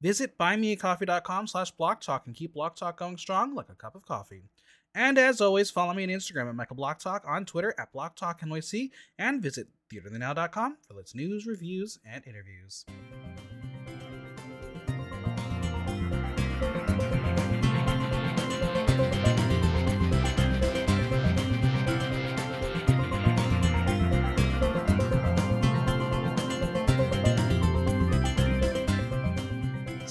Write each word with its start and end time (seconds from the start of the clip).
Visit 0.00 0.36
buymeacoffee.com 0.38 1.46
slash 1.46 1.74
blocktalk 1.74 2.26
and 2.26 2.34
keep 2.34 2.54
Block 2.54 2.76
Talk 2.76 2.98
going 2.98 3.16
strong 3.16 3.54
like 3.54 3.68
a 3.70 3.74
cup 3.74 3.94
of 3.94 4.04
coffee. 4.04 4.42
And 4.94 5.18
as 5.18 5.40
always, 5.40 5.70
follow 5.70 5.92
me 5.92 6.04
on 6.04 6.08
Instagram 6.08 6.48
at 6.48 6.54
Michael 6.54 6.76
Block 6.76 6.98
Talk, 6.98 7.24
on 7.26 7.44
Twitter 7.44 7.74
at 7.78 7.92
Block 7.92 8.16
Talk 8.16 8.40
NYC, 8.40 8.90
and 9.18 9.42
visit 9.42 9.68
theaterthenow.com 9.92 10.78
for 10.88 10.98
its 11.00 11.14
news, 11.14 11.46
reviews, 11.46 11.98
and 12.04 12.26
interviews. 12.26 12.84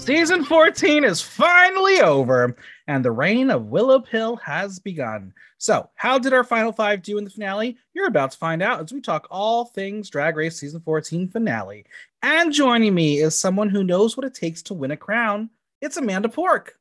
Season 0.06 0.46
14 0.46 1.04
is 1.04 1.20
finally 1.20 2.00
over, 2.00 2.56
and 2.86 3.04
the 3.04 3.12
reign 3.12 3.50
of 3.50 3.66
Willow 3.66 4.00
Pill 4.00 4.36
has 4.36 4.78
begun. 4.78 5.34
So, 5.58 5.90
how 5.96 6.20
did 6.20 6.32
our 6.32 6.44
final 6.44 6.72
five 6.72 7.02
do 7.02 7.18
in 7.18 7.24
the 7.24 7.32
finale? 7.32 7.76
You're 7.94 8.06
about 8.06 8.30
to 8.30 8.38
find 8.38 8.62
out 8.62 8.84
as 8.84 8.94
we 8.94 9.02
talk 9.02 9.26
all 9.32 9.66
things 9.66 10.12
Drag 10.12 10.38
Race 10.38 10.60
Season 10.60 10.80
14 10.80 11.30
finale. 11.30 11.88
And 12.22 12.54
joining 12.54 12.94
me 12.94 13.18
is 13.18 13.36
someone 13.36 13.68
who 13.68 13.84
knows 13.84 14.16
what 14.16 14.28
it 14.28 14.36
takes 14.36 14.62
to 14.64 14.76
win 14.76 14.92
a 14.92 14.98
crown. 14.98 15.50
It's 15.82 15.98
Amanda 15.98 16.30
Pork. 16.30 16.76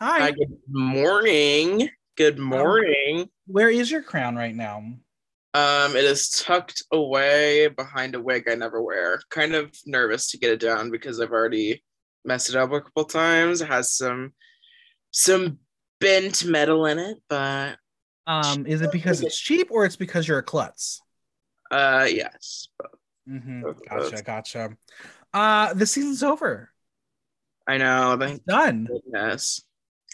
Hi. 0.00 0.20
Hi, 0.20 0.30
good 0.30 0.56
morning. 0.68 1.90
Good 2.16 2.38
morning. 2.38 3.28
Where 3.48 3.68
is 3.68 3.90
your 3.90 4.04
crown 4.04 4.36
right 4.36 4.54
now? 4.54 4.76
Um, 5.54 5.96
it 5.96 6.04
is 6.04 6.30
tucked 6.30 6.84
away 6.92 7.66
behind 7.66 8.14
a 8.14 8.20
wig 8.20 8.48
I 8.48 8.54
never 8.54 8.80
wear. 8.80 9.20
Kind 9.28 9.56
of 9.56 9.76
nervous 9.86 10.30
to 10.30 10.38
get 10.38 10.52
it 10.52 10.60
down 10.60 10.92
because 10.92 11.20
I've 11.20 11.32
already 11.32 11.82
messed 12.24 12.50
it 12.50 12.56
up 12.56 12.72
a 12.72 12.80
couple 12.80 13.04
times. 13.04 13.60
It 13.60 13.68
has 13.68 13.92
some 13.92 14.32
some 15.10 15.58
bent 16.00 16.44
metal 16.44 16.86
in 16.86 16.98
it, 16.98 17.18
but 17.28 17.76
Um, 18.26 18.66
is 18.66 18.80
it 18.80 18.92
because 18.92 19.22
it's 19.22 19.38
cheap 19.38 19.68
or 19.70 19.84
it's 19.84 19.96
because 19.96 20.26
you're 20.28 20.38
a 20.38 20.42
klutz? 20.42 21.00
uh 21.70 22.06
yes. 22.10 22.68
Mm-hmm. 23.28 23.62
Gotcha, 23.88 24.22
gotcha. 24.22 24.76
Uh, 25.32 25.72
the 25.74 25.86
season's 25.86 26.22
over. 26.24 26.70
I 27.66 27.78
know, 27.78 28.16
thank 28.18 28.44
Done. 28.44 28.86
goodness. 28.86 29.62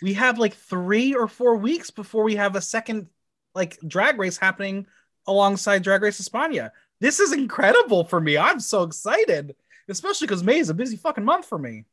we 0.03 0.13
have 0.15 0.39
like 0.39 0.55
three 0.55 1.15
or 1.15 1.27
four 1.27 1.57
weeks 1.57 1.91
before 1.91 2.25
we 2.25 2.37
have 2.37 2.57
a 2.57 2.61
second 2.61 3.07
like 3.55 3.79
drag 3.87 4.19
race 4.19 4.37
happening 4.37 4.87
alongside 5.27 5.83
Drag 5.83 6.03
Race 6.03 6.21
España. 6.21 6.71
This 7.01 7.19
is 7.21 7.33
incredible 7.33 8.05
for 8.05 8.21
me. 8.21 8.37
I'm 8.37 8.61
so 8.61 8.83
excited, 8.83 9.57
especially 9.89 10.27
because 10.27 10.45
May 10.45 10.59
is 10.59 10.69
a 10.69 10.75
busy 10.75 10.97
fucking 10.99 11.25
month 11.25 11.47
for 11.47 11.59
me. 11.59 11.85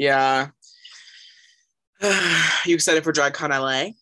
Yeah. 0.00 0.48
you 2.64 2.74
excited 2.74 3.04
for 3.04 3.12
DragCon 3.12 3.50
LA? 3.50 3.92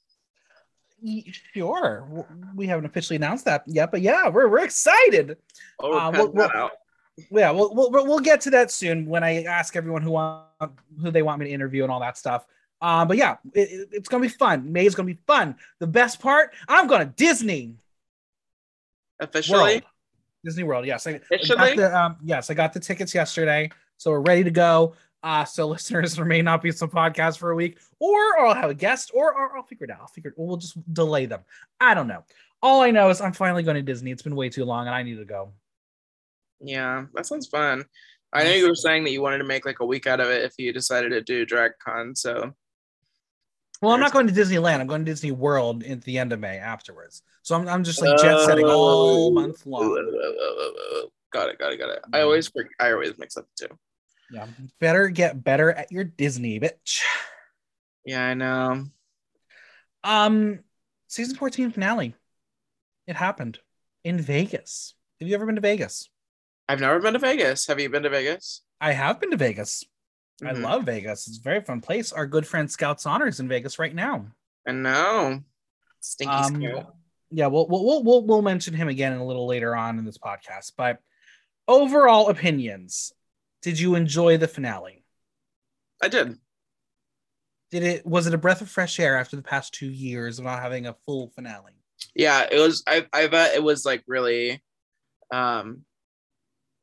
Sure, 1.55 2.25
we 2.55 2.67
haven't 2.69 2.85
officially 2.87 3.17
announced 3.17 3.45
that 3.47 3.65
yet, 3.67 3.91
but 3.91 4.01
yeah, 4.01 4.29
we're 4.29 4.47
we're 4.49 4.65
excited. 4.65 5.37
Oh, 5.81 5.91
we're 5.91 5.99
Uh, 5.99 6.11
we'll- 6.13 6.33
that 6.33 6.55
out. 6.55 6.71
Yeah, 7.33 7.51
we'll, 7.51 7.75
we'll 7.75 7.91
we'll 7.91 8.07
we'll 8.07 8.21
get 8.21 8.41
to 8.43 8.51
that 8.51 8.71
soon 8.71 9.07
when 9.07 9.25
I 9.25 9.43
ask 9.43 9.75
everyone 9.75 10.03
who 10.03 10.13
want 10.13 10.47
who 11.03 11.11
they 11.11 11.23
want 11.23 11.41
me 11.41 11.47
to 11.47 11.53
interview 11.53 11.83
and 11.83 11.91
all 11.91 11.99
that 11.99 12.17
stuff. 12.17 12.47
Um, 12.81 13.09
but 13.09 13.17
yeah, 13.17 13.39
it, 13.55 13.69
it- 13.69 13.89
it's 13.91 14.09
gonna 14.09 14.23
be 14.23 14.29
fun. 14.29 14.71
May 14.73 14.87
is 14.87 14.95
gonna 14.95 15.07
be 15.09 15.19
fun. 15.27 15.57
The 15.81 15.89
best 15.89 16.21
part, 16.21 16.55
I'm 16.69 16.87
going 16.87 17.01
to 17.01 17.13
Disney. 17.13 17.75
Officially? 19.19 19.59
World. 19.59 19.83
Disney 20.45 20.63
World. 20.63 20.87
Yes, 20.87 21.09
I, 21.09 21.11
I 21.11 21.13
got 21.15 21.23
Officially? 21.33 21.75
the, 21.77 21.99
um, 22.01 22.17
yes, 22.25 22.51
I 22.51 22.55
got 22.55 22.73
the 22.73 22.79
tickets 22.79 23.13
yesterday, 23.13 23.69
so 23.97 24.13
we're 24.13 24.21
ready 24.21 24.45
to 24.45 24.53
go. 24.53 24.95
Uh, 25.23 25.45
so 25.45 25.67
listeners, 25.75 26.15
there 26.17 26.25
may 26.25 26.43
not 26.43 26.63
be 26.63 26.71
some 26.73 26.91
podcast 26.91 27.39
for 27.39 27.51
a 27.51 27.55
week, 27.55 27.79
or, 27.99 28.19
or 28.39 28.47
I'll 28.47 28.55
have 28.55 28.71
a 28.71 28.75
guest, 28.75 29.11
or, 29.15 29.33
or 29.35 29.57
I'll 29.57 29.63
figure 29.65 29.85
it 29.85 29.91
out. 29.91 29.99
I'll 30.01 30.07
figure 30.09 30.31
it. 30.31 30.35
We'll 30.39 30.57
just 30.57 30.77
delay 30.95 31.27
them. 31.27 31.41
I 31.81 31.95
don't 31.95 32.07
know. 32.09 32.25
All 32.63 32.81
I 32.83 32.91
know 32.91 33.09
is 33.11 33.21
I'm 33.21 33.33
finally 33.33 33.63
going 33.63 33.77
to 33.77 33.83
Disney. 33.83 34.11
It's 34.11 34.23
been 34.23 34.35
way 34.37 34.49
too 34.49 34.65
long, 34.65 34.87
and 34.87 34.95
I 34.95 35.03
need 35.03 35.17
to 35.19 35.25
go. 35.25 35.53
Yeah, 36.61 37.07
that 37.15 37.27
sounds 37.27 37.47
fun. 37.47 37.85
I 38.33 38.45
know 38.45 38.51
you 38.53 38.69
were 38.69 38.75
saying 38.75 39.05
that 39.05 39.13
you 39.13 39.23
wanted 39.23 39.39
to 39.39 39.45
make 39.45 39.65
like 39.65 39.81
a 39.81 39.87
week 39.87 40.07
out 40.07 40.21
of 40.21 40.29
it 40.29 40.43
if 40.45 40.55
you 40.59 40.73
decided 40.73 41.11
to 41.11 41.23
do 41.23 41.47
DragCon, 41.47 42.17
so 42.19 42.53
Well, 43.81 43.93
I'm 43.93 44.01
not 44.01 44.13
going 44.13 44.27
to 44.27 44.33
Disneyland. 44.33 44.81
I'm 44.81 44.87
going 44.89 45.05
to 45.05 45.11
Disney 45.11 45.31
World 45.31 45.83
at 45.85 46.03
the 46.03 46.19
end 46.19 46.33
of 46.33 46.41
May 46.41 46.59
afterwards. 46.59 47.23
So 47.43 47.55
I'm, 47.57 47.67
I'm 47.69 47.85
just 47.85 48.03
like 48.03 48.19
jet 48.21 48.41
setting 48.45 48.67
all 48.67 49.29
Oh. 49.29 49.31
month 49.31 49.65
long. 49.67 49.95
Got 51.33 51.49
it, 51.51 51.59
got 51.59 51.73
it, 51.73 51.79
got 51.79 51.91
it. 51.91 52.01
I 52.13 52.19
Mhm. 52.19 52.23
always 52.25 52.51
I 52.81 52.93
always 52.93 53.17
mix 53.19 53.37
up 53.37 53.47
the 53.57 53.69
two. 53.69 53.79
Yeah, 54.31 54.47
better 54.79 55.09
get 55.09 55.43
better 55.43 55.73
at 55.73 55.91
your 55.91 56.05
Disney, 56.05 56.61
bitch. 56.61 57.03
Yeah, 58.05 58.25
I 58.25 58.35
know. 58.35 58.87
Um, 60.05 60.61
season 61.09 61.37
14 61.37 61.73
finale. 61.73 62.15
It 63.07 63.17
happened 63.17 63.59
in 64.05 64.21
Vegas. 64.21 64.95
Have 65.21 65.29
you 65.29 65.35
ever 65.35 65.47
been 65.47 65.55
to 65.57 65.61
Vegas? 65.61 66.09
I've 66.69 66.81
never 66.81 67.01
been 67.01 67.15
to 67.15 67.19
Vegas. 67.19 67.67
Have 67.67 67.81
you 67.81 67.89
been 67.89 68.03
to 68.03 68.11
Vegas? 68.11 68.63
I 68.81 68.93
have 68.93 69.21
been 69.21 69.31
to 69.31 69.37
Vegas. 69.37 69.85
I 70.43 70.53
Mhm. 70.53 70.63
love 70.63 70.85
Vegas. 70.85 71.27
It's 71.27 71.39
a 71.39 71.43
very 71.43 71.61
fun 71.63 71.81
place. 71.81 72.13
Our 72.13 72.27
good 72.27 72.47
friend 72.47 72.71
Scouts 72.71 73.07
Honors 73.07 73.35
is 73.37 73.41
in 73.41 73.49
Vegas 73.49 73.79
right 73.79 73.95
now. 73.95 74.27
I 74.67 74.73
know. 74.73 75.43
Stinky 76.01 76.33
Um, 76.33 76.63
Scout. 76.63 76.95
Yeah, 77.31 77.49
we'll 77.49 77.67
we'll 77.67 78.03
we'll 78.05 78.23
we'll 78.25 78.43
mention 78.43 78.73
him 78.75 78.89
again 78.89 79.15
a 79.15 79.25
little 79.27 79.47
later 79.47 79.75
on 79.75 79.99
in 79.99 80.05
this 80.05 80.17
podcast. 80.19 80.73
But 80.77 81.01
overall 81.67 82.29
opinions. 82.29 83.13
Did 83.63 83.81
you 83.81 83.95
enjoy 83.95 84.37
the 84.37 84.49
finale? 84.49 85.05
I 86.03 86.09
did. 86.09 86.39
Did 87.71 87.83
it 87.83 88.07
was 88.07 88.27
it 88.27 88.35
a 88.35 88.39
breath 88.39 88.61
of 88.61 88.71
fresh 88.71 88.99
air 88.99 89.19
after 89.19 89.37
the 89.37 89.43
past 89.43 89.75
two 89.75 89.91
years 89.91 90.39
of 90.39 90.45
not 90.45 90.63
having 90.63 90.87
a 90.87 90.97
full 91.05 91.29
finale? 91.29 91.73
Yeah, 92.15 92.47
it 92.51 92.59
was 92.59 92.83
I 92.87 93.07
I 93.13 93.27
bet 93.27 93.55
it 93.55 93.63
was 93.63 93.85
like 93.85 94.03
really 94.07 94.63
um 95.33 95.83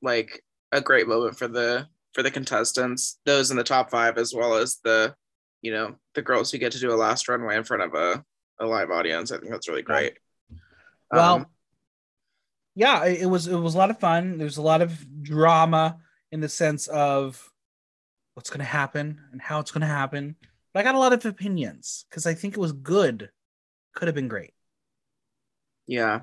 like 0.01 0.43
a 0.71 0.81
great 0.81 1.07
moment 1.07 1.37
for 1.37 1.47
the 1.47 1.87
for 2.13 2.21
the 2.21 2.31
contestants, 2.31 3.19
those 3.25 3.51
in 3.51 3.57
the 3.57 3.63
top 3.63 3.89
five 3.89 4.17
as 4.17 4.33
well 4.33 4.55
as 4.55 4.77
the 4.83 5.15
you 5.61 5.71
know, 5.71 5.95
the 6.13 6.21
girls 6.21 6.51
who 6.51 6.59
get 6.59 6.73
to 6.73 6.79
do 6.79 6.93
a 6.93 6.95
last 6.95 7.27
runway 7.27 7.57
in 7.57 7.63
front 7.63 7.81
of 7.81 7.95
a, 7.95 8.23
a 8.59 8.65
live 8.67 8.91
audience. 8.91 9.31
I 9.31 9.39
think 9.39 9.49
that's 9.49 9.67
really 9.67 9.81
great. 9.81 10.13
Well, 11.11 11.35
Um, 11.37 11.45
yeah, 12.75 13.05
it 13.05 13.25
was 13.25 13.47
it 13.47 13.55
was 13.55 13.73
a 13.73 13.77
lot 13.77 13.89
of 13.89 13.99
fun. 13.99 14.37
There's 14.37 14.57
a 14.57 14.61
lot 14.61 14.83
of 14.83 15.23
drama 15.23 15.97
in 16.31 16.39
the 16.39 16.49
sense 16.49 16.87
of 16.87 17.51
what's 18.33 18.49
going 18.49 18.59
to 18.59 18.65
happen 18.65 19.21
and 19.31 19.41
how 19.41 19.59
it's 19.59 19.71
going 19.71 19.81
to 19.81 19.87
happen. 19.87 20.35
But 20.73 20.81
I 20.81 20.83
got 20.83 20.95
a 20.95 20.99
lot 20.99 21.13
of 21.13 21.25
opinions 21.25 22.05
because 22.09 22.25
I 22.25 22.33
think 22.33 22.55
it 22.55 22.59
was 22.59 22.73
good. 22.73 23.29
Could 23.95 24.07
have 24.07 24.15
been 24.15 24.27
great. 24.27 24.53
Yeah. 25.87 26.21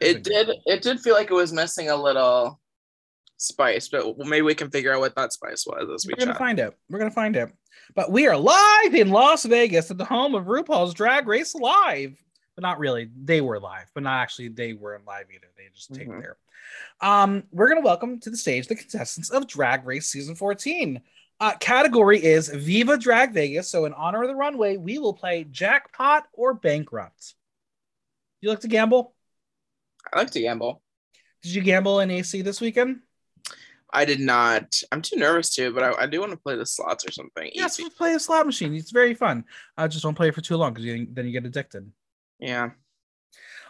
It 0.00 0.24
been 0.24 0.32
great. 0.32 0.46
did 0.46 0.56
it 0.66 0.82
did 0.82 1.00
feel 1.00 1.14
like 1.14 1.30
it 1.30 1.34
was 1.34 1.52
missing 1.52 1.88
a 1.88 1.96
little 1.96 2.60
spice, 3.36 3.88
but 3.88 4.18
maybe 4.18 4.42
we 4.42 4.54
can 4.54 4.70
figure 4.70 4.92
out 4.92 5.00
what 5.00 5.14
that 5.14 5.32
spice 5.32 5.64
was 5.66 5.88
as 5.94 6.06
we 6.06 6.14
We're 6.18 6.26
gonna 6.26 6.38
find 6.38 6.58
it. 6.58 6.76
We're 6.90 6.98
gonna 6.98 7.10
find 7.10 7.36
it. 7.36 7.52
But 7.94 8.10
we 8.10 8.26
are 8.26 8.36
live 8.36 8.94
in 8.94 9.10
Las 9.10 9.44
Vegas 9.44 9.90
at 9.90 9.98
the 9.98 10.04
home 10.04 10.34
of 10.34 10.46
RuPaul's 10.46 10.94
Drag 10.94 11.28
Race 11.28 11.54
Live. 11.54 12.16
But 12.56 12.62
not 12.62 12.78
really. 12.78 13.10
They 13.14 13.40
were 13.42 13.60
live, 13.60 13.90
but 13.94 14.02
not 14.02 14.18
actually 14.20 14.48
they 14.48 14.72
weren't 14.72 15.06
live 15.06 15.26
either. 15.32 15.46
They 15.56 15.64
just 15.74 15.94
taped 15.94 16.10
Mhm. 16.10 16.20
there. 16.22 16.36
Um, 17.00 17.44
we're 17.52 17.68
gonna 17.68 17.82
welcome 17.82 18.18
to 18.20 18.30
the 18.30 18.36
stage 18.36 18.66
the 18.66 18.74
contestants 18.74 19.28
of 19.30 19.46
Drag 19.46 19.86
Race 19.86 20.06
season 20.06 20.34
14. 20.34 21.02
Uh, 21.38 21.54
category 21.58 22.22
is 22.24 22.48
Viva 22.48 22.96
Drag 22.96 23.32
Vegas. 23.32 23.68
So 23.68 23.84
in 23.84 23.92
honor 23.92 24.22
of 24.22 24.28
the 24.28 24.34
runway, 24.34 24.78
we 24.78 24.98
will 24.98 25.12
play 25.12 25.44
Jackpot 25.44 26.26
or 26.32 26.54
Bankrupt. 26.54 27.34
You 28.40 28.48
like 28.48 28.60
to 28.60 28.68
gamble? 28.68 29.14
I 30.14 30.18
like 30.20 30.30
to 30.30 30.40
gamble. 30.40 30.82
Did 31.42 31.54
you 31.54 31.62
gamble 31.62 32.00
in 32.00 32.10
AC 32.10 32.40
this 32.40 32.60
weekend? 32.62 33.02
I 33.92 34.04
did 34.06 34.18
not. 34.20 34.80
I'm 34.90 35.02
too 35.02 35.16
nervous 35.16 35.54
to, 35.56 35.72
but 35.72 35.82
I, 35.82 36.04
I 36.04 36.06
do 36.06 36.20
want 36.20 36.32
to 36.32 36.38
play 36.38 36.56
the 36.56 36.66
slots 36.66 37.06
or 37.06 37.12
something. 37.12 37.50
Yes, 37.54 37.78
we'll 37.78 37.90
play 37.90 38.14
a 38.14 38.20
slot 38.20 38.46
machine. 38.46 38.74
It's 38.74 38.90
very 38.90 39.14
fun. 39.14 39.44
I 39.76 39.88
just 39.88 40.02
don't 40.02 40.14
play 40.14 40.28
it 40.28 40.34
for 40.34 40.40
too 40.40 40.56
long 40.56 40.72
because 40.72 40.86
then 41.10 41.26
you 41.26 41.32
get 41.32 41.44
addicted. 41.44 41.90
Yeah. 42.38 42.70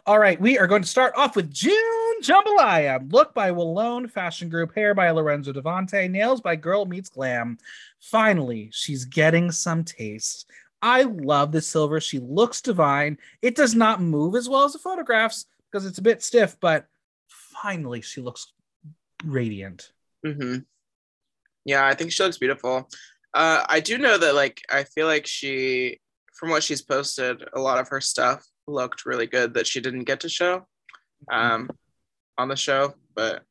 All 0.07 0.19
right, 0.21 0.41
we 0.41 0.57
are 0.57 0.69
going 0.69 0.83
to 0.83 0.89
start 0.89 1.15
off 1.17 1.35
with 1.35 1.53
June 1.53 2.23
Jambalaya, 2.23 3.13
look 3.13 3.35
by 3.35 3.51
Wallone, 3.51 4.09
Fashion 4.09 4.49
Group, 4.49 4.73
hair 4.73 4.95
by 4.95 5.11
Lorenzo 5.11 5.53
Devante, 5.53 6.09
nails 6.09 6.41
by 6.41 6.55
Girl 6.55 6.85
Meets 6.85 7.09
Glam. 7.09 7.59
Finally, 8.01 8.71
she's 8.73 9.05
getting 9.05 9.51
some 9.51 9.83
taste. 9.83 10.49
I 10.81 11.03
love 11.03 11.51
the 11.51 11.61
silver. 11.61 12.01
She 12.01 12.21
looks 12.21 12.61
divine. 12.61 13.19
It 13.43 13.57
does 13.57 13.75
not 13.75 14.01
move 14.01 14.37
as 14.37 14.49
well 14.49 14.65
as 14.65 14.75
the 14.75 14.79
photographs 14.79 15.47
because 15.71 15.85
it's 15.85 15.99
a 15.99 16.03
bit 16.03 16.23
stiff, 16.23 16.57
but 16.61 16.87
finally 17.27 18.01
she 18.01 18.21
looks 18.21 18.53
radiant. 19.25 19.91
Mm-hmm. 20.25 20.59
Yeah, 21.65 21.85
I 21.85 21.95
think 21.95 22.13
she 22.13 22.23
looks 22.23 22.39
beautiful. 22.39 22.89
Uh, 23.35 23.65
I 23.69 23.81
do 23.81 23.99
know 23.99 24.17
that, 24.19 24.37
like, 24.37 24.63
I 24.71 24.85
feel 24.85 25.09
like 25.09 25.27
she, 25.27 25.99
from 26.33 26.51
what 26.51 26.63
she's 26.63 26.83
posted, 26.83 27.43
a 27.53 27.61
lot 27.61 27.81
of 27.81 27.89
her 27.89 28.01
stuff 28.01 28.47
looked 28.67 29.07
really 29.07 29.27
good 29.27 29.55
that 29.55 29.67
she 29.67 29.81
didn't 29.81 30.05
get 30.05 30.21
to 30.21 30.29
show 30.29 30.67
um, 31.31 31.71
on 32.39 32.49
the 32.49 32.57
show. 32.57 32.95
But 33.15 33.43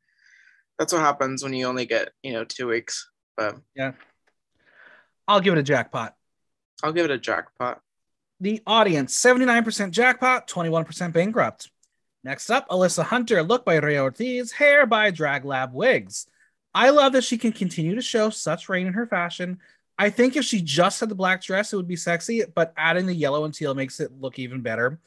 that's 0.78 0.94
what 0.94 1.02
happens 1.02 1.44
when 1.44 1.54
you 1.54 1.66
only 1.66 1.86
get, 1.86 2.12
you 2.24 2.34
know, 2.34 2.44
two 2.44 2.68
weeks. 2.68 3.10
But 3.38 3.58
yeah, 3.76 3.94
I'll 5.28 5.42
give 5.42 5.54
it 5.54 5.60
a 5.60 5.64
jackpot. 5.64 6.16
I'll 6.84 6.94
give 6.94 7.06
it 7.06 7.12
a 7.12 7.18
jackpot. 7.18 7.82
The 8.40 8.62
audience 8.68 9.16
79% 9.16 9.92
jackpot, 9.92 10.48
21% 10.48 11.14
bankrupt. 11.14 11.72
Next 12.24 12.50
up, 12.50 12.68
Alyssa 12.70 13.04
Hunter, 13.04 13.44
look 13.44 13.66
by 13.66 13.76
Ray 13.76 14.00
Ortiz, 14.00 14.52
hair 14.52 14.86
by 14.86 15.12
Drag 15.12 15.46
Lab 15.46 15.74
Wigs. 15.74 16.28
I 16.74 16.90
love 16.90 17.14
that 17.14 17.24
she 17.24 17.38
can 17.38 17.54
continue 17.54 17.96
to 17.96 18.02
show 18.02 18.30
such 18.30 18.68
rain 18.68 18.88
in 18.88 18.94
her 18.94 19.08
fashion. 19.08 19.60
I 19.98 20.10
think 20.10 20.36
if 20.36 20.44
she 20.44 20.62
just 20.62 21.00
had 21.00 21.10
the 21.10 21.16
black 21.16 21.42
dress, 21.42 21.72
it 21.72 21.78
would 21.78 21.88
be 21.88 21.96
sexy, 21.96 22.44
but 22.54 22.74
adding 22.76 23.06
the 23.06 23.14
yellow 23.14 23.46
and 23.46 23.54
teal 23.54 23.74
makes 23.74 24.00
it 24.00 24.12
look 24.20 24.40
even 24.40 24.62
better. 24.62 25.00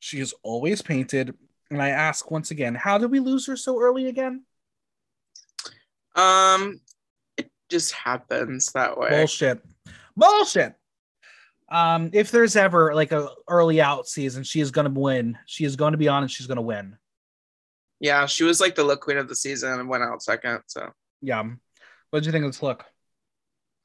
She 0.00 0.20
is 0.20 0.34
always 0.42 0.82
painted. 0.82 1.34
And 1.70 1.80
I 1.80 1.88
ask 1.90 2.30
once 2.30 2.50
again, 2.50 2.74
how 2.74 2.98
did 2.98 3.10
we 3.10 3.20
lose 3.20 3.46
her 3.46 3.56
so 3.56 3.80
early 3.80 4.08
again? 4.08 4.44
Um, 6.14 6.80
it 7.38 7.50
just 7.70 7.92
happens 7.92 8.72
that 8.72 8.98
way. 8.98 9.08
Bullshit. 9.08 9.64
Bullshit. 10.14 10.74
Um, 11.70 12.10
if 12.12 12.30
there's 12.30 12.54
ever 12.54 12.94
like 12.94 13.12
a 13.12 13.30
early 13.48 13.80
out 13.80 14.06
season, 14.06 14.44
she 14.44 14.60
is 14.60 14.70
gonna 14.70 14.90
win. 14.90 15.38
She 15.46 15.64
is 15.64 15.74
going 15.74 15.92
to 15.92 15.98
be 15.98 16.08
on 16.08 16.22
and 16.22 16.30
she's 16.30 16.46
gonna 16.46 16.60
win. 16.60 16.98
Yeah, 17.98 18.26
she 18.26 18.44
was 18.44 18.60
like 18.60 18.74
the 18.74 18.84
look 18.84 19.00
queen 19.00 19.16
of 19.16 19.28
the 19.28 19.36
season 19.36 19.72
and 19.72 19.88
went 19.88 20.02
out 20.02 20.22
second. 20.22 20.60
So 20.66 20.90
yeah. 21.22 21.42
What 22.10 22.20
did 22.20 22.26
you 22.26 22.32
think 22.32 22.44
of 22.44 22.52
this 22.52 22.62
look? 22.62 22.84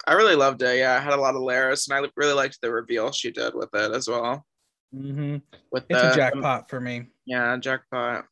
I 0.08 0.14
really 0.14 0.36
loved 0.36 0.62
it. 0.62 0.80
Yeah, 0.80 0.96
I 0.96 1.00
had 1.00 1.14
a 1.14 1.22
lot 1.22 1.36
of 1.36 1.42
layers, 1.42 1.88
and 1.88 1.98
I 1.98 2.10
really 2.16 2.34
liked 2.34 2.60
the 2.62 2.72
reveal 2.72 3.12
she 3.12 3.30
did 3.30 3.54
with 3.54 3.70
it 3.74 3.92
as 3.92 4.08
well. 4.08 4.46
Mm-hmm. 4.96 5.38
With 5.70 5.84
it's 5.90 6.02
the, 6.02 6.14
a 6.14 6.16
jackpot 6.16 6.70
for 6.70 6.80
me. 6.80 7.08
Yeah, 7.26 7.58
jackpot. 7.58 8.26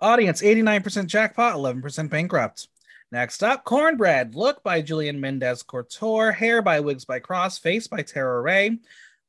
Audience 0.00 0.42
89% 0.42 1.06
jackpot, 1.06 1.56
11% 1.56 2.10
bankrupt. 2.10 2.68
Next 3.10 3.42
up, 3.42 3.64
Cornbread. 3.64 4.34
Look 4.34 4.62
by 4.62 4.82
Julian 4.82 5.18
Mendez 5.18 5.62
Couture. 5.62 6.32
Hair 6.32 6.60
by 6.60 6.80
Wigs 6.80 7.06
by 7.06 7.20
Cross. 7.20 7.58
Face 7.58 7.86
by 7.86 8.02
Tara 8.02 8.40
Ray. 8.42 8.78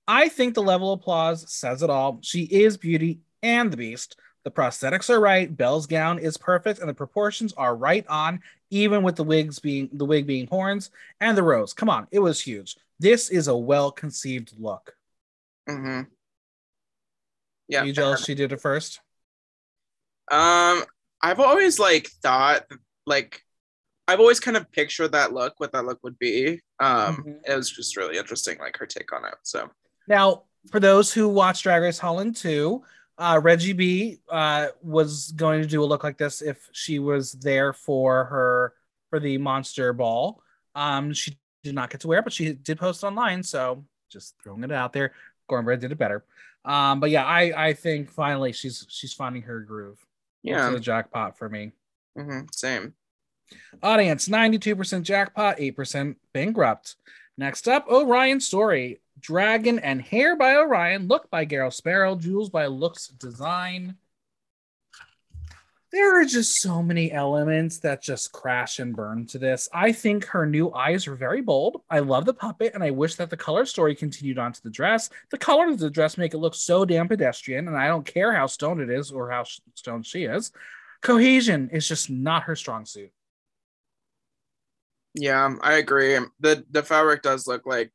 I 0.06 0.28
think 0.30 0.54
the 0.54 0.64
level 0.64 0.92
of 0.92 1.00
applause 1.00 1.50
says 1.54 1.82
it 1.82 1.90
all. 1.90 2.20
She 2.24 2.44
is 2.44 2.76
Beauty 2.76 3.22
and 3.42 3.72
the 3.72 3.78
Beast. 3.78 4.18
The 4.44 4.52
prosthetics 4.52 5.10
are 5.10 5.20
right. 5.20 5.56
Belle's 5.56 5.88
gown 5.88 6.20
is 6.20 6.38
perfect, 6.38 6.80
and 6.80 6.90
the 6.90 6.94
proportions 6.94 7.54
are 7.54 7.76
right 7.76 8.06
on, 8.08 8.42
even 8.70 9.04
with 9.04 9.16
the 9.16 9.24
wigs 9.24 9.60
being 9.60 9.90
the 9.94 10.06
wig 10.06 10.28
being 10.28 10.48
horns 10.48 10.92
and 11.22 11.38
the 11.38 11.44
rose. 11.44 11.74
Come 11.74 11.90
on, 11.90 12.08
it 12.12 12.20
was 12.20 12.42
huge. 12.42 12.76
This 13.00 13.30
is 13.30 13.48
a 13.48 13.56
well 13.56 13.92
conceived 13.92 14.54
look. 14.60 14.96
Mm-hmm. 15.70 16.10
Yeah. 17.70 17.82
Are 17.82 17.86
you 17.86 17.94
jealous 17.94 18.26
she 18.26 18.36
did 18.36 18.52
it 18.52 18.62
first? 18.62 19.00
Um, 20.32 20.84
I've 21.22 21.40
always 21.40 21.80
like 21.80 22.08
thought 22.08 22.66
like 23.06 23.44
I've 24.08 24.20
always 24.20 24.40
kind 24.40 24.58
of 24.58 24.72
pictured 24.72 25.14
that 25.14 25.34
look, 25.34 25.54
what 25.58 25.72
that 25.72 25.86
look 25.86 26.04
would 26.04 26.20
be. 26.20 26.62
Um, 26.80 27.18
mm-hmm. 27.18 27.32
It 27.52 27.56
was 27.56 27.72
just 27.72 27.96
really 27.96 28.18
interesting, 28.18 28.58
like 28.60 28.78
her 28.78 28.86
take 28.86 29.14
on 29.14 29.26
it. 29.26 29.36
So 29.44 29.70
now, 30.08 30.44
for 30.70 30.80
those 30.80 31.14
who 31.14 31.30
watch 31.30 31.64
Drag 31.64 31.82
Race 31.82 32.00
Holland 32.00 32.36
2, 32.36 32.84
uh, 33.18 33.40
Reggie 33.42 33.74
B 33.74 34.20
uh, 34.30 34.68
was 34.82 35.32
going 35.32 35.62
to 35.62 35.68
do 35.68 35.84
a 35.84 35.86
look 35.86 36.04
like 36.04 36.18
this 36.18 36.42
if 36.42 36.70
she 36.72 37.00
was 37.00 37.34
there 37.34 37.74
for 37.74 38.26
her 38.26 38.74
for 39.10 39.20
the 39.20 39.38
Monster 39.38 39.94
Ball. 39.94 40.42
Um, 40.76 41.14
she 41.14 41.38
did 41.64 41.76
not 41.76 41.90
get 41.90 42.02
to 42.02 42.08
wear 42.08 42.20
it, 42.20 42.24
but 42.24 42.34
she 42.34 42.54
did 42.54 42.80
post 42.80 43.04
online. 43.04 43.44
So 43.44 43.86
just 44.10 44.36
throwing 44.44 44.64
it 44.64 44.72
out 44.72 44.94
there. 44.94 45.14
Cornbread 45.48 45.80
did 45.80 45.92
it 45.92 45.98
better. 45.98 46.24
Um, 46.66 47.00
but 47.00 47.10
yeah, 47.10 47.26
I 47.26 47.68
I 47.68 47.74
think 47.74 48.10
finally 48.10 48.54
she's 48.54 48.86
she's 48.90 49.14
finding 49.14 49.44
her 49.44 49.60
groove. 49.60 50.00
Yeah, 50.42 50.70
the 50.70 50.80
jackpot 50.80 51.38
for 51.38 51.50
me. 51.50 51.74
Mm-hmm. 52.18 52.48
Same. 52.52 52.94
Audience 53.82 54.28
92% 54.28 55.04
jackpot, 55.04 55.58
8% 55.58 56.16
bankrupt. 56.34 56.96
Next 57.38 57.68
up, 57.68 57.88
Orion 57.88 58.40
Story. 58.40 59.02
Dragon 59.24 59.80
and 59.80 60.02
Hair 60.02 60.36
by 60.36 60.56
Orion, 60.58 61.08
Look 61.08 61.30
by 61.32 61.46
Garo 61.46 61.70
Sparo, 61.70 62.20
Jewels 62.20 62.50
by 62.50 62.66
Looks 62.66 63.08
Design. 63.08 63.96
There 65.94 66.20
are 66.20 66.26
just 66.26 66.60
so 66.60 66.84
many 66.84 67.10
elements 67.12 67.78
that 67.80 68.02
just 68.02 68.34
crash 68.34 68.80
and 68.80 68.94
burn 68.94 69.26
to 69.28 69.38
this. 69.38 69.70
I 69.74 69.94
think 69.94 70.26
her 70.26 70.46
new 70.46 70.74
eyes 70.74 71.08
are 71.08 71.16
very 71.16 71.40
bold. 71.40 71.84
I 71.90 72.00
love 72.00 72.26
the 72.26 72.34
puppet, 72.34 72.74
and 72.74 72.84
I 72.84 72.92
wish 72.92 73.16
that 73.16 73.30
the 73.30 73.38
color 73.38 73.66
story 73.66 73.96
continued 73.96 74.40
onto 74.40 74.60
the 74.62 74.70
dress. 74.70 75.10
The 75.30 75.38
color 75.38 75.70
of 75.70 75.80
the 75.80 75.90
dress 75.90 76.18
make 76.18 76.34
it 76.34 76.40
look 76.40 76.56
so 76.56 76.84
damn 76.84 77.08
pedestrian, 77.08 77.70
and 77.70 77.78
I 77.78 77.88
don't 77.88 78.06
care 78.06 78.34
how 78.34 78.48
stoned 78.48 78.82
it 78.82 78.90
is 78.90 79.12
or 79.12 79.32
how 79.32 79.46
stoned 79.76 80.06
she 80.06 80.26
is. 80.26 80.52
Cohesion 81.02 81.70
is 81.72 81.88
just 81.88 82.10
not 82.10 82.44
her 82.44 82.58
strong 82.58 82.86
suit. 82.86 83.12
Yeah, 85.14 85.56
I 85.62 85.76
agree. 85.76 86.18
the 86.42 86.66
The 86.72 86.84
fabric 86.84 87.22
does 87.22 87.48
look 87.48 87.66
like 87.66 87.94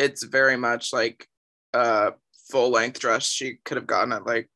it's 0.00 0.24
very 0.24 0.56
much 0.56 0.92
like 0.92 1.28
a 1.74 2.14
full 2.50 2.70
length 2.70 3.00
dress. 3.00 3.26
She 3.26 3.58
could 3.64 3.76
have 3.76 3.86
gotten 3.86 4.12
it 4.12 4.26
like 4.26 4.48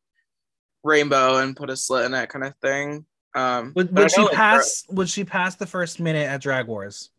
rainbow 0.82 1.36
and 1.36 1.56
put 1.56 1.70
a 1.70 1.76
slit 1.76 2.06
in 2.06 2.14
it, 2.14 2.28
kind 2.28 2.44
of 2.44 2.56
thing. 2.56 3.04
Um, 3.34 3.72
would, 3.74 3.96
would 3.96 4.10
she 4.10 4.28
pass? 4.28 4.84
Would 4.88 5.08
she 5.08 5.24
pass 5.24 5.56
the 5.56 5.66
first 5.66 6.00
minute 6.00 6.28
at 6.28 6.40
Drag 6.40 6.66
Wars? 6.66 7.10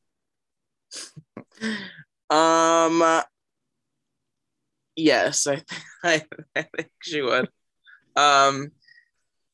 um. 2.30 3.22
Yes, 4.96 5.46
I, 5.46 5.62
I, 6.04 6.24
I 6.56 6.62
think 6.62 6.90
she 7.02 7.22
would. 7.22 7.50
um 8.16 8.72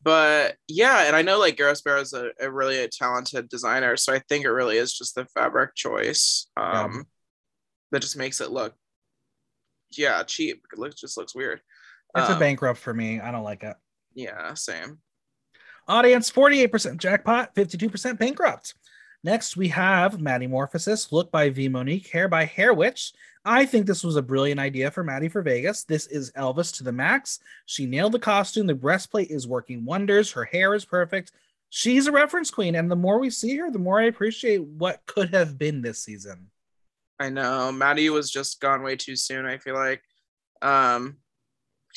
but 0.04 0.56
yeah, 0.68 1.04
and 1.06 1.16
I 1.16 1.22
know 1.22 1.38
like 1.38 1.58
Garo 1.58 1.80
Sparo 1.80 2.02
is 2.02 2.14
a, 2.14 2.32
a 2.40 2.50
really 2.50 2.80
a 2.80 2.88
talented 2.88 3.50
designer, 3.50 3.98
so 3.98 4.14
I 4.14 4.20
think 4.20 4.46
it 4.46 4.50
really 4.50 4.78
is 4.78 4.94
just 4.94 5.16
the 5.16 5.26
fabric 5.26 5.76
choice 5.76 6.48
um. 6.58 7.06
That 7.92 8.02
just 8.02 8.18
makes 8.18 8.42
it 8.42 8.52
look, 8.52 8.76
yeah, 9.98 10.24
cheap. 10.24 10.66
It 10.72 10.80
looks 10.80 10.96
just 10.96 11.18
looks 11.18 11.36
weird. 11.36 11.62
It's 12.16 12.30
um, 12.30 12.38
a 12.38 12.40
bankrupt 12.40 12.80
for 12.80 12.94
me. 12.94 13.20
I 13.20 13.32
don't 13.32 13.44
like 13.44 13.64
it. 13.64 13.76
Yeah, 14.14 14.54
same. 14.54 15.00
Audience 15.88 16.30
48% 16.32 16.98
jackpot, 16.98 17.56
52% 17.56 18.18
bankrupt. 18.18 18.76
Next, 19.24 19.56
we 19.56 19.68
have 19.70 20.20
Maddie 20.20 20.48
Morphosis, 20.48 21.12
look 21.12 21.32
by 21.32 21.50
V 21.50 21.70
Monique, 21.70 22.08
hair 22.08 22.28
by 22.28 22.46
Hair 22.46 22.74
Witch. 22.74 23.14
I 23.44 23.66
think 23.66 23.86
this 23.86 24.04
was 24.04 24.16
a 24.16 24.22
brilliant 24.22 24.60
idea 24.60 24.92
for 24.92 25.04
Maddie 25.04 25.30
for 25.30 25.42
Vegas. 25.42 25.84
This 25.84 26.08
is 26.08 26.32
Elvis 26.32 26.76
to 26.78 26.84
the 26.84 26.92
max. 26.92 27.40
She 27.66 27.86
nailed 27.86 28.12
the 28.12 28.20
costume. 28.20 28.68
The 28.68 28.76
breastplate 28.76 29.32
is 29.32 29.48
working 29.48 29.84
wonders. 29.84 30.32
Her 30.32 30.46
hair 30.46 30.76
is 30.76 30.86
perfect. 30.86 31.32
She's 31.70 32.06
a 32.06 32.12
reference 32.12 32.52
queen, 32.52 32.76
and 32.76 32.92
the 32.92 32.96
more 32.96 33.20
we 33.20 33.30
see 33.30 33.56
her, 33.58 33.72
the 33.72 33.80
more 33.80 34.00
I 34.00 34.06
appreciate 34.06 34.64
what 34.64 35.06
could 35.08 35.34
have 35.34 35.58
been 35.58 35.82
this 35.82 36.04
season. 36.04 36.51
I 37.22 37.30
know 37.30 37.72
Maddie 37.72 38.10
was 38.10 38.32
just 38.32 38.60
gone 38.60 38.82
way 38.82 38.96
too 38.96 39.16
soon. 39.16 39.46
I 39.46 39.60
feel 39.60 39.76
like, 39.76 40.02
um, 40.64 41.18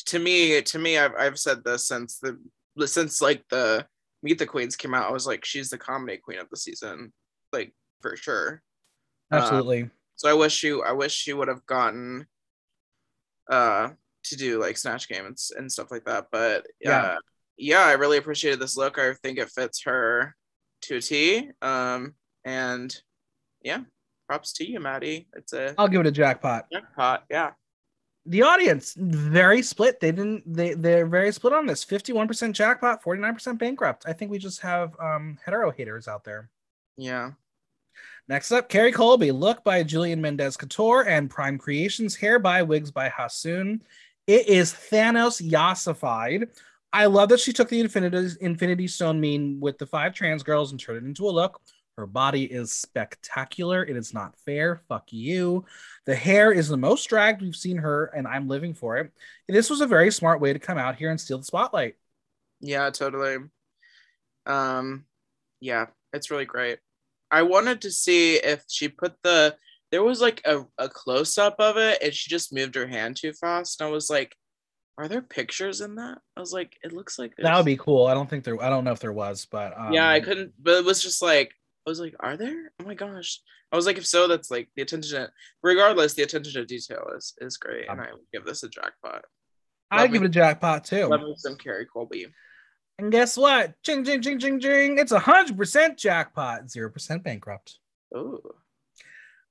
to 0.07 0.19
me, 0.19 0.61
to 0.61 0.79
me, 0.79 0.99
I've 0.99 1.15
I've 1.19 1.39
said 1.39 1.65
this 1.65 1.89
since 1.89 2.19
the 2.19 2.39
since 2.87 3.23
like 3.23 3.43
the 3.49 3.87
Meet 4.23 4.39
the 4.39 4.47
Queens 4.47 4.77
came 4.77 4.95
out, 4.95 5.09
I 5.09 5.13
was 5.13 5.27
like, 5.27 5.45
she's 5.45 5.71
the 5.71 5.79
comedy 5.79 6.19
queen 6.19 6.39
of 6.39 6.51
the 6.51 6.57
season, 6.57 7.13
like 7.53 7.73
for 8.03 8.17
sure. 8.17 8.63
Absolutely. 9.33 9.85
Um, 9.85 9.91
so 10.15 10.29
I 10.29 10.35
wish 10.35 10.63
you, 10.63 10.83
I 10.83 10.93
wish 10.93 11.13
she 11.13 11.33
would 11.33 11.49
have 11.49 11.65
gotten 11.67 12.27
uh 13.51 13.91
to 14.25 14.37
do 14.37 14.59
like 14.59 14.77
snatch 14.79 15.09
game 15.09 15.27
and, 15.27 15.37
and 15.57 15.71
stuff 15.71 15.91
like 15.91 16.05
that. 16.05 16.27
But 16.33 16.67
yeah, 16.81 17.03
uh, 17.03 17.19
yeah, 17.57 17.85
I 17.85 17.93
really 17.93 18.19
appreciated 18.19 18.61
this 18.61 18.77
look. 18.77 18.99
I 18.99 19.15
think 19.23 19.39
it 19.39 19.51
fits 19.51 19.83
her 19.85 20.35
to 20.83 20.97
a 20.97 21.01
T. 21.01 21.51
Um, 21.63 22.15
and 22.45 22.95
yeah, 23.63 23.81
props 24.27 24.53
to 24.55 24.71
you, 24.71 24.81
Maddie. 24.81 25.29
It's 25.35 25.53
a. 25.53 25.75
I'll 25.79 25.89
give 25.89 26.01
it 26.01 26.07
a 26.07 26.13
jackpot. 26.13 26.67
Jackpot, 26.73 27.25
yeah. 27.31 27.53
The 28.27 28.43
audience 28.43 28.95
very 28.97 29.61
split. 29.61 30.01
They 30.01 30.11
didn't 30.11 30.43
they 30.51 30.73
they're 30.75 31.07
very 31.07 31.31
split 31.31 31.53
on 31.53 31.67
this. 31.67 31.85
51% 31.85 32.53
jackpot 32.53 33.03
49% 33.03 33.59
bankrupt. 33.59 34.05
I 34.07 34.15
think 34.15 34.31
we 34.31 34.39
just 34.39 34.61
have 34.63 34.97
um 34.99 35.39
hetero 35.45 35.71
haters 35.71 36.09
out 36.09 36.25
there. 36.25 36.49
Yeah. 36.97 37.33
Next 38.27 38.51
up 38.51 38.71
Kerri 38.71 38.95
Colby. 38.95 39.31
Look 39.31 39.63
by 39.63 39.83
julian 39.83 40.23
mendez 40.23 40.57
couture 40.57 41.07
and 41.07 41.29
prime 41.29 41.59
creations. 41.59 42.17
Hair 42.17 42.39
by 42.39 42.63
wigs 42.63 42.91
by 42.91 43.11
hasoon. 43.11 43.81
It 44.27 44.49
is 44.49 44.73
thanos 44.73 45.47
yassified. 45.47 46.49
I 46.95 47.07
love 47.07 47.29
that 47.29 47.41
she 47.41 47.53
took 47.53 47.69
the 47.69 47.81
Infinity 47.81 48.37
Infinity 48.41 48.89
Stone 48.89 49.21
meme 49.21 49.61
with 49.61 49.77
the 49.77 49.87
five 49.87 50.15
trans 50.15 50.43
girls 50.43 50.71
and 50.71 50.81
turned 50.81 51.05
it 51.05 51.09
into 51.09 51.29
a 51.29 51.31
look. 51.31 51.61
Her 51.97 52.07
body 52.07 52.45
is 52.45 52.73
spectacular. 52.73 53.85
It 53.85 53.97
is 53.97 54.13
not 54.13 54.37
fair. 54.45 54.83
Fuck 54.89 55.13
you. 55.13 55.65
The 56.07 56.15
hair 56.15 56.51
is 56.53 56.69
the 56.69 56.77
most 56.77 57.05
dragged 57.05 57.41
we've 57.41 57.55
seen 57.55 57.77
her, 57.79 58.07
and 58.07 58.27
I'm 58.27 58.49
living 58.49 58.75
for 58.75 58.99
it. 58.99 59.13
This 59.49 59.71
was 59.71 59.81
a 59.81 59.87
very 59.87 60.11
smart 60.11 60.41
way 60.41 60.53
to 60.53 60.59
come 60.59 60.79
out 60.79 60.97
here 60.97 61.11
and 61.11 61.21
steal 61.21 61.39
the 61.39 61.45
spotlight. 61.45 61.95
Yeah, 62.61 62.91
totally. 62.91 63.37
Um, 64.47 65.05
yeah, 65.61 65.87
it's 66.13 66.31
really 66.31 66.47
great. 66.47 66.79
I 67.31 67.43
wanted 67.43 67.83
to 67.83 67.91
see 67.91 68.37
if 68.37 68.65
she 68.69 68.89
put 68.89 69.15
the 69.23 69.57
there 69.91 70.03
was 70.03 70.21
like 70.21 70.41
a, 70.45 70.65
a 70.79 70.89
close 70.89 71.39
up 71.39 71.57
of 71.61 71.77
it 71.77 72.03
and 72.03 72.13
she 72.13 72.29
just 72.29 72.53
moved 72.53 72.75
her 72.75 72.87
hand 72.87 73.17
too 73.17 73.33
fast. 73.33 73.81
And 73.81 73.89
I 73.89 73.93
was 73.93 74.11
like, 74.11 74.35
are 74.99 75.09
there 75.09 75.23
pictures 75.23 75.81
in 75.81 75.97
that? 75.97 76.19
I 76.37 76.41
was 76.41 76.53
like, 76.53 76.77
it 76.83 76.93
looks 76.93 77.19
like 77.19 77.35
that 77.37 77.57
would 77.57 77.65
be 77.65 77.77
cool. 77.77 78.07
I 78.07 78.15
don't 78.15 78.29
think 78.29 78.45
there 78.45 78.61
I 78.63 78.69
don't 78.69 78.85
know 78.85 78.93
if 78.93 79.01
there 79.01 79.13
was, 79.13 79.47
but 79.51 79.79
um, 79.79 79.93
yeah, 79.93 80.09
I 80.09 80.21
couldn't 80.21 80.53
but 80.61 80.79
it 80.79 80.85
was 80.85 81.03
just 81.03 81.23
like 81.23 81.55
I 81.87 81.91
was 81.91 82.01
like, 82.01 82.15
are 82.21 82.37
there? 82.37 82.73
Oh 82.81 82.85
my 82.85 82.95
gosh. 82.95 83.41
I 83.71 83.77
was 83.77 83.87
like, 83.87 83.99
if 83.99 84.07
so, 84.07 84.27
that's 84.27 84.51
like 84.51 84.69
the 84.75 84.83
attention 84.83 85.21
to, 85.21 85.31
regardless, 85.63 86.15
the 86.15 86.23
attention 86.23 86.53
to 86.55 86.65
detail 86.65 87.05
is 87.17 87.35
is 87.41 87.57
great. 87.57 87.89
Um, 87.89 87.99
and 87.99 88.09
I 88.09 88.13
would 88.13 88.23
give 88.33 88.45
this 88.45 88.63
a 88.63 88.69
jackpot. 88.69 89.25
I'd 89.91 90.13
give 90.13 90.23
it 90.23 90.27
a 90.27 90.31
jackpot 90.31 90.85
too. 90.85 91.07
Love 91.07 91.21
me 91.21 91.35
some 91.37 91.57
Kerri 91.57 91.87
Colby. 91.93 92.27
And 92.99 93.13
guess 93.13 93.37
what? 93.37 93.75
Ching, 93.83 94.05
ching, 94.05 94.23
ching, 94.23 94.39
ching, 94.39 94.61
ching. 94.61 94.99
It's 94.99 95.13
a 95.13 95.19
100% 95.19 95.97
jackpot, 95.97 96.67
0% 96.67 97.23
bankrupt. 97.23 97.79
Oh. 98.15 98.41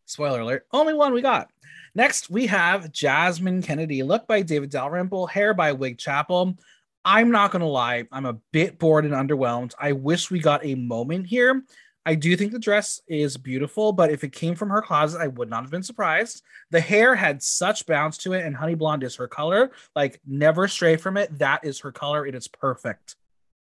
Spoiler 0.06 0.42
alert. 0.42 0.66
Only 0.72 0.94
one 0.94 1.14
we 1.14 1.22
got. 1.22 1.50
Next, 1.94 2.30
we 2.30 2.48
have 2.48 2.92
Jasmine 2.92 3.62
Kennedy. 3.62 4.02
Look 4.02 4.28
by 4.28 4.42
David 4.42 4.70
Dalrymple, 4.70 5.28
hair 5.28 5.54
by 5.54 5.74
Wig 5.74 5.98
Chapel. 5.98 6.58
I'm 7.06 7.32
not 7.32 7.52
going 7.52 7.62
to 7.62 7.68
lie, 7.68 8.06
I'm 8.12 8.26
a 8.26 8.40
bit 8.52 8.80
bored 8.80 9.04
and 9.06 9.14
underwhelmed. 9.14 9.74
I 9.78 9.92
wish 9.92 10.32
we 10.32 10.40
got 10.40 10.66
a 10.66 10.76
moment 10.76 11.28
here. 11.28 11.64
I 12.06 12.16
do 12.16 12.36
think 12.36 12.52
the 12.52 12.60
dress 12.60 13.02
is 13.08 13.38
beautiful, 13.38 13.94
but 13.94 14.12
if 14.12 14.24
it 14.24 14.34
came 14.34 14.56
from 14.56 14.70
her 14.70 14.82
closet, 14.82 15.22
I 15.22 15.28
would 15.28 15.50
not 15.50 15.64
have 15.64 15.72
been 15.72 15.84
surprised. 15.84 16.44
The 16.70 16.82
hair 16.82 17.16
had 17.16 17.42
such 17.42 17.86
bounce 17.86 18.18
to 18.20 18.34
it, 18.34 18.46
and 18.46 18.56
honey 18.56 18.76
blonde 18.76 19.04
is 19.04 19.16
her 19.16 19.28
color. 19.28 19.72
Like, 19.96 20.20
never 20.26 20.68
stray 20.68 20.98
from 20.98 21.16
it. 21.16 21.40
That 21.40 21.64
is 21.64 21.80
her 21.80 21.94
color. 21.94 22.26
It 22.26 22.36
is 22.36 22.48
perfect. 22.48 23.16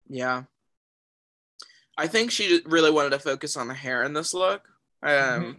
Yeah. 0.09 0.43
I 1.95 2.07
think 2.07 2.31
she 2.31 2.61
really 2.65 2.89
wanted 2.89 3.11
to 3.11 3.19
focus 3.19 3.55
on 3.55 3.67
the 3.67 3.75
hair 3.75 4.03
in 4.03 4.13
this 4.13 4.33
look. 4.33 4.67
Um, 5.03 5.11
mm-hmm. 5.11 5.51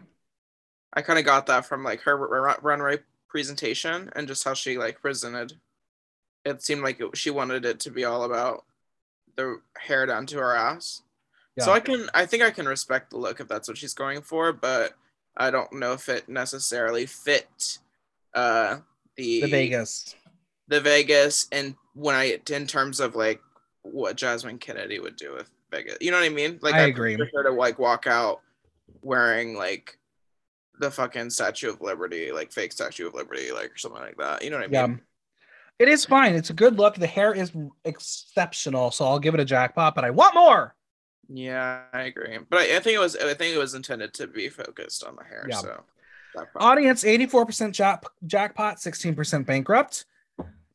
I 0.92 1.02
kind 1.02 1.18
of 1.18 1.24
got 1.24 1.46
that 1.46 1.66
from 1.66 1.84
like 1.84 2.00
her 2.02 2.16
runway 2.16 2.98
presentation 3.28 4.10
and 4.16 4.26
just 4.26 4.44
how 4.44 4.54
she 4.54 4.78
like 4.78 5.00
presented. 5.00 5.52
It 6.44 6.62
seemed 6.62 6.82
like 6.82 7.00
it, 7.00 7.16
she 7.16 7.30
wanted 7.30 7.64
it 7.64 7.80
to 7.80 7.90
be 7.90 8.04
all 8.04 8.24
about 8.24 8.64
the 9.36 9.60
hair 9.76 10.06
down 10.06 10.26
to 10.26 10.38
her 10.38 10.54
ass. 10.54 11.02
Yeah. 11.56 11.64
So 11.64 11.72
I 11.72 11.80
can, 11.80 12.08
I 12.14 12.26
think 12.26 12.42
I 12.42 12.50
can 12.50 12.66
respect 12.66 13.10
the 13.10 13.18
look 13.18 13.40
if 13.40 13.48
that's 13.48 13.68
what 13.68 13.78
she's 13.78 13.94
going 13.94 14.22
for, 14.22 14.52
but 14.52 14.94
I 15.36 15.50
don't 15.50 15.72
know 15.72 15.92
if 15.92 16.08
it 16.08 16.28
necessarily 16.28 17.06
fit 17.06 17.78
uh 18.34 18.78
the 19.16 19.42
the 19.42 19.50
Vegas, 19.50 20.16
the 20.68 20.80
Vegas, 20.80 21.46
and 21.52 21.76
when 21.94 22.16
I 22.16 22.40
in 22.50 22.66
terms 22.66 22.98
of 23.00 23.14
like 23.14 23.40
what 23.82 24.16
Jasmine 24.16 24.58
Kennedy 24.58 24.98
would 24.98 25.16
do 25.16 25.34
with 25.34 25.48
Vegas. 25.70 25.98
You 26.00 26.10
know 26.10 26.18
what 26.18 26.26
I 26.26 26.30
mean? 26.30 26.58
Like 26.62 26.74
I, 26.74 26.80
I 26.80 26.86
agree. 26.86 27.16
Her 27.16 27.42
to 27.44 27.50
like 27.50 27.78
walk 27.78 28.06
out 28.06 28.40
wearing 29.02 29.54
like 29.56 29.98
the 30.80 30.90
fucking 30.90 31.30
Statue 31.30 31.70
of 31.70 31.80
Liberty, 31.80 32.32
like 32.32 32.52
fake 32.52 32.72
Statue 32.72 33.06
of 33.06 33.14
Liberty, 33.14 33.52
like 33.52 33.72
or 33.72 33.76
something 33.76 34.02
like 34.02 34.16
that. 34.16 34.42
You 34.42 34.50
know 34.50 34.56
what 34.56 34.64
I 34.64 34.86
mean? 34.86 34.90
Yeah. 34.90 34.96
It 35.78 35.88
is 35.88 36.04
fine. 36.04 36.34
It's 36.34 36.50
a 36.50 36.54
good 36.54 36.76
look. 36.78 36.94
The 36.94 37.06
hair 37.06 37.34
is 37.34 37.52
exceptional, 37.84 38.90
so 38.90 39.04
I'll 39.04 39.18
give 39.18 39.34
it 39.34 39.40
a 39.40 39.44
jackpot. 39.44 39.94
But 39.94 40.04
I 40.04 40.10
want 40.10 40.34
more. 40.34 40.74
Yeah, 41.28 41.82
I 41.92 42.02
agree. 42.02 42.38
But 42.48 42.60
I, 42.60 42.76
I 42.76 42.80
think 42.80 42.96
it 42.96 43.00
was 43.00 43.16
I 43.16 43.34
think 43.34 43.54
it 43.54 43.58
was 43.58 43.74
intended 43.74 44.14
to 44.14 44.26
be 44.26 44.48
focused 44.48 45.04
on 45.04 45.16
the 45.16 45.24
hair. 45.24 45.46
Yeah. 45.48 45.56
So 45.56 45.84
audience 46.56 47.04
84% 47.04 47.72
jack, 47.72 48.04
jackpot, 48.26 48.78
16% 48.78 49.46
bankrupt. 49.46 50.04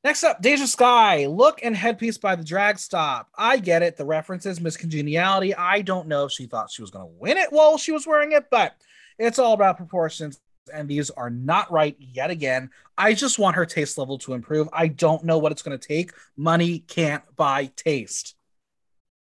Next 0.03 0.23
up, 0.23 0.41
Deja 0.41 0.65
Skye. 0.65 1.25
Look 1.25 1.59
and 1.61 1.75
headpiece 1.75 2.17
by 2.17 2.35
the 2.35 2.43
drag 2.43 2.79
stop. 2.79 3.27
I 3.37 3.57
get 3.57 3.81
it. 3.81 3.97
The 3.97 4.05
references, 4.05 4.61
Miss 4.61 4.77
Congeniality. 4.77 5.53
I 5.53 5.81
don't 5.81 6.07
know 6.07 6.25
if 6.25 6.31
she 6.31 6.45
thought 6.45 6.71
she 6.71 6.81
was 6.81 6.91
going 6.91 7.05
to 7.05 7.13
win 7.19 7.37
it 7.37 7.51
while 7.51 7.77
she 7.77 7.91
was 7.91 8.07
wearing 8.07 8.31
it, 8.31 8.45
but 8.49 8.75
it's 9.17 9.39
all 9.39 9.53
about 9.53 9.75
proportions. 9.75 10.39
And 10.73 10.87
these 10.87 11.09
are 11.09 11.29
not 11.29 11.69
right 11.71 11.97
yet 11.99 12.29
again. 12.29 12.69
I 12.97 13.13
just 13.13 13.39
want 13.39 13.57
her 13.57 13.65
taste 13.65 13.97
level 13.97 14.17
to 14.19 14.33
improve. 14.33 14.69
I 14.71 14.87
don't 14.87 15.25
know 15.25 15.37
what 15.37 15.51
it's 15.51 15.63
going 15.63 15.77
to 15.77 15.87
take. 15.87 16.13
Money 16.37 16.79
can't 16.79 17.23
buy 17.35 17.65
taste. 17.75 18.35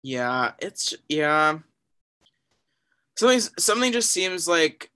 Yeah, 0.01 0.53
it's 0.59 0.93
yeah. 1.07 1.59
Something 3.17 3.39
something 3.59 3.91
just 3.91 4.11
seems 4.11 4.47
like 4.47 4.91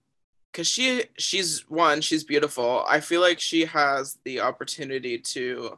because 0.52 0.68
she 0.68 1.06
she's 1.18 1.70
one 1.70 2.02
she's 2.02 2.24
beautiful. 2.24 2.86
I 2.88 3.00
feel 3.02 3.22
like 3.22 3.40
she 3.40 3.66
has 3.66 4.18
the 4.26 4.42
opportunity 4.42 5.20
to 5.20 5.78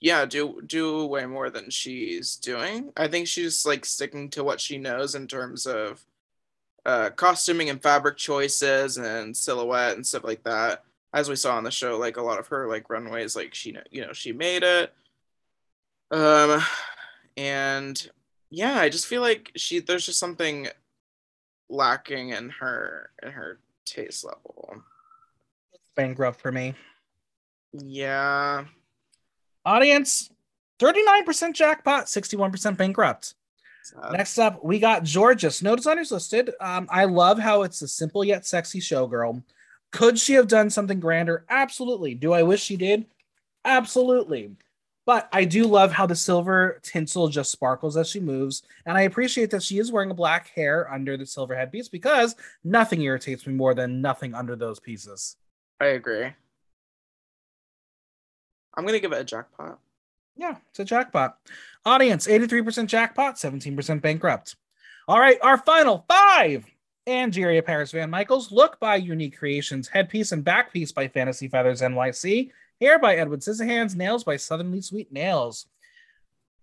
yeah 0.00 0.26
do 0.26 0.62
do 0.66 1.06
way 1.06 1.26
more 1.26 1.50
than 1.50 1.70
she's 1.70 2.36
doing. 2.36 2.92
I 2.96 3.08
think 3.08 3.28
she's 3.28 3.66
like 3.66 3.84
sticking 3.86 4.30
to 4.30 4.44
what 4.44 4.60
she 4.60 4.78
knows 4.78 5.14
in 5.16 5.28
terms 5.28 5.66
of 5.66 6.04
uh 6.86 7.10
costuming 7.10 7.70
and 7.70 7.82
fabric 7.82 8.16
choices 8.18 8.98
and 8.98 9.36
silhouette 9.36 9.96
and 9.96 10.06
stuff 10.06 10.24
like 10.24 10.44
that. 10.44 10.84
As 11.14 11.28
we 11.30 11.36
saw 11.36 11.56
on 11.56 11.64
the 11.64 11.70
show 11.72 11.98
like 11.98 12.16
a 12.18 12.22
lot 12.22 12.40
of 12.40 12.48
her 12.48 12.68
like 12.68 12.90
runways 12.90 13.36
like 13.36 13.54
she 13.54 13.76
you 13.90 14.02
know 14.06 14.12
she 14.14 14.32
made 14.32 14.62
it. 14.64 14.94
Um 16.10 16.62
and 17.36 18.10
yeah 18.50 18.78
i 18.78 18.88
just 18.88 19.06
feel 19.06 19.22
like 19.22 19.50
she 19.56 19.80
there's 19.80 20.06
just 20.06 20.18
something 20.18 20.68
lacking 21.68 22.30
in 22.30 22.50
her 22.50 23.10
in 23.22 23.30
her 23.30 23.58
taste 23.84 24.24
level. 24.24 24.82
bankrupt 25.94 26.40
for 26.40 26.52
me. 26.52 26.74
Yeah. 27.72 28.64
Audience 29.64 30.30
39% 30.78 31.54
jackpot, 31.54 32.06
61% 32.06 32.76
bankrupt. 32.76 33.34
Sad. 33.82 34.12
Next 34.12 34.38
up, 34.38 34.64
we 34.64 34.78
got 34.78 35.06
Jorgeous. 35.06 35.62
No 35.62 35.76
designers 35.76 36.10
listed. 36.10 36.50
Um, 36.60 36.86
I 36.90 37.04
love 37.04 37.38
how 37.38 37.62
it's 37.62 37.82
a 37.82 37.88
simple 37.88 38.24
yet 38.24 38.44
sexy 38.44 38.80
showgirl. 38.80 39.42
Could 39.92 40.18
she 40.18 40.34
have 40.34 40.48
done 40.48 40.70
something 40.70 41.00
grander? 41.00 41.44
Absolutely. 41.48 42.14
Do 42.14 42.32
I 42.32 42.42
wish 42.42 42.62
she 42.62 42.76
did? 42.76 43.06
Absolutely. 43.64 44.56
But 45.06 45.28
I 45.32 45.44
do 45.44 45.64
love 45.64 45.92
how 45.92 46.06
the 46.06 46.16
silver 46.16 46.80
tinsel 46.82 47.28
just 47.28 47.52
sparkles 47.52 47.96
as 47.96 48.08
she 48.08 48.18
moves. 48.18 48.64
And 48.84 48.98
I 48.98 49.02
appreciate 49.02 49.50
that 49.50 49.62
she 49.62 49.78
is 49.78 49.92
wearing 49.92 50.10
a 50.10 50.14
black 50.14 50.48
hair 50.48 50.92
under 50.92 51.16
the 51.16 51.24
silver 51.24 51.54
headpiece 51.54 51.88
because 51.88 52.34
nothing 52.64 53.00
irritates 53.02 53.46
me 53.46 53.54
more 53.54 53.72
than 53.72 54.02
nothing 54.02 54.34
under 54.34 54.56
those 54.56 54.80
pieces. 54.80 55.36
I 55.80 55.86
agree. 55.86 56.24
I'm 58.76 58.84
going 58.84 58.94
to 58.94 59.00
give 59.00 59.12
it 59.12 59.20
a 59.20 59.24
jackpot. 59.24 59.78
Yeah, 60.36 60.56
it's 60.70 60.80
a 60.80 60.84
jackpot. 60.84 61.38
Audience 61.84 62.26
83% 62.26 62.88
jackpot, 62.88 63.36
17% 63.36 64.02
bankrupt. 64.02 64.56
All 65.08 65.20
right, 65.20 65.38
our 65.40 65.56
final 65.56 66.04
five. 66.08 66.66
Angeria 67.08 67.64
Paris 67.64 67.92
Van 67.92 68.10
Michaels, 68.10 68.50
Look 68.50 68.80
by 68.80 68.96
Unique 68.96 69.38
Creations, 69.38 69.86
Headpiece 69.86 70.32
and 70.32 70.44
Backpiece 70.44 70.92
by 70.92 71.06
Fantasy 71.06 71.46
Feathers 71.46 71.80
NYC, 71.80 72.50
Hair 72.80 72.98
by 72.98 73.16
Edward 73.16 73.40
Scissorhands, 73.40 73.96
Nails 73.96 74.24
by 74.24 74.36
Southernly 74.36 74.82
Sweet 74.82 75.12
Nails. 75.12 75.66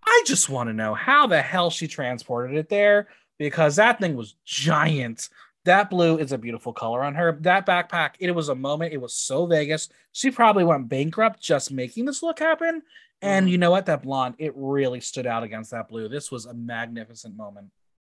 I 0.05 0.23
just 0.25 0.49
want 0.49 0.69
to 0.69 0.73
know 0.73 0.93
how 0.93 1.27
the 1.27 1.41
hell 1.41 1.69
she 1.69 1.87
transported 1.87 2.57
it 2.57 2.69
there 2.69 3.07
because 3.37 3.77
that 3.77 3.99
thing 3.99 4.15
was 4.15 4.35
giant. 4.45 5.29
That 5.65 5.89
blue 5.89 6.17
is 6.17 6.31
a 6.31 6.37
beautiful 6.37 6.73
color 6.73 7.03
on 7.03 7.15
her. 7.15 7.37
That 7.41 7.65
backpack, 7.65 8.15
it 8.19 8.31
was 8.31 8.49
a 8.49 8.55
moment. 8.55 8.93
It 8.93 9.01
was 9.01 9.13
so 9.13 9.45
Vegas. 9.45 9.89
She 10.11 10.29
probably 10.29 10.65
went 10.65 10.89
bankrupt 10.89 11.41
just 11.41 11.71
making 11.71 12.05
this 12.05 12.21
look 12.21 12.39
happen. 12.39 12.83
And 13.21 13.45
mm-hmm. 13.45 13.51
you 13.51 13.57
know 13.57 13.71
what? 13.71 13.85
That 13.85 14.03
blonde, 14.03 14.35
it 14.37 14.53
really 14.55 14.99
stood 14.99 15.25
out 15.25 15.43
against 15.43 15.71
that 15.71 15.87
blue. 15.87 16.09
This 16.09 16.31
was 16.31 16.45
a 16.45 16.53
magnificent 16.53 17.37
moment. 17.37 17.69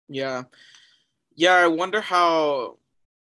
Yeah. 0.08 0.44
Yeah, 1.34 1.54
I 1.54 1.66
wonder 1.66 2.00
how 2.00 2.78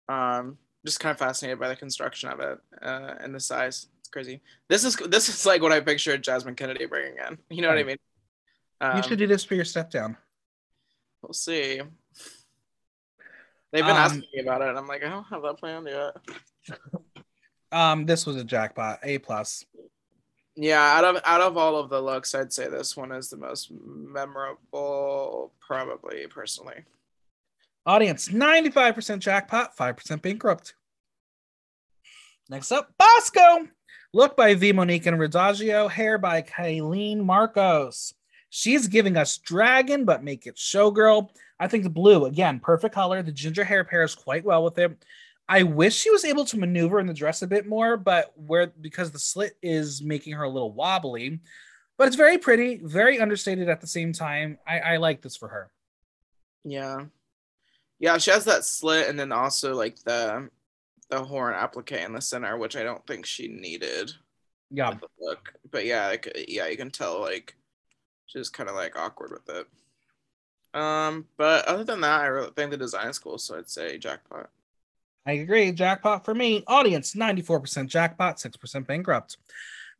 um 0.10 0.57
just 0.86 1.00
kind 1.00 1.12
of 1.12 1.19
fascinated 1.19 1.60
by 1.60 1.67
the 1.67 1.75
construction 1.75 2.29
of 2.29 2.39
it 2.39 2.60
uh, 2.81 3.15
and 3.19 3.36
the 3.36 3.39
size. 3.39 3.88
It's 4.08 4.14
crazy. 4.14 4.40
This 4.70 4.86
is 4.86 4.96
this 4.96 5.28
is 5.28 5.46
like 5.46 5.62
what 5.62 5.74
I 5.74 5.82
pictured 5.82 6.24
Jasmine 6.24 6.56
Kennedy 6.56 6.86
bringing 6.86 7.18
in. 7.18 7.38
You 7.50 7.62
know 7.62 7.68
right. 7.68 7.76
what 7.76 7.82
I 7.82 7.88
mean? 7.88 7.98
Um, 8.80 8.96
you 8.96 9.04
should 9.04 9.20
do 9.20 9.28
this 9.28 9.44
for 9.44 9.54
your 9.56 9.66
step 9.66 9.92
down. 9.92 10.16
We'll 11.22 11.34
see. 11.34 11.82
They've 13.74 13.84
been 13.84 13.90
um, 13.90 13.98
asking 13.98 14.24
me 14.34 14.40
about 14.40 14.62
it, 14.62 14.70
and 14.70 14.78
I'm 14.78 14.88
like, 14.88 15.04
I 15.04 15.10
don't 15.10 15.26
have 15.26 15.42
that 15.42 15.58
planned 15.58 15.88
yet. 15.88 16.80
um, 17.74 18.06
this 18.06 18.26
was 18.26 18.38
a 18.38 18.46
jackpot, 18.46 19.00
A 19.04 19.18
plus. 19.18 19.66
Yeah, 20.56 20.82
out 20.82 21.04
of 21.04 21.22
out 21.26 21.42
of 21.42 21.58
all 21.58 21.76
of 21.76 21.90
the 21.90 22.02
looks, 22.02 22.34
I'd 22.34 22.54
say 22.54 22.70
this 22.70 22.96
one 22.96 23.12
is 23.12 23.30
the 23.30 23.36
most 23.36 23.70
memorable, 23.72 25.52
probably 25.60 26.28
personally. 26.28 26.86
Audience 27.86 28.30
95% 28.30 29.20
jackpot, 29.20 29.76
5% 29.76 30.22
bankrupt. 30.22 30.76
Next 32.50 32.72
up, 32.72 32.94
Bosco. 32.98 33.68
Look 34.14 34.38
by 34.38 34.56
V. 34.56 34.72
Monique 34.72 35.06
and 35.06 35.20
Rodagio. 35.20 35.88
Hair 35.88 36.18
by 36.20 36.42
Kayleen 36.42 37.20
Marcos. 37.20 38.14
She's 38.50 38.88
giving 38.88 39.18
us 39.18 39.38
dragon, 39.38 40.06
but 40.06 40.24
make 40.24 40.48
it 40.48 40.56
showgirl. 40.56 41.30
I 41.60 41.68
think 41.68 41.84
the 41.84 41.90
blue, 41.90 42.26
again, 42.26 42.60
perfect 42.60 42.96
color. 42.96 43.22
The 43.22 43.32
ginger 43.32 43.64
hair 43.64 43.84
pairs 43.84 44.16
quite 44.16 44.46
well 44.46 44.64
with 44.64 44.78
it. 44.78 45.04
I 45.50 45.64
wish 45.64 45.96
she 45.96 46.12
was 46.12 46.26
able 46.26 46.46
to 46.46 46.60
maneuver 46.60 47.00
in 47.00 47.08
the 47.08 47.14
dress 47.14 47.42
a 47.42 47.48
bit 47.48 47.68
more, 47.68 47.98
but 47.98 48.34
where 48.36 48.68
because 48.68 49.12
the 49.12 49.20
slit 49.20 49.58
is 49.62 50.02
making 50.02 50.34
her 50.34 50.44
a 50.44 50.50
little 50.50 50.74
wobbly. 50.74 51.40
But 51.98 52.08
it's 52.08 52.18
very 52.18 52.38
pretty, 52.38 52.80
very 52.84 53.20
understated 53.20 53.70
at 53.70 53.82
the 53.82 53.88
same 53.88 54.14
time. 54.14 54.60
I, 54.68 54.80
I 54.80 54.98
like 54.98 55.22
this 55.22 55.36
for 55.36 55.48
her. 55.48 55.72
Yeah. 56.64 57.06
Yeah, 58.00 58.18
she 58.20 58.32
has 58.32 58.46
that 58.46 58.66
slit 58.66 59.10
and 59.10 59.20
then 59.20 59.32
also 59.32 59.74
like 59.74 59.98
the 60.04 60.50
the 61.10 61.24
horn 61.24 61.54
applique 61.54 61.92
in 61.92 62.14
the 62.14 62.22
center, 62.22 62.58
which 62.58 62.76
I 62.76 62.84
don't 62.84 63.06
think 63.08 63.26
she 63.26 63.48
needed. 63.48 64.12
Yeah. 64.70 64.92
the 64.92 65.08
look. 65.20 65.54
But 65.72 65.86
yeah, 65.86 66.08
like, 66.08 66.46
yeah, 66.48 66.68
you 66.68 66.78
can 66.78 66.92
tell 66.92 67.22
like 67.22 67.56
she's 68.26 68.50
kind 68.50 68.70
of 68.70 68.76
like 68.76 68.98
awkward 68.98 69.32
with 69.32 69.50
it. 69.56 69.68
Um, 70.80 71.26
but 71.38 71.66
other 71.66 71.84
than 71.84 72.02
that, 72.02 72.22
I 72.22 72.26
really 72.28 72.52
think 72.56 72.72
the 72.72 72.78
design 72.78 73.08
is 73.08 73.20
cool, 73.20 73.38
so 73.38 73.58
I'd 73.58 73.70
say 73.70 73.98
jackpot. 73.98 74.50
I 75.26 75.34
agree. 75.34 75.72
Jackpot 75.72 76.24
for 76.24 76.34
me. 76.34 76.64
Audience 76.68 77.14
94% 77.14 77.88
jackpot, 77.88 78.38
6% 78.38 78.88
bankrupt. 78.88 79.38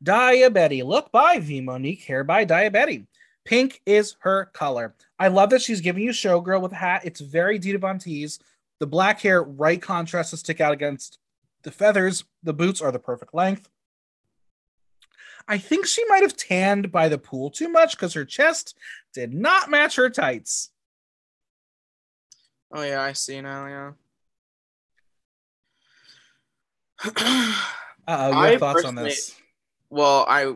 Daya 0.04 0.54
Betty. 0.54 0.84
Look 0.84 1.12
by 1.12 1.40
V 1.40 1.62
Monique, 1.62 2.04
hair 2.04 2.24
by 2.24 2.46
Daya 2.46 2.72
Betty. 2.72 3.08
Pink 3.44 3.82
is 3.86 4.16
her 4.20 4.46
color. 4.54 4.94
I 5.20 5.30
love 5.30 5.50
that 5.50 5.62
she's 5.62 5.82
giving 5.82 6.04
you 6.04 6.12
showgirl 6.12 6.62
with 6.62 6.72
a 6.74 6.76
hat. 6.76 7.02
It's 7.04 7.20
very 7.20 7.58
Dita 7.60 7.78
Von 7.78 7.98
Teese. 7.98 8.40
The 8.80 8.88
black 8.88 9.22
hair, 9.22 9.42
right 9.42 9.82
contrast 9.82 10.32
to 10.32 10.38
stick 10.38 10.62
out 10.62 10.74
against 10.74 11.18
the 11.64 11.72
feathers. 11.72 12.24
The 12.44 12.54
boots 12.54 12.82
are 12.82 12.92
the 12.92 13.00
perfect 13.00 13.34
length. 13.34 13.70
I 15.48 15.58
think 15.58 15.86
she 15.86 16.04
might 16.06 16.24
have 16.24 16.36
tanned 16.36 16.92
by 16.92 17.08
the 17.08 17.18
pool 17.18 17.50
too 17.50 17.70
much 17.70 17.92
because 17.92 18.14
her 18.14 18.26
chest 18.26 18.76
did 19.14 19.34
not 19.34 19.70
match 19.70 19.96
her 19.96 20.10
tights. 20.10 20.72
Oh 22.72 22.84
yeah, 22.84 23.02
I 23.02 23.14
see 23.14 23.40
now. 23.42 23.94
Yeah. 27.06 27.54
Uh 28.08 28.30
your 28.32 28.40
I 28.40 28.58
thoughts 28.58 28.86
on 28.86 28.96
this? 28.96 29.36
well, 29.90 30.26
I 30.30 30.54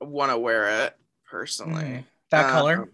want 0.00 0.32
to 0.32 0.38
wear 0.38 0.84
it 0.84 0.96
personally. 1.30 1.84
Mm, 1.84 2.04
that 2.30 2.50
color? 2.50 2.82
Um, 2.82 2.90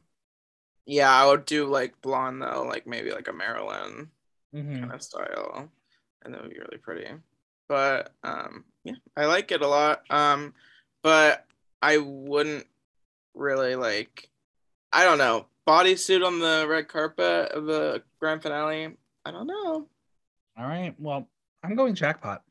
yeah, 0.85 1.11
I 1.11 1.27
would 1.27 1.47
do 1.47 1.65
like 1.65 1.99
blonde 2.03 2.43
though, 2.43 2.67
like 2.69 2.87
maybe 2.87 3.13
like 3.13 3.29
a 3.29 3.33
Marilyn 3.33 4.11
Mhm. 4.55 4.81
kind 4.81 4.93
of 4.93 5.03
style, 5.03 5.71
and 6.23 6.35
that 6.35 6.43
would 6.43 6.51
be 6.51 6.59
really 6.59 6.79
pretty. 6.79 7.07
But 7.69 8.13
um, 8.25 8.65
yeah, 8.85 8.95
I 9.17 9.27
like 9.27 9.53
it 9.53 9.63
a 9.63 9.67
lot. 9.69 10.03
Um, 10.11 10.55
but 11.03 11.45
I 11.83 11.99
wouldn't 11.99 12.67
really 13.35 13.77
like. 13.77 14.29
I 14.93 15.05
don't 15.05 15.19
know 15.19 15.47
bodysuit 15.69 16.27
on 16.27 16.39
the 16.39 16.67
red 16.67 16.89
carpet 16.89 17.53
of 17.53 17.67
the 17.67 18.03
grand 18.19 18.43
finale. 18.43 18.97
I 19.27 19.31
don't 19.31 19.47
know. 19.47 19.87
All 20.57 20.65
right. 20.67 20.95
Well, 20.99 21.29
I'm 21.63 21.77
going 21.77 21.95
jackpot. 21.95 22.43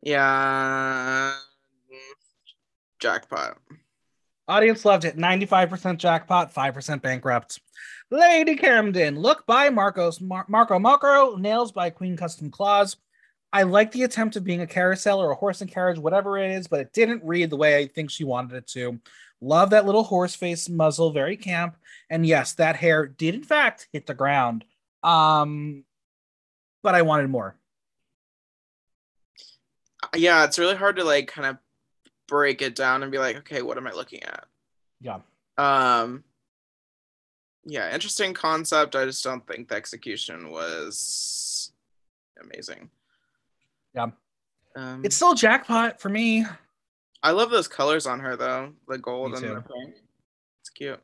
Yeah, 0.00 1.34
jackpot. 3.00 3.58
Audience 4.46 4.84
loved 4.84 5.04
it. 5.04 5.16
95% 5.16 5.98
jackpot, 5.98 6.54
5% 6.54 7.02
bankrupt. 7.02 7.60
Lady 8.10 8.56
Camden, 8.56 9.18
look 9.18 9.44
by 9.46 9.68
Marcos 9.68 10.20
Mar- 10.20 10.46
Marco 10.48 10.78
Marco, 10.78 11.36
nails 11.36 11.72
by 11.72 11.90
Queen 11.90 12.16
Custom 12.16 12.50
Claws. 12.50 12.96
I 13.52 13.62
like 13.64 13.92
the 13.92 14.02
attempt 14.02 14.36
of 14.36 14.44
being 14.44 14.60
a 14.60 14.66
carousel 14.66 15.20
or 15.20 15.30
a 15.30 15.34
horse 15.34 15.60
and 15.60 15.70
carriage, 15.70 15.98
whatever 15.98 16.38
it 16.38 16.50
is, 16.50 16.66
but 16.68 16.80
it 16.80 16.92
didn't 16.92 17.24
read 17.24 17.50
the 17.50 17.56
way 17.56 17.76
I 17.76 17.86
think 17.86 18.10
she 18.10 18.24
wanted 18.24 18.56
it 18.56 18.66
to. 18.68 18.98
Love 19.40 19.70
that 19.70 19.86
little 19.86 20.02
horse 20.02 20.34
face 20.34 20.68
muzzle, 20.68 21.12
very 21.12 21.36
camp. 21.36 21.76
And 22.10 22.26
yes, 22.26 22.54
that 22.54 22.76
hair 22.76 23.06
did 23.06 23.34
in 23.34 23.42
fact 23.42 23.88
hit 23.92 24.06
the 24.06 24.14
ground. 24.14 24.64
Um, 25.02 25.84
but 26.82 26.94
I 26.94 27.02
wanted 27.02 27.28
more. 27.30 27.56
Yeah, 30.14 30.44
it's 30.44 30.58
really 30.58 30.76
hard 30.76 30.96
to 30.96 31.04
like 31.04 31.28
kind 31.28 31.46
of 31.46 31.58
break 32.26 32.62
it 32.62 32.74
down 32.74 33.02
and 33.02 33.12
be 33.12 33.18
like, 33.18 33.36
okay, 33.38 33.62
what 33.62 33.76
am 33.76 33.86
I 33.86 33.92
looking 33.92 34.22
at? 34.22 34.46
Yeah. 35.00 35.20
Um 35.56 36.24
yeah, 37.68 37.92
interesting 37.92 38.34
concept. 38.34 38.96
I 38.96 39.04
just 39.04 39.22
don't 39.22 39.46
think 39.46 39.68
the 39.68 39.76
execution 39.76 40.50
was 40.50 41.72
amazing. 42.42 42.90
Yeah. 43.94 44.08
Um, 44.74 45.04
It's 45.04 45.16
still 45.16 45.34
jackpot 45.34 46.00
for 46.00 46.08
me. 46.08 46.44
I 47.22 47.32
love 47.32 47.50
those 47.50 47.68
colors 47.68 48.06
on 48.06 48.20
her 48.20 48.36
though, 48.36 48.72
the 48.86 48.98
gold 48.98 49.34
and 49.34 49.42
the 49.42 49.60
pink. 49.60 49.96
It's 50.60 50.70
cute. 50.70 51.00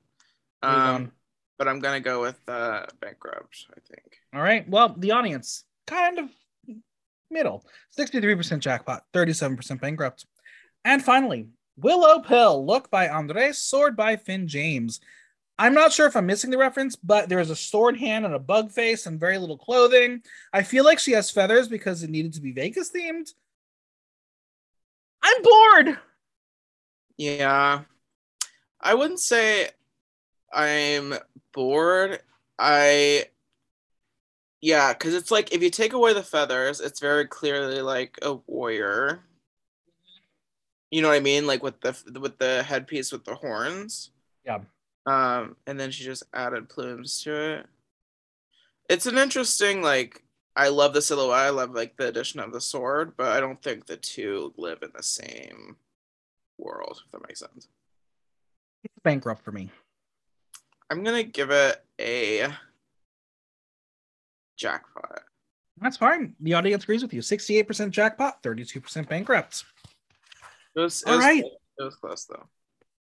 Um, 0.63 1.13
but 1.59 1.69
I'm 1.69 1.81
gonna 1.81 2.01
go 2.01 2.21
with 2.21 2.41
uh 2.49 2.87
bankrupt. 3.01 3.67
I 3.71 3.81
think. 3.89 4.19
All 4.33 4.41
right. 4.43 4.69
Well, 4.69 4.95
the 4.97 5.13
audience 5.13 5.65
kind 5.87 6.19
of 6.19 6.31
middle 7.31 7.65
63% 7.99 8.61
jackpot, 8.61 9.05
37% 9.13 9.81
bankrupt. 9.81 10.25
And 10.85 11.05
finally, 11.05 11.49
Willow 11.77 12.21
Pill, 12.21 12.65
look 12.65 12.91
by 12.91 13.09
Andres, 13.09 13.59
sword 13.59 13.97
by 13.97 14.17
Finn 14.17 14.47
James. 14.47 15.01
I'm 15.59 15.75
not 15.75 15.93
sure 15.93 16.07
if 16.07 16.17
I'm 16.17 16.27
missing 16.27 16.51
the 16.51 16.59
reference, 16.59 16.97
but 16.97 17.29
there 17.29 17.39
is 17.39 17.51
a 17.51 17.57
sword 17.57 17.97
hand 17.97 18.25
and 18.25 18.35
a 18.35 18.41
bug 18.41 18.73
face 18.73 19.07
and 19.07 19.21
very 19.21 19.39
little 19.39 19.59
clothing. 19.59 20.23
I 20.53 20.63
feel 20.63 20.85
like 20.85 20.99
she 20.99 21.13
has 21.13 21.31
feathers 21.31 21.69
because 21.69 22.03
it 22.03 22.11
needed 22.11 22.33
to 22.35 22.41
be 22.41 22.53
Vegas 22.53 22.91
themed. 22.91 23.33
I'm 25.23 25.43
bored. 25.43 25.99
Yeah. 27.17 27.83
I 28.81 28.95
wouldn't 28.95 29.21
say 29.21 29.71
I'm 30.53 31.15
bored. 31.53 32.21
I 32.59 33.27
yeah, 34.61 34.93
because 34.93 35.15
it's 35.15 35.31
like 35.31 35.53
if 35.53 35.63
you 35.63 35.71
take 35.71 35.93
away 35.93 36.15
the 36.15 36.23
feathers, 36.23 36.81
it's 36.81 37.01
very 37.01 37.27
clearly 37.27 37.81
like 37.81 38.19
a 38.23 38.35
warrior. 38.47 39.21
You 40.91 41.03
know 41.03 41.09
what 41.09 41.17
I 41.17 41.21
mean? 41.21 41.47
Like 41.47 41.63
with 41.63 41.81
the 41.81 41.97
with 42.19 42.39
the 42.39 42.63
headpiece 42.63 43.13
with 43.13 43.25
the 43.25 43.35
horns. 43.35 44.11
Yeah. 44.45 44.61
Um, 45.07 45.57
and 45.67 45.79
then 45.79 45.91
she 45.91 46.05
just 46.05 46.23
added 46.33 46.69
plumes 46.69 47.23
to 47.23 47.35
it. 47.35 47.67
It's 48.89 49.07
an 49.07 49.19
interesting 49.19 49.83
like 49.83 50.23
I 50.57 50.69
love 50.69 50.95
the 50.95 51.03
silhouette. 51.03 51.39
I 51.39 51.51
love 51.51 51.75
like 51.75 51.97
the 51.97 52.09
addition 52.09 52.41
of 52.41 52.53
the 52.53 52.61
sword, 52.61 53.15
but 53.17 53.33
I 53.33 53.41
don't 53.41 53.63
think 53.63 53.87
the 53.87 53.97
two 53.97 54.55
live 54.57 54.83
in 54.83 54.91
the 54.95 55.03
same 55.03 55.77
world. 56.59 57.03
If 57.05 57.13
that 57.13 57.27
makes 57.27 57.41
sense. 57.41 57.69
It's 58.85 58.99
bankrupt 59.03 59.45
for 59.45 59.53
me. 59.53 59.71
I'm 60.91 61.03
gonna 61.03 61.23
give 61.23 61.51
it 61.51 61.83
a 62.01 62.49
jackpot. 64.57 65.23
That's 65.81 65.97
fine. 65.97 66.35
The 66.41 66.55
audience 66.55 66.85
agrees 66.85 67.03
with 67.03 67.13
you. 67.13 67.21
68% 67.21 67.91
jackpot, 67.91 68.43
32% 68.43 69.09
bankrupt. 69.09 69.65
It 70.77 70.81
was, 70.81 71.03
it 71.03 71.09
All 71.09 71.17
was 71.17 71.25
right. 71.25 71.45
It 71.79 71.83
was 71.83 71.97
close 71.97 72.25
though. 72.27 72.47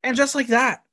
And 0.03 0.15
just 0.15 0.35
like 0.35 0.47
that, 0.47 0.83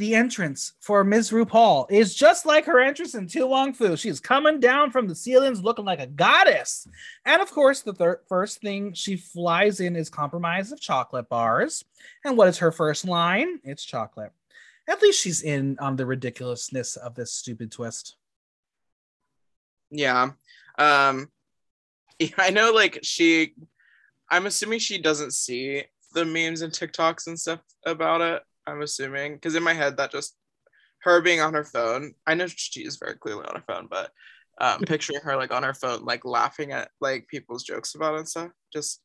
the 0.00 0.14
entrance 0.14 0.72
for 0.80 1.04
Ms. 1.04 1.30
RuPaul 1.30 1.86
is 1.90 2.14
just 2.14 2.46
like 2.46 2.64
her 2.64 2.80
entrance 2.80 3.14
in 3.14 3.26
To 3.28 3.46
Wong 3.46 3.74
Foo. 3.74 3.98
She's 3.98 4.18
coming 4.18 4.58
down 4.58 4.90
from 4.90 5.06
the 5.06 5.14
ceilings 5.14 5.62
looking 5.62 5.84
like 5.84 6.00
a 6.00 6.06
goddess. 6.06 6.88
And 7.26 7.42
of 7.42 7.50
course, 7.50 7.82
the 7.82 7.92
thir- 7.92 8.22
first 8.26 8.62
thing 8.62 8.94
she 8.94 9.16
flies 9.16 9.78
in 9.78 9.96
is 9.96 10.08
compromise 10.08 10.72
of 10.72 10.80
chocolate 10.80 11.28
bars. 11.28 11.84
And 12.24 12.38
what 12.38 12.48
is 12.48 12.56
her 12.58 12.72
first 12.72 13.04
line? 13.04 13.60
It's 13.62 13.84
chocolate. 13.84 14.32
At 14.88 15.02
least 15.02 15.20
she's 15.20 15.42
in 15.42 15.78
on 15.78 15.96
the 15.96 16.06
ridiculousness 16.06 16.96
of 16.96 17.14
this 17.14 17.30
stupid 17.30 17.70
twist. 17.70 18.16
Yeah. 19.90 20.30
Um 20.78 21.28
yeah, 22.18 22.30
I 22.38 22.48
know 22.48 22.72
like 22.72 23.00
she 23.02 23.52
I'm 24.30 24.46
assuming 24.46 24.78
she 24.78 24.96
doesn't 24.96 25.34
see 25.34 25.84
the 26.14 26.24
memes 26.24 26.62
and 26.62 26.72
TikToks 26.72 27.26
and 27.26 27.38
stuff 27.38 27.60
about 27.84 28.22
it. 28.22 28.42
I'm 28.70 28.82
assuming 28.82 29.34
because 29.34 29.54
in 29.54 29.62
my 29.62 29.74
head 29.74 29.96
that 29.96 30.12
just 30.12 30.36
her 31.00 31.20
being 31.20 31.40
on 31.40 31.54
her 31.54 31.64
phone. 31.64 32.14
I 32.26 32.34
know 32.34 32.46
she 32.46 32.80
is 32.80 32.96
very 32.96 33.14
clearly 33.16 33.44
on 33.46 33.56
her 33.56 33.64
phone, 33.66 33.88
but 33.90 34.12
um 34.60 34.80
picturing 34.86 35.20
her 35.22 35.36
like 35.36 35.52
on 35.52 35.62
her 35.62 35.74
phone, 35.74 36.04
like 36.04 36.24
laughing 36.24 36.72
at 36.72 36.90
like 37.00 37.28
people's 37.28 37.64
jokes 37.64 37.94
about 37.94 38.14
it 38.14 38.18
and 38.18 38.28
stuff 38.28 38.50
just 38.72 39.00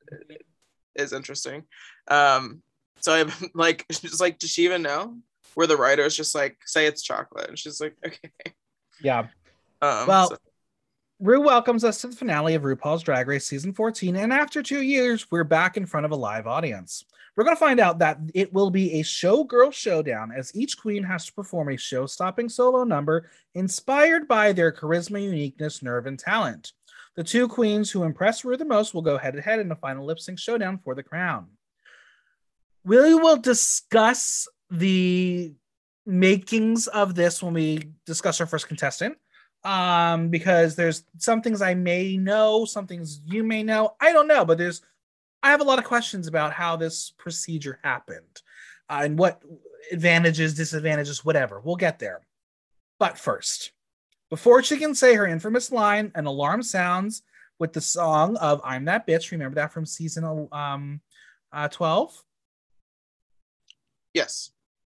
is 0.95 1.13
interesting. 1.13 1.63
Um 2.07 2.61
so 2.99 3.13
I'm 3.13 3.31
like 3.53 3.85
she's 3.91 4.21
like, 4.21 4.39
does 4.39 4.51
she 4.51 4.65
even 4.65 4.81
know? 4.81 5.17
Where 5.55 5.67
the 5.67 5.77
writer 5.77 6.03
is 6.03 6.17
just 6.17 6.35
like, 6.35 6.57
say 6.65 6.85
it's 6.85 7.01
chocolate. 7.01 7.47
And 7.47 7.57
she's 7.57 7.79
like, 7.79 7.95
okay. 8.05 8.31
Yeah. 9.01 9.27
Um 9.81 10.07
Well, 10.07 10.29
so- 10.29 10.37
Rue 11.21 11.39
welcomes 11.41 11.85
us 11.85 12.01
to 12.01 12.07
the 12.07 12.15
finale 12.15 12.55
of 12.55 12.63
RuPaul's 12.63 13.01
Drag 13.01 13.25
Race 13.25 13.45
season 13.45 13.71
14, 13.71 14.17
and 14.17 14.33
after 14.33 14.61
two 14.61 14.81
years, 14.81 15.31
we're 15.31 15.45
back 15.45 15.77
in 15.77 15.85
front 15.85 16.05
of 16.05 16.11
a 16.11 16.15
live 16.15 16.45
audience. 16.45 17.05
We're 17.35 17.43
going 17.43 17.55
to 17.55 17.59
find 17.59 17.79
out 17.79 17.99
that 17.99 18.19
it 18.33 18.53
will 18.53 18.69
be 18.69 18.93
a 18.93 19.03
showgirl 19.03 19.73
showdown 19.73 20.31
as 20.31 20.55
each 20.55 20.77
queen 20.77 21.03
has 21.03 21.25
to 21.25 21.33
perform 21.33 21.69
a 21.69 21.77
show 21.77 22.05
stopping 22.05 22.47
solo 22.47 22.83
number 22.85 23.29
inspired 23.53 24.27
by 24.27 24.53
their 24.53 24.71
charisma, 24.71 25.21
uniqueness, 25.21 25.83
nerve, 25.83 26.05
and 26.05 26.17
talent. 26.17 26.71
The 27.15 27.23
two 27.23 27.47
queens 27.47 27.91
who 27.91 28.03
impress 28.03 28.45
Rue 28.45 28.57
the 28.57 28.65
most 28.65 28.93
will 28.93 29.01
go 29.01 29.17
head 29.17 29.33
to 29.35 29.41
head 29.41 29.59
in 29.59 29.71
a 29.71 29.75
final 29.75 30.05
lip 30.05 30.19
sync 30.19 30.39
showdown 30.39 30.79
for 30.83 30.95
the 30.95 31.03
crown. 31.03 31.47
We 32.85 33.15
will 33.15 33.37
discuss 33.37 34.47
the 34.69 35.53
makings 36.05 36.87
of 36.87 37.15
this 37.15 37.41
when 37.41 37.53
we 37.53 37.91
discuss 38.05 38.39
our 38.39 38.47
first 38.47 38.67
contestant. 38.67 39.17
Um, 39.63 40.29
because 40.29 40.75
there's 40.75 41.03
some 41.17 41.41
things 41.41 41.59
I 41.59 41.73
may 41.73 42.17
know, 42.17 42.65
some 42.65 42.85
things 42.85 43.21
you 43.25 43.43
may 43.43 43.63
know. 43.63 43.95
I 43.99 44.13
don't 44.13 44.27
know, 44.27 44.45
but 44.45 44.59
there's 44.59 44.83
I 45.45 45.51
have 45.51 45.61
a 45.61 45.63
lot 45.63 45.77
of 45.77 45.85
questions 45.85 46.25
about 46.25 46.53
how 46.53 46.75
this 46.75 47.13
procedure 47.19 47.79
happened 47.83 48.41
uh, 48.89 49.01
and 49.03 49.15
what 49.15 49.43
advantages, 49.91 50.55
disadvantages, 50.55 51.23
whatever. 51.23 51.61
We'll 51.63 51.75
get 51.75 51.99
there. 51.99 52.21
But 52.97 53.19
first, 53.19 53.71
before 54.31 54.63
she 54.63 54.77
can 54.77 54.95
say 54.95 55.13
her 55.13 55.27
infamous 55.27 55.71
line, 55.71 56.11
an 56.15 56.25
alarm 56.25 56.63
sounds 56.63 57.21
with 57.59 57.73
the 57.73 57.81
song 57.81 58.37
of 58.37 58.59
"I'm 58.63 58.85
That 58.85 59.05
Bitch." 59.05 59.29
Remember 59.29 59.53
that 59.55 59.71
from 59.71 59.85
season 59.85 60.47
um, 60.51 61.01
uh, 61.53 61.67
twelve. 61.67 62.23
Yes. 64.15 64.49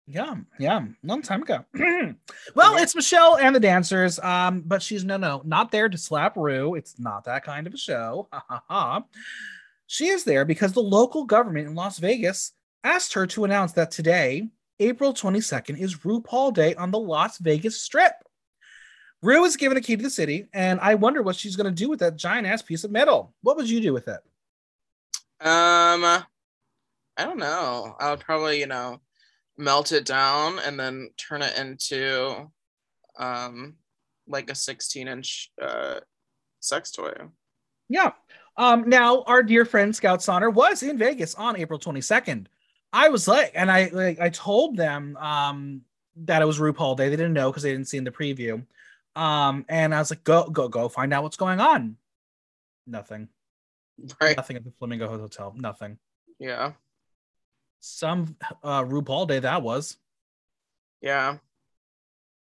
Yeah, 0.07 0.35
yeah, 0.59 0.85
long 1.01 1.23
time 1.23 1.41
ago. 1.41 1.65
well, 2.53 2.77
it's 2.77 2.93
Michelle 2.93 3.37
and 3.37 3.55
the 3.55 3.59
dancers, 3.59 4.19
um, 4.19 4.61
but 4.63 4.83
she's 4.83 5.03
no, 5.03 5.17
no, 5.17 5.41
not 5.43 5.71
there 5.71 5.89
to 5.89 5.97
slap 5.97 6.37
Rue. 6.37 6.75
It's 6.75 6.99
not 6.99 7.23
that 7.23 7.43
kind 7.43 7.65
of 7.65 7.73
a 7.73 7.77
show. 7.77 8.27
Ha 8.31 8.45
ha 8.47 8.63
ha. 8.67 9.03
She 9.87 10.07
is 10.07 10.23
there 10.23 10.45
because 10.45 10.73
the 10.73 10.81
local 10.81 11.25
government 11.25 11.67
in 11.67 11.75
Las 11.75 11.99
Vegas 11.99 12.51
asked 12.83 13.13
her 13.13 13.27
to 13.27 13.45
announce 13.45 13.73
that 13.73 13.91
today, 13.91 14.49
April 14.79 15.13
22nd, 15.13 15.79
is 15.79 15.97
RuPaul 15.99 16.53
Day 16.53 16.75
on 16.75 16.91
the 16.91 16.99
Las 16.99 17.37
Vegas 17.37 17.81
Strip. 17.81 18.13
Rue 19.21 19.45
is 19.45 19.55
given 19.55 19.77
a 19.77 19.81
key 19.81 19.95
to 19.95 20.03
the 20.03 20.09
city, 20.09 20.47
and 20.53 20.79
I 20.81 20.95
wonder 20.95 21.21
what 21.23 21.35
she's 21.35 21.55
going 21.55 21.73
to 21.73 21.83
do 21.83 21.89
with 21.89 21.99
that 21.99 22.15
giant 22.15 22.47
ass 22.47 22.61
piece 22.61 22.83
of 22.83 22.91
metal. 22.91 23.33
What 23.41 23.57
would 23.57 23.69
you 23.69 23.81
do 23.81 23.93
with 23.93 24.07
it? 24.07 24.19
Um, 25.41 26.03
I 26.03 26.23
don't 27.17 27.37
know. 27.37 27.95
I 27.99 28.11
would 28.11 28.19
probably, 28.19 28.59
you 28.59 28.67
know, 28.67 28.99
melt 29.57 29.91
it 29.91 30.05
down 30.05 30.59
and 30.59 30.79
then 30.79 31.09
turn 31.17 31.41
it 31.41 31.57
into 31.57 32.51
um 33.17 33.75
like 34.27 34.49
a 34.49 34.55
16 34.55 35.07
inch 35.07 35.51
uh 35.61 35.99
sex 36.59 36.91
toy. 36.91 37.13
Yeah. 37.87 38.11
Um, 38.57 38.89
now 38.89 39.23
our 39.23 39.43
dear 39.43 39.65
friend 39.65 39.95
Scout 39.95 40.19
Sonner 40.19 40.53
was 40.53 40.83
in 40.83 40.97
Vegas 40.97 41.35
on 41.35 41.57
April 41.57 41.79
22nd. 41.79 42.47
I 42.93 43.09
was 43.09 43.27
like, 43.27 43.51
and 43.55 43.69
I 43.69 43.89
like 43.91 44.19
I 44.19 44.29
told 44.29 44.77
them 44.77 45.17
um 45.17 45.81
that 46.17 46.41
it 46.41 46.45
was 46.45 46.59
RuPaul 46.59 46.95
Day. 46.95 47.09
They 47.09 47.17
didn't 47.17 47.33
know 47.33 47.51
because 47.51 47.63
they 47.63 47.71
didn't 47.71 47.89
see 47.89 47.97
in 47.97 48.05
the 48.05 48.11
preview. 48.11 48.65
Um, 49.17 49.65
and 49.67 49.93
I 49.93 49.99
was 49.99 50.11
like, 50.11 50.23
go, 50.23 50.49
go, 50.49 50.69
go 50.69 50.87
find 50.87 51.13
out 51.13 51.23
what's 51.23 51.37
going 51.37 51.59
on. 51.59 51.97
Nothing. 52.87 53.27
Right. 54.21 54.35
Nothing 54.35 54.57
at 54.57 54.63
the 54.63 54.71
Flamingo 54.79 55.07
Hotel. 55.09 55.53
Nothing. 55.57 55.97
Yeah. 56.39 56.73
Some 57.81 58.37
uh 58.63 58.83
RuPaul 58.83 59.27
Day 59.27 59.39
that 59.39 59.61
was. 59.61 59.97
Yeah. 61.01 61.37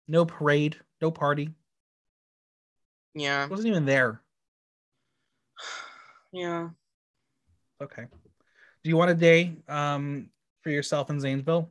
No 0.07 0.25
parade, 0.25 0.75
no 1.01 1.09
party. 1.09 1.51
Yeah. 3.15 3.47
Wasn't 3.47 3.67
even 3.67 3.85
there. 3.85 4.21
Yeah. 6.33 6.69
Okay. 7.79 8.05
Do 8.83 8.89
you 8.89 8.97
want 8.97 9.11
a 9.11 9.15
day 9.15 9.55
um 9.69 10.29
for 10.61 10.71
yourself 10.71 11.09
in 11.09 11.19
Zanesville? 11.19 11.69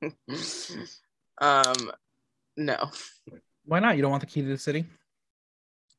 um 1.40 1.90
no. 2.56 2.90
Why 3.64 3.80
not? 3.80 3.96
You 3.96 4.02
don't 4.02 4.12
want 4.12 4.20
the 4.20 4.28
key 4.28 4.42
to 4.42 4.48
the 4.48 4.56
city? 4.56 4.86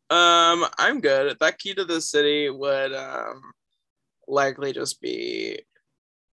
Um 0.09 0.65
I'm 0.79 1.01
good. 1.01 1.37
That 1.39 1.59
key 1.59 1.73
to 1.73 1.83
the 1.83 1.99
city 1.99 2.49
would 2.49 2.93
um 2.93 3.41
likely 4.27 4.71
just 4.71 5.01
be 5.01 5.59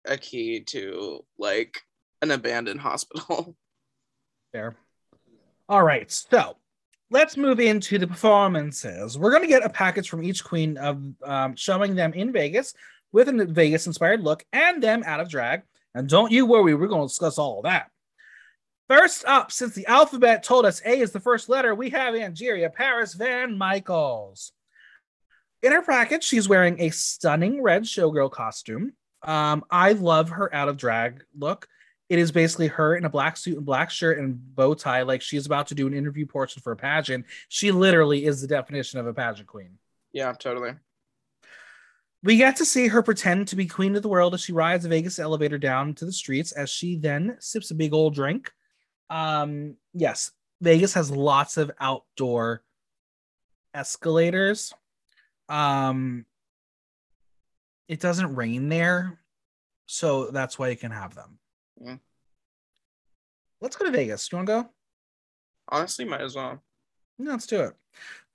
a 0.05 0.17
key 0.17 0.61
to 0.65 1.25
like 1.39 1.81
an 2.21 2.29
abandoned 2.29 2.81
hospital. 2.81 3.55
Fair. 4.51 4.75
All 5.67 5.83
right. 5.83 6.09
So 6.11 6.57
let's 7.09 7.37
move 7.37 7.59
into 7.59 7.97
the 7.97 8.07
performances. 8.07 9.17
We're 9.17 9.31
going 9.31 9.43
to 9.43 9.47
get 9.47 9.65
a 9.65 9.69
package 9.69 10.09
from 10.09 10.23
each 10.23 10.43
queen 10.43 10.77
of 10.77 11.01
um, 11.23 11.55
showing 11.55 11.95
them 11.95 12.13
in 12.13 12.31
Vegas 12.31 12.73
with 13.11 13.29
a 13.29 13.45
Vegas 13.45 13.87
inspired 13.87 14.21
look 14.21 14.45
and 14.51 14.81
them 14.81 15.03
out 15.05 15.19
of 15.19 15.29
drag. 15.29 15.61
And 15.95 16.09
don't 16.09 16.31
you 16.31 16.45
worry, 16.45 16.75
we're 16.75 16.87
going 16.87 17.07
to 17.07 17.11
discuss 17.11 17.37
all 17.37 17.59
of 17.59 17.63
that. 17.63 17.89
First 18.89 19.25
up, 19.25 19.51
since 19.51 19.73
the 19.73 19.85
alphabet 19.87 20.43
told 20.43 20.65
us 20.65 20.81
A 20.85 20.99
is 20.99 21.11
the 21.11 21.19
first 21.19 21.49
letter, 21.49 21.75
we 21.75 21.89
have 21.89 22.13
Angeria 22.13 22.73
Paris 22.73 23.13
Van 23.13 23.57
Michaels. 23.57 24.53
In 25.61 25.71
her 25.71 25.81
package, 25.81 26.23
she's 26.23 26.47
wearing 26.47 26.79
a 26.79 26.91
stunning 26.91 27.61
red 27.61 27.83
showgirl 27.83 28.31
costume. 28.31 28.93
Um, 29.23 29.65
I 29.71 29.93
love 29.93 30.29
her 30.29 30.53
out 30.53 30.69
of 30.69 30.77
drag 30.77 31.23
look. 31.37 31.67
It 32.09 32.19
is 32.19 32.31
basically 32.31 32.67
her 32.67 32.95
in 32.95 33.05
a 33.05 33.09
black 33.09 33.35
suit 33.35 33.57
and 33.57 33.65
black 33.65 33.89
shirt 33.89 34.17
and 34.17 34.37
bow 34.55 34.73
tie, 34.73 35.01
like 35.01 35.21
she's 35.21 35.45
about 35.45 35.67
to 35.67 35.75
do 35.75 35.87
an 35.87 35.93
interview 35.93 36.25
portion 36.25 36.61
for 36.61 36.71
a 36.71 36.77
pageant. 36.77 37.25
She 37.49 37.71
literally 37.71 38.25
is 38.25 38.41
the 38.41 38.47
definition 38.47 38.99
of 38.99 39.07
a 39.07 39.13
pageant 39.13 39.47
queen. 39.47 39.77
Yeah, 40.13 40.31
totally. 40.31 40.73
We 42.23 42.37
get 42.37 42.55
to 42.57 42.65
see 42.65 42.87
her 42.87 43.03
pretend 43.03 43.49
to 43.49 43.55
be 43.55 43.67
queen 43.67 43.95
of 43.95 44.01
the 44.01 44.09
world 44.09 44.33
as 44.33 44.41
she 44.41 44.53
rides 44.53 44.85
a 44.85 44.89
Vegas 44.89 45.19
elevator 45.19 45.57
down 45.57 45.93
to 45.95 46.05
the 46.05 46.11
streets 46.11 46.51
as 46.51 46.69
she 46.69 46.95
then 46.95 47.37
sips 47.39 47.71
a 47.71 47.75
big 47.75 47.93
old 47.93 48.15
drink. 48.15 48.51
Um, 49.09 49.75
yes, 49.93 50.31
Vegas 50.61 50.93
has 50.93 51.11
lots 51.11 51.57
of 51.57 51.71
outdoor 51.79 52.63
escalators. 53.73 54.73
Um, 55.49 56.25
it 57.87 57.99
doesn't 57.99 58.35
rain 58.35 58.69
there, 58.69 59.19
so 59.85 60.31
that's 60.31 60.57
why 60.57 60.69
you 60.69 60.75
can 60.75 60.91
have 60.91 61.15
them. 61.15 61.39
Mm. 61.81 61.99
Let's 63.61 63.75
go 63.75 63.85
to 63.85 63.91
Vegas. 63.91 64.27
Do 64.27 64.35
you 64.35 64.37
want 64.37 64.47
to 64.47 64.53
go? 64.53 64.69
Honestly, 65.69 66.05
might 66.05 66.21
as 66.21 66.35
well. 66.35 66.61
No, 67.19 67.31
let's 67.31 67.47
do 67.47 67.61
it. 67.61 67.73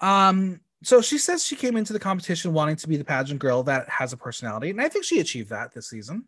Um, 0.00 0.60
so 0.82 1.00
she 1.00 1.18
says 1.18 1.44
she 1.44 1.56
came 1.56 1.76
into 1.76 1.92
the 1.92 2.00
competition 2.00 2.52
wanting 2.52 2.76
to 2.76 2.88
be 2.88 2.96
the 2.96 3.04
pageant 3.04 3.40
girl 3.40 3.62
that 3.64 3.88
has 3.88 4.12
a 4.12 4.16
personality, 4.16 4.70
and 4.70 4.80
I 4.80 4.88
think 4.88 5.04
she 5.04 5.20
achieved 5.20 5.50
that 5.50 5.72
this 5.72 5.88
season. 5.88 6.24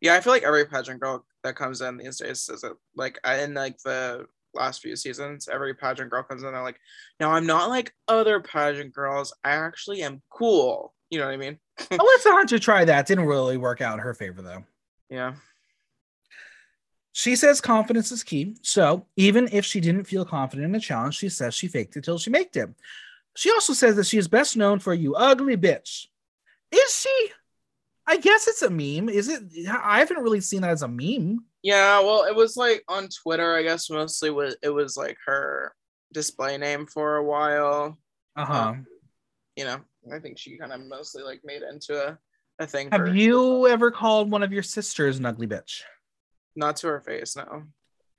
Yeah, 0.00 0.14
I 0.14 0.20
feel 0.20 0.32
like 0.32 0.44
every 0.44 0.64
pageant 0.64 1.00
girl 1.00 1.24
that 1.44 1.56
comes 1.56 1.80
in 1.80 1.98
these 1.98 2.18
days 2.18 2.40
says 2.40 2.64
it. 2.64 2.72
Like 2.96 3.18
in 3.26 3.54
like 3.54 3.78
the 3.84 4.26
last 4.54 4.80
few 4.80 4.96
seasons, 4.96 5.48
every 5.48 5.74
pageant 5.74 6.10
girl 6.10 6.22
comes 6.22 6.42
in. 6.42 6.52
They're 6.52 6.62
like, 6.62 6.80
"No, 7.20 7.30
I'm 7.30 7.46
not 7.46 7.68
like 7.68 7.92
other 8.06 8.40
pageant 8.40 8.94
girls. 8.94 9.34
I 9.44 9.50
actually 9.50 10.02
am 10.02 10.22
cool." 10.30 10.94
You 11.10 11.18
know 11.18 11.26
what 11.26 11.34
I 11.34 11.38
mean? 11.38 11.58
Alyssa 11.78 12.32
Hunter 12.32 12.58
tried 12.58 12.86
that. 12.86 13.06
Didn't 13.06 13.26
really 13.26 13.56
work 13.56 13.80
out 13.80 13.94
in 13.94 14.00
her 14.00 14.14
favor 14.14 14.40
though. 14.40 14.64
Yeah. 15.10 15.34
She 17.18 17.34
says 17.34 17.60
confidence 17.60 18.12
is 18.12 18.22
key. 18.22 18.54
So 18.62 19.04
even 19.16 19.48
if 19.50 19.64
she 19.64 19.80
didn't 19.80 20.04
feel 20.04 20.24
confident 20.24 20.68
in 20.68 20.74
a 20.76 20.80
challenge, 20.80 21.16
she 21.16 21.28
says 21.28 21.52
she 21.52 21.66
faked 21.66 21.96
it 21.96 22.04
till 22.04 22.16
she 22.16 22.30
made 22.30 22.54
it. 22.54 22.70
She 23.34 23.50
also 23.50 23.72
says 23.72 23.96
that 23.96 24.06
she 24.06 24.18
is 24.18 24.28
best 24.28 24.56
known 24.56 24.78
for 24.78 24.94
you 24.94 25.16
ugly 25.16 25.56
bitch. 25.56 26.06
Is 26.70 26.94
she? 26.96 27.30
I 28.06 28.18
guess 28.18 28.46
it's 28.46 28.62
a 28.62 28.70
meme. 28.70 29.08
Is 29.08 29.28
it? 29.28 29.42
I 29.68 29.98
haven't 29.98 30.22
really 30.22 30.40
seen 30.40 30.62
that 30.62 30.70
as 30.70 30.82
a 30.82 30.86
meme. 30.86 31.44
Yeah, 31.60 31.98
well, 32.02 32.22
it 32.22 32.36
was 32.36 32.56
like 32.56 32.84
on 32.86 33.08
Twitter, 33.08 33.52
I 33.52 33.64
guess 33.64 33.90
mostly 33.90 34.30
was 34.30 34.56
it 34.62 34.70
was 34.70 34.96
like 34.96 35.16
her 35.26 35.74
display 36.12 36.56
name 36.56 36.86
for 36.86 37.16
a 37.16 37.24
while. 37.24 37.98
Uh 38.36 38.44
huh. 38.44 38.74
You 39.56 39.64
know, 39.64 39.80
I 40.14 40.20
think 40.20 40.38
she 40.38 40.56
kind 40.56 40.72
of 40.72 40.86
mostly 40.86 41.24
like 41.24 41.40
made 41.42 41.62
it 41.62 41.72
into 41.72 42.00
a, 42.00 42.16
a 42.60 42.66
thing. 42.68 42.90
Have 42.92 43.16
you 43.16 43.66
ever 43.66 43.90
called 43.90 44.30
one 44.30 44.44
of 44.44 44.52
your 44.52 44.62
sisters 44.62 45.18
an 45.18 45.26
ugly 45.26 45.48
bitch? 45.48 45.82
Not 46.58 46.74
to 46.78 46.88
her 46.88 47.00
face, 47.00 47.36
no. 47.36 47.62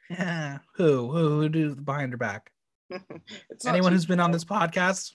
Yeah. 0.10 0.60
Who? 0.76 1.12
Who? 1.12 1.42
Who 1.42 1.50
do 1.50 1.76
behind 1.76 2.14
her 2.14 2.18
back? 2.18 2.50
it's 3.50 3.66
Anyone 3.66 3.92
tea 3.92 3.96
who's 3.96 4.06
been 4.06 4.22
on 4.22 4.32
this 4.32 4.46
podcast? 4.46 5.12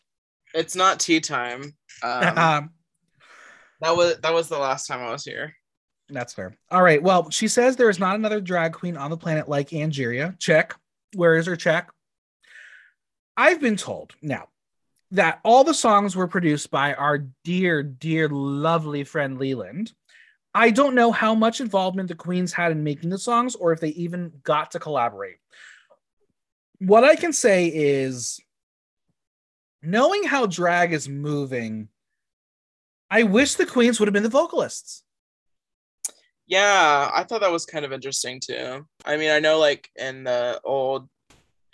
It's 0.52 0.76
not 0.76 1.00
tea 1.00 1.20
time. 1.20 1.74
Um, 2.02 2.38
Um, 2.38 2.70
that 3.80 3.96
was 3.96 4.18
that 4.18 4.34
was 4.34 4.48
the 4.48 4.58
last 4.58 4.86
time 4.86 5.00
I 5.00 5.10
was 5.10 5.24
here. 5.24 5.54
That's 6.08 6.34
fair. 6.34 6.56
All 6.70 6.82
right. 6.82 7.02
Well, 7.02 7.30
she 7.30 7.48
says 7.48 7.76
there 7.76 7.88
is 7.88 8.00
not 8.00 8.16
another 8.16 8.40
drag 8.40 8.72
queen 8.72 8.96
on 8.96 9.10
the 9.10 9.16
planet 9.16 9.48
like 9.48 9.70
Angeria. 9.70 10.36
Check. 10.38 10.74
Where 11.14 11.36
is 11.36 11.46
her 11.46 11.56
check? 11.56 11.90
I've 13.36 13.60
been 13.60 13.76
told 13.76 14.14
now 14.22 14.48
that 15.12 15.40
all 15.44 15.62
the 15.64 15.72
songs 15.72 16.16
were 16.16 16.26
produced 16.26 16.70
by 16.70 16.94
our 16.94 17.26
dear, 17.44 17.82
dear, 17.82 18.28
lovely 18.28 19.04
friend 19.04 19.38
Leland. 19.38 19.92
I 20.54 20.70
don't 20.70 20.94
know 20.94 21.10
how 21.10 21.34
much 21.34 21.60
involvement 21.60 22.08
the 22.08 22.14
queens 22.14 22.52
had 22.52 22.70
in 22.70 22.84
making 22.84 23.10
the 23.10 23.18
songs 23.18 23.56
or 23.56 23.72
if 23.72 23.80
they 23.80 23.88
even 23.88 24.32
got 24.44 24.70
to 24.72 24.78
collaborate. 24.78 25.38
What 26.78 27.02
I 27.02 27.16
can 27.16 27.32
say 27.32 27.66
is 27.66 28.40
knowing 29.82 30.22
how 30.24 30.46
drag 30.46 30.92
is 30.92 31.08
moving, 31.08 31.88
I 33.10 33.24
wish 33.24 33.54
the 33.54 33.66
queens 33.66 33.98
would 33.98 34.06
have 34.06 34.12
been 34.12 34.22
the 34.22 34.28
vocalists. 34.28 35.02
Yeah, 36.46 37.10
I 37.12 37.24
thought 37.24 37.40
that 37.40 37.50
was 37.50 37.66
kind 37.66 37.84
of 37.84 37.92
interesting 37.92 38.38
too. 38.38 38.86
I 39.04 39.16
mean, 39.16 39.30
I 39.30 39.40
know 39.40 39.58
like 39.58 39.90
in 39.96 40.24
the 40.24 40.60
old 40.62 41.08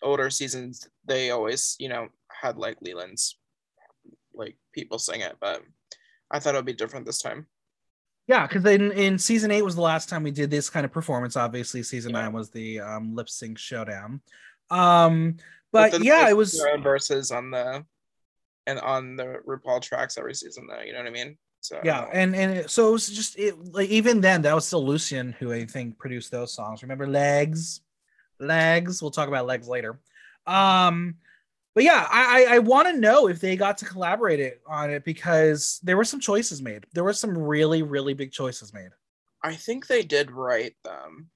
older 0.03 0.31
seasons 0.31 0.89
they 1.05 1.31
always, 1.31 1.77
you 1.79 1.89
know, 1.89 2.09
had 2.31 2.57
like 2.57 2.79
Leland's 2.81 3.37
like 4.33 4.57
people 4.73 4.99
sing 4.99 5.21
it, 5.21 5.37
but 5.41 5.63
I 6.31 6.39
thought 6.39 6.55
it 6.55 6.59
would 6.59 6.65
be 6.65 6.73
different 6.73 7.05
this 7.05 7.21
time. 7.21 7.47
Yeah, 8.31 8.47
because 8.47 8.65
in, 8.65 8.93
in 8.93 9.19
season 9.19 9.51
eight 9.51 9.63
was 9.63 9.75
the 9.75 9.81
last 9.81 10.09
time 10.09 10.23
we 10.23 10.31
did 10.31 10.53
this 10.53 10.71
kind 10.71 10.85
of 10.87 10.93
performance. 10.93 11.37
Obviously, 11.37 11.83
season 11.83 12.13
Yeah. 12.13 12.23
nine 12.23 12.33
was 12.33 12.49
the 12.51 12.79
um, 12.79 13.13
lip 13.17 13.29
sync 13.29 13.59
showdown. 13.59 14.21
Um, 14.71 15.37
but 15.73 15.91
then 15.91 16.05
yeah, 16.05 16.29
it 16.29 16.37
was 16.37 16.57
their 16.57 16.73
own 16.73 16.81
verses 16.81 17.33
on 17.33 17.51
the 17.51 17.85
and 18.69 18.79
on 18.79 19.17
the 19.17 19.41
RuPaul 19.45 19.83
tracks 19.83 20.17
every 20.17 20.35
season 20.37 20.69
though. 20.69 20.81
You 20.81 20.93
know 20.93 21.01
what 21.01 21.09
I 21.09 21.11
mean? 21.11 21.39
So 21.61 21.81
yeah, 21.83 22.07
and 22.13 22.37
and 22.37 22.53
it- 22.59 22.71
so 22.71 22.89
it 22.91 22.93
was 22.93 23.09
just 23.09 23.37
it 23.37 23.57
like 23.73 23.89
even 23.89 24.21
then 24.21 24.43
that 24.43 24.55
was 24.55 24.65
still 24.65 24.87
Lucian 24.87 25.33
who 25.33 25.53
I 25.53 25.65
think 25.67 25.99
produced 25.99 26.31
those 26.31 26.55
songs. 26.55 26.83
Remember 26.83 27.09
legs, 27.09 27.81
legs. 28.39 29.03
We'll 29.03 29.11
talk 29.11 29.27
about 29.27 29.47
legs 29.47 29.67
later. 29.67 29.99
Um, 30.47 31.17
but 31.81 31.87
yeah, 31.87 32.07
I 32.11 32.45
I, 32.45 32.55
I 32.57 32.59
want 32.59 32.89
to 32.89 33.01
know 33.01 33.27
if 33.27 33.41
they 33.41 33.57
got 33.57 33.79
to 33.79 33.87
collaborate 33.87 34.39
it 34.39 34.61
on 34.67 34.91
it 34.91 35.03
because 35.03 35.81
there 35.83 35.97
were 35.97 36.05
some 36.05 36.21
choices 36.21 36.61
made. 36.61 36.85
There 36.93 37.05
were 37.05 37.15
some 37.15 37.37
really 37.37 37.83
really 37.83 38.13
big 38.13 38.33
choices 38.33 38.75
made. 38.75 38.91
I 39.43 39.55
think 39.55 39.87
they 39.87 40.03
did 40.03 40.31
write 40.31 40.75
them. 40.85 41.31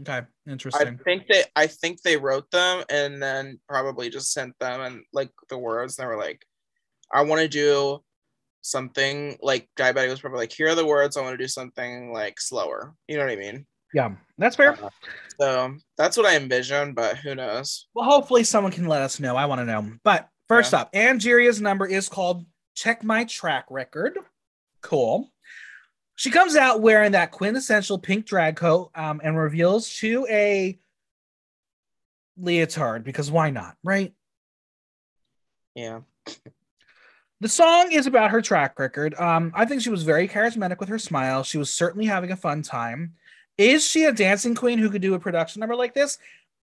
Okay, 0.00 0.22
interesting. 0.48 0.98
I 1.00 1.04
think 1.04 1.28
they 1.28 1.44
I 1.54 1.68
think 1.68 2.02
they 2.02 2.16
wrote 2.16 2.50
them 2.50 2.82
and 2.90 3.22
then 3.22 3.60
probably 3.68 4.10
just 4.10 4.32
sent 4.32 4.58
them 4.58 4.80
and 4.80 5.04
like 5.12 5.30
the 5.50 5.58
words 5.58 5.96
and 5.96 6.04
they 6.04 6.08
were 6.08 6.18
like, 6.18 6.44
I 7.14 7.22
want 7.22 7.40
to 7.40 7.46
do 7.46 8.02
something 8.62 9.38
like 9.40 9.68
Daya 9.78 9.94
Betty 9.94 10.10
was 10.10 10.20
probably 10.20 10.40
like, 10.40 10.52
here 10.52 10.70
are 10.70 10.74
the 10.74 10.84
words, 10.84 11.16
I 11.16 11.22
want 11.22 11.34
to 11.34 11.44
do 11.44 11.46
something 11.46 12.12
like 12.12 12.40
slower. 12.40 12.92
You 13.06 13.18
know 13.18 13.24
what 13.24 13.32
I 13.32 13.36
mean? 13.36 13.66
Yeah, 13.94 14.12
that's 14.38 14.56
fair. 14.56 14.72
Uh, 14.82 14.90
So 15.40 15.76
that's 15.96 16.16
what 16.16 16.26
I 16.26 16.36
envision, 16.36 16.92
but 16.92 17.16
who 17.16 17.34
knows? 17.34 17.86
Well, 17.94 18.04
hopefully 18.04 18.44
someone 18.44 18.72
can 18.72 18.86
let 18.86 19.00
us 19.02 19.18
know. 19.20 19.36
I 19.36 19.46
want 19.46 19.60
to 19.60 19.64
know. 19.64 19.90
But 20.04 20.28
first 20.48 20.74
up, 20.74 20.90
Angeria's 20.94 21.60
number 21.60 21.86
is 21.86 22.08
called 22.08 22.44
Check 22.74 23.02
My 23.02 23.24
Track 23.24 23.64
Record. 23.70 24.18
Cool. 24.82 25.30
She 26.16 26.30
comes 26.30 26.56
out 26.56 26.82
wearing 26.82 27.12
that 27.12 27.30
quintessential 27.30 27.98
pink 27.98 28.26
drag 28.26 28.56
coat 28.56 28.90
um, 28.94 29.22
and 29.24 29.38
reveals 29.38 29.94
to 29.96 30.26
a 30.28 30.78
leotard 32.36 33.04
because 33.04 33.30
why 33.30 33.48
not, 33.48 33.76
right? 33.82 34.12
Yeah. 35.74 36.00
The 37.40 37.48
song 37.48 37.92
is 37.92 38.06
about 38.06 38.32
her 38.32 38.42
track 38.42 38.78
record. 38.78 39.14
Um, 39.14 39.52
I 39.54 39.64
think 39.64 39.80
she 39.80 39.88
was 39.88 40.02
very 40.02 40.28
charismatic 40.28 40.78
with 40.78 40.90
her 40.90 40.98
smile. 40.98 41.42
She 41.42 41.56
was 41.56 41.72
certainly 41.72 42.04
having 42.04 42.30
a 42.32 42.36
fun 42.36 42.60
time. 42.60 43.14
Is 43.60 43.86
she 43.86 44.04
a 44.04 44.12
dancing 44.12 44.54
queen 44.54 44.78
who 44.78 44.88
could 44.88 45.02
do 45.02 45.12
a 45.12 45.18
production 45.18 45.60
number 45.60 45.76
like 45.76 45.92
this? 45.92 46.16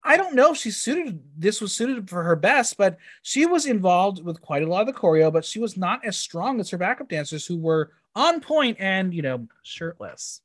I 0.01 0.15
don't 0.15 0.33
know 0.33 0.53
if 0.53 0.57
she's 0.57 0.77
suited. 0.77 1.21
This 1.37 1.59
was 1.59 1.73
suited 1.73 2.09
for 2.09 2.23
her 2.23 2.37
best, 2.37 2.77
but 2.77 2.97
she 3.21 3.45
was 3.45 3.65
involved 3.65 4.23
with 4.23 4.39
quite 4.39 4.63
a 4.63 4.65
lot 4.65 4.87
of 4.87 4.87
the 4.87 4.97
choreo. 4.97 5.33
But 5.33 5.43
she 5.43 5.59
was 5.59 5.75
not 5.75 6.05
as 6.05 6.15
strong 6.15 6.57
as 6.61 6.69
her 6.69 6.77
backup 6.77 7.09
dancers, 7.09 7.45
who 7.45 7.57
were 7.57 7.91
on 8.15 8.39
point 8.39 8.77
and 8.79 9.13
you 9.13 9.21
know 9.21 9.45
shirtless. 9.61 10.39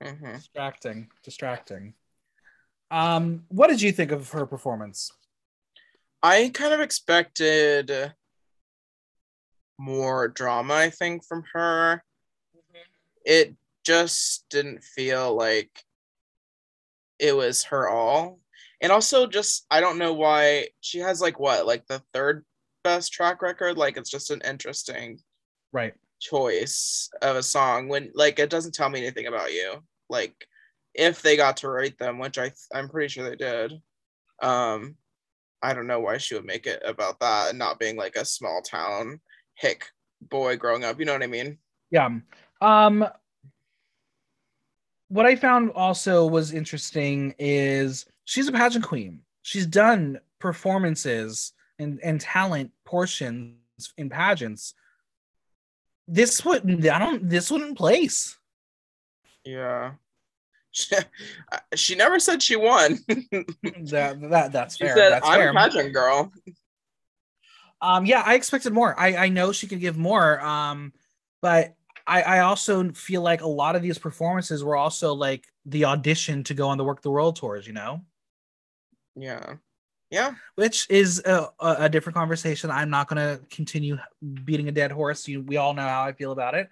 hmm 0.00 0.34
Distracting, 0.34 1.08
distracting. 1.24 1.94
Um, 2.92 3.42
what 3.48 3.66
did 3.66 3.82
you 3.82 3.90
think 3.90 4.12
of 4.12 4.30
her 4.30 4.46
performance? 4.46 5.10
I 6.22 6.52
kind 6.54 6.72
of 6.72 6.78
expected 6.80 8.12
more 9.76 10.28
drama, 10.28 10.74
I 10.74 10.90
think, 10.90 11.24
from 11.24 11.42
her. 11.52 12.04
It 13.24 13.56
just 13.82 14.44
didn't 14.50 14.84
feel 14.84 15.34
like 15.34 15.82
it 17.18 17.34
was 17.34 17.64
her 17.64 17.88
all. 17.88 18.40
And 18.80 18.92
also, 18.92 19.26
just 19.26 19.66
I 19.70 19.80
don't 19.80 19.98
know 19.98 20.12
why 20.12 20.68
she 20.80 20.98
has 20.98 21.20
like 21.20 21.38
what, 21.40 21.66
like 21.66 21.86
the 21.86 22.02
third 22.12 22.44
best 22.84 23.12
track 23.12 23.42
record. 23.42 23.78
Like, 23.78 23.96
it's 23.96 24.10
just 24.10 24.30
an 24.30 24.42
interesting 24.44 25.18
Right. 25.72 25.94
choice 26.20 27.10
of 27.22 27.36
a 27.36 27.42
song 27.42 27.88
when, 27.88 28.10
like, 28.14 28.38
it 28.38 28.50
doesn't 28.50 28.74
tell 28.74 28.88
me 28.88 29.00
anything 29.00 29.26
about 29.26 29.52
you. 29.52 29.82
Like, 30.08 30.46
if 30.94 31.20
they 31.20 31.36
got 31.36 31.58
to 31.58 31.68
write 31.68 31.98
them, 31.98 32.18
which 32.18 32.38
I 32.38 32.52
I'm 32.72 32.88
pretty 32.88 33.08
sure 33.08 33.28
they 33.28 33.36
did. 33.36 33.72
Um, 34.42 34.96
I 35.62 35.74
don't 35.74 35.86
know 35.86 36.00
why 36.00 36.18
she 36.18 36.34
would 36.34 36.44
make 36.44 36.66
it 36.66 36.82
about 36.84 37.20
that 37.20 37.50
and 37.50 37.58
not 37.58 37.78
being 37.78 37.96
like 37.96 38.16
a 38.16 38.24
small 38.24 38.62
town 38.62 39.20
hick 39.54 39.86
boy 40.20 40.56
growing 40.56 40.84
up. 40.84 40.98
You 40.98 41.06
know 41.06 41.12
what 41.12 41.22
I 41.22 41.26
mean? 41.26 41.58
Yeah. 41.90 42.10
Um 42.60 43.06
what 45.08 45.26
I 45.26 45.36
found 45.36 45.70
also 45.70 46.26
was 46.26 46.52
interesting 46.52 47.34
is 47.38 48.06
she's 48.24 48.48
a 48.48 48.52
pageant 48.52 48.84
queen. 48.84 49.20
She's 49.42 49.66
done 49.66 50.20
performances 50.38 51.52
and, 51.78 52.00
and 52.02 52.20
talent 52.20 52.72
portions 52.84 53.54
in 53.96 54.10
pageants. 54.10 54.74
This 56.08 56.44
wouldn't 56.44 56.86
I 56.86 56.98
don't 56.98 57.28
this 57.28 57.50
wouldn't 57.50 57.76
place. 57.76 58.36
Yeah. 59.44 59.92
She, 60.70 60.96
she 61.74 61.94
never 61.94 62.18
said 62.18 62.42
she 62.42 62.56
won. 62.56 62.98
that, 63.08 64.18
that 64.30 64.52
that's 64.52 64.76
she 64.76 64.84
fair. 64.84 64.96
said, 64.96 65.10
that's 65.10 65.26
"I'm 65.26 65.38
fair. 65.38 65.50
a 65.50 65.54
pageant 65.54 65.92
girl." 65.92 66.32
Um, 67.80 68.06
yeah, 68.06 68.22
I 68.24 68.34
expected 68.34 68.72
more. 68.72 68.98
I, 68.98 69.16
I 69.16 69.28
know 69.28 69.52
she 69.52 69.66
could 69.66 69.80
give 69.80 69.98
more. 69.98 70.40
Um, 70.40 70.92
but 71.42 71.74
I, 72.06 72.22
I 72.22 72.38
also 72.40 72.90
feel 72.92 73.22
like 73.22 73.42
a 73.42 73.48
lot 73.48 73.76
of 73.76 73.82
these 73.82 73.98
performances 73.98 74.62
were 74.62 74.76
also 74.76 75.12
like 75.12 75.46
the 75.64 75.86
audition 75.86 76.44
to 76.44 76.54
go 76.54 76.68
on 76.68 76.78
the 76.78 76.84
Werq 76.84 77.00
the 77.00 77.10
World 77.10 77.36
tours, 77.36 77.66
you 77.66 77.72
know, 77.72 78.02
Yeah, 79.16 79.54
yeah, 80.10 80.34
which 80.54 80.86
is 80.88 81.20
a, 81.24 81.48
a, 81.58 81.88
different 81.88 82.14
conversation. 82.14 82.70
I'm 82.70 82.90
not 82.90 83.08
going 83.08 83.16
to 83.16 83.44
continue 83.50 83.98
beating 84.44 84.68
a 84.68 84.72
dead 84.72 84.92
horse. 84.92 85.26
You, 85.26 85.42
we 85.42 85.56
all 85.56 85.74
know 85.74 85.82
how 85.82 86.04
I 86.04 86.12
feel 86.12 86.30
about 86.30 86.54
it. 86.54 86.68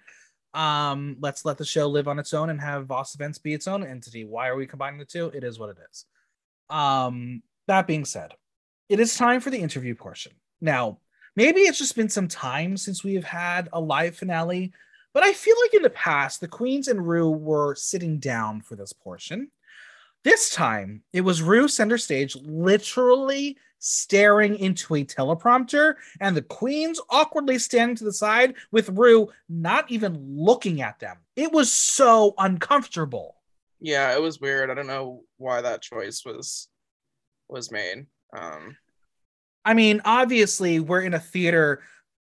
Um, 0.53 1.17
let's 1.19 1.43
let 1.43 1.57
the 1.57 1.65
show 1.65 1.87
live 1.87 2.07
on 2.07 2.17
its 2.17 2.33
own 2.33 2.49
and 2.49 2.61
have 2.61 2.85
Voss 2.85 3.13
Events 3.13 3.37
be 3.37 3.53
its 3.53 3.67
own 3.67 3.85
entity. 3.85 4.23
Why 4.23 4.47
are 4.47 4.55
we 4.55 4.65
combining 4.65 4.99
the 4.99 5.05
two? 5.05 5.31
It 5.33 5.43
is 5.43 5.59
what 5.59 5.69
it 5.69 5.77
is. 5.91 6.05
Um, 6.69 7.43
that 7.67 7.87
being 7.87 8.05
said, 8.05 8.31
it 8.87 9.01
is 9.01 9.15
time 9.15 9.41
for 9.41 9.49
the 9.49 9.59
interview 9.59 9.95
portion. 9.95 10.31
Now, 10.61 10.99
maybe 11.35 11.61
it's 11.61 11.77
just 11.77 11.97
been 11.97 12.07
some 12.07 12.29
time 12.29 12.77
since 12.77 13.03
we 13.03 13.15
have 13.15 13.25
had 13.25 13.67
a 13.73 13.81
live 13.81 14.15
finale, 14.15 14.71
but 15.15 15.23
I 15.23 15.31
feel 15.31 15.55
like 15.63 15.73
in 15.73 15.81
the 15.81 15.89
past, 15.89 16.41
the 16.41 16.47
Queens 16.49 16.89
and 16.89 17.07
Rue 17.07 17.31
were 17.31 17.73
sitting 17.73 18.19
down 18.19 18.59
for 18.59 18.75
this 18.75 18.91
portion. 18.91 19.49
This 20.25 20.49
time, 20.49 21.03
it 21.13 21.21
was 21.21 21.41
Rue 21.41 21.69
center 21.69 21.97
stage, 21.97 22.35
literally 22.35 23.57
staring 23.79 24.57
into 24.57 24.95
a 24.95 25.05
teleprompter, 25.05 25.95
and 26.19 26.35
the 26.35 26.41
Queens 26.41 26.99
awkwardly 27.09 27.57
standing 27.59 27.95
to 27.95 28.03
the 28.03 28.11
side 28.11 28.55
with 28.73 28.89
Rue 28.89 29.29
not 29.47 29.89
even 29.89 30.35
looking 30.35 30.81
at 30.81 30.99
them. 30.99 31.15
It 31.37 31.53
was 31.53 31.71
so 31.71 32.33
uncomfortable. 32.37 33.37
yeah. 33.79 34.13
It 34.13 34.21
was 34.21 34.41
weird. 34.41 34.69
I 34.69 34.73
don't 34.73 34.85
know 34.85 35.23
why 35.37 35.61
that 35.61 35.81
choice 35.81 36.23
was 36.25 36.67
was 37.47 37.71
made. 37.71 38.07
Um, 38.35 38.75
I 39.63 39.75
mean, 39.75 40.01
obviously, 40.03 40.81
we're 40.81 41.03
in 41.03 41.13
a 41.13 41.19
theater 41.19 41.83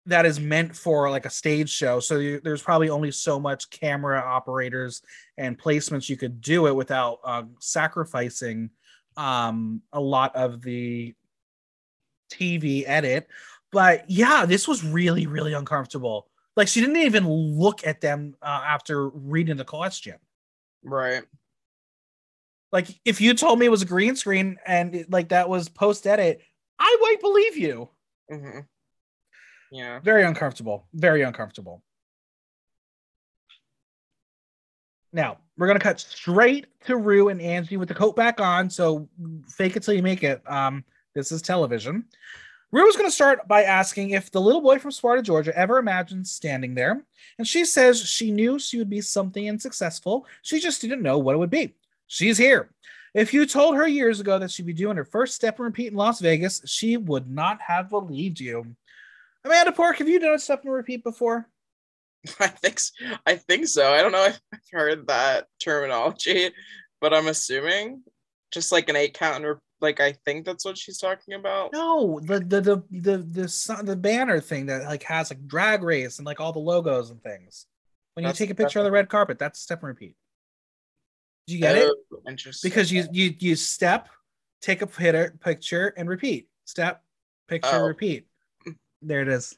that 0.05 0.25
is 0.25 0.39
meant 0.39 0.75
for 0.75 1.09
like 1.09 1.25
a 1.25 1.29
stage 1.29 1.69
show, 1.69 1.99
so 1.99 2.17
you, 2.17 2.41
there's 2.43 2.61
probably 2.63 2.89
only 2.89 3.11
so 3.11 3.39
much 3.39 3.69
camera 3.69 4.19
operators 4.19 5.01
and 5.37 5.59
placements 5.59 6.09
you 6.09 6.17
could 6.17 6.41
do 6.41 6.67
it 6.67 6.75
without 6.75 7.19
uh, 7.23 7.43
sacrificing 7.59 8.69
um, 9.17 9.81
a 9.93 9.99
lot 9.99 10.35
of 10.35 10.61
the 10.61 11.13
TV 12.31 12.83
edit. 12.87 13.27
But 13.71 14.09
yeah, 14.09 14.45
this 14.45 14.67
was 14.67 14.83
really, 14.83 15.27
really 15.27 15.53
uncomfortable. 15.53 16.27
Like 16.55 16.67
she 16.67 16.81
didn't 16.81 16.97
even 16.97 17.29
look 17.29 17.85
at 17.85 18.01
them 18.01 18.35
uh, 18.41 18.63
after 18.65 19.09
reading 19.09 19.57
the 19.57 19.65
question. 19.65 20.15
right. 20.83 21.23
Like 22.71 22.87
if 23.05 23.19
you 23.19 23.33
told 23.33 23.59
me 23.59 23.65
it 23.65 23.69
was 23.69 23.81
a 23.81 23.85
green 23.85 24.15
screen 24.15 24.57
and 24.65 24.95
it, 24.95 25.11
like 25.11 25.29
that 25.29 25.49
was 25.49 25.69
post 25.69 26.07
edit, 26.07 26.41
I 26.79 26.97
might 27.01 27.21
believe 27.21 27.57
you. 27.57 27.89
hmm 28.29 28.59
Yeah. 29.71 29.99
Very 30.01 30.23
uncomfortable. 30.23 30.85
Very 30.93 31.21
uncomfortable. 31.21 31.81
Now 35.13 35.37
we're 35.57 35.67
gonna 35.67 35.79
cut 35.79 35.99
straight 35.99 36.67
to 36.85 36.97
Rue 36.97 37.29
and 37.29 37.41
Angie 37.41 37.77
with 37.77 37.87
the 37.87 37.95
coat 37.95 38.15
back 38.15 38.39
on. 38.39 38.69
So 38.69 39.09
fake 39.47 39.75
it 39.75 39.83
till 39.83 39.93
you 39.93 40.03
make 40.03 40.23
it. 40.23 40.41
Um, 40.49 40.83
this 41.15 41.31
is 41.31 41.41
television. 41.41 42.05
Rue 42.71 42.87
is 42.87 42.95
gonna 42.95 43.11
start 43.11 43.47
by 43.47 43.63
asking 43.63 44.11
if 44.11 44.31
the 44.31 44.39
little 44.39 44.61
boy 44.61 44.79
from 44.79 44.91
Sparta, 44.91 45.21
Georgia, 45.21 45.57
ever 45.57 45.77
imagined 45.77 46.27
standing 46.27 46.73
there, 46.73 47.03
and 47.37 47.47
she 47.47 47.65
says 47.65 48.01
she 48.01 48.31
knew 48.31 48.57
she 48.59 48.77
would 48.77 48.89
be 48.89 49.01
something 49.01 49.49
and 49.49 49.61
successful. 49.61 50.25
She 50.41 50.59
just 50.59 50.81
didn't 50.81 51.01
know 51.01 51.17
what 51.17 51.35
it 51.35 51.39
would 51.39 51.49
be. 51.49 51.73
She's 52.07 52.37
here. 52.37 52.69
If 53.13 53.33
you 53.33 53.45
told 53.45 53.75
her 53.75 53.87
years 53.87 54.21
ago 54.21 54.39
that 54.39 54.51
she'd 54.51 54.65
be 54.65 54.73
doing 54.73 54.95
her 54.95 55.03
first 55.03 55.35
step 55.35 55.57
and 55.59 55.65
repeat 55.65 55.91
in 55.91 55.97
Las 55.97 56.21
Vegas, 56.21 56.61
she 56.65 56.95
would 56.95 57.29
not 57.29 57.59
have 57.61 57.89
believed 57.89 58.39
you. 58.39 58.73
Amanda 59.43 59.71
Pork, 59.71 59.97
have 59.97 60.09
you 60.09 60.19
done 60.19 60.33
a 60.33 60.39
step 60.39 60.63
and 60.63 60.71
repeat 60.73 61.03
before? 61.03 61.47
I 62.39 62.47
think 62.47 62.75
s- 62.75 62.91
I 63.25 63.35
think 63.35 63.67
so. 63.67 63.91
I 63.91 64.01
don't 64.01 64.11
know 64.11 64.25
if 64.25 64.39
I've 64.53 64.59
heard 64.71 65.07
that 65.07 65.47
terminology, 65.59 66.51
but 66.99 67.13
I'm 67.13 67.27
assuming 67.27 68.03
just 68.51 68.71
like 68.71 68.89
an 68.89 68.95
eight 68.95 69.13
count 69.15 69.37
and 69.37 69.45
re- 69.45 69.55
like 69.79 69.99
I 69.99 70.11
think 70.25 70.45
that's 70.45 70.63
what 70.63 70.77
she's 70.77 70.99
talking 70.99 71.33
about. 71.33 71.73
No, 71.73 72.19
the 72.23 72.39
the 72.39 72.61
the 72.61 72.83
the 72.91 73.17
the, 73.17 73.47
so- 73.49 73.81
the 73.81 73.95
banner 73.95 74.39
thing 74.39 74.67
that 74.67 74.83
like 74.83 75.01
has 75.03 75.31
like 75.31 75.47
drag 75.47 75.81
race 75.81 76.19
and 76.19 76.25
like 76.25 76.39
all 76.39 76.53
the 76.53 76.59
logos 76.59 77.09
and 77.09 77.21
things. 77.23 77.65
When 78.13 78.25
you 78.25 78.33
take 78.33 78.49
a 78.51 78.55
picture 78.55 78.77
on 78.79 78.85
the 78.85 78.91
red 78.91 79.09
carpet, 79.09 79.39
that's 79.39 79.59
step 79.59 79.79
and 79.79 79.87
repeat. 79.87 80.15
Did 81.47 81.53
you 81.55 81.59
get 81.61 81.77
it? 81.77 81.89
Oh, 82.13 82.17
Interesting. 82.27 82.69
Because 82.69 82.91
you 82.91 83.05
you 83.11 83.33
you 83.39 83.55
step, 83.55 84.09
take 84.61 84.81
a 84.83 84.87
pitter, 84.87 85.33
picture, 85.43 85.87
and 85.97 86.07
repeat. 86.07 86.49
Step, 86.65 87.01
picture, 87.47 87.69
Oh. 87.73 87.87
repeat. 87.87 88.27
There 89.01 89.21
it 89.21 89.27
is. 89.27 89.55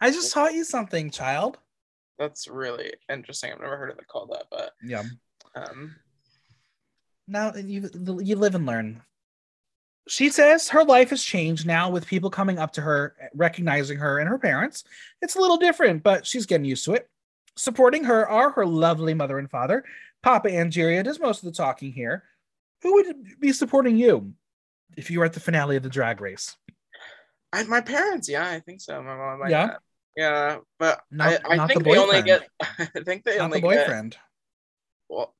I 0.00 0.10
just 0.10 0.32
taught 0.32 0.54
you 0.54 0.64
something, 0.64 1.10
child. 1.10 1.58
that's 2.18 2.46
really 2.48 2.92
interesting. 3.10 3.52
I've 3.52 3.60
never 3.60 3.76
heard 3.76 3.90
of 3.90 3.98
it 3.98 4.06
called 4.08 4.30
that, 4.32 4.46
but 4.50 4.72
Yeah. 4.82 5.02
um, 5.54 5.94
Now 7.28 7.54
you 7.54 7.88
you 8.20 8.36
live 8.36 8.54
and 8.54 8.66
learn. 8.66 9.02
She 10.08 10.30
says 10.30 10.68
her 10.70 10.82
life 10.84 11.10
has 11.10 11.22
changed 11.22 11.66
now 11.66 11.88
with 11.90 12.06
people 12.06 12.28
coming 12.30 12.58
up 12.58 12.72
to 12.72 12.80
her, 12.80 13.14
recognizing 13.34 13.98
her 13.98 14.18
and 14.18 14.28
her 14.28 14.38
parents. 14.38 14.82
It's 15.20 15.36
a 15.36 15.40
little 15.40 15.56
different, 15.58 16.02
but 16.02 16.26
she's 16.26 16.46
getting 16.46 16.64
used 16.64 16.84
to 16.86 16.94
it. 16.94 17.08
Supporting 17.56 18.02
her 18.04 18.28
are 18.28 18.50
her 18.50 18.66
lovely 18.66 19.14
mother 19.14 19.38
and 19.38 19.48
father. 19.50 19.84
Papa 20.22 20.48
Angeria 20.48 21.04
does 21.04 21.20
most 21.20 21.38
of 21.38 21.44
the 21.46 21.56
talking 21.56 21.92
here. 21.92 22.24
Who 22.82 22.94
would 22.94 23.38
be 23.40 23.52
supporting 23.52 23.96
you 23.96 24.32
if 24.96 25.08
you 25.10 25.20
were 25.20 25.24
at 25.24 25.32
the 25.34 25.40
finale 25.40 25.76
of 25.76 25.82
the 25.84 25.88
drag 25.88 26.20
race? 26.20 26.56
I, 27.52 27.64
my 27.64 27.80
parents, 27.80 28.28
yeah, 28.28 28.48
I 28.48 28.60
think 28.60 28.80
so. 28.80 29.02
My 29.02 29.16
mom, 29.16 29.40
my 29.40 29.48
Yeah? 29.48 29.76
yeah, 30.16 30.58
but 30.78 31.02
Not- 31.10 31.28
I, 31.44 31.52
I 31.52 31.56
not 31.56 31.68
the 31.68 31.74
think 31.74 31.84
they 31.84 31.98
only 31.98 32.22
get. 32.22 32.48
I 32.78 32.84
think 33.04 33.24
they 33.24 33.36
Not 33.38 33.44
only 33.46 33.60
the 33.60 33.68
get. 33.68 33.86
boyfriend. 33.86 34.16
Well, 35.08 35.34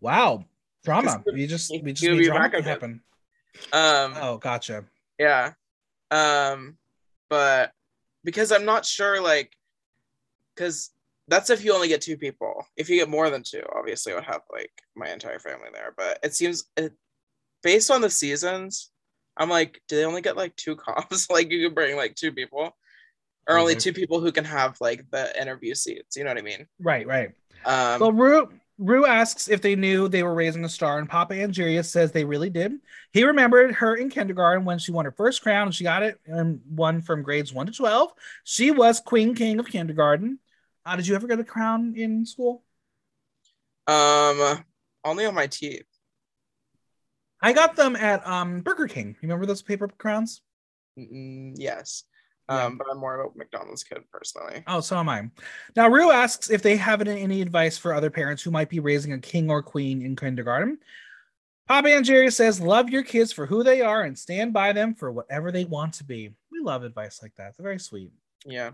Wow. 0.00 0.44
Drama. 0.84 1.22
We 1.32 1.46
just 1.46 1.70
we 1.82 1.92
just 1.92 2.02
be 2.02 2.26
drama 2.26 2.50
bit. 2.50 2.64
happen. 2.64 3.00
um, 3.72 4.14
Oh, 4.16 4.38
gotcha. 4.38 4.84
yeah, 5.18 5.54
um, 6.12 6.76
but 7.28 7.72
because 8.22 8.52
I'm 8.52 8.64
not 8.64 8.84
sure, 8.86 9.20
like, 9.20 9.52
because 10.54 10.90
that's 11.26 11.50
if 11.50 11.64
you 11.64 11.74
only 11.74 11.88
get 11.88 12.02
two 12.02 12.16
people. 12.16 12.64
If 12.76 12.88
you 12.88 12.96
get 12.96 13.08
more 13.08 13.30
than 13.30 13.42
two, 13.42 13.62
obviously, 13.74 14.12
I 14.12 14.16
would 14.16 14.24
have 14.26 14.42
like 14.52 14.70
my 14.94 15.08
entire 15.10 15.40
family 15.40 15.68
there. 15.72 15.92
But 15.96 16.20
it 16.22 16.34
seems, 16.36 16.66
it, 16.76 16.92
based 17.64 17.90
on 17.90 18.00
the 18.00 18.10
seasons, 18.10 18.92
I'm 19.36 19.50
like, 19.50 19.82
do 19.88 19.96
they 19.96 20.04
only 20.04 20.22
get 20.22 20.36
like 20.36 20.56
two 20.56 20.76
cops? 20.76 21.30
like, 21.30 21.50
you 21.50 21.66
could 21.68 21.74
bring 21.74 21.96
like 21.96 22.14
two 22.14 22.32
people, 22.32 22.76
or 23.48 23.58
only 23.58 23.76
Mhm. 23.76 23.80
two 23.80 23.92
people 23.94 24.20
who 24.20 24.32
can 24.32 24.44
have 24.46 24.80
like 24.80 25.10
the 25.10 25.40
interview 25.40 25.74
seats. 25.74 26.16
You 26.16 26.24
know 26.24 26.30
what 26.30 26.38
I 26.38 26.42
mean? 26.42 26.66
Right, 26.78 27.06
right. 27.06 27.30
Um, 27.64 28.00
Well, 28.00 28.12
Rue, 28.12 28.50
Rue 28.78 29.06
asks 29.06 29.48
if 29.48 29.62
they 29.62 29.76
knew 29.76 30.08
they 30.08 30.22
were 30.22 30.34
raising 30.34 30.64
a 30.64 30.68
star, 30.68 30.98
and 30.98 31.08
Papa 31.08 31.34
Angeria 31.34 31.84
says 31.84 32.12
they 32.12 32.24
really 32.24 32.50
did. 32.50 32.74
He 33.12 33.24
remembered 33.24 33.74
her 33.76 33.96
in 33.96 34.10
kindergarten 34.10 34.64
when 34.64 34.78
she 34.78 34.92
won 34.92 35.06
her 35.06 35.12
first 35.12 35.42
crown, 35.42 35.68
and 35.68 35.74
she 35.74 35.84
got 35.84 36.02
it 36.02 36.20
and 36.26 36.60
won 36.68 37.02
from 37.02 37.22
grades 37.22 37.52
one 37.52 37.66
to 37.66 37.72
12. 37.72 38.12
She 38.44 38.70
was 38.70 39.00
Queen 39.00 39.34
King 39.34 39.58
of 39.60 39.66
kindergarten. 39.68 40.40
Uh, 40.86 40.96
did 40.96 41.06
you 41.06 41.14
ever 41.14 41.26
get 41.26 41.40
a 41.40 41.44
crown 41.44 41.94
in 41.96 42.26
school? 42.26 42.62
um, 43.86 44.64
only 45.04 45.24
on 45.26 45.34
my 45.34 45.46
teeth. 45.46 45.86
I 47.40 47.52
got 47.52 47.76
them 47.76 47.96
at 47.96 48.26
um, 48.26 48.60
Burger 48.60 48.88
King. 48.88 49.08
You 49.08 49.16
remember 49.22 49.46
those 49.46 49.62
paper 49.62 49.88
crowns? 49.88 50.42
Mm, 50.98 51.54
yes. 51.56 52.04
Yeah. 52.48 52.66
Um, 52.66 52.78
but 52.78 52.86
I'm 52.90 52.98
more 52.98 53.20
of 53.20 53.32
a 53.34 53.38
McDonald's 53.38 53.82
kid 53.84 54.02
personally. 54.12 54.62
Oh, 54.66 54.80
so 54.80 54.96
am 54.96 55.08
I. 55.08 55.28
Now, 55.74 55.88
Rue 55.88 56.10
asks 56.10 56.48
if 56.48 56.62
they 56.62 56.76
have 56.76 57.00
any- 57.00 57.20
any 57.20 57.42
advice 57.42 57.76
for 57.76 57.92
other 57.92 58.10
parents 58.10 58.42
who 58.42 58.50
might 58.50 58.68
be 58.68 58.80
raising 58.80 59.12
a 59.12 59.18
king 59.18 59.50
or 59.50 59.62
queen 59.62 60.00
in 60.02 60.14
kindergarten. 60.16 60.78
Papa 61.66 61.88
Angeria 61.88 62.32
says, 62.32 62.60
Love 62.60 62.88
your 62.88 63.02
kids 63.02 63.32
for 63.32 63.46
who 63.46 63.64
they 63.64 63.80
are 63.80 64.02
and 64.04 64.16
stand 64.16 64.52
by 64.52 64.72
them 64.72 64.94
for 64.94 65.10
whatever 65.10 65.50
they 65.50 65.64
want 65.64 65.94
to 65.94 66.04
be. 66.04 66.32
We 66.52 66.60
love 66.60 66.84
advice 66.84 67.20
like 67.20 67.34
that. 67.36 67.48
It's 67.48 67.58
very 67.58 67.80
sweet. 67.80 68.12
Yeah. 68.44 68.70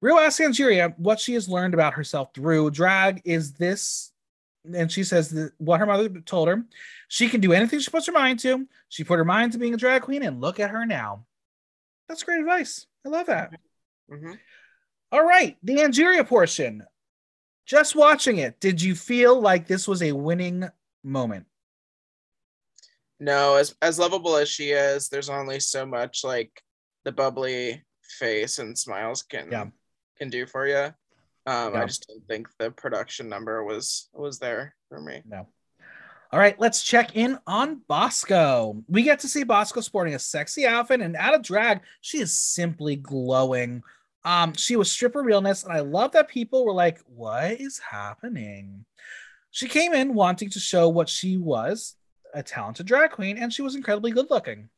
Rue 0.00 0.18
asks 0.18 0.40
Angeria 0.40 0.92
what 0.98 1.20
she 1.20 1.34
has 1.34 1.48
learned 1.48 1.74
about 1.74 1.94
herself 1.94 2.34
through 2.34 2.72
drag. 2.72 3.22
Is 3.24 3.52
this, 3.52 4.12
and 4.64 4.90
she 4.90 5.04
says 5.04 5.30
that 5.30 5.52
what 5.58 5.80
her 5.80 5.86
mother 5.86 6.08
told 6.20 6.48
her. 6.48 6.64
She 7.08 7.28
can 7.28 7.40
do 7.40 7.52
anything 7.52 7.80
she 7.80 7.90
puts 7.90 8.06
her 8.06 8.12
mind 8.12 8.38
to. 8.40 8.66
She 8.88 9.04
put 9.04 9.18
her 9.18 9.24
mind 9.24 9.52
to 9.52 9.58
being 9.58 9.74
a 9.74 9.78
drag 9.78 10.02
queen, 10.02 10.22
and 10.22 10.40
look 10.40 10.58
at 10.60 10.70
her 10.70 10.86
now. 10.86 11.26
That's 12.08 12.22
great 12.22 12.40
advice. 12.40 12.86
I 13.04 13.08
love 13.10 13.26
that. 13.26 13.50
hmm 14.10 14.32
All 15.12 15.24
right, 15.24 15.56
the 15.62 15.76
Angeria 15.80 16.24
portion. 16.26 16.84
Just 17.66 17.96
watching 17.96 18.38
it, 18.38 18.60
did 18.60 18.80
you 18.82 18.94
feel 18.94 19.40
like 19.40 19.66
this 19.66 19.88
was 19.88 20.02
a 20.02 20.12
winning 20.12 20.68
moment? 21.02 21.46
No, 23.20 23.54
as 23.54 23.74
as 23.80 23.98
lovable 23.98 24.36
as 24.36 24.48
she 24.48 24.70
is, 24.70 25.08
there's 25.08 25.30
only 25.30 25.60
so 25.60 25.86
much 25.86 26.24
like 26.24 26.62
the 27.04 27.12
bubbly 27.12 27.82
face 28.18 28.58
and 28.58 28.76
smiles 28.78 29.22
can 29.22 29.50
Yeah. 29.50 29.66
can 30.18 30.30
do 30.30 30.46
for 30.46 30.66
you. 30.66 30.92
Um. 31.46 31.76
I 31.76 31.84
just 31.86 32.06
don't 32.08 32.26
think 32.26 32.48
the 32.58 32.70
production 32.70 33.28
number 33.28 33.64
was 33.64 34.08
was 34.12 34.38
there 34.38 34.74
for 34.88 35.00
me. 35.00 35.22
No. 35.26 35.46
All 36.32 36.40
right, 36.40 36.58
let's 36.58 36.82
check 36.82 37.14
in 37.14 37.38
on 37.46 37.82
Bosco. 37.86 38.82
We 38.88 39.04
get 39.04 39.20
to 39.20 39.28
see 39.28 39.44
Bosco 39.44 39.80
sporting 39.80 40.14
a 40.14 40.18
sexy 40.18 40.66
outfit 40.66 41.00
and 41.00 41.14
out 41.14 41.32
of 41.32 41.42
drag, 41.42 41.82
she 42.00 42.18
is 42.18 42.34
simply 42.34 42.96
glowing. 42.96 43.84
Um, 44.24 44.52
she 44.54 44.74
was 44.74 44.90
stripper 44.90 45.22
realness, 45.22 45.62
and 45.62 45.72
I 45.72 45.80
love 45.80 46.10
that 46.12 46.26
people 46.26 46.64
were 46.64 46.72
like, 46.72 46.98
"What 47.06 47.60
is 47.60 47.78
happening?" 47.78 48.84
She 49.52 49.68
came 49.68 49.92
in 49.92 50.14
wanting 50.14 50.50
to 50.50 50.58
show 50.58 50.88
what 50.88 51.08
she 51.08 51.36
was, 51.36 51.94
a 52.32 52.42
talented 52.42 52.86
drag 52.86 53.12
queen, 53.12 53.38
and 53.38 53.52
she 53.52 53.62
was 53.62 53.76
incredibly 53.76 54.10
good 54.10 54.26
looking. 54.28 54.70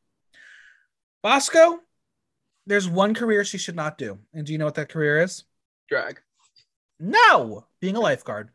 Bosco, 1.22 1.80
there's 2.66 2.86
one 2.88 3.14
career 3.14 3.44
she 3.44 3.56
should 3.56 3.76
not 3.76 3.96
do, 3.96 4.18
and 4.34 4.44
do 4.44 4.52
you 4.52 4.58
know 4.58 4.66
what 4.66 4.74
that 4.74 4.90
career 4.90 5.22
is? 5.22 5.44
Drag. 5.88 6.20
No, 6.98 7.66
being 7.80 7.96
a 7.96 8.00
lifeguard. 8.00 8.50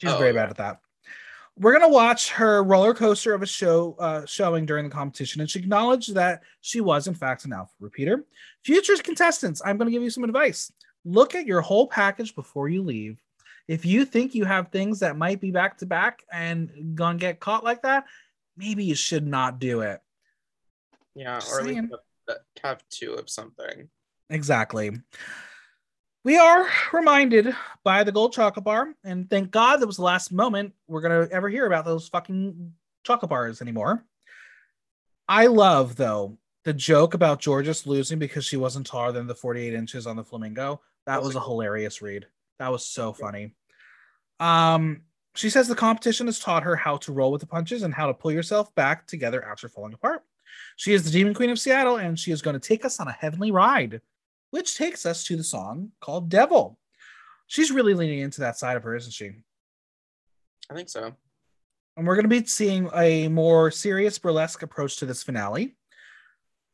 She's 0.00 0.10
Oh, 0.10 0.18
very 0.18 0.32
bad 0.32 0.50
at 0.50 0.56
that. 0.56 0.80
We're 1.58 1.72
gonna 1.72 1.88
watch 1.88 2.30
her 2.32 2.62
roller 2.62 2.92
coaster 2.92 3.32
of 3.32 3.42
a 3.42 3.46
show 3.46 3.96
uh, 3.98 4.26
showing 4.26 4.66
during 4.66 4.84
the 4.84 4.94
competition, 4.94 5.40
and 5.40 5.48
she 5.50 5.58
acknowledged 5.58 6.14
that 6.14 6.42
she 6.60 6.82
was 6.82 7.06
in 7.06 7.14
fact 7.14 7.46
an 7.46 7.52
alpha 7.54 7.72
repeater. 7.80 8.24
Future 8.62 8.96
contestants, 9.02 9.62
I'm 9.64 9.78
gonna 9.78 9.90
give 9.90 10.02
you 10.02 10.10
some 10.10 10.24
advice. 10.24 10.70
Look 11.06 11.34
at 11.34 11.46
your 11.46 11.62
whole 11.62 11.86
package 11.86 12.34
before 12.34 12.68
you 12.68 12.82
leave. 12.82 13.22
If 13.68 13.86
you 13.86 14.04
think 14.04 14.34
you 14.34 14.44
have 14.44 14.68
things 14.68 15.00
that 15.00 15.16
might 15.16 15.40
be 15.40 15.50
back 15.50 15.78
to 15.78 15.86
back 15.86 16.24
and 16.30 16.94
gonna 16.94 17.18
get 17.18 17.40
caught 17.40 17.64
like 17.64 17.82
that, 17.82 18.04
maybe 18.56 18.84
you 18.84 18.94
should 18.94 19.26
not 19.26 19.58
do 19.58 19.80
it. 19.80 20.00
Yeah, 21.14 21.36
Just 21.36 21.52
or 21.52 21.60
at 21.60 21.66
least 21.66 21.88
have 22.62 22.82
two 22.90 23.14
of 23.14 23.30
something. 23.30 23.88
Exactly. 24.28 24.90
We 26.26 26.38
are 26.38 26.66
reminded 26.92 27.54
by 27.84 28.02
the 28.02 28.10
gold 28.10 28.32
chocolate 28.32 28.64
bar, 28.64 28.92
and 29.04 29.30
thank 29.30 29.52
God 29.52 29.76
that 29.76 29.86
was 29.86 29.98
the 29.98 30.02
last 30.02 30.32
moment 30.32 30.74
we're 30.88 31.00
gonna 31.00 31.28
ever 31.30 31.48
hear 31.48 31.66
about 31.66 31.84
those 31.84 32.08
fucking 32.08 32.72
chocolate 33.04 33.30
bars 33.30 33.62
anymore. 33.62 34.04
I 35.28 35.46
love 35.46 35.94
though 35.94 36.36
the 36.64 36.72
joke 36.72 37.14
about 37.14 37.44
Jorgeous 37.44 37.86
losing 37.86 38.18
because 38.18 38.44
she 38.44 38.56
wasn't 38.56 38.88
taller 38.88 39.12
than 39.12 39.28
the 39.28 39.36
48 39.36 39.72
inches 39.72 40.04
on 40.04 40.16
the 40.16 40.24
flamingo. 40.24 40.80
That 41.06 41.22
was 41.22 41.36
a 41.36 41.40
hilarious 41.40 42.02
read. 42.02 42.26
That 42.58 42.72
was 42.72 42.84
so 42.84 43.12
funny. 43.12 43.54
Um, 44.40 45.02
she 45.36 45.48
says 45.48 45.68
the 45.68 45.76
competition 45.76 46.26
has 46.26 46.40
taught 46.40 46.64
her 46.64 46.74
how 46.74 46.96
to 46.96 47.12
roll 47.12 47.30
with 47.30 47.42
the 47.42 47.46
punches 47.46 47.84
and 47.84 47.94
how 47.94 48.08
to 48.08 48.14
pull 48.14 48.32
yourself 48.32 48.74
back 48.74 49.06
together 49.06 49.44
after 49.44 49.68
falling 49.68 49.94
apart. 49.94 50.24
She 50.74 50.92
is 50.92 51.04
the 51.04 51.10
Demon 51.12 51.34
Queen 51.34 51.50
of 51.50 51.60
Seattle, 51.60 51.98
and 51.98 52.18
she 52.18 52.32
is 52.32 52.42
going 52.42 52.58
to 52.58 52.68
take 52.68 52.84
us 52.84 52.98
on 52.98 53.06
a 53.06 53.12
heavenly 53.12 53.52
ride, 53.52 54.00
which 54.56 54.76
takes 54.76 55.06
us 55.06 55.24
to 55.24 55.36
the 55.36 55.44
song 55.44 55.92
called 56.00 56.28
Devil. 56.28 56.78
She's 57.46 57.70
really 57.70 57.94
leaning 57.94 58.20
into 58.20 58.40
that 58.40 58.58
side 58.58 58.76
of 58.76 58.82
her, 58.82 58.96
isn't 58.96 59.12
she? 59.12 59.32
I 60.70 60.74
think 60.74 60.88
so. 60.88 61.14
And 61.96 62.06
we're 62.06 62.16
going 62.16 62.24
to 62.24 62.40
be 62.40 62.44
seeing 62.44 62.90
a 62.94 63.28
more 63.28 63.70
serious 63.70 64.18
burlesque 64.18 64.62
approach 64.62 64.96
to 64.96 65.06
this 65.06 65.22
finale. 65.22 65.76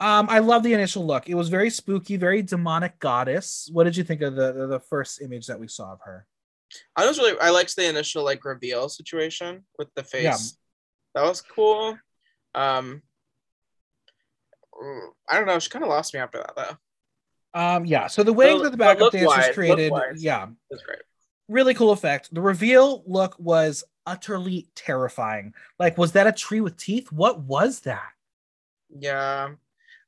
Um, 0.00 0.26
I 0.30 0.38
love 0.38 0.62
the 0.62 0.72
initial 0.72 1.06
look. 1.06 1.28
It 1.28 1.34
was 1.34 1.48
very 1.48 1.70
spooky, 1.70 2.16
very 2.16 2.42
demonic 2.42 2.98
goddess. 2.98 3.68
What 3.72 3.84
did 3.84 3.96
you 3.96 4.02
think 4.02 4.22
of 4.22 4.34
the 4.34 4.52
the, 4.52 4.66
the 4.66 4.80
first 4.80 5.20
image 5.20 5.46
that 5.46 5.60
we 5.60 5.68
saw 5.68 5.92
of 5.92 6.00
her? 6.04 6.26
I 6.96 7.06
was 7.06 7.18
really 7.18 7.38
I 7.38 7.50
liked 7.50 7.76
the 7.76 7.88
initial 7.88 8.24
like 8.24 8.44
reveal 8.44 8.88
situation 8.88 9.64
with 9.78 9.88
the 9.94 10.02
face. 10.02 10.56
That 11.14 11.22
was 11.22 11.40
cool. 11.40 11.98
Um 12.54 13.02
I 15.28 15.36
don't 15.36 15.46
know, 15.46 15.58
she 15.60 15.70
kind 15.70 15.84
of 15.84 15.90
lost 15.90 16.14
me 16.14 16.20
after 16.20 16.38
that 16.38 16.56
though. 16.56 16.76
Um, 17.54 17.84
yeah. 17.84 18.06
So 18.06 18.22
the 18.22 18.32
way 18.32 18.54
But- 18.56 18.62
that 18.64 18.70
the 18.70 18.76
backup 18.76 19.12
dance 19.12 19.26
was 19.26 19.36
look-wise- 19.36 19.54
created, 19.54 19.92
yeah, 20.16 20.48
That's 20.70 20.82
great. 20.82 21.02
really 21.48 21.74
cool 21.74 21.90
effect. 21.92 22.32
The 22.34 22.40
reveal 22.40 23.02
look 23.06 23.36
was 23.38 23.84
utterly 24.06 24.68
terrifying. 24.74 25.54
Like, 25.78 25.98
was 25.98 26.12
that 26.12 26.26
a 26.26 26.32
tree 26.32 26.60
with 26.60 26.76
teeth? 26.76 27.12
What 27.12 27.40
was 27.40 27.80
that? 27.80 28.10
Yeah. 28.88 29.50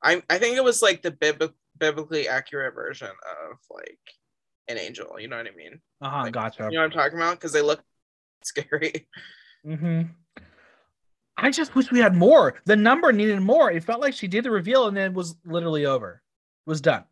I 0.03 0.21
I 0.29 0.37
think 0.37 0.57
it 0.57 0.63
was 0.63 0.81
like 0.81 1.01
the 1.01 1.11
bib- 1.11 1.53
biblically 1.77 2.27
accurate 2.27 2.73
version 2.75 3.07
of 3.09 3.57
like 3.71 3.99
an 4.67 4.77
angel, 4.77 5.19
you 5.19 5.27
know 5.27 5.37
what 5.37 5.47
I 5.47 5.55
mean? 5.55 5.79
Uh 6.01 6.09
huh. 6.09 6.21
Like, 6.23 6.33
Gotcha. 6.33 6.63
You 6.63 6.71
know 6.71 6.79
what 6.79 6.85
I'm 6.85 6.91
talking 6.91 7.17
about? 7.17 7.35
Because 7.35 7.53
they 7.53 7.61
look 7.61 7.83
scary. 8.43 9.07
hmm 9.63 10.01
I 11.37 11.51
just 11.51 11.75
wish 11.75 11.91
we 11.91 11.99
had 11.99 12.15
more. 12.15 12.55
The 12.65 12.75
number 12.77 13.11
needed 13.11 13.41
more. 13.41 13.69
It 13.69 13.83
felt 13.83 13.99
like 14.01 14.13
she 14.13 14.27
did 14.27 14.45
the 14.45 14.51
reveal 14.51 14.87
and 14.87 14.95
then 14.95 15.11
it 15.11 15.13
was 15.13 15.35
literally 15.45 15.85
over. 15.85 16.21
It 16.65 16.69
was 16.69 16.79
done. 16.81 17.03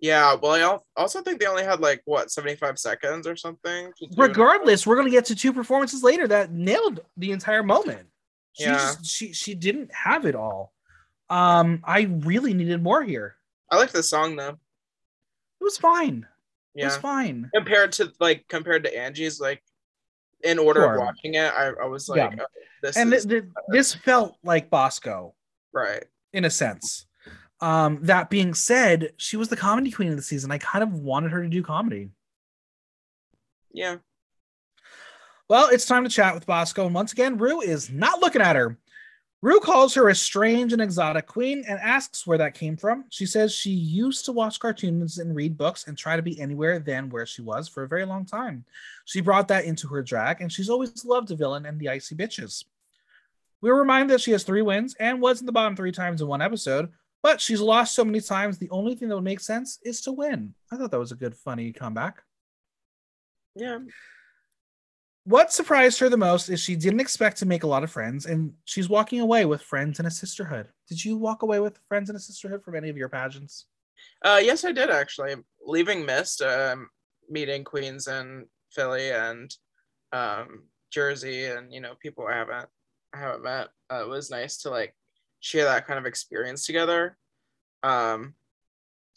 Yeah, 0.00 0.34
well, 0.34 0.52
I 0.96 1.00
also 1.00 1.22
think 1.22 1.40
they 1.40 1.46
only 1.46 1.64
had 1.64 1.80
like 1.80 2.02
what 2.04 2.30
75 2.30 2.78
seconds 2.78 3.26
or 3.26 3.34
something. 3.36 3.92
to 3.98 4.06
do 4.06 4.12
it. 4.22 4.28
Regardless, 4.28 4.86
we're 4.86 4.96
gonna 4.96 5.10
get 5.10 5.24
to 5.26 5.34
two 5.34 5.52
performances 5.52 6.02
later 6.04 6.28
that 6.28 6.52
nailed 6.52 7.00
the 7.16 7.32
entire 7.32 7.62
moment. 7.64 8.06
She 8.52 8.64
Yeah. 8.64 8.74
just 8.74 9.06
she 9.06 9.32
she 9.32 9.54
didn't 9.54 9.92
have 9.92 10.24
it 10.24 10.34
all. 10.36 10.72
Um, 11.30 11.80
I 11.84 12.02
really 12.02 12.54
needed 12.54 12.82
more 12.82 13.02
here. 13.02 13.36
I 13.70 13.76
like 13.76 13.90
the 13.90 14.02
song 14.02 14.36
though. 14.36 14.56
It 15.60 15.64
was 15.64 15.78
fine. 15.78 16.26
Yeah. 16.74 16.84
It 16.84 16.86
was 16.86 16.96
fine. 16.98 17.50
compared 17.52 17.90
to 17.92 18.12
like 18.20 18.46
compared 18.48 18.84
to 18.84 18.96
Angie's, 18.96 19.40
like 19.40 19.62
in 20.44 20.60
order 20.60 20.82
Sure. 20.82 20.94
of 20.94 21.00
watching 21.00 21.34
it, 21.34 21.52
I, 21.52 21.70
I 21.82 21.86
was 21.86 22.08
like, 22.08 22.18
Yeah. 22.18 22.44
oh, 22.44 22.46
this 22.84 22.96
And 22.96 23.12
is 23.12 23.26
th- 23.26 23.42
th- 23.42 23.52
this 23.70 23.92
felt 23.94 24.36
like 24.44 24.70
Bosco 24.70 25.34
right. 25.72 26.04
in 26.32 26.44
a 26.44 26.50
sense. 26.50 27.07
Um, 27.60 27.98
that 28.02 28.30
being 28.30 28.54
said, 28.54 29.12
she 29.16 29.36
was 29.36 29.48
the 29.48 29.56
comedy 29.56 29.90
queen 29.90 30.10
of 30.10 30.16
the 30.16 30.22
season. 30.22 30.50
I 30.52 30.58
kind 30.58 30.82
of 30.82 30.92
wanted 30.92 31.32
her 31.32 31.42
to 31.42 31.48
do 31.48 31.62
comedy. 31.62 32.10
Yeah, 33.72 33.96
Well, 35.48 35.68
it's 35.70 35.86
time 35.86 36.04
to 36.04 36.10
chat 36.10 36.34
with 36.34 36.46
Bosco. 36.46 36.86
And 36.86 36.94
once 36.94 37.12
again, 37.12 37.38
Rue 37.38 37.60
is 37.60 37.90
not 37.90 38.20
looking 38.20 38.42
at 38.42 38.56
her. 38.56 38.78
Rue 39.40 39.60
calls 39.60 39.94
her 39.94 40.08
a 40.08 40.14
strange 40.16 40.72
and 40.72 40.82
exotic 40.82 41.26
queen 41.26 41.62
and 41.68 41.78
asks 41.78 42.26
where 42.26 42.38
that 42.38 42.54
came 42.54 42.76
from. 42.76 43.04
She 43.08 43.24
says 43.24 43.54
she 43.54 43.70
used 43.70 44.24
to 44.24 44.32
watch 44.32 44.58
cartoons 44.58 45.18
and 45.18 45.34
read 45.36 45.56
books 45.56 45.86
and 45.86 45.96
try 45.96 46.16
to 46.16 46.22
be 46.22 46.40
anywhere 46.40 46.80
than 46.80 47.08
where 47.08 47.24
she 47.24 47.40
was 47.40 47.68
for 47.68 47.84
a 47.84 47.88
very 47.88 48.04
long 48.04 48.24
time. 48.24 48.64
She 49.04 49.20
brought 49.20 49.46
that 49.48 49.64
into 49.64 49.86
her 49.88 50.02
drag, 50.02 50.40
and 50.40 50.50
she's 50.52 50.68
always 50.68 51.04
loved 51.04 51.30
a 51.30 51.36
villain 51.36 51.66
and 51.66 51.78
the 51.78 51.88
icy 51.88 52.16
bitches. 52.16 52.64
We're 53.60 53.78
reminded 53.78 54.12
that 54.12 54.22
she 54.22 54.32
has 54.32 54.42
three 54.42 54.62
wins 54.62 54.96
and 54.98 55.20
was 55.20 55.38
in 55.38 55.46
the 55.46 55.52
bottom 55.52 55.76
three 55.76 55.92
times 55.92 56.20
in 56.20 56.26
one 56.26 56.42
episode, 56.42 56.90
but 57.22 57.40
she's 57.40 57.60
lost 57.60 57.94
so 57.94 58.04
many 58.04 58.20
times. 58.20 58.58
The 58.58 58.70
only 58.70 58.94
thing 58.94 59.08
that 59.08 59.14
would 59.14 59.24
make 59.24 59.40
sense 59.40 59.78
is 59.84 60.00
to 60.02 60.12
win. 60.12 60.54
I 60.72 60.76
thought 60.76 60.90
that 60.90 60.98
was 60.98 61.12
a 61.12 61.16
good, 61.16 61.36
funny 61.36 61.72
comeback. 61.72 62.22
yeah. 63.54 63.78
What 65.24 65.52
surprised 65.52 65.98
her 65.98 66.08
the 66.08 66.16
most 66.16 66.48
is 66.48 66.58
she 66.58 66.74
didn't 66.74 67.00
expect 67.00 67.36
to 67.38 67.46
make 67.46 67.62
a 67.62 67.66
lot 67.66 67.84
of 67.84 67.90
friends, 67.90 68.24
and 68.24 68.54
she's 68.64 68.88
walking 68.88 69.20
away 69.20 69.44
with 69.44 69.60
friends 69.60 69.98
and 69.98 70.08
a 70.08 70.10
sisterhood. 70.10 70.68
Did 70.88 71.04
you 71.04 71.18
walk 71.18 71.42
away 71.42 71.60
with 71.60 71.78
friends 71.86 72.08
and 72.08 72.16
a 72.16 72.20
sisterhood 72.20 72.64
from 72.64 72.76
any 72.76 72.88
of 72.88 72.96
your 72.96 73.10
pageants? 73.10 73.66
Uh, 74.24 74.40
yes, 74.42 74.64
I 74.64 74.72
did 74.72 74.88
actually. 74.88 75.34
Leaving 75.66 76.06
Mist, 76.06 76.40
um, 76.40 76.88
meeting 77.28 77.62
Queens 77.62 78.08
in 78.08 78.46
Philly 78.72 79.10
and 79.10 79.54
um, 80.12 80.62
Jersey, 80.90 81.44
and 81.44 81.74
you 81.74 81.82
know 81.82 81.92
people 82.00 82.26
I 82.26 82.36
haven't 82.36 82.68
I 83.12 83.18
haven't 83.18 83.44
met. 83.44 83.68
Uh, 83.92 84.04
it 84.04 84.08
was 84.08 84.30
nice 84.30 84.56
to 84.62 84.70
like 84.70 84.94
share 85.40 85.64
that 85.64 85.86
kind 85.86 85.98
of 85.98 86.06
experience 86.06 86.66
together, 86.66 87.16
um, 87.82 88.34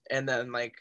and 0.09 0.27
then 0.27 0.51
like 0.51 0.75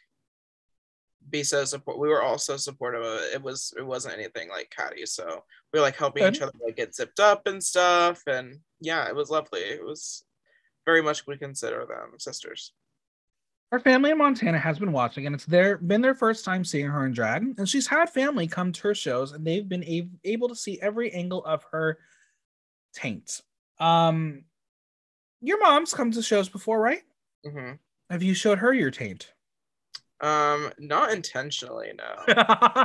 be 1.28 1.42
so 1.42 1.64
support. 1.64 1.98
We 1.98 2.08
were 2.08 2.22
all 2.22 2.38
so 2.38 2.56
supportive 2.56 3.02
of 3.02 3.20
it. 3.20 3.34
It 3.34 3.42
was 3.42 3.74
it 3.76 3.86
wasn't 3.86 4.14
anything 4.14 4.48
like 4.48 4.72
catty, 4.74 5.06
so 5.06 5.44
we 5.72 5.78
were 5.78 5.84
like 5.84 5.96
helping 5.96 6.26
each 6.26 6.40
other 6.40 6.52
like 6.64 6.76
get 6.76 6.94
zipped 6.94 7.20
up 7.20 7.46
and 7.46 7.62
stuff, 7.62 8.22
and 8.26 8.56
yeah, 8.80 9.08
it 9.08 9.14
was 9.14 9.30
lovely. 9.30 9.60
It 9.60 9.84
was 9.84 10.24
very 10.86 11.02
much 11.02 11.26
we 11.26 11.36
consider 11.36 11.86
them 11.86 12.18
sisters. 12.18 12.72
Her 13.70 13.78
family 13.78 14.10
in 14.10 14.18
Montana 14.18 14.58
has 14.58 14.80
been 14.80 14.90
watching, 14.90 15.26
and 15.26 15.34
it's 15.34 15.44
their 15.44 15.78
been 15.78 16.00
their 16.00 16.14
first 16.14 16.44
time 16.44 16.64
seeing 16.64 16.86
her 16.86 17.06
in 17.06 17.12
drag. 17.12 17.42
And 17.56 17.68
she's 17.68 17.86
had 17.86 18.10
family 18.10 18.48
come 18.48 18.72
to 18.72 18.82
her 18.88 18.94
shows, 18.94 19.32
and 19.32 19.46
they've 19.46 19.68
been 19.68 19.84
a- 19.84 20.08
able 20.24 20.48
to 20.48 20.56
see 20.56 20.80
every 20.80 21.12
angle 21.12 21.44
of 21.44 21.64
her 21.70 21.98
taint. 22.94 23.40
Um, 23.78 24.44
your 25.40 25.60
mom's 25.60 25.94
come 25.94 26.10
to 26.12 26.22
shows 26.22 26.48
before, 26.48 26.80
right? 26.80 27.02
hmm 27.44 27.72
Have 28.10 28.22
you 28.22 28.34
showed 28.34 28.58
her 28.58 28.72
your 28.72 28.90
taint? 28.90 29.32
Um, 30.20 30.70
not 30.78 31.12
intentionally, 31.12 31.92
no. 31.96 32.84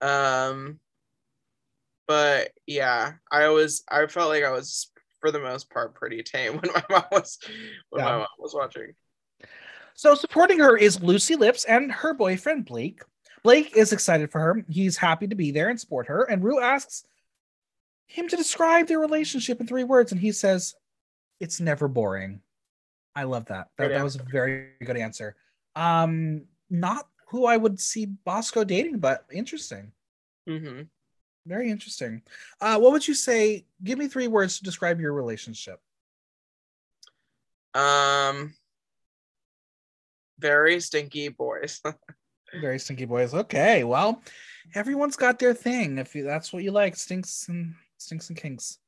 um, 0.06 0.78
but 2.06 2.50
yeah, 2.66 3.14
I 3.30 3.44
always 3.44 3.82
I 3.88 4.06
felt 4.06 4.28
like 4.30 4.44
I 4.44 4.50
was 4.52 4.90
for 5.20 5.30
the 5.32 5.40
most 5.40 5.68
part 5.70 5.94
pretty 5.94 6.22
tame 6.22 6.52
when 6.58 6.70
my 6.72 6.82
mom 6.88 7.04
was 7.10 7.38
when 7.90 8.00
Yeah. 8.04 8.10
my 8.12 8.18
mom 8.18 8.26
was 8.38 8.54
watching. 8.54 8.94
So 9.94 10.14
supporting 10.14 10.60
her 10.60 10.76
is 10.76 11.02
Lucy 11.02 11.34
Lips 11.34 11.64
and 11.64 11.90
her 11.90 12.14
boyfriend 12.14 12.66
Blake. 12.66 13.02
Blake 13.42 13.76
is 13.76 13.92
excited 13.92 14.30
for 14.30 14.40
her. 14.40 14.64
He's 14.68 14.96
happy 14.96 15.26
to 15.26 15.34
be 15.34 15.50
there 15.50 15.68
and 15.70 15.80
support 15.80 16.06
her. 16.06 16.22
And 16.24 16.42
Rue 16.44 16.60
asks 16.60 17.04
him 18.06 18.28
to 18.28 18.36
describe 18.36 18.86
their 18.86 19.00
relationship 19.00 19.60
in 19.60 19.66
three 19.66 19.84
words, 19.84 20.12
and 20.12 20.20
he 20.20 20.32
says, 20.32 20.74
"It's 21.40 21.60
never 21.60 21.88
boring." 21.88 22.40
I 23.14 23.24
love 23.24 23.46
that. 23.46 23.68
That, 23.78 23.88
that 23.88 24.04
was 24.04 24.16
a 24.16 24.22
very 24.22 24.68
good 24.84 24.96
answer. 24.96 25.34
Um, 25.74 26.44
not 26.70 27.08
who 27.28 27.46
I 27.46 27.56
would 27.56 27.80
see 27.80 28.06
Bosco 28.06 28.64
dating, 28.64 28.98
but 28.98 29.24
interesting. 29.32 29.92
hmm 30.46 30.82
Very 31.46 31.70
interesting. 31.70 32.22
Uh, 32.60 32.78
what 32.78 32.92
would 32.92 33.06
you 33.08 33.14
say? 33.14 33.64
Give 33.82 33.98
me 33.98 34.08
three 34.08 34.28
words 34.28 34.58
to 34.58 34.64
describe 34.64 35.00
your 35.00 35.12
relationship. 35.12 35.80
Um, 37.74 38.54
very 40.38 40.80
stinky 40.80 41.28
boys. 41.28 41.80
Very 42.62 42.78
stinky 42.78 43.04
boys. 43.04 43.34
Okay, 43.34 43.84
well, 43.84 44.22
everyone's 44.74 45.16
got 45.16 45.38
their 45.38 45.52
thing. 45.52 45.98
If 45.98 46.14
you, 46.14 46.24
that's 46.24 46.50
what 46.50 46.62
you 46.62 46.70
like, 46.70 46.96
stinks 46.96 47.46
and 47.48 47.74
stinks 47.98 48.30
and 48.30 48.38
kinks. 48.38 48.78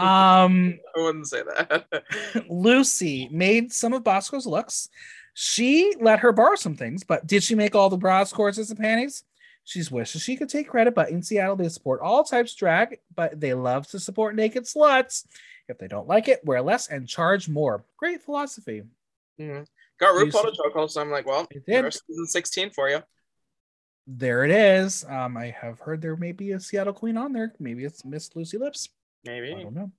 Um, 0.00 0.78
I 0.96 1.00
wouldn't 1.00 1.26
say 1.28 1.42
that. 1.42 2.04
Lucy 2.48 3.28
made 3.30 3.72
some 3.72 3.92
of 3.92 4.04
Bosco's 4.04 4.46
looks. 4.46 4.88
She 5.34 5.94
let 6.00 6.20
her 6.20 6.32
borrow 6.32 6.56
some 6.56 6.76
things, 6.76 7.04
but 7.04 7.26
did 7.26 7.42
she 7.42 7.54
make 7.54 7.74
all 7.74 7.88
the 7.88 7.96
bras, 7.96 8.32
corsets, 8.32 8.70
and 8.70 8.78
panties? 8.78 9.24
She's 9.64 9.90
wishes 9.90 10.22
she 10.22 10.36
could 10.36 10.48
take 10.48 10.68
credit, 10.68 10.94
but 10.94 11.10
in 11.10 11.22
Seattle 11.22 11.54
they 11.56 11.68
support 11.68 12.00
all 12.00 12.24
types 12.24 12.52
of 12.52 12.58
drag, 12.58 12.98
but 13.14 13.38
they 13.38 13.54
love 13.54 13.86
to 13.88 14.00
support 14.00 14.34
naked 14.34 14.64
sluts. 14.64 15.24
If 15.68 15.78
they 15.78 15.86
don't 15.86 16.08
like 16.08 16.26
it, 16.26 16.40
wear 16.44 16.60
less 16.60 16.88
and 16.88 17.06
charge 17.06 17.48
more. 17.48 17.84
Great 17.96 18.22
philosophy. 18.22 18.82
Mhm. 19.38 19.66
Got 20.00 20.14
RuPaul 20.14 20.42
to 20.42 20.52
chokehold, 20.52 20.90
so 20.90 21.00
I'm 21.00 21.10
like, 21.10 21.26
well, 21.26 21.46
there's 21.66 22.00
season 22.06 22.26
16 22.26 22.70
for 22.70 22.88
you. 22.88 23.00
There 24.06 24.44
it 24.44 24.50
is. 24.50 25.04
Um, 25.04 25.36
I 25.36 25.50
have 25.50 25.78
heard 25.78 26.02
there 26.02 26.16
may 26.16 26.32
be 26.32 26.52
a 26.52 26.58
Seattle 26.60 26.92
queen 26.92 27.16
on 27.16 27.32
there. 27.32 27.54
Maybe 27.60 27.84
it's 27.84 28.04
Miss 28.04 28.34
Lucy 28.34 28.58
Lips. 28.58 28.88
I 29.26 29.30
Maybe. 29.30 29.62
don't 29.62 29.74
know. 29.74 29.90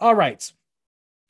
All 0.00 0.14
right. 0.14 0.50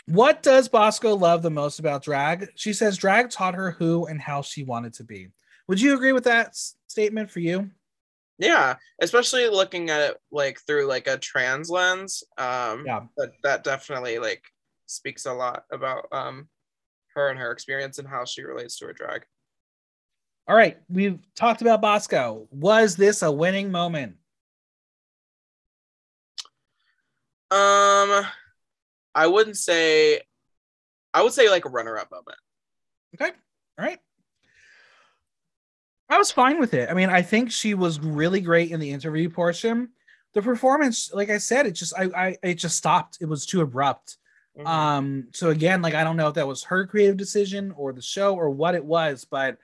What 0.07 0.43
does 0.43 0.69
Bosco 0.69 1.15
love 1.15 1.43
the 1.43 1.51
most 1.51 1.79
about 1.79 2.03
drag? 2.03 2.49
She 2.55 2.73
says 2.73 2.97
drag 2.97 3.31
taught 3.31 3.55
her 3.55 3.73
who 3.73 4.07
and 4.07 4.21
how 4.21 4.43
she 4.43 4.65
wanted 4.65 4.95
to 4.95 5.05
be. 5.05 5.29
Would 5.69 5.81
you 5.81 5.95
agree 5.95 6.13
with 6.13 6.25
that 6.25 6.49
s- 6.49 6.77
statement 6.87 7.31
for 7.31 7.41
you? 7.41 7.71
Yeah, 8.39 8.77
especially 9.01 9.49
looking 9.49 9.91
at 9.91 10.01
it 10.11 10.17
like 10.31 10.61
through 10.67 10.87
like 10.87 11.07
a 11.09 11.19
trans 11.19 11.69
lens. 11.71 12.23
Um, 12.39 12.85
Yeah. 12.87 13.01
that 13.17 13.33
that 13.43 13.65
definitely 13.65 14.19
like 14.19 14.45
speaks 14.87 15.27
a 15.27 15.33
lot 15.35 15.65
about 15.73 16.07
um 16.13 16.49
her 17.15 17.29
and 17.29 17.39
her 17.39 17.51
experience 17.51 17.99
and 17.99 18.09
how 18.09 18.25
she 18.25 18.43
relates 18.43 18.79
to 18.79 18.87
her 18.87 18.93
drag. 18.93 19.25
All 20.47 20.57
right. 20.57 20.79
We've 20.89 21.19
talked 21.35 21.61
about 21.61 21.83
Bosco. 21.83 22.49
Was 22.51 22.97
this 22.97 23.23
a 23.23 23.31
winning 23.31 23.71
moment? 23.71 24.17
Um, 27.51 28.27
I 29.15 29.27
wouldn't 29.27 29.57
say. 29.57 30.21
I 31.15 31.23
would 31.23 31.33
say 31.33 31.49
like 31.49 31.65
a 31.65 31.71
runner-up 31.71 32.11
moment. 32.11 32.39
Okay. 33.15 33.33
All 33.79 33.85
right. 33.85 33.99
I 36.11 36.19
was 36.19 36.31
fine 36.31 36.59
with 36.61 36.75
it. 36.75 36.91
I 36.91 36.95
mean, 36.95 37.11
I 37.11 37.23
think 37.23 37.51
she 37.51 37.75
was 37.75 38.01
really 38.01 38.41
great 38.41 38.71
in 38.71 38.81
the 38.81 38.91
interview 38.91 39.29
portion. 39.29 39.91
The 40.35 40.43
performance, 40.43 41.13
like 41.13 41.31
I 41.31 41.39
said, 41.39 41.67
it 41.67 41.73
just 41.73 41.95
I, 41.99 42.05
I 42.15 42.37
it 42.43 42.55
just 42.55 42.77
stopped. 42.77 43.19
It 43.21 43.27
was 43.27 43.47
too 43.47 43.63
abrupt. 43.63 44.19
Mhm. 44.59 44.67
Um, 44.67 45.29
so 45.33 45.51
again, 45.51 45.83
like 45.83 45.95
I 45.95 46.05
don't 46.05 46.17
know 46.17 46.29
if 46.29 46.35
that 46.35 46.47
was 46.47 46.65
her 46.65 46.87
creative 46.87 47.17
decision 47.17 47.73
or 47.77 47.93
the 47.93 48.03
show 48.03 48.35
or 48.35 48.51
what 48.51 48.75
it 48.75 48.85
was, 48.85 49.25
but 49.25 49.59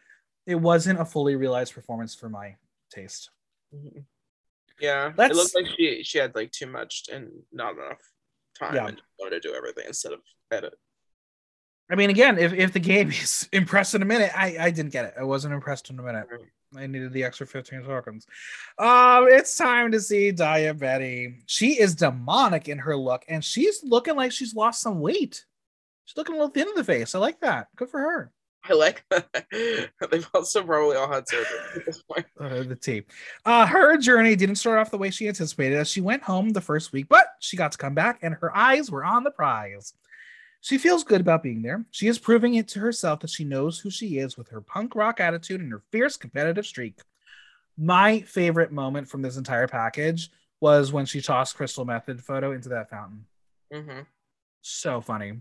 it 0.47 0.55
wasn't 0.57 1.01
a 1.01 1.05
fully 1.05 1.37
realized 1.37 1.75
performance 1.75 2.15
for 2.15 2.29
my 2.29 2.57
taste. 2.91 3.31
Mhm. 3.75 4.05
Yeah, 4.81 5.13
it 5.17 5.35
looked 5.37 5.55
like 5.55 5.67
she 5.77 6.03
she 6.03 6.19
had 6.19 6.35
like 6.35 6.51
too 6.51 6.67
much 6.67 7.05
and 7.13 7.31
not 7.53 7.75
enough 7.75 7.99
time 8.59 8.75
Yeah. 8.75 8.87
and 8.89 9.01
wanted 9.21 9.43
to 9.43 9.49
do 9.49 9.55
everything 9.55 9.85
instead 9.87 10.13
of 10.13 10.21
edit. 10.51 10.75
I 11.91 11.97
mean, 11.97 12.11
again, 12.11 12.39
if, 12.39 12.53
if 12.53 12.73
the 12.73 12.81
game 12.81 13.11
is 13.11 13.49
impressed 13.53 13.95
in 13.95 14.03
a 14.03 14.07
minute, 14.07 14.31
I, 14.35 14.57
I 14.59 14.71
didn't 14.71 14.93
get 14.93 15.05
it. 15.05 15.15
I 15.19 15.23
wasn't 15.25 15.55
impressed 15.55 15.91
in 15.91 15.99
a 15.99 16.03
minute. 16.03 16.27
I 16.77 16.87
needed 16.89 17.13
the 17.13 17.23
extra 17.23 17.47
15 17.47 17.83
tokens. 17.83 18.27
Um, 18.79 19.29
it's 19.29 19.57
time 19.57 19.93
to 19.93 20.01
see 20.01 20.33
Daya 20.33 20.77
Betty. 20.77 21.37
She 21.47 21.79
is 21.79 21.95
demonic 21.95 22.69
in 22.69 22.79
her 22.79 22.97
look, 22.97 23.25
and 23.29 23.45
she's 23.45 23.81
looking 23.85 24.17
like 24.17 24.33
she's 24.33 24.55
lost 24.55 24.81
some 24.81 24.99
weight. 25.01 25.45
She's 26.07 26.17
looking 26.17 26.35
a 26.35 26.39
little 26.39 26.53
thin 26.53 26.67
in 26.69 26.75
the 26.75 26.83
face. 26.83 27.15
I 27.15 27.19
like 27.21 27.39
that. 27.41 27.69
Good 27.77 27.91
for 27.91 28.01
her. 28.01 28.33
I 28.69 28.73
like 28.73 29.05
that. 29.11 29.29
They've 30.11 30.29
also 30.33 30.63
probably 30.63 30.97
all 30.97 31.11
had 31.11 31.29
surgery 31.29 31.59
at 31.77 31.87
this 31.87 32.03
point. 32.03 32.27
uh, 32.41 32.63
the 32.63 32.77
tea. 32.77 33.03
Uh, 33.45 33.67
her 33.67 33.97
journey 33.99 34.37
didn't 34.37 34.57
start 34.57 34.79
off 34.79 34.91
the 34.91 34.99
way 34.99 35.11
she 35.11 35.29
anticipated 35.29 35.77
as 35.77 35.89
she 35.89 36.01
went 36.01 36.23
home 36.23 36.51
the 36.51 36.61
first 36.61 36.93
week, 36.93 37.07
but 37.09 37.27
she 37.41 37.57
got 37.57 37.73
to 37.73 37.79
come 37.79 37.95
back 37.95 38.21
and 38.23 38.35
her 38.35 38.57
eyes 38.57 38.91
were 38.91 39.05
on 39.05 39.25
the 39.25 39.31
prize. 39.31 39.93
She 40.61 40.79
feels 40.79 41.05
good 41.05 41.21
about 41.21 41.43
being 41.43 41.61
there. 41.61 41.85
She 41.91 42.09
is 42.09 42.19
proving 42.19 42.55
it 42.55 42.69
to 42.69 42.81
herself 42.81 43.21
that 43.21 43.31
she 43.31 43.45
knows 43.45 43.79
who 43.79 43.91
she 43.91 44.19
is 44.19 44.39
with 44.39 44.49
her 44.49 44.63
punk 44.63 44.95
rock 44.95 45.21
attitude 45.21 45.61
and 45.61 45.71
her 45.71 45.83
fierce 45.93 46.17
competitive 46.17 46.65
streak. 46.65 46.99
My 47.77 48.21
favorite 48.21 48.73
moment 48.73 49.09
from 49.09 49.21
this 49.21 49.37
entire 49.37 49.69
package 49.69 50.31
was 50.61 50.91
when 50.91 51.05
she 51.05 51.21
tossed 51.21 51.57
Crystal 51.57 51.85
Methyd 51.85 52.23
photo 52.23 52.53
into 52.53 52.71
that 52.71 52.89
fountain. 52.89 53.27
Mm-hmm. 53.71 54.01
So 54.63 55.03
funny. 55.03 55.35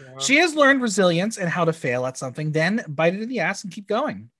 Yeah. 0.00 0.18
She 0.18 0.36
has 0.36 0.54
learned 0.54 0.82
resilience 0.82 1.38
and 1.38 1.48
how 1.48 1.64
to 1.64 1.72
fail 1.72 2.06
at 2.06 2.16
something, 2.16 2.52
then 2.52 2.84
bite 2.88 3.14
it 3.14 3.22
in 3.22 3.28
the 3.28 3.40
ass 3.40 3.64
and 3.64 3.72
keep 3.72 3.86
going. 3.86 4.30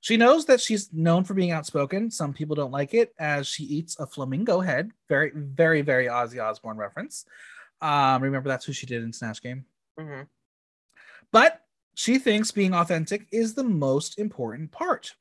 She 0.00 0.16
knows 0.16 0.44
that 0.46 0.60
she's 0.60 0.92
known 0.92 1.24
for 1.24 1.32
being 1.34 1.50
outspoken. 1.50 2.10
Some 2.10 2.34
people 2.34 2.54
don't 2.54 2.70
like 2.70 2.92
it 2.92 3.14
as 3.18 3.46
she 3.46 3.64
eats 3.64 3.98
a 3.98 4.06
flamingo 4.06 4.60
head. 4.60 4.90
Very, 5.08 5.32
very, 5.34 5.80
very 5.80 6.06
Ozzy 6.06 6.42
Osbourne 6.42 6.76
reference. 6.76 7.24
Um, 7.80 8.22
remember 8.22 8.48
that's 8.48 8.66
who 8.66 8.72
she 8.72 8.86
did 8.86 9.02
in 9.02 9.12
Snatch 9.12 9.42
Game. 9.42 9.64
Mhm. 9.98 10.26
But 11.32 11.62
she 11.94 12.18
thinks 12.18 12.50
being 12.50 12.74
authentic 12.74 13.26
is 13.32 13.54
the 13.54 13.64
most 13.64 14.18
important 14.18 14.72
part. 14.72 15.14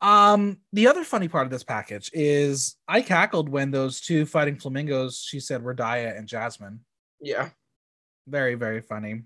Um, 0.00 0.58
the 0.72 0.88
other 0.88 1.04
funny 1.04 1.28
part 1.28 1.46
of 1.46 1.50
this 1.50 1.62
package 1.62 2.10
is 2.12 2.76
I 2.88 3.02
cackled 3.02 3.48
when 3.48 3.70
those 3.70 4.00
two 4.00 4.26
fighting 4.26 4.56
flamingos 4.56 5.18
she 5.18 5.38
said 5.38 5.62
were 5.62 5.74
Daya 5.74 6.16
and 6.16 6.26
Jasmine. 6.26 6.80
Yeah. 7.20 7.50
Very, 8.26 8.54
very 8.54 8.80
funny. 8.80 9.22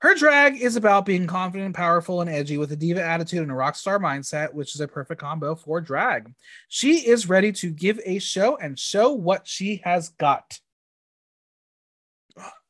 Her 0.00 0.14
drag 0.14 0.60
is 0.60 0.76
about 0.76 1.06
being 1.06 1.26
confident, 1.26 1.74
powerful, 1.74 2.20
and 2.20 2.28
edgy 2.28 2.58
with 2.58 2.70
a 2.70 2.76
diva 2.76 3.02
attitude 3.02 3.40
and 3.40 3.50
a 3.50 3.54
rock 3.54 3.76
star 3.76 3.98
mindset, 3.98 4.52
which 4.52 4.74
is 4.74 4.80
a 4.80 4.88
perfect 4.88 5.20
combo 5.20 5.54
for 5.54 5.80
drag. 5.80 6.32
She 6.68 7.08
is 7.08 7.28
ready 7.28 7.50
to 7.52 7.70
give 7.70 7.98
a 8.04 8.18
show 8.18 8.56
and 8.56 8.78
show 8.78 9.12
what 9.12 9.48
she 9.48 9.80
has 9.84 10.10
got. 10.10 10.60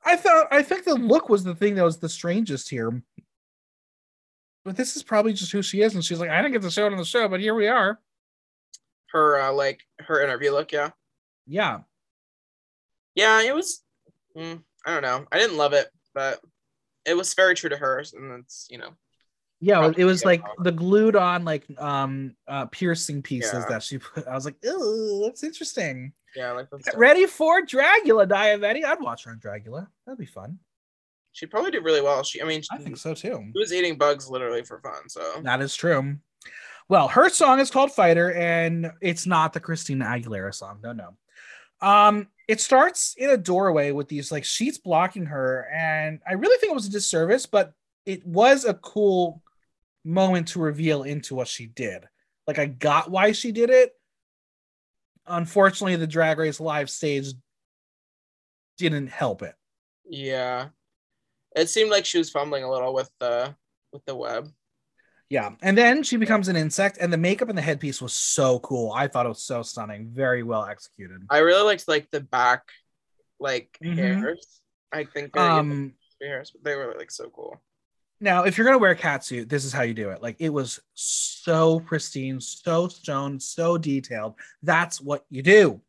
I 0.04 0.16
thought 0.16 0.46
I 0.52 0.62
think 0.62 0.84
the 0.84 0.94
look 0.94 1.28
was 1.28 1.42
the 1.42 1.54
thing 1.56 1.74
that 1.74 1.84
was 1.84 1.98
the 1.98 2.08
strangest 2.08 2.68
here. 2.68 3.02
But 4.64 4.76
this 4.76 4.96
is 4.96 5.02
probably 5.02 5.32
just 5.32 5.50
who 5.50 5.62
she 5.62 5.82
is, 5.82 5.94
and 5.94 6.04
she's 6.04 6.20
like, 6.20 6.30
I 6.30 6.40
didn't 6.40 6.52
get 6.52 6.62
to 6.62 6.70
show 6.70 6.86
it 6.86 6.92
on 6.92 6.98
the 6.98 7.04
show, 7.04 7.28
but 7.28 7.40
here 7.40 7.54
we 7.54 7.66
are. 7.66 8.00
Her 9.10 9.40
uh, 9.40 9.52
like 9.52 9.80
her 9.98 10.22
interview 10.22 10.52
look. 10.52 10.70
Yeah. 10.70 10.90
Yeah. 11.46 11.80
Yeah. 13.16 13.42
It 13.42 13.54
was. 13.54 13.82
mm, 14.36 14.62
I 14.86 14.92
don't 14.92 15.02
know. 15.02 15.26
I 15.32 15.38
didn't 15.38 15.56
love 15.56 15.72
it, 15.72 15.88
but 16.14 16.40
it 17.04 17.14
was 17.16 17.34
very 17.34 17.54
true 17.54 17.68
to 17.70 17.76
hers, 17.76 18.14
and 18.14 18.32
it's 18.40 18.68
you 18.70 18.78
know. 18.78 18.90
Yeah, 19.60 19.90
it 19.96 20.04
was 20.04 20.24
like 20.24 20.42
the 20.58 20.70
glued 20.72 21.16
on 21.16 21.44
like 21.44 21.64
um 21.78 22.36
uh 22.46 22.66
piercing 22.66 23.22
pieces 23.22 23.52
Yeah. 23.54 23.64
that 23.68 23.82
she 23.82 23.98
put. 23.98 24.26
I 24.26 24.34
was 24.34 24.44
like, 24.44 24.56
oh, 24.66 25.22
that's 25.24 25.42
interesting. 25.42 26.12
Yeah, 26.34 26.52
like 26.52 26.68
that's 26.70 26.94
ready 26.96 27.26
for 27.26 27.62
Dragula, 27.62 28.26
Daya 28.28 28.60
Betty. 28.60 28.84
I'd 28.84 29.00
watch 29.00 29.24
her 29.24 29.30
on 29.30 29.38
Dragula. 29.40 29.88
That'd 30.06 30.18
be 30.18 30.26
fun. 30.26 30.58
She 31.32 31.46
probably 31.46 31.70
did 31.70 31.84
really 31.84 32.00
well. 32.02 32.22
She, 32.22 32.40
I 32.40 32.44
mean, 32.44 32.62
I 32.70 32.78
think 32.78 32.96
so 32.96 33.12
too. 33.14 33.42
she 33.54 33.58
was 33.58 33.72
eating 33.72 33.96
bugs 33.98 34.28
literally 34.28 34.62
for 34.62 34.78
fun. 34.80 35.08
So 35.08 35.40
That 35.42 35.60
is 35.60 35.74
true. 35.74 36.16
Well, 36.88 37.08
her 37.08 37.28
song 37.28 37.58
is 37.58 37.70
called 37.70 37.92
Fighter, 37.92 38.32
and 38.32 38.92
it's 39.02 39.26
not 39.26 39.52
the 39.52 39.60
Christina 39.60 40.04
Aguilera 40.04 40.54
song. 40.54 40.78
No, 40.82 40.92
no. 40.92 41.16
Um, 41.80 42.28
it 42.48 42.60
starts 42.60 43.14
in 43.18 43.30
a 43.30 43.36
doorway 43.36 43.90
with 43.92 44.08
these 44.08 44.30
like 44.30 44.44
sheets 44.44 44.78
blocking 44.78 45.26
her, 45.26 45.68
and 45.72 46.20
I 46.28 46.34
really 46.34 46.58
think 46.58 46.70
it 46.70 46.74
was 46.76 46.86
a 46.86 46.90
disservice, 46.90 47.46
but 47.46 47.72
it 48.04 48.24
was 48.26 48.64
a 48.64 48.74
cool 48.74 49.42
moment 50.04 50.48
to 50.48 50.60
reveal 50.60 51.02
into 51.02 51.34
what 51.34 51.48
she 51.48 51.66
did. 51.66 52.08
Like 52.46 52.58
I 52.58 52.66
got 52.66 53.10
why 53.10 53.32
she 53.32 53.50
did 53.52 53.70
it. 53.70 53.92
Unfortunately, 55.26 55.96
the 55.96 56.06
drag 56.06 56.38
race 56.38 56.60
live 56.60 56.88
stage 56.88 57.26
didn't 58.78 59.08
help 59.08 59.42
it. 59.42 59.54
yeah, 60.08 60.68
it 61.56 61.68
seemed 61.68 61.90
like 61.90 62.04
she 62.04 62.18
was 62.18 62.30
fumbling 62.30 62.62
a 62.62 62.70
little 62.70 62.94
with 62.94 63.10
the 63.18 63.54
with 63.92 64.04
the 64.04 64.14
web. 64.14 64.52
Yeah. 65.28 65.50
And 65.62 65.76
then 65.76 66.02
she 66.02 66.16
becomes 66.16 66.48
an 66.48 66.56
insect, 66.56 66.98
and 67.00 67.12
the 67.12 67.16
makeup 67.16 67.48
and 67.48 67.58
the 67.58 67.62
headpiece 67.62 68.00
was 68.00 68.12
so 68.12 68.60
cool. 68.60 68.92
I 68.92 69.08
thought 69.08 69.26
it 69.26 69.30
was 69.30 69.42
so 69.42 69.62
stunning. 69.62 70.10
Very 70.12 70.42
well 70.42 70.64
executed. 70.64 71.22
I 71.30 71.38
really 71.38 71.64
liked 71.64 71.88
like 71.88 72.10
the 72.10 72.20
back, 72.20 72.62
like 73.40 73.76
Mhm. 73.82 73.96
hairs. 73.96 74.60
I 74.92 75.04
think 75.04 75.36
um, 75.36 75.58
Um 75.72 75.94
hairs, 76.22 76.50
but 76.52 76.62
they 76.64 76.76
were 76.76 76.94
like 76.96 77.10
so 77.10 77.28
cool. 77.30 77.60
now 78.20 78.44
if 78.44 78.56
you're 78.56 78.64
gonna 78.64 78.78
wear 78.78 78.92
a 78.92 78.96
catsuit, 78.96 79.48
this 79.48 79.64
is 79.64 79.72
how 79.72 79.82
you 79.82 79.94
do 79.94 80.10
it. 80.10 80.22
Like 80.22 80.36
it 80.38 80.48
was 80.50 80.80
so 80.94 81.80
pristine, 81.80 82.40
so 82.40 82.88
stoned, 82.88 83.42
so 83.42 83.76
detailed. 83.78 84.34
That's 84.62 85.00
what 85.00 85.26
you 85.28 85.42
do. 85.42 85.80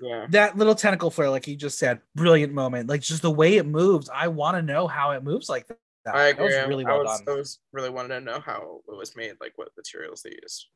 Yeah, 0.00 0.26
That 0.30 0.56
little 0.58 0.74
tentacle 0.74 1.10
flare, 1.10 1.30
like 1.30 1.46
you 1.46 1.56
just 1.56 1.78
said, 1.78 2.00
brilliant 2.14 2.52
moment. 2.52 2.88
Like 2.88 3.00
just 3.00 3.22
the 3.22 3.30
way 3.30 3.56
it 3.56 3.66
moves. 3.66 4.08
I 4.12 4.28
want 4.28 4.56
to 4.56 4.62
know 4.62 4.86
how 4.86 5.12
it 5.12 5.22
moves 5.22 5.48
like 5.48 5.66
that. 6.04 6.14
I 6.14 6.32
That 6.32 6.40
was 6.42 6.54
agree. 6.54 6.68
really 6.68 6.84
I 6.86 6.96
was, 6.96 7.20
done. 7.20 7.34
I 7.34 7.38
was 7.38 7.58
really 7.72 7.90
wanted 7.90 8.08
to 8.14 8.20
know 8.20 8.40
how 8.40 8.80
it 8.88 8.96
was 8.96 9.16
made, 9.16 9.34
like 9.40 9.52
what 9.56 9.68
materials 9.76 10.22
they 10.22 10.30
used. 10.42 10.66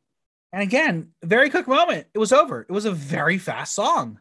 And 0.52 0.62
again, 0.62 1.12
very 1.22 1.50
quick 1.50 1.68
moment. 1.68 2.06
It 2.14 2.18
was 2.18 2.32
over. 2.32 2.62
It 2.62 2.72
was 2.72 2.86
a 2.86 2.92
very 2.92 3.36
fast 3.38 3.74
song. 3.74 4.18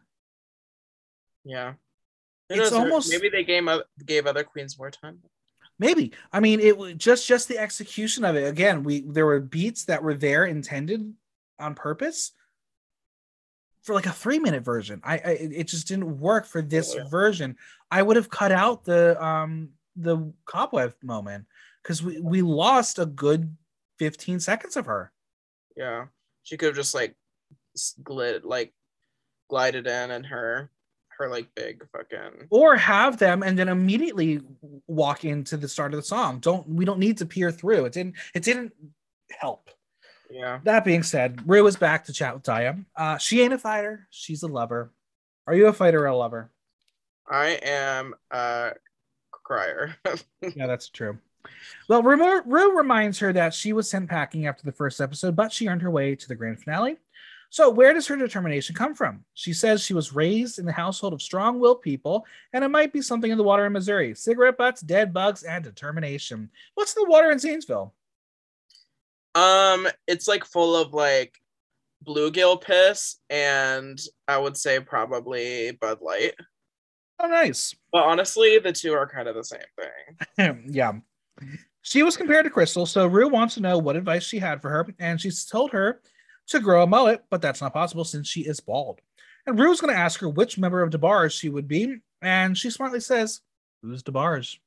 Yeah, 1.44 1.74
Who 2.50 2.54
It's 2.60 2.70
knows, 2.70 2.72
almost- 2.72 3.10
maybe 3.10 3.28
they 3.30 3.44
gave 3.44 3.66
oth- 3.66 3.86
gave 4.04 4.26
other 4.26 4.44
queens 4.44 4.78
more 4.78 4.90
time. 4.90 5.22
Maybe. 5.78 6.12
I 6.32 6.40
mean, 6.40 6.60
it 6.60 6.76
was 6.76 6.94
just 6.94 7.26
just 7.26 7.48
the 7.48 7.56
execution 7.58 8.24
of 8.24 8.36
it. 8.36 8.44
Again, 8.48 8.82
we 8.82 9.00
there 9.02 9.24
were 9.26 9.40
beats 9.40 9.84
that 9.84 10.02
were 10.02 10.14
there 10.14 10.44
intended 10.44 11.14
on 11.58 11.74
purpose 11.74 12.32
for 13.82 13.94
like 13.94 14.06
a 14.06 14.12
three 14.12 14.38
minute 14.40 14.64
version. 14.64 15.00
I, 15.04 15.14
I 15.18 15.30
it 15.30 15.64
just 15.68 15.86
didn't 15.88 16.18
work 16.18 16.44
for 16.46 16.60
this 16.60 16.94
Yeah. 16.94 17.04
version. 17.08 17.56
I 17.90 18.02
would 18.02 18.16
have 18.16 18.28
cut 18.28 18.52
out 18.52 18.84
the 18.84 19.22
um 19.24 19.70
the 20.00 20.32
cobweb 20.44 20.94
moment 21.02 21.46
because 21.82 22.02
we 22.02 22.20
we 22.20 22.42
lost 22.42 22.98
a 22.98 23.06
good 23.06 23.56
fifteen 23.98 24.40
seconds 24.40 24.76
of 24.76 24.86
her. 24.86 25.12
Yeah, 25.76 26.06
she 26.42 26.56
could 26.56 26.68
have 26.68 26.76
just 26.76 26.94
like 26.94 27.14
glid 28.02 28.40
like 28.44 28.72
glided 29.48 29.86
in 29.86 30.10
and 30.10 30.26
her 30.26 30.70
her 31.18 31.28
like 31.28 31.52
big 31.54 31.84
fucking 31.90 32.46
Or 32.50 32.76
have 32.76 33.18
them 33.18 33.42
and 33.42 33.58
then 33.58 33.68
immediately 33.68 34.40
walk 34.86 35.24
into 35.24 35.56
the 35.56 35.68
start 35.68 35.92
of 35.92 35.98
the 35.98 36.06
song. 36.06 36.38
Don't 36.38 36.68
we 36.68 36.84
don't 36.84 37.00
need 37.00 37.18
to 37.18 37.26
peer 37.26 37.50
through. 37.50 37.86
It 37.86 37.92
didn't 37.92 38.14
it 38.34 38.42
didn't 38.44 38.72
help. 39.38 39.70
yeah. 40.30 40.60
That 40.64 40.84
being 40.84 41.02
said, 41.02 41.42
Rue 41.46 41.66
is 41.66 41.76
back 41.76 42.04
to 42.04 42.12
chat 42.12 42.34
with 42.34 42.44
Daya. 42.44 42.84
Uh, 42.96 43.18
she 43.18 43.40
ain't 43.40 43.52
a 43.52 43.58
fighter. 43.58 44.06
She's 44.10 44.42
a 44.42 44.48
lover. 44.48 44.92
Are 45.46 45.54
you 45.54 45.66
a 45.66 45.72
fighter 45.72 46.02
or 46.02 46.06
a 46.06 46.16
lover? 46.16 46.50
I 47.28 47.58
am 47.62 48.14
a 48.30 48.72
crier. 49.48 49.96
Yeah, 50.54 50.66
that's 50.66 50.88
true. 50.88 51.18
Well, 51.88 52.02
Rue, 52.02 52.42
Rue 52.44 52.76
reminds 52.76 53.18
her 53.18 53.32
that 53.32 53.54
she 53.54 53.72
was 53.72 53.88
sent 53.88 54.08
packing 54.08 54.46
after 54.46 54.64
the 54.64 54.72
first 54.72 55.00
episode, 55.00 55.34
but 55.34 55.52
she 55.52 55.66
earned 55.66 55.82
her 55.82 55.90
way 55.90 56.14
to 56.14 56.28
the 56.28 56.34
grand 56.34 56.60
finale. 56.60 56.96
So, 57.50 57.70
where 57.70 57.94
does 57.94 58.06
her 58.08 58.16
determination 58.16 58.74
come 58.74 58.94
from? 58.94 59.24
She 59.34 59.54
says 59.54 59.82
she 59.82 59.94
was 59.94 60.12
raised 60.14 60.58
in 60.58 60.66
the 60.66 60.72
household 60.72 61.14
of 61.14 61.22
strong 61.22 61.58
willed 61.58 61.80
people, 61.80 62.26
and 62.52 62.62
it 62.62 62.68
might 62.68 62.92
be 62.92 63.00
something 63.00 63.30
in 63.30 63.38
the 63.38 63.44
water 63.44 63.64
in 63.64 63.72
Missouri 63.72 64.14
cigarette 64.14 64.58
butts, 64.58 64.82
dead 64.82 65.14
bugs, 65.14 65.42
and 65.42 65.64
determination. 65.64 66.50
What's 66.74 66.94
in 66.94 67.04
the 67.04 67.10
water 67.10 67.30
in 67.30 67.38
Zanesville? 67.38 67.94
um, 69.34 69.86
it's 70.06 70.26
like 70.26 70.44
full 70.44 70.76
of 70.76 70.92
like 70.92 71.38
bluegill 72.04 72.60
piss 72.60 73.16
and 73.30 74.00
I 74.26 74.38
would 74.38 74.56
say 74.56 74.80
probably 74.80 75.72
Bud 75.72 75.98
Light. 76.00 76.34
Oh, 77.20 77.26
nice. 77.26 77.74
But 77.92 78.04
honestly, 78.04 78.58
the 78.58 78.72
two 78.72 78.92
are 78.92 79.06
kind 79.06 79.28
of 79.28 79.34
the 79.34 79.44
same 79.44 79.60
thing. 80.36 80.66
yeah. 80.70 80.92
She 81.82 82.02
was 82.02 82.16
compared 82.16 82.44
to 82.44 82.50
Crystal, 82.50 82.86
so 82.86 83.06
Rue 83.06 83.28
wants 83.28 83.54
to 83.54 83.60
know 83.60 83.78
what 83.78 83.96
advice 83.96 84.24
she 84.24 84.38
had 84.38 84.60
for 84.60 84.68
her, 84.70 84.86
and 84.98 85.20
she's 85.20 85.44
told 85.44 85.72
her 85.72 86.00
to 86.48 86.60
grow 86.60 86.82
a 86.82 86.86
mullet, 86.86 87.24
but 87.30 87.40
that's 87.40 87.60
not 87.60 87.72
possible 87.72 88.04
since 88.04 88.28
she 88.28 88.42
is 88.42 88.60
bald. 88.60 89.00
And 89.46 89.58
Rue's 89.58 89.80
going 89.80 89.94
to 89.94 89.98
ask 89.98 90.20
her 90.20 90.28
which 90.28 90.58
member 90.58 90.82
of 90.82 90.90
DeBarge 90.90 91.32
she 91.32 91.48
would 91.48 91.66
be, 91.66 91.96
and 92.20 92.56
she 92.56 92.70
smartly 92.70 93.00
says, 93.00 93.40
Who's 93.82 94.02
DeBarge? 94.02 94.58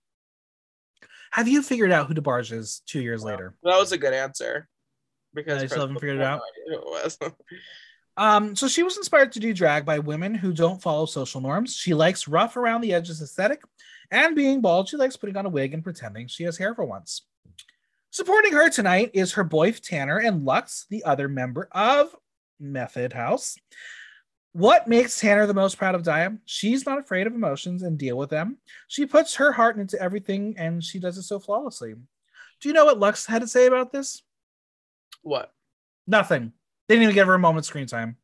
Have 1.32 1.48
you 1.48 1.62
figured 1.62 1.92
out 1.92 2.08
who 2.08 2.14
DeBarge 2.14 2.52
is 2.52 2.82
two 2.86 3.02
years 3.02 3.24
later? 3.24 3.54
That 3.64 3.78
was 3.78 3.92
a 3.92 3.98
good 3.98 4.14
answer. 4.14 4.68
Because 5.34 5.64
I 5.64 5.68
still 5.68 5.82
haven't 5.82 6.00
figured 6.00 6.18
it 6.18 6.24
out. 6.24 6.42
no 6.68 6.98
idea 8.18 8.32
who 8.32 8.36
it 8.36 8.42
was. 8.42 8.48
Um, 8.50 8.56
so 8.56 8.68
she 8.68 8.84
was 8.84 8.98
inspired 8.98 9.32
to 9.34 9.40
do 9.40 9.54
drag 9.54 9.86
by 9.86 10.00
women 10.00 10.34
who 10.36 10.54
don't 10.54 10.82
follow 10.82 11.06
social 11.06 11.42
norms. 11.42 11.76
She 11.76 11.94
likes 11.94 12.28
rough 12.28 12.58
around 12.58 12.82
the 12.82 12.94
edges 12.94 13.22
aesthetic, 13.22 13.62
and 14.12 14.36
being 14.36 14.62
bald, 14.62 14.90
she 14.90 14.98
likes 14.98 15.18
putting 15.18 15.38
on 15.38 15.46
a 15.46 15.50
wig 15.50 15.74
and 15.74 15.84
pretending 15.84 16.28
she 16.28 16.44
has 16.44 16.58
hair 16.58 16.76
for 16.76 16.86
once. 16.86 17.24
Supporting 18.12 18.54
her 18.54 18.70
tonight 18.70 19.12
is 19.14 19.34
her 19.34 19.44
boy 19.44 19.72
Tanner 19.72 20.18
and 20.18 20.46
Lux, 20.46 20.86
the 20.90 21.04
other 21.06 21.30
member 21.30 21.70
of 21.72 22.16
Method 22.60 23.14
House. 23.14 23.58
What 24.54 24.88
makes 24.88 25.20
Tanner 25.20 25.48
the 25.48 25.54
most 25.54 25.78
proud 25.78 25.96
of 25.96 26.04
Daya? 26.04 26.38
She's 26.46 26.86
not 26.86 27.00
afraid 27.00 27.26
of 27.26 27.34
emotions 27.34 27.84
and 27.84 27.98
deal 27.98 28.18
with 28.18 28.30
them. 28.30 28.58
She 28.90 29.06
puts 29.06 29.36
her 29.36 29.54
heart 29.54 29.78
into 29.78 30.02
everything 30.02 30.56
and 30.58 30.84
she 30.84 31.00
does 31.00 31.18
it 31.18 31.24
so 31.24 31.40
flawlessly. 31.40 31.94
Do 32.60 32.70
you 32.70 32.74
know 32.74 32.84
what 32.86 33.00
Lux 33.00 33.26
had 33.26 33.44
to 33.44 33.48
say 33.48 33.66
about 33.66 33.94
this? 33.94 34.24
what? 35.22 35.54
Nothing. 36.08 36.54
They 36.92 36.96
didn't 36.96 37.04
even 37.04 37.16
give 37.16 37.28
her 37.28 37.36
a 37.36 37.40
moment 37.40 37.66
screen 37.66 37.88
time. 37.88 38.18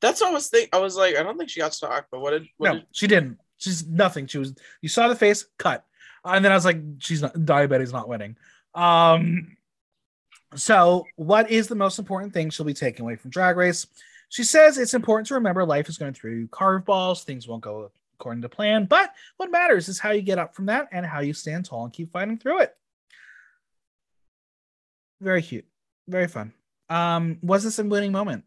That's 0.00 0.20
what 0.20 0.30
I 0.30 0.32
was 0.32 0.48
thinking. 0.48 0.68
I 0.72 0.78
was 0.78 0.94
like, 0.94 1.16
I 1.16 1.24
don't 1.24 1.36
think 1.36 1.50
she 1.50 1.58
got 1.58 1.72
talk, 1.72 2.06
but 2.08 2.20
what 2.20 2.30
did 2.30 2.46
what 2.56 2.68
No, 2.68 2.74
did 2.74 2.86
she 2.92 3.08
didn't. 3.08 3.40
She's 3.56 3.84
nothing. 3.84 4.28
She 4.28 4.38
was 4.38 4.54
you 4.80 4.88
saw 4.88 5.08
the 5.08 5.16
face 5.16 5.44
cut, 5.58 5.84
uh, 6.24 6.30
and 6.36 6.44
then 6.44 6.52
I 6.52 6.54
was 6.54 6.64
like, 6.64 6.80
she's 6.98 7.20
not 7.20 7.34
Daya 7.34 7.68
Betty's 7.68 7.92
not 7.92 8.08
winning. 8.08 8.36
Um, 8.76 9.56
so 10.54 11.04
what 11.16 11.50
is 11.50 11.66
the 11.66 11.74
most 11.74 11.98
important 11.98 12.32
thing 12.32 12.50
she'll 12.50 12.64
be 12.64 12.74
taking 12.74 13.02
away 13.02 13.16
from 13.16 13.32
Drag 13.32 13.56
Race? 13.56 13.88
She 14.28 14.44
says 14.44 14.78
it's 14.78 14.94
important 14.94 15.26
to 15.26 15.34
remember 15.34 15.66
life 15.66 15.88
is 15.88 15.98
going 15.98 16.14
through 16.14 16.46
carve 16.46 16.84
balls. 16.84 17.24
Things 17.24 17.48
won't 17.48 17.64
go 17.64 17.90
according 18.20 18.42
to 18.42 18.48
plan, 18.48 18.84
but 18.84 19.12
what 19.36 19.50
matters 19.50 19.88
is 19.88 19.98
how 19.98 20.12
you 20.12 20.22
get 20.22 20.38
up 20.38 20.54
from 20.54 20.66
that 20.66 20.86
and 20.92 21.04
how 21.04 21.22
you 21.22 21.32
stand 21.32 21.64
tall 21.64 21.82
and 21.82 21.92
keep 21.92 22.12
fighting 22.12 22.38
through 22.38 22.60
it. 22.60 22.76
Very 25.20 25.42
cute, 25.42 25.66
very 26.06 26.28
fun. 26.28 26.52
Um, 26.92 27.38
was 27.40 27.64
this 27.64 27.78
a 27.78 27.84
winning 27.84 28.12
moment? 28.12 28.44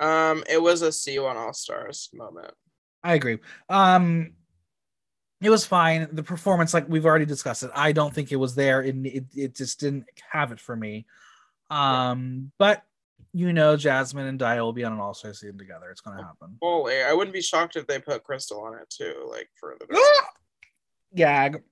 Um, 0.00 0.42
it 0.50 0.60
was 0.60 0.82
a 0.82 0.90
see 0.90 1.14
you 1.14 1.26
on 1.26 1.36
All 1.36 1.52
Stars 1.52 2.10
moment. 2.12 2.52
I 3.04 3.14
agree. 3.14 3.38
Um, 3.68 4.32
it 5.40 5.50
was 5.50 5.64
fine. 5.64 6.08
The 6.10 6.24
performance, 6.24 6.74
like 6.74 6.88
we've 6.88 7.06
already 7.06 7.24
discussed 7.24 7.62
it, 7.62 7.70
I 7.74 7.92
don't 7.92 8.12
think 8.12 8.32
it 8.32 8.36
was 8.36 8.56
there. 8.56 8.82
It 8.82 8.96
it, 9.06 9.24
it 9.34 9.56
just 9.56 9.78
didn't 9.78 10.06
have 10.30 10.50
it 10.50 10.58
for 10.58 10.74
me. 10.74 11.06
Um, 11.70 12.50
but 12.58 12.82
you 13.32 13.52
know, 13.52 13.76
Jasmine 13.76 14.26
and 14.26 14.40
Daya 14.40 14.60
will 14.62 14.72
be 14.72 14.84
on 14.84 14.92
an 14.92 14.98
All 14.98 15.14
Star 15.14 15.32
season 15.32 15.56
together. 15.56 15.90
It's 15.90 16.00
gonna 16.00 16.22
happen. 16.22 16.58
Holy, 16.60 17.02
I 17.02 17.12
wouldn't 17.12 17.34
be 17.34 17.42
shocked 17.42 17.76
if 17.76 17.86
they 17.86 18.00
put 18.00 18.24
Crystal 18.24 18.60
on 18.60 18.74
it 18.74 18.90
too, 18.90 19.28
like 19.30 19.48
further. 19.60 19.86
Gag. 21.14 21.62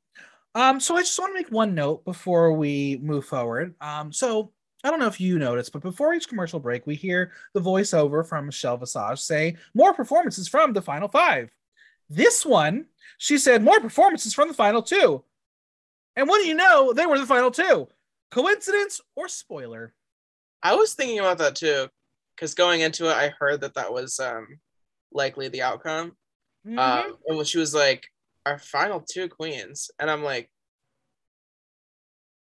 Um, 0.54 0.80
so 0.80 0.96
I 0.96 1.00
just 1.00 1.18
want 1.18 1.36
to 1.36 1.42
make 1.42 1.52
one 1.52 1.74
note 1.74 2.04
before 2.04 2.52
we 2.52 2.98
move 3.02 3.26
forward. 3.26 3.74
Um, 3.80 4.10
so 4.10 4.52
I 4.84 4.90
don't 4.90 5.00
know 5.00 5.06
if 5.06 5.20
you 5.20 5.38
noticed, 5.38 5.72
but 5.72 5.82
before 5.82 6.14
each 6.14 6.28
commercial 6.28 6.60
break, 6.60 6.86
we 6.86 6.94
hear 6.94 7.32
the 7.54 7.60
voiceover 7.60 8.26
from 8.26 8.46
Michelle 8.46 8.76
Visage 8.76 9.18
say, 9.18 9.56
More 9.74 9.94
performances 9.94 10.48
from 10.48 10.72
the 10.72 10.82
final 10.82 11.08
five. 11.08 11.50
This 12.08 12.44
one, 12.46 12.86
she 13.18 13.38
said, 13.38 13.62
More 13.62 13.80
performances 13.80 14.34
from 14.34 14.48
the 14.48 14.54
final 14.54 14.82
two. 14.82 15.24
And 16.14 16.28
what 16.28 16.40
do 16.40 16.48
you 16.48 16.54
know? 16.54 16.92
They 16.92 17.06
were 17.06 17.18
the 17.18 17.26
final 17.26 17.50
two. 17.50 17.88
Coincidence 18.30 19.00
or 19.16 19.28
spoiler? 19.28 19.94
I 20.62 20.74
was 20.74 20.94
thinking 20.94 21.18
about 21.18 21.38
that 21.38 21.56
too, 21.56 21.88
because 22.34 22.54
going 22.54 22.80
into 22.80 23.06
it, 23.06 23.14
I 23.14 23.32
heard 23.38 23.60
that 23.62 23.74
that 23.74 23.92
was 23.92 24.18
um 24.20 24.46
likely 25.12 25.48
the 25.48 25.62
outcome. 25.62 26.16
Mhm. 26.66 26.78
Um, 26.78 27.16
and 27.26 27.36
when 27.36 27.46
she 27.46 27.58
was 27.58 27.74
like, 27.74 28.06
"Our 28.44 28.58
final 28.58 29.00
two 29.00 29.28
queens," 29.28 29.90
and 29.98 30.10
I'm 30.10 30.22
like, 30.24 30.50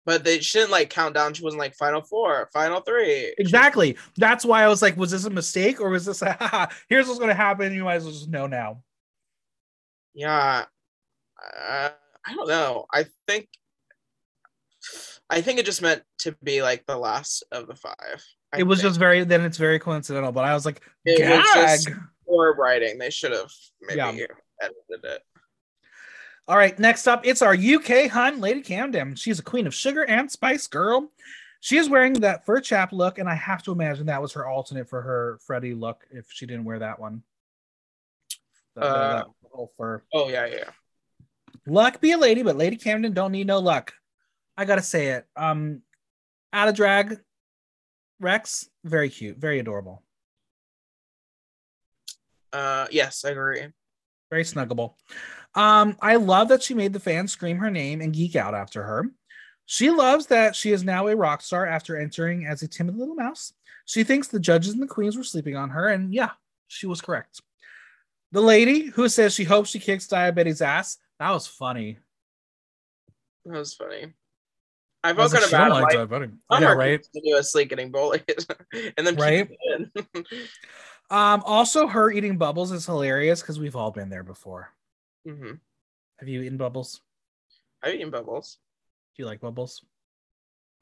but 0.05 0.24
they 0.24 0.40
shouldn't 0.40 0.70
like 0.70 0.90
count 0.90 1.14
down. 1.14 1.32
She 1.34 1.44
wasn't 1.44 1.61
like 1.61 1.74
final 1.74 2.03
four, 2.03 2.48
final 2.53 2.80
three. 2.80 3.34
exactly. 3.38 3.96
That's 4.16 4.44
why 4.44 4.62
I 4.64 4.68
was 4.68 4.82
like, 4.82 4.96
was 4.96 5.11
this 5.11 5.24
a 5.24 5.30
mistake 5.30 5.80
or 5.80 5.90
was 5.90 6.05
this 6.05 6.22
a, 6.22 6.32
"Haha, 6.40 6.66
here's 6.88 7.07
what's 7.07 7.18
going 7.18 7.28
to 7.28 7.34
happen? 7.34 7.72
You 7.72 7.84
might 7.84 7.94
as 7.96 8.05
well 8.05 8.12
just 8.12 8.28
know 8.28 8.46
now. 8.46 8.82
Yeah, 10.14 10.64
uh, 11.42 11.88
I 12.26 12.34
don't 12.34 12.48
know. 12.48 12.86
I 12.92 13.07
think, 13.26 13.48
I 15.30 15.40
think 15.40 15.59
it 15.59 15.64
just 15.66 15.80
meant 15.82 16.03
to 16.18 16.36
be 16.42 16.62
like 16.62 16.84
the 16.86 16.96
last 16.98 17.44
of 17.53 17.66
the 17.66 17.74
five. 17.74 18.22
I 18.53 18.59
it 18.59 18.62
was 18.64 18.80
think. 18.80 18.90
just 18.90 18.98
very, 18.98 19.24
then 19.24 19.40
it's 19.42 19.57
very 19.57 19.78
coincidental, 19.78 20.32
but 20.32 20.44
I 20.44 20.53
was 20.53 20.66
like, 20.66 20.82
It 21.07 21.18
gag. 21.18 21.38
was 21.38 21.84
just- 21.84 21.90
poor 22.26 22.55
writing. 22.57 22.98
They 22.98 23.11
should 23.11 23.32
have 23.32 23.50
maybe 23.80 23.96
Yeah. 23.98 24.09
edited 24.61 25.05
it. 25.05 25.22
All 26.49 26.57
right, 26.57 26.76
next 26.78 27.07
up, 27.07 27.24
it's 27.24 27.40
our 27.43 27.55
UK 27.55 28.09
hun, 28.11 28.40
Lady 28.40 28.61
Camden. 28.62 29.14
She's 29.14 29.38
a 29.38 29.43
queen 29.43 29.66
of 29.66 29.74
sugar 29.74 30.05
and 30.05 30.30
spice 30.30 30.66
girl. 30.66 31.11
She 31.61 31.76
is 31.76 31.88
wearing 31.88 32.14
that 32.14 32.45
fur 32.45 32.61
chap 32.61 32.93
look, 32.93 33.18
and 33.18 33.28
I 33.28 33.34
have 33.36 33.62
to 33.64 33.72
imagine 33.72 34.07
that 34.07 34.20
was 34.20 34.32
her 34.32 34.47
alternate 34.47 34.88
for 34.88 35.01
her 35.03 35.38
Freddie 35.47 35.74
look 35.74 36.05
if 36.11 36.26
she 36.32 36.45
didn't 36.47 36.64
wear 36.64 36.80
that 36.80 36.99
one. 36.99 37.22
That- 38.74 38.82
Uh, 38.84 39.24
that 39.24 39.68
fur. 39.76 40.03
Oh 40.12 40.28
yeah, 40.28 40.47
yeah. 40.47 40.70
Luck 41.66 42.01
be 42.01 42.11
a 42.12 42.18
lady, 42.18 42.43
but 42.43 42.57
Lady 42.57 42.76
Camden 42.76 43.12
don't 43.12 43.30
need 43.30 43.47
no 43.47 43.61
luck. 43.61 43.93
I 44.57 44.64
gotta 44.64 44.82
say 44.82 45.09
it. 45.09 45.26
Um, 45.36 45.82
out 46.53 46.68
of 46.68 46.74
drag, 46.74 47.20
Rex, 48.18 48.68
very 48.84 49.09
cute, 49.11 49.36
very 49.38 49.59
adorable, 49.61 50.03
Uh, 52.53 52.86
yes, 52.90 53.24
I 53.24 53.30
agree. 53.30 53.68
very 54.30 54.43
snuggable. 54.45 54.95
Um, 55.55 55.96
I 56.00 56.16
love 56.16 56.48
that 56.48 56.62
she 56.62 56.74
made 56.74 56.92
the 56.92 57.00
fans 57.00 57.32
scream 57.32 57.59
her 57.59 57.70
name 57.70 58.00
and 58.00 58.12
geek 58.12 58.36
out 58.36 58.55
after 58.55 58.82
her. 58.82 59.07
She 59.66 59.90
loves 59.90 60.26
that 60.26 60.57
she 60.57 60.72
is 60.72 60.82
now 60.82 61.07
a 61.09 61.16
rock 61.16 61.40
star 61.42 61.66
after 61.66 61.96
entering 61.98 62.46
as 62.46 62.62
a 62.62 62.68
timid 62.68 62.96
little 62.96 63.14
mouse. 63.14 63.53
She 63.84 64.05
thinks 64.05 64.28
the 64.28 64.40
judges 64.40 64.72
and 64.74 64.82
the 64.82 64.86
queens 64.86 65.16
were 65.16 65.24
sleeping 65.24 65.57
on 65.57 65.70
her, 65.70 65.88
and 65.88 66.12
yeah, 66.14 66.30
she 66.68 66.86
was 66.86 67.00
correct. 67.00 67.40
The 68.32 68.40
lady 68.40 68.86
who 68.86 69.09
says 69.09 69.34
she 69.34 69.44
hopes 69.44 69.70
she 69.70 69.78
kicks 69.78 70.07
diabetes 70.07 70.62
ass, 70.62 70.98
that 71.18 71.30
was 71.30 71.46
funny. 71.46 71.98
That 73.44 73.59
was 73.59 73.74
funny. 73.74 74.14
I 75.05 75.14
felt 75.14 75.32
kind 75.32 75.44
of 75.44 75.50
bad. 75.50 75.68
like 75.68 75.82
Like, 75.82 75.92
diabetes." 75.94 76.36
I'm 76.48 76.62
Yeah, 76.62 76.72
right. 76.72 77.03
continuously 77.12 77.64
getting 77.64 77.90
bullied, 77.90 78.24
and 78.96 79.07
then 79.07 79.16
Right. 79.16 79.48
keep 79.48 79.59
it 79.61 79.92
in. 80.07 80.46
Um, 81.11 81.42
also, 81.44 81.86
her 81.86 82.11
eating 82.11 82.38
bubbles 82.38 82.72
is 82.72 82.86
hilarious 82.86 83.42
because 83.42 83.61
we've 83.61 83.76
all 83.76 83.90
been 83.90 84.09
there 84.09 84.22
before. 84.22 84.70
Mhm. 85.26 85.60
Have 86.18 86.28
you 86.28 86.42
eaten 86.42 86.58
bubbles? 86.58 87.00
I've 87.82 87.94
eaten 87.94 88.10
bubbles. 88.10 88.58
Do 89.16 89.22
you 89.22 89.26
like 89.26 89.40
bubbles? 89.40 89.84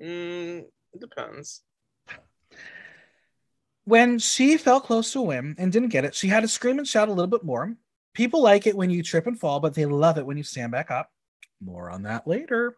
Mm, 0.00 0.64
it 0.92 1.00
depends. 1.00 1.62
When 3.84 4.18
she 4.18 4.56
fell 4.56 4.80
close 4.80 5.12
to 5.12 5.20
a 5.20 5.22
win 5.22 5.56
and 5.58 5.72
didn't 5.72 5.88
get 5.88 6.04
it, 6.04 6.14
she 6.14 6.28
had 6.28 6.40
to 6.40 6.48
scream 6.48 6.78
and 6.78 6.86
shout 6.86 7.08
a 7.08 7.12
little 7.12 7.26
bit 7.26 7.44
more. 7.44 7.74
People 8.14 8.42
like 8.42 8.66
it 8.66 8.76
when 8.76 8.90
you 8.90 9.02
trip 9.02 9.26
and 9.26 9.38
fall, 9.38 9.60
but 9.60 9.74
they 9.74 9.86
love 9.86 10.18
it 10.18 10.26
when 10.26 10.36
you 10.36 10.42
stand 10.42 10.72
back 10.72 10.90
up. 10.90 11.10
More 11.60 11.90
on 11.90 12.02
that 12.02 12.26
later. 12.26 12.76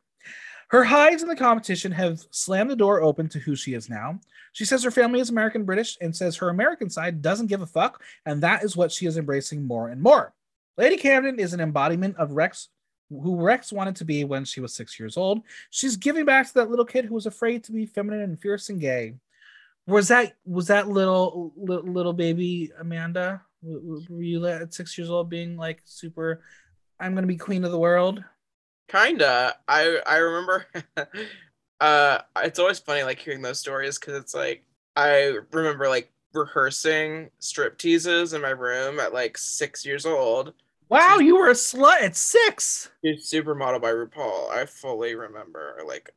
Her 0.69 0.85
hides 0.85 1.23
in 1.23 1.29
the 1.29 1.37
competition 1.37 1.93
have 1.93 2.25
slammed 2.31 2.71
the 2.71 2.77
door 2.77 3.03
open 3.03 3.29
to 3.31 3.39
who 3.39 3.55
she 3.55 3.75
is 3.75 3.91
now. 3.91 4.21
She 4.53 4.65
says 4.65 4.83
her 4.85 4.91
family 4.91 5.21
is 5.21 5.29
American 5.29 5.65
British 5.65 5.99
and 6.01 6.17
says 6.17 6.37
her 6.37 6.49
American 6.49 6.89
side 6.89 7.21
doesn't 7.21 7.49
give 7.49 7.61
a 7.61 7.67
fuck, 7.67 8.03
and 8.25 8.43
that 8.43 8.65
is 8.65 8.77
what 8.77 8.91
she 8.91 9.07
is 9.07 9.19
embracing 9.19 9.67
more 9.67 9.89
and 9.89 10.01
more. 10.01 10.33
Lady 10.77 10.97
Camden 10.97 11.39
is 11.39 11.53
an 11.53 11.61
embodiment 11.61 12.17
of 12.17 12.33
Rex, 12.33 12.69
who 13.11 13.37
Rex 13.37 13.73
wanted 13.73 13.97
to 13.97 14.05
be 14.05 14.25
when 14.25 14.45
she 14.45 14.61
was 14.61 14.75
six 14.75 14.99
years 14.99 15.17
old. 15.17 15.43
She's 15.71 15.97
giving 15.97 16.25
back 16.25 16.47
to 16.49 16.55
that 16.55 16.71
little 16.71 16.85
kid 16.85 17.05
who 17.05 17.15
was 17.15 17.27
afraid 17.27 17.65
to 17.65 17.73
be 17.73 17.87
feminine 17.87 18.23
and 18.23 18.41
fierce 18.41 18.69
and 18.69 18.81
gay. 18.81 19.15
Was 19.87 20.09
that 20.09 20.37
was 20.47 20.69
that 20.69 20.89
little 20.89 21.53
little, 21.57 21.91
little 21.91 22.13
baby 22.13 22.71
Amanda? 22.79 23.43
Were 23.63 24.23
you 24.23 24.47
at 24.47 24.73
six 24.73 24.97
years 24.97 25.11
old 25.11 25.29
being 25.29 25.57
like 25.57 25.83
super? 25.85 26.43
I'm 27.01 27.15
gonna 27.15 27.27
be 27.27 27.37
queen 27.37 27.65
of 27.65 27.73
the 27.73 27.79
world. 27.79 28.23
Kinda. 28.89 29.55
I 29.67 29.99
I 30.07 30.17
remember. 30.19 30.67
uh, 31.81 32.19
it's 32.43 32.59
always 32.59 32.79
funny 32.79 33.03
like 33.03 33.19
hearing 33.19 33.43
those 33.43 33.59
stories 33.59 33.99
because 33.99 34.15
it's 34.15 34.35
like 34.35 34.65
I 34.97 35.39
remember 35.53 35.89
like 35.89 36.13
rehearsing 36.33 37.31
strip 37.41 37.79
teases 37.79 38.33
in 38.33 38.41
my 38.41 38.51
room 38.51 39.01
at 39.01 39.13
like 39.13 39.37
six 39.37 39.85
years 39.85 40.07
old. 40.07 40.55
Wow, 40.93 41.21
you 41.21 41.37
were 41.37 41.49
a 41.49 41.55
slut 41.55 42.03
at 42.03 42.15
six. 42.15 42.91
She's 43.03 43.31
supermodel 43.31 43.81
by 43.81 43.93
RuPaul. 43.93 44.51
I 44.51 44.67
fully 44.67 45.15
remember 45.15 45.79
like 45.87 46.11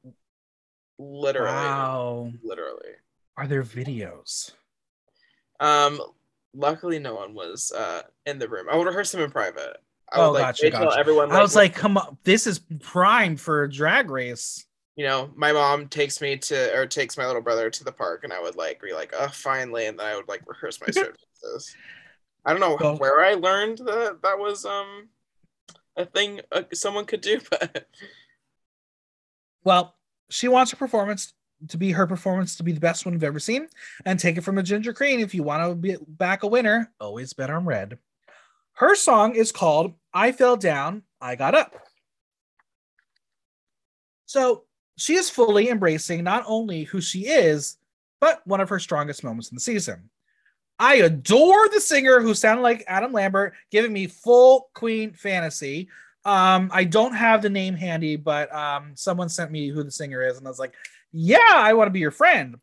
literally, 0.99 1.53
Wow. 1.53 2.31
literally. 2.43 2.91
Are 3.37 3.47
there 3.47 3.63
videos? 3.63 4.51
Um, 5.61 6.01
luckily 6.53 6.99
no 6.99 7.15
one 7.15 7.33
was 7.33 7.71
uh 7.71 8.01
in 8.25 8.37
the 8.37 8.49
room. 8.49 8.67
I 8.69 8.75
would 8.75 8.85
rehearse 8.85 9.13
them 9.13 9.21
in 9.21 9.31
private. 9.31 9.77
I 10.11 10.19
would 10.19 10.25
Oh, 10.27 10.33
like 10.33 10.41
gotcha, 10.43 10.69
gotcha. 10.69 10.99
everyone. 10.99 11.31
I 11.31 11.41
was 11.41 11.55
like, 11.55 11.73
come 11.73 11.97
on, 11.97 12.17
this 12.25 12.45
is 12.45 12.59
prime 12.81 13.37
for 13.37 13.63
a 13.63 13.71
drag 13.71 14.09
race. 14.09 14.65
you 14.97 15.05
know, 15.05 15.31
my 15.37 15.53
mom 15.53 15.87
takes 15.87 16.19
me 16.19 16.35
to 16.37 16.77
or 16.77 16.85
takes 16.85 17.17
my 17.17 17.25
little 17.25 17.41
brother 17.41 17.69
to 17.69 17.83
the 17.85 17.93
park, 17.93 18.25
and 18.25 18.33
I 18.33 18.41
would 18.41 18.57
like 18.57 18.81
be 18.81 18.93
like, 18.93 19.13
oh, 19.17 19.29
finally, 19.29 19.85
and 19.85 19.97
then 19.97 20.05
I 20.05 20.17
would 20.17 20.27
like 20.27 20.41
rehearse 20.47 20.81
my 20.81 20.87
teases. 20.87 21.75
I 22.45 22.51
don't 22.51 22.59
know 22.59 22.77
Well- 22.79 22.97
where 22.97 23.23
I 23.25 23.33
learned 23.33 23.79
that 23.79 24.19
that 24.21 24.37
was 24.39 24.65
um 24.65 25.09
a 25.97 26.05
thing 26.05 26.41
uh, 26.51 26.63
someone 26.73 27.05
could 27.05 27.21
do, 27.21 27.39
but 27.49 27.87
Well, 29.63 29.95
she 30.29 30.47
wants 30.47 30.71
her 30.71 30.77
performance 30.77 31.33
to 31.69 31.77
be 31.77 31.91
her 31.91 32.05
performance 32.05 32.57
to 32.57 32.63
be 32.63 32.73
the 32.73 32.79
best 32.79 33.05
one 33.05 33.13
you've 33.13 33.23
ever 33.23 33.39
seen, 33.39 33.67
and 34.05 34.19
take 34.19 34.37
it 34.37 34.41
from 34.41 34.57
a 34.57 34.63
ginger 34.63 34.93
queen. 34.93 35.19
If 35.19 35.33
you 35.33 35.41
want 35.43 35.67
to 35.67 35.73
be 35.75 35.97
back 36.07 36.43
a 36.43 36.47
winner, 36.47 36.91
always 36.99 37.33
bet 37.33 37.49
on 37.49 37.65
red. 37.65 37.97
Her 38.73 38.93
song 38.93 39.35
is 39.35 39.51
called 39.53 39.93
"I 40.13 40.31
Fell 40.33 40.57
Down, 40.57 41.03
I 41.21 41.35
Got 41.35 41.55
Up." 41.55 41.75
So 44.25 44.65
she 44.97 45.15
is 45.15 45.29
fully 45.29 45.69
embracing 45.69 46.23
not 46.23 46.43
only 46.45 46.83
who 46.83 46.99
she 46.99 47.27
is, 47.27 47.77
but 48.19 48.45
one 48.45 48.59
of 48.61 48.69
her 48.69 48.79
strongest 48.79 49.23
moments 49.23 49.49
in 49.49 49.55
the 49.55 49.61
season. 49.61 50.09
I 50.79 50.95
adore 50.95 51.69
the 51.69 51.79
singer 51.79 52.19
who 52.19 52.33
sounded 52.33 52.61
like 52.61 52.83
Adam 52.87 53.13
Lambert, 53.13 53.53
giving 53.71 53.93
me 53.93 54.07
full 54.07 54.69
Queen 54.73 55.13
fantasy. 55.13 55.89
Um, 56.25 56.69
I 56.73 56.83
don't 56.83 57.13
have 57.13 57.41
the 57.41 57.49
name 57.49 57.75
handy, 57.75 58.15
but 58.15 58.53
um, 58.53 58.93
someone 58.95 59.29
sent 59.29 59.51
me 59.51 59.69
who 59.69 59.83
the 59.83 59.91
singer 59.91 60.21
is, 60.21 60.37
and 60.37 60.45
I 60.45 60.49
was 60.49 60.59
like, 60.59 60.73
"Yeah, 61.11 61.39
I 61.53 61.73
want 61.73 61.87
to 61.87 61.91
be 61.91 61.99
your 61.99 62.11
friend." 62.11 62.57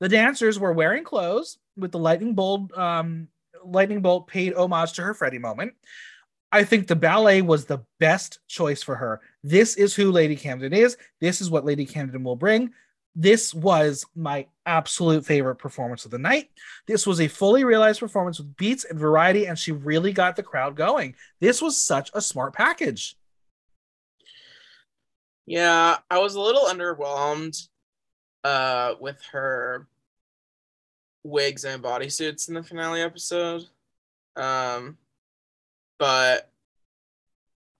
The 0.00 0.08
dancers 0.08 0.58
were 0.58 0.72
wearing 0.72 1.04
clothes 1.04 1.58
with 1.76 1.90
the 1.90 1.98
lightning 1.98 2.34
bolt. 2.34 2.76
Um, 2.76 3.28
lightning 3.64 4.02
bolt 4.02 4.28
paid 4.28 4.54
homage 4.54 4.92
to 4.94 5.02
her 5.02 5.14
Freddie 5.14 5.38
moment. 5.38 5.72
I 6.52 6.64
think 6.64 6.86
the 6.86 6.96
ballet 6.96 7.42
was 7.42 7.64
the 7.64 7.84
best 7.98 8.38
choice 8.48 8.82
for 8.82 8.94
her. 8.94 9.20
This 9.42 9.76
is 9.76 9.94
who 9.94 10.10
Lady 10.10 10.36
Camden 10.36 10.72
is. 10.72 10.96
This 11.20 11.40
is 11.40 11.50
what 11.50 11.64
Lady 11.64 11.84
Camden 11.84 12.24
will 12.24 12.36
bring. 12.36 12.72
This 13.14 13.52
was 13.52 14.06
my 14.14 14.46
absolute 14.68 15.24
favorite 15.24 15.56
performance 15.56 16.04
of 16.04 16.10
the 16.10 16.18
night. 16.18 16.50
This 16.86 17.06
was 17.06 17.20
a 17.20 17.28
fully 17.28 17.64
realized 17.64 18.00
performance 18.00 18.38
with 18.38 18.56
beats 18.56 18.84
and 18.84 18.98
variety, 18.98 19.46
and 19.46 19.58
she 19.58 19.72
really 19.72 20.12
got 20.12 20.36
the 20.36 20.42
crowd 20.42 20.76
going. 20.76 21.14
This 21.40 21.62
was 21.62 21.80
such 21.80 22.10
a 22.14 22.20
smart 22.20 22.52
package. 22.54 23.16
Yeah, 25.46 25.96
I 26.10 26.18
was 26.18 26.34
a 26.34 26.40
little 26.40 26.64
underwhelmed 26.64 27.68
uh 28.44 28.94
with 29.00 29.20
her 29.32 29.88
wigs 31.24 31.64
and 31.64 31.82
bodysuits 31.82 32.48
in 32.48 32.54
the 32.54 32.62
finale 32.62 33.00
episode. 33.00 33.64
Um 34.36 34.98
but 35.98 36.52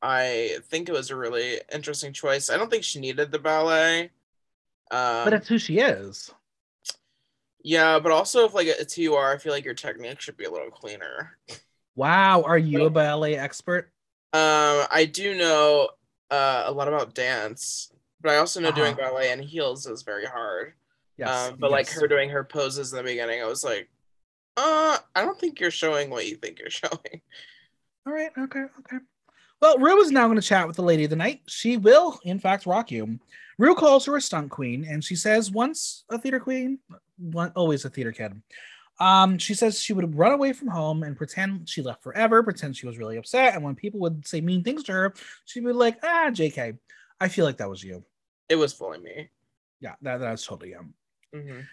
I 0.03 0.59
think 0.65 0.89
it 0.89 0.93
was 0.93 1.11
a 1.11 1.17
really 1.17 1.61
interesting 1.73 2.13
choice. 2.13 2.51
I 2.51 2.57
don't 2.57 2.71
think 2.71 2.85
she 2.85 3.01
needed 3.01 3.31
the 3.31 3.39
ballet. 3.39 4.11
Um, 4.91 5.25
but 5.25 5.35
it's 5.35 5.49
who 5.49 5.59
she 5.59 5.79
is. 5.79 6.33
Yeah, 7.69 7.99
but 7.99 8.13
also 8.13 8.47
if 8.47 8.55
like 8.55 8.67
it's 8.67 8.95
who 8.95 9.03
you 9.03 9.15
are, 9.15 9.31
I 9.31 9.37
feel 9.37 9.53
like 9.53 9.67
your 9.67 9.75
technique 9.75 10.23
should 10.23 10.39
be 10.39 10.47
a 10.47 10.51
little 10.51 10.71
cleaner. 10.71 11.37
Wow, 11.97 12.41
are 12.41 12.57
you 12.57 12.87
a 12.87 12.91
ballet 12.91 13.37
expert? 13.37 13.93
Um, 14.33 14.87
I 14.91 15.07
do 15.13 15.37
know 15.37 15.91
uh, 16.31 16.63
a 16.65 16.73
lot 16.73 16.89
about 16.89 17.15
dance, 17.15 17.93
but 18.23 18.33
I 18.33 18.37
also 18.37 18.61
know 18.61 18.69
Uh-huh. 18.69 18.81
doing 18.81 18.97
ballet 18.97 19.33
and 19.33 19.45
heels 19.45 19.85
is 19.87 20.01
very 20.03 20.25
hard. 20.25 20.73
Yes. 21.19 21.51
um, 21.51 21.57
but 21.59 21.71
like 21.71 21.91
her 21.91 22.09
doing 22.09 22.31
her 22.31 22.43
poses 22.43 22.91
in 22.95 22.97
the 22.97 23.03
beginning, 23.03 23.43
I 23.43 23.47
was 23.47 23.63
like, 23.63 23.91
uh, 24.57 24.97
I 25.15 25.27
don't 25.27 25.39
think 25.39 25.61
you're 25.61 25.71
showing 25.71 26.09
what 26.09 26.27
you 26.27 26.37
think 26.37 26.61
you're 26.61 26.71
showing. 26.83 27.21
All 28.07 28.15
right. 28.15 28.31
Okay. 28.39 28.65
Okay. 28.79 28.97
Well, 29.61 29.77
Rue 29.77 30.01
is 30.01 30.11
now 30.11 30.27
going 30.27 30.41
to 30.41 30.43
chat 30.47 30.67
with 30.67 30.77
the 30.77 30.83
lady 30.83 31.05
of 31.05 31.11
the 31.11 31.17
night. 31.17 31.43
She 31.49 31.77
will, 31.77 32.19
in 32.25 32.39
fact, 32.39 32.65
rock 32.65 32.91
you. 32.91 33.19
Rue 33.59 33.75
calls 33.75 34.07
her 34.07 34.17
a 34.17 34.23
stunt 34.23 34.51
queen, 34.51 34.87
and 34.89 35.05
she 35.05 35.17
says, 35.17 35.51
once 35.51 36.05
a 36.09 36.17
theater 36.19 36.41
queen, 36.41 36.79
one, 37.19 37.53
always 37.55 37.85
a 37.85 37.91
theater 37.91 38.13
kid. 38.13 38.41
Um, 39.01 39.39
she 39.39 39.55
says 39.55 39.81
she 39.81 39.93
would 39.93 40.17
run 40.17 40.33
away 40.33 40.53
from 40.53 40.69
home 40.69 41.05
and 41.05 41.17
pretend 41.17 41.69
she 41.69 41.83
left 41.83 42.03
forever, 42.03 42.43
pretend 42.43 42.77
she 42.77 42.87
was 42.87 42.99
really 42.99 43.17
upset. 43.17 43.55
And 43.55 43.63
when 43.63 43.77
people 43.77 44.01
would 44.01 44.27
say 44.27 44.41
mean 44.41 44.65
things 44.65 44.83
to 44.85 44.93
her, 44.93 45.15
she'd 45.45 45.65
be 45.65 45.73
like, 45.73 45.99
ah, 46.03 46.31
JK. 46.31 46.77
I 47.21 47.29
feel 47.29 47.45
like 47.45 47.59
that 47.59 47.71
was 47.71 47.83
you. 47.83 48.05
It 48.49 48.57
was 48.57 48.73
fully 48.73 48.99
me. 48.99 49.31
Yeah, 49.81 49.95
that, 50.03 50.19
that's 50.19 50.45
totally 50.45 50.71
you. 50.71 50.85
Mhm. 51.35 51.67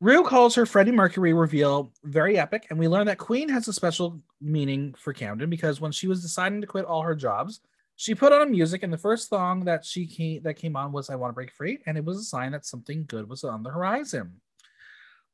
Rue 0.00 0.22
calls 0.22 0.54
her 0.54 0.64
Freddie 0.66 0.92
Mercury 0.92 1.32
reveal 1.32 1.92
very 2.04 2.38
epic, 2.38 2.68
and 2.70 2.78
we 2.78 2.86
learn 2.86 3.06
that 3.08 3.18
Queen 3.18 3.48
has 3.48 3.66
a 3.66 3.72
special 3.72 4.20
meaning 4.40 4.94
for 4.96 5.12
Camden 5.12 5.50
because 5.50 5.80
when 5.80 5.90
she 5.90 6.06
was 6.06 6.22
deciding 6.22 6.60
to 6.60 6.68
quit 6.68 6.84
all 6.84 7.02
her 7.02 7.16
jobs, 7.16 7.60
she 7.96 8.14
put 8.14 8.32
on 8.32 8.52
music, 8.52 8.84
and 8.84 8.92
the 8.92 8.98
first 8.98 9.28
song 9.28 9.64
that 9.64 9.84
she 9.84 10.06
came, 10.06 10.40
that 10.44 10.54
came 10.54 10.76
on 10.76 10.92
was 10.92 11.10
"I 11.10 11.16
Want 11.16 11.32
to 11.32 11.34
Break 11.34 11.50
Free," 11.50 11.80
and 11.86 11.98
it 11.98 12.04
was 12.04 12.18
a 12.18 12.22
sign 12.22 12.52
that 12.52 12.64
something 12.64 13.06
good 13.08 13.28
was 13.28 13.42
on 13.42 13.64
the 13.64 13.70
horizon. 13.70 14.40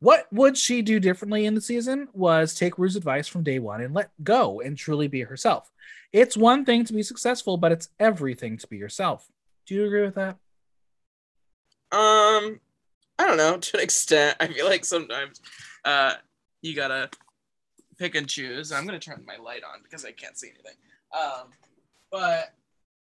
What 0.05 0.31
would 0.31 0.59
she 0.59 0.83
do 0.83 1.01
differently 1.01 1.47
in 1.47 1.55
the 1.55 1.63
season? 1.63 2.09
Was 2.13 2.55
take 2.55 2.77
Rue's 2.77 2.95
advice 2.95 3.27
from 3.27 3.43
day 3.43 3.59
one 3.59 3.81
and 3.81 3.95
let 3.95 4.11
go 4.23 4.61
and 4.61 4.77
truly 4.77 5.09
be 5.09 5.23
herself. 5.23 5.71
It's 6.13 6.37
one 6.37 6.67
thing 6.67 6.85
to 6.85 6.93
be 6.93 7.03
successful, 7.03 7.57
but 7.57 7.73
it's 7.73 7.89
everything 7.99 8.59
to 8.59 8.67
be 8.67 8.77
yourself. 8.77 9.27
Do 9.65 9.75
you 9.75 9.87
agree 9.87 10.03
with 10.03 10.17
that? 10.17 10.37
Um, 11.91 12.61
I 13.19 13.27
don't 13.27 13.39
know. 13.39 13.57
To 13.63 13.79
an 13.79 13.83
extent, 13.83 14.37
I 14.41 14.49
feel 14.49 14.67
like 14.67 14.85
sometimes, 14.85 15.41
uh, 15.87 16.17
you 16.61 16.77
gotta 16.77 17.09
pick 17.97 18.15
and 18.15 18.29
choose. 18.29 18.73
I'm 18.73 18.85
gonna 18.85 18.99
turn 18.99 19.25
my 19.27 19.43
light 19.43 19.63
on 19.65 19.83
because 19.83 20.05
I 20.05 20.13
can't 20.13 20.37
see 20.37 20.49
anything. 20.49 20.77
Um, 21.19 21.49
but 22.13 22.53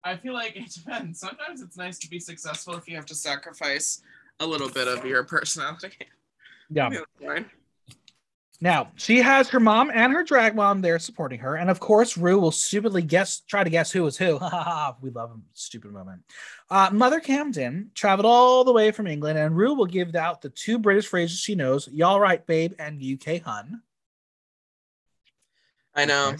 I 0.02 0.16
feel 0.16 0.32
like 0.32 0.56
it 0.56 0.70
depends. 0.74 1.20
Sometimes 1.20 1.60
it's 1.60 1.76
nice 1.76 1.98
to 1.98 2.08
be 2.08 2.20
successful 2.20 2.74
if 2.74 2.88
you 2.88 2.96
have 2.96 3.04
to 3.04 3.14
sacrifice 3.14 4.00
a 4.40 4.46
little 4.46 4.70
bit 4.70 4.88
of 4.88 5.04
your 5.04 5.24
personality. 5.24 5.90
Yeah. 6.70 6.90
Yeah. 7.20 7.40
Now, 8.60 8.90
she 8.96 9.18
has 9.18 9.50
her 9.50 9.60
mom 9.60 9.90
and 9.92 10.12
her 10.14 10.24
drag 10.24 10.56
mom 10.56 10.80
there 10.80 10.98
supporting 10.98 11.40
her. 11.40 11.56
And 11.56 11.68
of 11.68 11.78
course, 11.78 12.16
Rue 12.16 12.38
will 12.38 12.50
stupidly 12.50 13.02
guess, 13.02 13.40
try 13.40 13.62
to 13.62 13.70
guess 13.70 13.92
who 13.92 14.06
is 14.06 14.16
who. 14.16 14.34
we 15.02 15.10
love 15.10 15.30
a 15.30 15.38
stupid 15.52 15.92
moment. 15.92 16.22
Uh, 16.70 16.88
Mother 16.90 17.20
Camden 17.20 17.90
traveled 17.94 18.24
all 18.24 18.64
the 18.64 18.72
way 18.72 18.92
from 18.92 19.06
England, 19.06 19.38
and 19.38 19.56
Rue 19.56 19.74
will 19.74 19.86
give 19.86 20.14
out 20.14 20.40
the 20.40 20.48
two 20.48 20.78
British 20.78 21.06
phrases 21.06 21.38
she 21.38 21.54
knows 21.54 21.86
Y'all 21.88 22.18
right, 22.18 22.46
babe, 22.46 22.72
and 22.78 23.02
UK 23.02 23.42
hun. 23.42 23.82
I 25.94 26.06
know. 26.06 26.36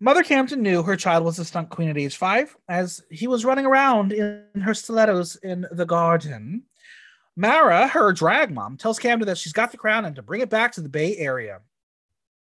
Mother 0.00 0.22
Camden 0.22 0.62
knew 0.62 0.82
her 0.82 0.96
child 0.96 1.24
was 1.24 1.38
a 1.38 1.44
stunt 1.44 1.68
queen 1.68 1.88
at 1.88 1.98
age 1.98 2.16
five, 2.16 2.56
as 2.68 3.04
he 3.10 3.28
was 3.28 3.44
running 3.44 3.66
around 3.66 4.12
in 4.12 4.42
her 4.60 4.74
stilettos 4.74 5.36
in 5.36 5.66
the 5.70 5.86
garden. 5.86 6.64
Mara, 7.36 7.86
her 7.88 8.12
drag 8.12 8.52
mom, 8.52 8.76
tells 8.76 8.98
Camden 8.98 9.26
that 9.26 9.38
she's 9.38 9.52
got 9.52 9.70
the 9.70 9.78
crown 9.78 10.04
and 10.04 10.16
to 10.16 10.22
bring 10.22 10.40
it 10.40 10.50
back 10.50 10.72
to 10.72 10.80
the 10.80 10.88
Bay 10.88 11.16
Area. 11.16 11.60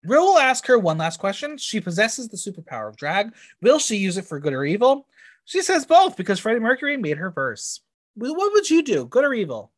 Will 0.05 0.25
will 0.25 0.39
ask 0.39 0.65
her 0.67 0.77
one 0.77 0.97
last 0.97 1.19
question. 1.19 1.57
She 1.57 1.81
possesses 1.81 2.29
the 2.29 2.37
superpower 2.37 2.87
of 2.87 2.95
drag. 2.95 3.33
Will 3.61 3.79
she 3.79 3.97
use 3.97 4.17
it 4.17 4.25
for 4.25 4.39
good 4.39 4.53
or 4.53 4.63
evil? 4.63 5.07
She 5.45 5.61
says 5.61 5.85
both 5.85 6.15
because 6.15 6.39
Freddie 6.39 6.59
Mercury 6.59 6.97
made 6.97 7.17
her 7.17 7.31
verse. 7.31 7.81
What 8.15 8.53
would 8.53 8.69
you 8.69 8.83
do, 8.83 9.05
good 9.05 9.25
or 9.25 9.33
evil? 9.33 9.71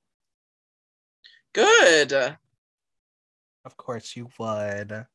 Good. 1.54 2.14
Of 3.66 3.78
course 3.78 4.16
you 4.16 4.30
would. 4.38 5.06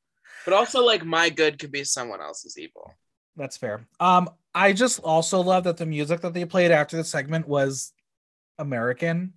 But 0.45 0.55
also, 0.55 0.85
like, 0.85 1.05
my 1.05 1.31
good 1.31 1.59
could 1.59 1.73
be 1.73 1.85
someone 1.85 2.21
else's 2.21 2.59
evil. 2.59 2.93
That's 3.37 3.57
fair. 3.57 3.87
Um, 3.99 4.29
I 4.55 4.73
just 4.73 5.01
also 5.01 5.41
love 5.41 5.65
that 5.65 5.77
the 5.77 5.87
music 5.87 6.21
that 6.21 6.35
they 6.35 6.45
played 6.45 6.71
after 6.71 6.97
the 6.97 7.05
segment 7.05 7.49
was 7.49 7.93
American. 8.59 9.33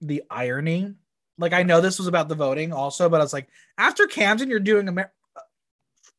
The 0.00 0.22
irony, 0.30 0.94
like 1.38 1.52
I 1.52 1.62
know 1.62 1.80
this 1.80 1.98
was 1.98 2.08
about 2.08 2.28
the 2.28 2.34
voting 2.34 2.72
also, 2.72 3.08
but 3.08 3.20
I 3.20 3.24
was 3.24 3.32
like, 3.32 3.48
after 3.76 4.06
Camden, 4.06 4.50
you're 4.50 4.60
doing 4.60 4.88
Amer. 4.88 5.12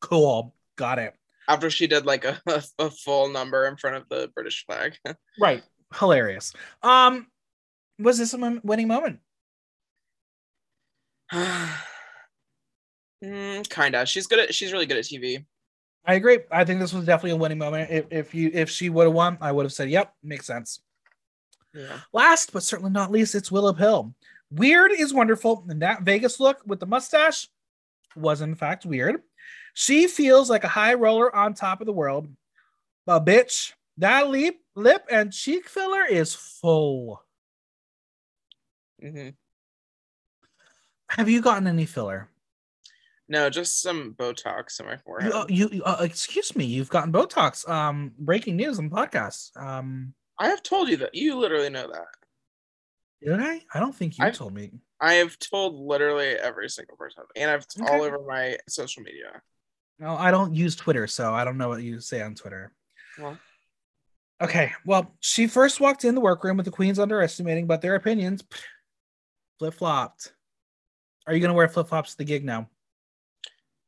Cool, 0.00 0.54
got 0.76 0.98
it. 0.98 1.14
After 1.48 1.70
she 1.70 1.86
did 1.86 2.06
like 2.06 2.24
a, 2.24 2.40
a, 2.78 2.90
full 2.90 3.28
number 3.28 3.66
in 3.66 3.76
front 3.76 3.96
of 3.96 4.08
the 4.08 4.30
British 4.34 4.64
flag. 4.66 4.96
Right, 5.38 5.62
hilarious. 5.94 6.52
Um, 6.82 7.26
was 7.98 8.18
this 8.18 8.34
a 8.34 8.60
winning 8.62 8.88
moment? 8.88 9.20
mm, 11.32 11.74
kinda. 13.68 14.06
She's 14.06 14.26
good 14.26 14.40
at. 14.40 14.54
She's 14.54 14.72
really 14.72 14.86
good 14.86 14.96
at 14.96 15.04
TV. 15.04 15.44
I 16.04 16.14
agree. 16.14 16.40
I 16.50 16.64
think 16.64 16.80
this 16.80 16.92
was 16.92 17.04
definitely 17.04 17.32
a 17.32 17.36
winning 17.36 17.58
moment. 17.58 17.90
If 17.90 18.06
if 18.10 18.34
you 18.34 18.50
if 18.52 18.70
she 18.70 18.88
would 18.88 19.04
have 19.04 19.12
won, 19.12 19.38
I 19.40 19.52
would 19.52 19.64
have 19.64 19.72
said, 19.72 19.90
"Yep, 19.90 20.14
makes 20.22 20.46
sense." 20.46 20.80
Yeah. 21.74 22.00
Last 22.12 22.52
but 22.52 22.62
certainly 22.62 22.90
not 22.90 23.10
least, 23.10 23.34
it's 23.34 23.52
Willow 23.52 23.72
Pill. 23.72 24.14
Weird 24.50 24.90
is 24.92 25.14
wonderful, 25.14 25.64
and 25.68 25.82
that 25.82 26.02
Vegas 26.02 26.40
look 26.40 26.60
with 26.66 26.80
the 26.80 26.86
mustache 26.86 27.48
was 28.16 28.40
in 28.40 28.54
fact 28.54 28.84
weird. 28.84 29.22
She 29.74 30.08
feels 30.08 30.50
like 30.50 30.64
a 30.64 30.68
high 30.68 30.94
roller 30.94 31.34
on 31.34 31.54
top 31.54 31.80
of 31.80 31.86
the 31.86 31.92
world, 31.92 32.28
but 33.06 33.24
bitch, 33.24 33.72
that 33.98 34.28
lip, 34.28 34.56
lip 34.74 35.06
and 35.10 35.32
cheek 35.32 35.68
filler 35.68 36.04
is 36.04 36.34
full. 36.34 37.22
hmm 39.00 39.28
Have 41.10 41.28
you 41.28 41.40
gotten 41.40 41.66
any 41.66 41.86
filler? 41.86 42.28
No, 43.28 43.48
just 43.48 43.80
some 43.80 44.14
Botox 44.14 44.80
in 44.80 44.86
my 44.86 44.96
forehead. 44.96 45.32
You, 45.48 45.68
you 45.70 45.84
uh, 45.84 45.98
excuse 46.00 46.56
me, 46.56 46.64
you've 46.64 46.88
gotten 46.88 47.12
Botox. 47.12 47.68
Um, 47.68 48.10
breaking 48.18 48.56
news 48.56 48.80
on 48.80 48.90
podcasts. 48.90 49.56
Um, 49.56 50.14
I 50.40 50.48
have 50.48 50.62
told 50.64 50.88
you 50.88 50.96
that. 50.98 51.14
You 51.14 51.36
literally 51.38 51.68
know 51.70 51.86
that. 51.92 52.06
did 53.22 53.38
I? 53.38 53.60
I 53.74 53.78
don't 53.80 53.94
think 53.94 54.18
you 54.18 54.24
I've- 54.24 54.36
told 54.36 54.54
me. 54.54 54.72
I 55.02 55.14
have 55.14 55.38
told 55.38 55.74
literally 55.78 56.28
every 56.30 56.68
single 56.68 56.96
person, 56.96 57.24
and 57.36 57.50
I've 57.50 57.66
Okay. 57.80 57.90
all 57.94 58.02
over 58.02 58.18
my 58.26 58.56
social 58.68 59.02
media. 59.02 59.40
No, 59.98 60.14
I 60.14 60.30
don't 60.30 60.54
use 60.54 60.74
Twitter, 60.76 61.06
so 61.06 61.32
I 61.34 61.44
don't 61.44 61.56
know 61.58 61.68
what 61.68 61.82
you 61.82 62.00
say 62.00 62.22
on 62.22 62.34
Twitter. 62.34 62.72
Well, 63.18 63.38
Okay, 64.42 64.72
well, 64.86 65.14
she 65.20 65.46
first 65.46 65.80
walked 65.80 66.04
in 66.06 66.14
the 66.14 66.20
workroom 66.22 66.56
with 66.56 66.64
the 66.64 66.72
queens 66.72 66.98
underestimating, 66.98 67.66
but 67.66 67.82
their 67.82 67.94
opinions 67.94 68.42
flip 69.58 69.74
flopped. 69.74 70.32
Are 71.26 71.34
you 71.34 71.40
gonna 71.40 71.52
wear 71.52 71.68
flip 71.68 71.88
flops 71.88 72.12
to 72.12 72.16
the 72.18 72.24
gig 72.24 72.42
now? 72.44 72.68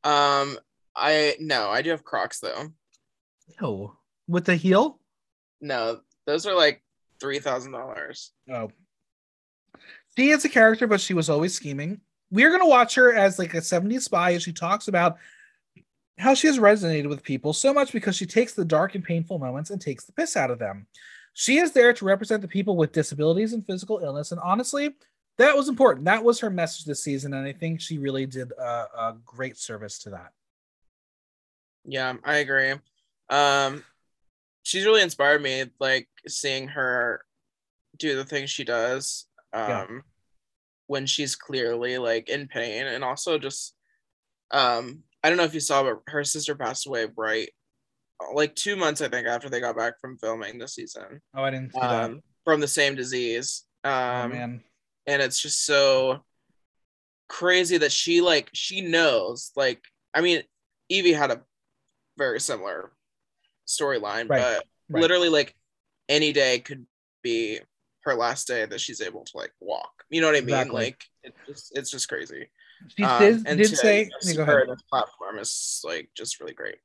um, 0.04 0.58
I 0.94 1.36
no, 1.40 1.70
I 1.70 1.80
do 1.80 1.88
have 1.90 2.04
Crocs 2.04 2.40
though. 2.40 2.70
No, 3.60 3.96
with 4.28 4.44
the 4.44 4.56
heel. 4.56 5.00
No, 5.62 6.02
those 6.26 6.46
are 6.46 6.54
like 6.54 6.82
three 7.20 7.38
thousand 7.38 7.72
dollars. 7.72 8.32
Oh, 8.52 8.70
she 10.16 10.30
is 10.30 10.44
a 10.44 10.48
character, 10.48 10.86
but 10.86 11.00
she 11.00 11.14
was 11.14 11.30
always 11.30 11.54
scheming. 11.54 12.00
We're 12.30 12.50
gonna 12.50 12.68
watch 12.68 12.94
her 12.94 13.14
as 13.14 13.38
like 13.38 13.54
a 13.54 13.58
70s 13.58 14.02
spy 14.02 14.34
as 14.34 14.42
she 14.42 14.52
talks 14.52 14.88
about 14.88 15.18
how 16.18 16.34
she 16.34 16.46
has 16.46 16.58
resonated 16.58 17.08
with 17.08 17.22
people 17.22 17.52
so 17.52 17.72
much 17.72 17.92
because 17.92 18.16
she 18.16 18.26
takes 18.26 18.52
the 18.52 18.64
dark 18.64 18.94
and 18.94 19.04
painful 19.04 19.38
moments 19.38 19.70
and 19.70 19.80
takes 19.80 20.04
the 20.04 20.12
piss 20.12 20.36
out 20.36 20.50
of 20.50 20.58
them. 20.58 20.86
She 21.34 21.58
is 21.58 21.72
there 21.72 21.92
to 21.94 22.04
represent 22.04 22.42
the 22.42 22.48
people 22.48 22.76
with 22.76 22.92
disabilities 22.92 23.54
and 23.54 23.66
physical 23.66 23.98
illness, 23.98 24.32
and 24.32 24.40
honestly, 24.40 24.94
that 25.38 25.56
was 25.56 25.68
important. 25.68 26.04
That 26.04 26.22
was 26.22 26.40
her 26.40 26.50
message 26.50 26.84
this 26.84 27.02
season, 27.02 27.32
and 27.32 27.46
I 27.46 27.52
think 27.52 27.80
she 27.80 27.98
really 27.98 28.26
did 28.26 28.52
a, 28.52 28.62
a 28.62 29.16
great 29.24 29.56
service 29.56 29.98
to 30.00 30.10
that. 30.10 30.32
Yeah, 31.84 32.14
I 32.22 32.36
agree. 32.36 32.72
Um, 33.30 33.82
she's 34.62 34.84
really 34.84 35.02
inspired 35.02 35.42
me, 35.42 35.64
like 35.80 36.08
seeing 36.28 36.68
her 36.68 37.24
do 37.98 38.16
the 38.16 38.24
things 38.24 38.50
she 38.50 38.64
does. 38.64 39.26
Um, 39.52 39.68
Yeah. 39.68 39.86
when 40.86 41.06
she's 41.06 41.36
clearly 41.36 41.98
like 41.98 42.28
in 42.28 42.48
pain, 42.48 42.86
and 42.86 43.04
also 43.04 43.38
just, 43.38 43.74
um, 44.50 45.02
I 45.22 45.28
don't 45.28 45.38
know 45.38 45.44
if 45.44 45.54
you 45.54 45.60
saw, 45.60 45.82
but 45.82 46.02
her 46.08 46.24
sister 46.24 46.54
passed 46.54 46.86
away 46.86 47.06
right, 47.16 47.48
like 48.34 48.54
two 48.54 48.76
months 48.76 49.00
I 49.00 49.08
think 49.08 49.26
after 49.26 49.48
they 49.48 49.60
got 49.60 49.76
back 49.76 49.94
from 50.00 50.18
filming 50.18 50.58
this 50.58 50.74
season, 50.74 51.20
Oh, 51.34 51.42
I 51.42 51.50
didn't 51.50 51.72
see 51.72 51.80
that. 51.80 52.04
um, 52.04 52.20
from 52.44 52.60
the 52.60 52.68
same 52.68 52.94
disease. 52.94 53.64
oh 53.84 53.90
Um, 53.90 54.30
man. 54.32 54.64
and 55.06 55.20
it's 55.22 55.40
just 55.40 55.64
so 55.66 56.24
crazy 57.28 57.78
that 57.78 57.92
she 57.92 58.20
like 58.20 58.50
she 58.52 58.82
knows 58.82 59.52
like 59.56 59.80
i 60.14 60.20
mean 60.20 60.42
evie 60.90 61.14
had 61.14 61.30
a 61.30 61.40
very 62.18 62.38
similar 62.38 62.92
storyline 63.80 64.28
Right, 64.28 64.40
but 64.40 64.64
right. 64.90 65.00
literally 65.00 65.28
like 65.28 65.54
any 66.08 66.32
day 66.32 66.58
could 66.58 66.86
be 67.22 67.60
her 68.04 68.14
last 68.14 68.48
day 68.48 68.66
that 68.66 68.80
she's 68.80 69.00
able 69.00 69.24
to 69.24 69.36
like 69.36 69.52
walk 69.60 70.04
you 70.10 70.20
know 70.20 70.26
what 70.26 70.36
i 70.36 70.40
mean 70.40 70.48
Exactly. 70.48 70.84
like 70.84 71.04
it's 71.22 71.38
just 71.48 71.78
it's 71.78 71.90
just 71.90 72.08
crazy 72.08 72.48
She 72.96 73.04
Um, 73.04 73.10
did, 73.18 73.46
and 73.46 73.58
did 73.58 73.70
to 73.70 73.76
say, 73.76 73.98
you 73.98 74.04
know, 74.10 74.10
yeah, 74.10 74.18
see 74.20 74.36
go 74.36 74.44
her 74.44 74.66
platform 74.90 75.38
is 75.38 75.80
like 75.84 76.10
just 76.16 76.40
really 76.40 76.54
great 76.54 76.76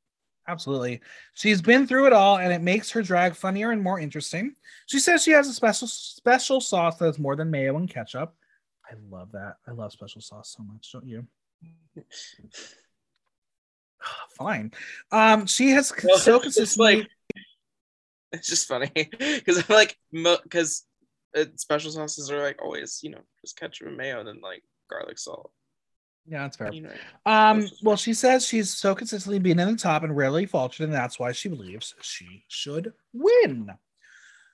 Absolutely. 0.49 1.01
She's 1.33 1.61
been 1.61 1.85
through 1.85 2.07
it 2.07 2.13
all 2.13 2.38
and 2.38 2.53
it 2.53 2.61
makes 2.61 2.89
her 2.91 3.01
drag 3.01 3.35
funnier 3.35 3.71
and 3.71 3.83
more 3.83 3.99
interesting. 3.99 4.55
She 4.85 4.97
says 4.99 5.21
she 5.21 5.31
has 5.31 5.47
a 5.49 5.53
special 5.53 5.89
special 5.89 6.61
sauce 6.61 6.97
that's 6.97 7.19
more 7.19 7.35
than 7.35 7.51
mayo 7.51 7.75
and 7.75 7.89
ketchup. 7.89 8.33
I 8.89 8.95
love 9.09 9.33
that. 9.33 9.57
I 9.67 9.71
love 9.71 9.91
special 9.91 10.21
sauce 10.21 10.55
so 10.57 10.63
much, 10.63 10.89
don't 10.93 11.05
you? 11.05 11.27
Fine. 14.37 14.71
Um, 15.11 15.45
she 15.45 15.69
has 15.71 15.91
Well, 16.03 16.17
so 16.17 16.35
it's 16.35 16.43
consistently 16.43 16.95
like 16.97 17.07
it's 18.33 18.47
just 18.47 18.67
funny 18.67 18.91
because 18.93 19.57
i'm 19.57 19.65
like 19.69 19.97
because 20.43 20.83
special 21.55 21.91
sauces 21.91 22.29
are 22.29 22.41
like 22.41 22.61
always 22.61 22.99
you 23.01 23.09
know 23.09 23.21
just 23.39 23.57
ketchup 23.57 23.87
and 23.87 23.95
mayo 23.95 24.19
and 24.19 24.27
then 24.27 24.41
like 24.41 24.63
garlic 24.89 25.17
salt 25.17 25.51
yeah, 26.29 26.41
that's 26.41 26.57
fair. 26.57 26.73
you 26.73 26.81
know 26.81 26.91
Um, 27.25 27.61
That's 27.61 27.81
well, 27.81 27.95
she 27.95 28.13
says 28.13 28.45
she's 28.45 28.69
so 28.69 28.93
consistently 28.93 29.39
been 29.39 29.59
in 29.59 29.71
the 29.71 29.77
top 29.77 30.03
and 30.03 30.15
rarely 30.15 30.45
faltered, 30.45 30.83
and 30.83 30.93
that's 30.93 31.17
why 31.17 31.31
she 31.31 31.47
believes 31.47 31.95
she 32.01 32.43
should 32.49 32.93
win. 33.13 33.71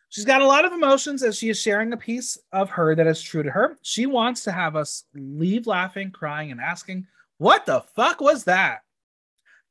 She's 0.09 0.25
got 0.25 0.43
a 0.43 0.47
lot 0.47 0.65
of 0.65 0.73
emotions 0.73 1.23
as 1.23 1.35
she 1.35 1.49
is 1.49 1.59
sharing 1.59 1.91
a 1.91 1.97
piece 1.97 2.37
of 2.51 2.69
her 2.69 2.93
that 2.93 3.07
is 3.07 3.19
true 3.19 3.41
to 3.41 3.49
her. 3.49 3.75
She 3.81 4.05
wants 4.05 4.43
to 4.43 4.51
have 4.51 4.75
us 4.75 5.05
leave 5.15 5.65
laughing, 5.65 6.11
crying, 6.11 6.51
and 6.51 6.61
asking, 6.61 7.07
What 7.39 7.65
the 7.65 7.81
fuck 7.95 8.21
was 8.21 8.43
that? 8.43 8.81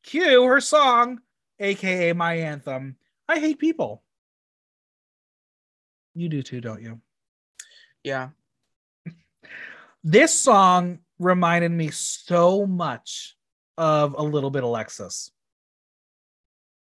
Cue 0.03 0.45
her 0.45 0.61
song, 0.61 1.21
aka 1.61 2.13
my 2.13 2.35
anthem, 2.35 2.97
I 3.29 3.39
Hate 3.39 3.59
People. 3.59 4.03
You 6.15 6.29
do 6.29 6.43
too, 6.43 6.61
don't 6.61 6.83
you? 6.83 7.01
yeah 8.05 8.31
This 10.05 10.37
song 10.37 10.99
reminded 11.21 11.71
me 11.71 11.91
so 11.93 12.67
much 12.67 13.37
of 13.79 14.15
a 14.19 14.23
little 14.23 14.51
bit 14.51 14.65
Alexis. 14.65 15.31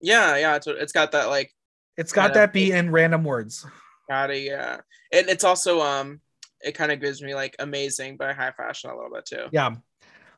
yeah 0.00 0.36
yeah 0.36 0.54
it's, 0.56 0.66
it's 0.68 0.92
got 0.92 1.12
that 1.12 1.28
like 1.28 1.52
It's 1.96 2.12
got 2.12 2.34
that 2.34 2.52
beat 2.52 2.72
and 2.72 2.92
random 2.92 3.24
words. 3.24 3.66
Gotta 4.08 4.38
yeah. 4.38 4.80
And 5.12 5.28
it's 5.28 5.44
also 5.44 5.80
um 5.80 6.20
it 6.60 6.72
kind 6.72 6.92
of 6.92 7.00
gives 7.00 7.20
me 7.20 7.34
like 7.34 7.56
amazing 7.58 8.16
by 8.16 8.32
high 8.32 8.52
fashion 8.52 8.90
a 8.90 8.96
little 8.96 9.10
bit 9.12 9.26
too. 9.26 9.46
Yeah. 9.52 9.74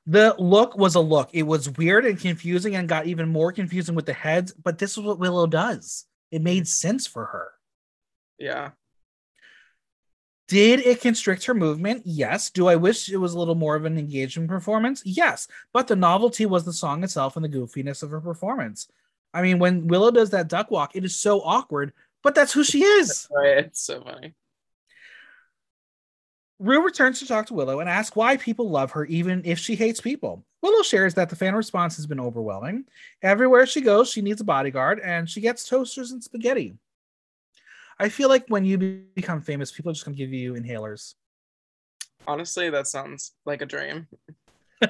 The 0.07 0.35
look 0.39 0.77
was 0.77 0.95
a 0.95 1.01
look. 1.01 1.31
It 1.33 1.43
was 1.43 1.71
weird 1.71 2.07
and 2.07 2.19
confusing 2.19 2.75
and 2.75 2.89
got 2.89 3.07
even 3.07 3.29
more 3.29 3.53
confusing 3.53 3.95
with 3.95 4.07
the 4.07 4.13
heads, 4.13 4.53
but 4.53 4.79
this 4.79 4.97
is 4.97 5.05
what 5.05 5.19
Willow 5.19 5.47
does. 5.47 6.07
It 6.31 6.43
made 6.43 6.67
sense 6.67 7.07
for 7.07 7.27
her. 7.27 7.51
Yeah. 8.39 8.71
Did 10.49 10.81
it 10.81 11.01
constrict 11.01 11.45
her 11.45 11.55
movement? 11.55 12.03
Yes. 12.05 12.51
Do 12.51 12.67
I 12.67 12.75
wish 12.75 13.09
it 13.09 13.19
was 13.19 13.35
a 13.35 13.39
little 13.39 13.55
more 13.55 13.77
of 13.77 13.85
an 13.85 13.99
engaging 13.99 14.49
performance? 14.49 15.03
Yes. 15.05 15.47
But 15.73 15.87
the 15.87 15.95
novelty 15.95 16.45
was 16.45 16.65
the 16.65 16.73
song 16.73 17.05
itself 17.05 17.37
and 17.37 17.45
the 17.45 17.49
goofiness 17.49 18.03
of 18.03 18.11
her 18.11 18.21
performance. 18.21 18.89
I 19.33 19.43
mean, 19.43 19.61
when 19.61 19.87
Willow 19.87 20.11
does 20.11 20.31
that 20.31 20.49
duck 20.49 20.71
walk, 20.71 20.97
it 20.97 21.05
is 21.05 21.17
so 21.17 21.41
awkward, 21.43 21.93
but 22.25 22.35
that's 22.35 22.53
who 22.53 22.65
she 22.65 22.83
is. 22.83 23.29
Right. 23.31 23.59
It's 23.59 23.81
so 23.81 24.03
funny. 24.03 24.35
Rue 26.61 26.85
returns 26.85 27.19
to 27.19 27.27
talk 27.27 27.47
to 27.47 27.55
Willow 27.55 27.81
and 27.81 27.89
asks 27.89 28.15
why 28.15 28.37
people 28.37 28.69
love 28.69 28.91
her 28.91 29.07
even 29.07 29.41
if 29.47 29.59
she 29.59 29.75
hates 29.75 29.99
people. 29.99 30.45
Willow 30.61 30.83
shares 30.83 31.15
that 31.15 31.31
the 31.31 31.37
fan 31.37 31.55
response 31.55 31.97
has 31.97 32.07
been 32.07 32.21
overwhelming. 32.21 32.85
Everywhere 33.23 33.67
she 33.67 33.81
goes, 33.81 34.11
she 34.11 34.21
needs 34.21 34.43
a 34.43 34.45
bodyguard 34.45 35.01
and 35.01 35.29
she 35.29 35.41
gets 35.41 35.67
toasters 35.67 36.13
and 36.13 36.23
spaghetti. 36.23 36.77
I 37.99 38.11
feel 38.11 38.29
like 38.29 38.45
when 38.49 38.67
you 38.67 38.77
become 39.15 39.41
famous, 39.41 39.73
people 39.73 39.91
are 39.91 39.95
just 39.95 40.05
going 40.05 40.15
to 40.15 40.23
give 40.23 40.35
you 40.35 40.53
inhalers. 40.53 41.15
Honestly, 42.29 42.69
that 42.69 42.87
sounds 42.87 43.33
like 43.47 43.63
a 43.63 43.67
dream. 43.67 44.07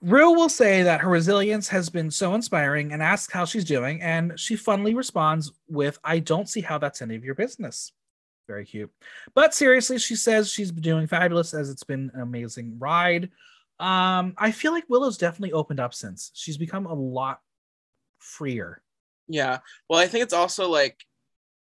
Rue 0.00 0.32
will 0.32 0.48
say 0.48 0.82
that 0.82 1.00
her 1.00 1.08
resilience 1.10 1.68
has 1.68 1.90
been 1.90 2.10
so 2.10 2.34
inspiring 2.34 2.92
and 2.92 3.02
asks 3.02 3.32
how 3.32 3.44
she's 3.44 3.64
doing, 3.64 4.00
and 4.00 4.38
she 4.38 4.56
funnily 4.56 4.94
responds 4.94 5.52
with, 5.68 5.98
I 6.02 6.18
don't 6.18 6.48
see 6.48 6.60
how 6.62 6.78
that's 6.78 7.02
any 7.02 7.14
of 7.16 7.24
your 7.24 7.34
business. 7.34 7.92
Very 8.46 8.64
cute. 8.64 8.90
But 9.34 9.54
seriously, 9.54 9.98
she 9.98 10.16
says 10.16 10.50
she's 10.50 10.70
been 10.70 10.82
doing 10.82 11.06
fabulous 11.06 11.52
as 11.54 11.70
it's 11.70 11.84
been 11.84 12.10
an 12.14 12.20
amazing 12.20 12.76
ride. 12.78 13.30
Um, 13.78 14.34
I 14.38 14.52
feel 14.52 14.72
like 14.72 14.84
Willow's 14.88 15.18
definitely 15.18 15.52
opened 15.52 15.80
up 15.80 15.94
since. 15.94 16.30
She's 16.34 16.56
become 16.56 16.86
a 16.86 16.94
lot 16.94 17.40
freer. 18.18 18.82
Yeah. 19.28 19.58
Well, 19.88 19.98
I 19.98 20.06
think 20.06 20.22
it's 20.22 20.32
also 20.32 20.68
like 20.68 20.96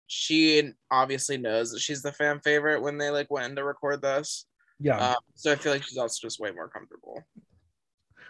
she 0.07 0.73
obviously 0.91 1.39
knows 1.39 1.71
that 1.71 1.81
she's 1.81 2.03
the 2.03 2.13
fan 2.13 2.41
favorite 2.41 2.83
when 2.83 2.99
they 2.99 3.11
like 3.11 3.31
went 3.31 3.47
in 3.47 3.57
to 3.57 3.65
record 3.65 4.03
this. 4.03 4.47
Yeah. 4.81 5.11
Um, 5.11 5.17
so 5.35 5.53
I 5.53 5.57
feel 5.57 5.73
like 5.73 5.85
she's 5.85 5.99
also 5.99 6.27
just 6.27 6.41
way 6.41 6.51
more 6.51 6.69
comfortable. 6.69 7.23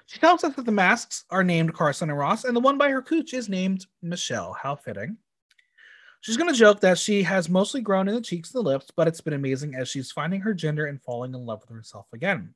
She 0.06 0.18
tells 0.18 0.44
us 0.44 0.54
that 0.54 0.66
the 0.66 0.72
masks 0.72 1.24
are 1.30 1.42
named 1.42 1.72
Carson 1.72 2.10
and 2.10 2.18
Ross, 2.18 2.44
and 2.44 2.54
the 2.54 2.60
one 2.60 2.76
by 2.76 2.90
her 2.90 3.00
cooch 3.00 3.32
is 3.32 3.48
named 3.48 3.86
Michelle. 4.02 4.52
How 4.52 4.76
fitting. 4.76 5.16
She's 6.24 6.38
going 6.38 6.50
to 6.50 6.58
joke 6.58 6.80
that 6.80 6.96
she 6.96 7.22
has 7.24 7.50
mostly 7.50 7.82
grown 7.82 8.08
in 8.08 8.14
the 8.14 8.20
cheeks 8.22 8.54
and 8.54 8.64
the 8.64 8.66
lips, 8.66 8.90
but 8.96 9.06
it's 9.06 9.20
been 9.20 9.34
amazing 9.34 9.74
as 9.74 9.90
she's 9.90 10.10
finding 10.10 10.40
her 10.40 10.54
gender 10.54 10.86
and 10.86 11.02
falling 11.02 11.34
in 11.34 11.44
love 11.44 11.60
with 11.60 11.76
herself 11.76 12.06
again. 12.14 12.54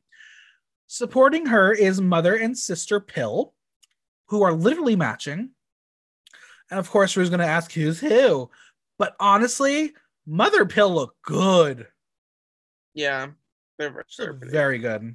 Supporting 0.87 1.45
her 1.45 1.71
is 1.71 2.01
mother 2.01 2.35
and 2.35 2.57
sister 2.57 2.99
Pill, 2.99 3.53
who 4.29 4.41
are 4.43 4.55
literally 4.55 4.97
matching. 4.97 5.51
And 6.71 6.81
of 6.81 6.89
course, 6.89 7.15
Rue's 7.15 7.29
going 7.29 7.41
to 7.41 7.47
ask 7.47 7.71
who's 7.71 8.01
who. 8.01 8.49
But 8.99 9.15
honestly, 9.21 9.93
Mother 10.27 10.65
Pill 10.65 10.95
look 10.95 11.15
good. 11.23 11.89
Yeah. 12.95 13.27
They're 13.79 13.91
very, 13.91 14.05
they're 14.17 14.33
very 14.33 14.79
good. 14.79 15.15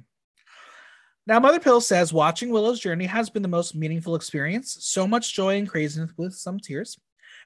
Now, 1.26 1.40
Mother 1.40 1.58
Pill 1.58 1.80
says 1.80 2.12
watching 2.12 2.50
Willow's 2.50 2.78
journey 2.78 3.06
has 3.06 3.30
been 3.30 3.42
the 3.42 3.48
most 3.48 3.74
meaningful 3.74 4.14
experience. 4.14 4.76
So 4.78 5.08
much 5.08 5.34
joy 5.34 5.56
and 5.56 5.68
craziness 5.68 6.12
with 6.16 6.34
some 6.34 6.60
tears. 6.60 6.96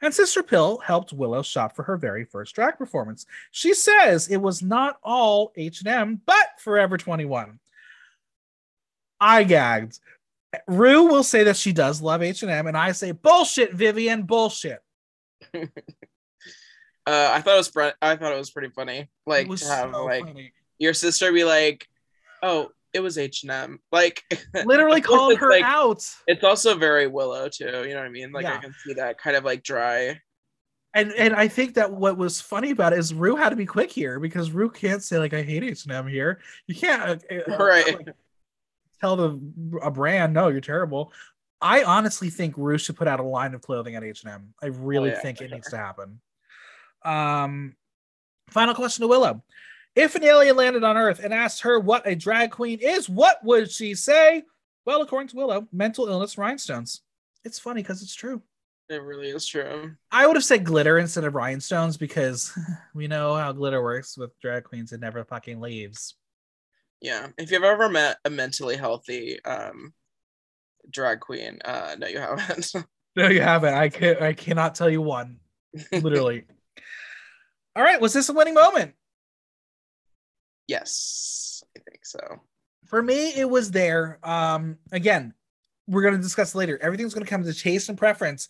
And 0.02 0.14
Sister 0.14 0.42
Pill 0.42 0.78
helped 0.78 1.12
Willow 1.12 1.42
shop 1.42 1.74
for 1.74 1.82
her 1.84 1.96
very 1.96 2.24
first 2.24 2.54
drag 2.54 2.78
performance. 2.78 3.26
She 3.50 3.74
says 3.74 4.28
it 4.28 4.36
was 4.38 4.62
not 4.62 4.98
all 5.02 5.52
H&M, 5.56 6.20
but 6.24 6.46
Forever 6.58 6.96
21. 6.96 7.58
I 9.20 9.44
gagged. 9.44 9.98
Rue 10.66 11.08
will 11.08 11.24
say 11.24 11.44
that 11.44 11.56
she 11.56 11.72
does 11.72 12.00
love 12.00 12.22
H&M, 12.22 12.66
and 12.66 12.76
I 12.76 12.92
say 12.92 13.12
bullshit, 13.12 13.72
Vivian, 13.74 14.22
bullshit. 14.22 14.80
Uh, 17.08 17.30
I 17.32 17.40
thought 17.40 17.54
it 17.54 17.56
was 17.56 17.68
fr- 17.68 17.96
I 18.02 18.16
thought 18.16 18.34
it 18.34 18.38
was 18.38 18.50
pretty 18.50 18.68
funny. 18.68 19.08
Like 19.24 19.46
to 19.46 19.64
have 19.64 19.94
so 19.94 20.04
like 20.04 20.26
funny. 20.26 20.52
your 20.78 20.92
sister 20.92 21.32
be 21.32 21.42
like, 21.42 21.88
"Oh, 22.42 22.68
it 22.92 23.00
was 23.00 23.18
H 23.18 23.42
and 23.42 23.50
M." 23.52 23.80
Like 23.92 24.22
Literally 24.64 25.00
called 25.00 25.38
her 25.38 25.50
like- 25.50 25.64
out. 25.64 26.04
It's 26.26 26.44
also 26.44 26.76
very 26.76 27.06
Willow 27.06 27.48
too. 27.48 27.64
You 27.64 27.90
know 27.94 27.96
what 28.00 28.06
I 28.06 28.10
mean? 28.10 28.32
Like 28.32 28.44
Yeah. 28.44 28.54
I 28.54 28.58
can 28.58 28.74
see 28.84 28.94
that 28.94 29.18
kind 29.18 29.36
of 29.36 29.44
like 29.44 29.62
dry. 29.62 30.20
And 30.94 31.12
and 31.12 31.34
I 31.34 31.48
think 31.48 31.74
that 31.74 31.92
what 31.92 32.16
was 32.16 32.40
funny 32.40 32.70
about 32.70 32.92
it 32.94 32.98
is 32.98 33.12
Rue 33.12 33.36
had 33.36 33.50
to 33.50 33.56
be 33.56 33.66
quick 33.66 33.90
here 33.92 34.18
because 34.18 34.50
Rue 34.50 34.70
can't 34.70 35.02
say 35.02 35.18
like 35.18 35.34
I 35.34 35.42
hate 35.42 35.62
H 35.62 35.84
and 35.84 35.92
M 35.92 36.06
here. 36.08 36.40
You 36.66 36.74
can't 36.74 37.02
uh, 37.30 37.34
uh, 37.52 37.56
Right. 37.58 37.86
like, 37.86 38.08
tell 39.00 39.14
the 39.16 39.38
a 39.82 39.90
brand 39.90 40.32
no 40.32 40.48
you're 40.48 40.60
terrible. 40.62 41.12
I 41.60 41.82
honestly 41.84 42.30
think 42.30 42.54
Rue 42.56 42.78
should 42.78 42.96
put 42.96 43.06
out 43.08 43.20
a 43.20 43.22
line 43.24 43.52
of 43.52 43.60
clothing 43.62 43.96
at 43.96 44.02
H 44.04 44.24
and 44.24 44.32
M. 44.32 44.54
I 44.62 44.66
really 44.66 45.10
Oh, 45.10 45.14
yeah, 45.14 45.20
think 45.20 45.40
it 45.40 45.50
needs 45.50 45.68
to 45.70 45.76
happen. 45.76 46.20
Um, 47.04 47.76
final 48.48 48.74
question 48.74 49.02
to 49.02 49.08
Willow: 49.08 49.42
If 49.98 50.14
an 50.14 50.22
alien 50.22 50.54
landed 50.54 50.84
on 50.84 50.96
Earth 50.96 51.18
and 51.22 51.34
asked 51.34 51.62
her 51.62 51.80
what 51.80 52.06
a 52.06 52.14
drag 52.14 52.52
queen 52.52 52.78
is, 52.80 53.08
what 53.08 53.44
would 53.44 53.68
she 53.68 53.96
say? 53.96 54.44
Well, 54.86 55.02
according 55.02 55.26
to 55.30 55.36
Willow, 55.36 55.66
mental 55.72 56.06
illness 56.06 56.38
rhinestones. 56.38 57.02
It's 57.44 57.58
funny 57.58 57.82
because 57.82 58.00
it's 58.00 58.14
true. 58.14 58.40
It 58.88 59.02
really 59.02 59.30
is 59.30 59.44
true. 59.44 59.96
I 60.12 60.28
would 60.28 60.36
have 60.36 60.44
said 60.44 60.64
glitter 60.64 60.98
instead 60.98 61.24
of 61.24 61.34
rhinestones 61.34 61.96
because 61.96 62.56
we 62.94 63.08
know 63.08 63.34
how 63.34 63.50
glitter 63.50 63.82
works 63.82 64.16
with 64.16 64.38
drag 64.40 64.62
queens. 64.62 64.92
It 64.92 65.00
never 65.00 65.24
fucking 65.24 65.60
leaves. 65.60 66.14
Yeah. 67.00 67.26
If 67.36 67.50
you've 67.50 67.64
ever 67.64 67.88
met 67.88 68.18
a 68.24 68.30
mentally 68.30 68.76
healthy 68.76 69.42
um 69.44 69.92
drag 70.88 71.18
queen. 71.18 71.58
Uh, 71.64 71.96
no, 71.98 72.06
you 72.06 72.20
haven't. 72.20 72.72
No, 73.16 73.26
you 73.26 73.40
haven't. 73.40 73.74
I 73.74 73.88
can 73.88 74.22
I 74.22 74.32
cannot 74.32 74.76
tell 74.76 74.88
you 74.88 75.02
one. 75.02 75.40
Literally. 75.92 76.44
All 77.74 77.82
right, 77.82 78.00
was 78.00 78.12
this 78.12 78.28
a 78.28 78.32
winning 78.32 78.54
moment? 78.54 78.94
Yes, 80.68 81.64
I 81.76 81.80
think 81.80 82.06
so. 82.06 82.20
For 82.86 83.02
me, 83.02 83.34
it 83.34 83.48
was 83.48 83.70
there. 83.70 84.18
Um, 84.22 84.78
again, 84.92 85.34
we're 85.88 86.02
gonna 86.02 86.18
discuss 86.18 86.54
later. 86.54 86.78
Everything's 86.80 87.14
gonna 87.14 87.26
come 87.26 87.42
to 87.42 87.52
taste 87.52 87.88
and 87.88 87.98
preference. 87.98 88.48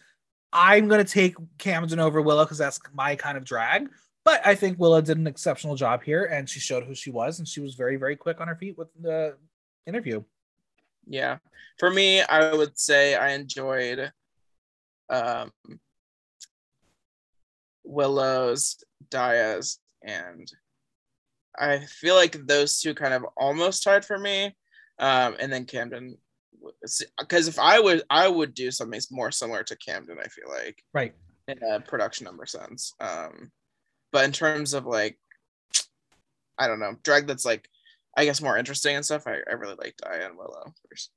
I'm 0.52 0.88
gonna 0.88 1.04
take 1.04 1.36
Camden 1.56 2.00
over 2.00 2.20
Willow 2.20 2.44
because 2.44 2.58
that's 2.58 2.80
my 2.92 3.16
kind 3.16 3.38
of 3.38 3.44
drag. 3.44 3.88
But 4.24 4.46
I 4.46 4.54
think 4.54 4.78
Willow 4.78 5.00
did 5.00 5.16
an 5.16 5.26
exceptional 5.26 5.74
job 5.74 6.02
here, 6.02 6.24
and 6.24 6.48
she 6.48 6.60
showed 6.60 6.84
who 6.84 6.94
she 6.94 7.10
was, 7.10 7.38
and 7.38 7.48
she 7.48 7.60
was 7.60 7.74
very, 7.74 7.96
very 7.96 8.16
quick 8.16 8.40
on 8.40 8.48
her 8.48 8.56
feet 8.56 8.76
with 8.76 8.88
the 9.00 9.36
interview. 9.86 10.22
Yeah, 11.06 11.38
for 11.78 11.90
me, 11.90 12.20
I 12.20 12.52
would 12.52 12.78
say 12.78 13.14
I 13.14 13.30
enjoyed 13.30 14.12
um, 15.08 15.50
Willow's, 17.84 18.84
Daya's, 19.10 19.78
and 20.02 20.46
I 21.58 21.80
feel 21.80 22.14
like 22.14 22.46
those 22.46 22.80
two 22.80 22.94
kind 22.94 23.14
of 23.14 23.26
almost 23.36 23.82
tied 23.82 24.04
for 24.04 24.18
me. 24.18 24.56
Um, 24.98 25.36
and 25.38 25.52
then 25.52 25.64
Camden, 25.64 26.16
because 27.18 27.48
if 27.48 27.58
I 27.58 27.80
would, 27.80 28.02
I 28.10 28.28
would 28.28 28.54
do 28.54 28.70
something 28.70 29.00
more 29.10 29.30
similar 29.30 29.62
to 29.64 29.76
Camden. 29.76 30.18
I 30.18 30.28
feel 30.28 30.48
like 30.48 30.82
Right. 30.92 31.14
in 31.46 31.58
a 31.62 31.80
production 31.80 32.24
number 32.24 32.46
sense. 32.46 32.94
Um, 33.00 33.50
but 34.12 34.24
in 34.24 34.32
terms 34.32 34.74
of 34.74 34.86
like, 34.86 35.18
I 36.58 36.66
don't 36.66 36.80
know, 36.80 36.96
drag 37.04 37.26
that's 37.26 37.44
like, 37.44 37.68
I 38.16 38.24
guess 38.24 38.42
more 38.42 38.58
interesting 38.58 38.96
and 38.96 39.04
stuff. 39.04 39.26
I, 39.26 39.38
I 39.48 39.52
really 39.54 39.76
like 39.78 39.94
and 40.04 40.36
Willow. 40.36 40.72
First. 40.88 41.10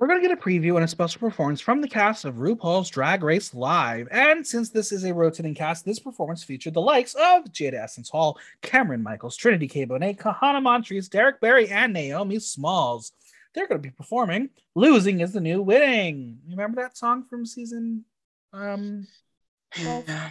We're 0.00 0.06
going 0.06 0.22
to 0.22 0.26
get 0.26 0.36
a 0.36 0.40
preview 0.40 0.76
and 0.76 0.84
a 0.84 0.88
special 0.88 1.18
performance 1.18 1.60
from 1.60 1.82
the 1.82 1.88
cast 1.88 2.24
of 2.24 2.36
RuPaul's 2.36 2.88
Drag 2.88 3.22
Race 3.22 3.52
Live. 3.52 4.08
And 4.10 4.46
since 4.46 4.70
this 4.70 4.92
is 4.92 5.04
a 5.04 5.12
rotating 5.12 5.54
cast, 5.54 5.84
this 5.84 5.98
performance 5.98 6.42
featured 6.42 6.72
the 6.72 6.80
likes 6.80 7.12
of 7.12 7.44
Jada 7.52 7.74
Essence 7.74 8.08
Hall, 8.08 8.38
Cameron 8.62 9.02
Michaels, 9.02 9.36
Trinity 9.36 9.68
K. 9.68 9.84
Bonet, 9.84 10.16
Kahanna 10.16 10.62
Montrese, 10.62 11.10
Derrick 11.10 11.38
Barry, 11.42 11.68
and 11.68 11.92
Naomi 11.92 12.38
Smalls. 12.38 13.12
They're 13.54 13.68
going 13.68 13.82
to 13.82 13.86
be 13.86 13.94
performing 13.94 14.48
Losing 14.74 15.20
is 15.20 15.34
the 15.34 15.40
New 15.42 15.60
Winning. 15.60 16.38
You 16.46 16.56
remember 16.56 16.80
that 16.80 16.96
song 16.96 17.26
from 17.28 17.44
season 17.44 18.06
um 18.54 19.06
Yeah. 19.76 20.30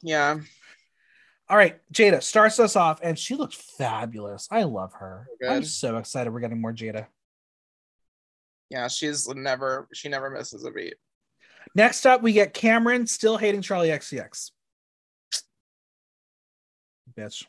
Yeah. 0.00 0.38
All 1.48 1.56
right, 1.56 1.80
Jada 1.92 2.22
starts 2.22 2.60
us 2.60 2.76
off, 2.76 3.00
and 3.02 3.18
she 3.18 3.34
looks 3.34 3.56
fabulous. 3.56 4.46
I 4.48 4.62
love 4.62 4.92
her. 4.92 5.26
I'm 5.48 5.64
so 5.64 5.96
excited 5.96 6.32
we're 6.32 6.38
getting 6.38 6.60
more 6.60 6.72
Jada. 6.72 7.06
Yeah. 8.70 8.88
She's 8.88 9.28
never, 9.28 9.88
she 9.92 10.08
never 10.08 10.30
misses 10.30 10.64
a 10.64 10.70
beat. 10.70 10.94
Next 11.74 12.06
up, 12.06 12.22
we 12.22 12.32
get 12.32 12.54
Cameron 12.54 13.06
still 13.06 13.36
hating 13.36 13.62
Charli 13.62 13.88
XCX. 13.88 14.50
Bitch. 17.16 17.44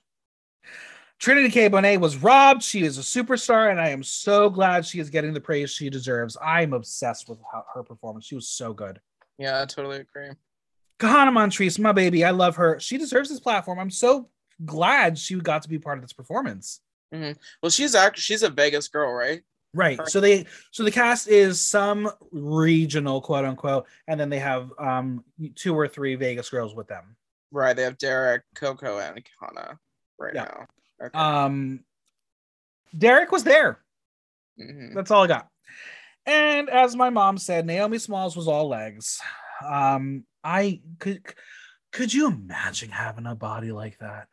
Trinity 1.20 1.50
K. 1.50 1.70
Bonet 1.70 2.00
was 2.00 2.18
robbed. 2.18 2.62
She 2.62 2.84
is 2.84 2.98
a 2.98 3.02
superstar, 3.02 3.72
and 3.72 3.82
I 3.82 3.90
am 3.90 4.04
so 4.04 4.50
glad 4.50 4.86
she 4.86 5.00
is 5.00 5.10
getting 5.10 5.34
the 5.34 5.42
praise 5.42 5.72
she 5.72 5.90
deserves. 5.90 6.38
I'm 6.44 6.74
obsessed 6.74 7.28
with 7.28 7.40
how, 7.52 7.66
her 7.74 7.84
performance. 7.84 8.26
She 8.26 8.36
was 8.36 8.48
so 8.48 8.72
good. 8.74 9.00
Yeah, 9.40 9.62
I 9.62 9.66
totally 9.66 9.98
agree. 9.98 10.30
Kahanna 11.00 11.32
Montrese, 11.32 11.80
my 11.80 11.92
baby, 11.92 12.24
I 12.24 12.32
love 12.32 12.56
her. 12.58 12.80
She 12.80 12.98
deserves 12.98 13.30
this 13.30 13.40
platform. 13.40 13.80
I'm 13.80 13.90
so 13.90 14.30
glad 14.64 15.18
she 15.18 15.36
got 15.36 15.64
to 15.64 15.70
be 15.70 15.80
part 15.80 15.98
of 15.98 16.04
this 16.04 16.14
performance. 16.14 16.82
Mm-hmm. 17.14 17.34
Well, 17.62 17.70
she's 17.70 17.96
actually, 17.96 18.22
she's 18.22 18.44
a 18.44 18.50
Vegas 18.50 18.88
girl, 18.88 19.12
right? 19.12 19.42
Right. 19.74 20.00
So 20.08 20.20
they 20.20 20.46
so 20.72 20.84
the 20.84 20.92
cast 20.92 21.28
is 21.28 21.62
some 21.62 22.10
regional 22.32 23.22
quote 23.22 23.46
unquote, 23.46 23.86
and 24.08 24.20
then 24.20 24.30
they 24.30 24.40
have 24.40 24.72
um 24.80 25.24
two 25.56 25.76
or 25.76 25.88
three 25.88 26.16
Vegas 26.16 26.50
girls 26.50 26.74
with 26.76 26.88
them. 26.88 27.16
Right. 27.52 27.76
They 27.76 27.84
have 27.84 27.98
Derrick, 27.98 28.44
Coco, 28.56 29.00
and 29.00 29.22
Kana 29.40 29.78
right 30.18 30.34
Yeah. 30.34 30.44
now. 30.44 30.66
Okay. 31.08 31.18
Um 31.20 31.84
Derrick 32.98 33.32
was 33.32 33.44
there. 33.44 33.80
Mhm. 34.60 34.96
That's 34.96 35.12
all 35.12 35.24
I 35.24 35.28
got. 35.28 35.48
And 36.26 36.70
as 36.70 36.96
my 36.96 37.10
mom 37.10 37.38
said, 37.38 37.66
Naomi 37.66 38.00
Smalls 38.00 38.36
was 38.36 38.48
all 38.48 38.68
legs. 38.68 39.20
Um, 39.66 40.26
I 40.44 40.82
could 41.00 41.22
could 41.92 42.14
you 42.14 42.28
imagine 42.28 42.90
having 42.90 43.26
a 43.26 43.36
body 43.36 43.72
like 43.72 43.98
that? 44.00 44.28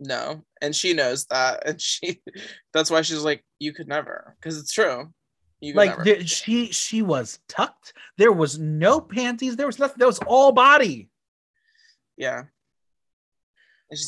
No, 0.00 0.42
and 0.62 0.74
she 0.74 0.94
knows 0.94 1.26
that, 1.26 1.62
and 1.66 1.80
she 1.80 2.22
that's 2.72 2.90
why 2.90 3.02
she's 3.02 3.22
like, 3.22 3.44
you 3.58 3.72
could 3.72 3.86
never, 3.86 4.36
because 4.40 4.58
it's 4.58 4.72
true. 4.72 5.12
You 5.60 5.74
Like 5.74 6.26
she 6.26 6.72
she 6.72 7.02
was 7.02 7.38
tucked. 7.46 7.92
There 8.16 8.32
was 8.32 8.58
no 8.58 8.98
panties. 8.98 9.56
There 9.56 9.66
was 9.66 9.78
nothing. 9.78 9.96
That 9.98 10.06
was 10.06 10.18
all 10.20 10.52
body. 10.52 11.10
yeah. 12.16 12.44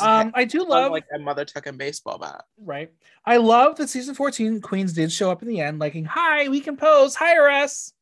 Um, 0.00 0.30
I 0.34 0.44
do 0.44 0.64
love 0.64 0.92
like 0.92 1.06
a 1.12 1.18
mother 1.18 1.44
tucking 1.44 1.76
baseball 1.76 2.16
bat. 2.16 2.44
right. 2.56 2.92
I 3.26 3.38
love 3.38 3.76
that 3.76 3.90
season 3.90 4.14
fourteen 4.14 4.60
queens 4.60 4.92
did 4.92 5.10
show 5.10 5.30
up 5.30 5.42
in 5.42 5.48
the 5.48 5.60
end, 5.60 5.78
liking, 5.80 6.04
"Hi, 6.04 6.48
we 6.48 6.60
can 6.60 6.76
pose. 6.76 7.16
Hire 7.16 7.48
us." 7.48 7.92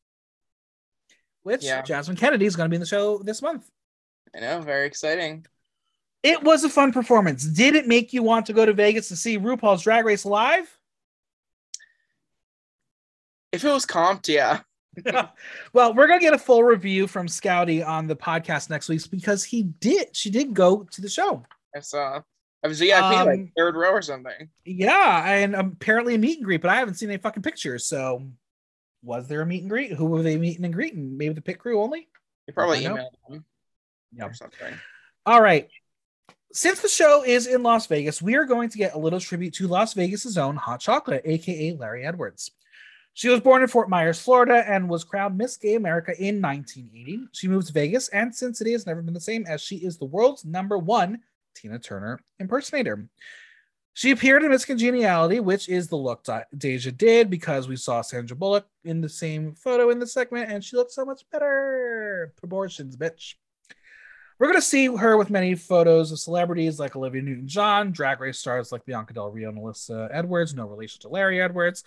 Which 1.43 1.63
Yeah. 1.63 1.81
Jasmine 1.81 2.17
Kennedie 2.17 2.45
is 2.45 2.55
going 2.55 2.65
to 2.65 2.69
be 2.69 2.75
in 2.75 2.81
the 2.81 2.85
show 2.85 3.17
this 3.23 3.41
month. 3.41 3.67
I 4.35 4.41
know, 4.41 4.61
very 4.61 4.85
exciting. 4.85 5.45
It 6.23 6.43
was 6.43 6.63
a 6.63 6.69
fun 6.69 6.91
performance. 6.91 7.43
Did 7.45 7.75
it 7.75 7.87
make 7.87 8.13
you 8.13 8.21
want 8.21 8.45
to 8.45 8.53
go 8.53 8.65
to 8.65 8.73
Vegas 8.73 9.07
to 9.07 9.15
see 9.15 9.39
RuPaul's 9.39 9.83
Drag 9.83 10.05
Race 10.05 10.25
live? 10.25 10.69
If 13.51 13.63
it 13.63 13.69
was 13.71 13.85
comped, 13.85 14.27
yeah. 14.27 14.61
well, 15.73 15.93
we're 15.93 16.07
gonna 16.07 16.19
get 16.19 16.33
a 16.33 16.37
full 16.37 16.63
review 16.63 17.07
from 17.07 17.27
Scouty 17.27 17.85
on 17.85 18.07
the 18.07 18.15
podcast 18.15 18.69
next 18.69 18.89
week 18.89 19.01
because 19.09 19.43
he 19.43 19.63
did. 19.63 20.15
She 20.15 20.29
did 20.29 20.53
go 20.53 20.85
to 20.91 21.01
the 21.01 21.09
show. 21.09 21.43
I 21.75 21.79
saw. 21.79 22.21
I 22.63 22.67
was 22.67 22.79
VIP 22.79 23.01
Um, 23.01 23.25
like 23.25 23.51
third 23.57 23.75
row 23.75 23.91
or 23.91 24.01
something. 24.01 24.49
Yeah, 24.65 25.27
and 25.27 25.55
apparently 25.55 26.15
a 26.15 26.17
meet 26.19 26.37
and 26.37 26.45
greet, 26.45 26.61
but 26.61 26.69
I 26.69 26.75
haven't 26.75 26.95
seen 26.95 27.09
any 27.09 27.17
fucking 27.17 27.41
pictures. 27.41 27.85
So, 27.87 28.27
was 29.01 29.27
there 29.27 29.41
a 29.41 29.45
meet 29.45 29.61
and 29.61 29.69
greet? 29.69 29.93
Who 29.93 30.05
were 30.05 30.21
they 30.21 30.37
meeting 30.37 30.65
and 30.65 30.73
greeting? 30.73 31.17
Maybe 31.17 31.33
the 31.33 31.41
pit 31.41 31.57
crew 31.57 31.81
only. 31.81 32.07
You 32.47 32.53
probably 32.53 32.81
emailed 32.83 33.09
them 33.29 33.45
Yeah. 34.13 34.25
or 34.25 34.33
something. 34.33 34.73
All 35.25 35.41
right. 35.41 35.69
Since 36.53 36.81
the 36.81 36.89
show 36.89 37.23
is 37.23 37.47
in 37.47 37.63
Las 37.63 37.87
Vegas, 37.87 38.21
we 38.21 38.35
are 38.35 38.43
going 38.43 38.67
to 38.69 38.77
get 38.77 38.93
a 38.93 38.99
little 38.99 39.21
tribute 39.21 39.53
to 39.53 39.69
Las 39.69 39.93
Vegas's 39.93 40.37
own 40.37 40.57
Hot 40.57 40.81
Chocolate, 40.81 41.21
aka 41.23 41.73
Larry 41.73 42.05
Edwards. 42.05 42.51
She 43.13 43.29
was 43.29 43.39
born 43.39 43.61
in 43.61 43.69
Fort 43.69 43.89
Myers, 43.89 44.21
Florida, 44.21 44.63
and 44.67 44.89
was 44.89 45.05
crowned 45.05 45.37
Miss 45.37 45.55
Gay 45.55 45.75
America 45.75 46.11
in 46.11 46.41
1980. 46.41 47.27
She 47.31 47.47
moved 47.47 47.67
to 47.67 47.73
Vegas, 47.73 48.09
and 48.09 48.35
since 48.35 48.57
City 48.57 48.73
has 48.73 48.85
never 48.85 49.01
been 49.01 49.13
the 49.13 49.21
same 49.21 49.45
as 49.47 49.61
she 49.61 49.77
is 49.77 49.97
the 49.97 50.05
world's 50.05 50.43
number 50.43 50.77
one 50.77 51.19
Tina 51.55 51.79
Turner 51.79 52.19
impersonator. 52.39 53.07
She 53.93 54.11
appeared 54.11 54.43
in 54.43 54.51
Miss 54.51 54.65
Congeniality, 54.65 55.39
which 55.39 55.69
is 55.69 55.87
the 55.87 55.97
look 55.97 56.25
Deja 56.57 56.91
did 56.91 57.29
because 57.29 57.69
we 57.69 57.77
saw 57.77 58.01
Sandra 58.01 58.35
Bullock 58.35 58.65
in 58.83 58.99
the 58.99 59.09
same 59.09 59.53
photo 59.55 59.89
in 59.89 59.99
the 59.99 60.07
segment, 60.07 60.51
and 60.51 60.63
she 60.63 60.75
looked 60.75 60.91
so 60.91 61.05
much 61.05 61.23
better. 61.31 62.33
Proportions, 62.37 62.97
bitch. 62.97 63.35
We're 64.41 64.47
going 64.47 64.57
to 64.57 64.65
see 64.65 64.87
her 64.87 65.17
with 65.17 65.29
many 65.29 65.53
photos 65.53 66.11
of 66.11 66.17
celebrities 66.17 66.79
like 66.79 66.95
Olivia 66.95 67.21
Newton 67.21 67.47
John, 67.47 67.91
drag 67.91 68.19
race 68.19 68.39
stars 68.39 68.71
like 68.71 68.83
Bianca 68.85 69.13
Del 69.13 69.29
Rio 69.29 69.49
and 69.49 69.57
Alyssa 69.59 70.09
Edwards, 70.11 70.55
no 70.55 70.65
relation 70.65 70.99
to 71.01 71.09
Larry 71.09 71.39
Edwards. 71.39 71.83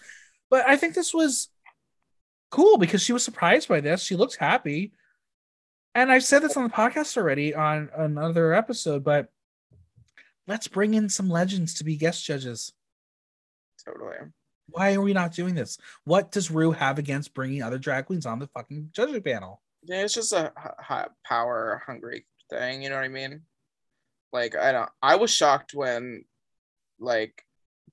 But 0.50 0.64
I 0.64 0.76
think 0.76 0.94
this 0.94 1.12
was 1.12 1.48
cool 2.52 2.78
because 2.78 3.02
she 3.02 3.12
was 3.12 3.24
surprised 3.24 3.66
by 3.66 3.80
this. 3.80 4.04
She 4.04 4.14
looked 4.14 4.36
happy. 4.36 4.92
And 5.96 6.12
I've 6.12 6.22
said 6.22 6.42
this 6.42 6.56
on 6.56 6.62
the 6.62 6.70
podcast 6.70 7.16
already 7.16 7.56
on 7.56 7.90
another 7.96 8.54
episode, 8.54 9.02
but 9.02 9.26
let's 10.46 10.68
bring 10.68 10.94
in 10.94 11.08
some 11.08 11.28
legends 11.28 11.74
to 11.74 11.84
be 11.84 11.96
guest 11.96 12.24
judges. 12.24 12.72
Totally. 13.84 14.30
Why 14.68 14.94
are 14.94 15.00
we 15.00 15.12
not 15.12 15.34
doing 15.34 15.56
this? 15.56 15.76
What 16.04 16.30
does 16.30 16.52
Rue 16.52 16.70
have 16.70 17.00
against 17.00 17.34
bringing 17.34 17.64
other 17.64 17.78
drag 17.78 18.06
queens 18.06 18.26
on 18.26 18.38
the 18.38 18.46
fucking 18.46 18.90
judging 18.92 19.20
panel? 19.22 19.60
Yeah, 19.82 20.04
it's 20.04 20.14
just 20.14 20.32
a 20.32 20.52
h- 20.88 21.08
power 21.26 21.82
hungry 21.84 22.26
thing. 22.56 22.82
You 22.82 22.90
know 22.90 22.96
what 22.96 23.04
I 23.04 23.08
mean? 23.08 23.42
Like 24.32 24.56
I 24.56 24.72
don't. 24.72 24.90
I 25.02 25.16
was 25.16 25.30
shocked 25.30 25.74
when, 25.74 26.24
like, 26.98 27.44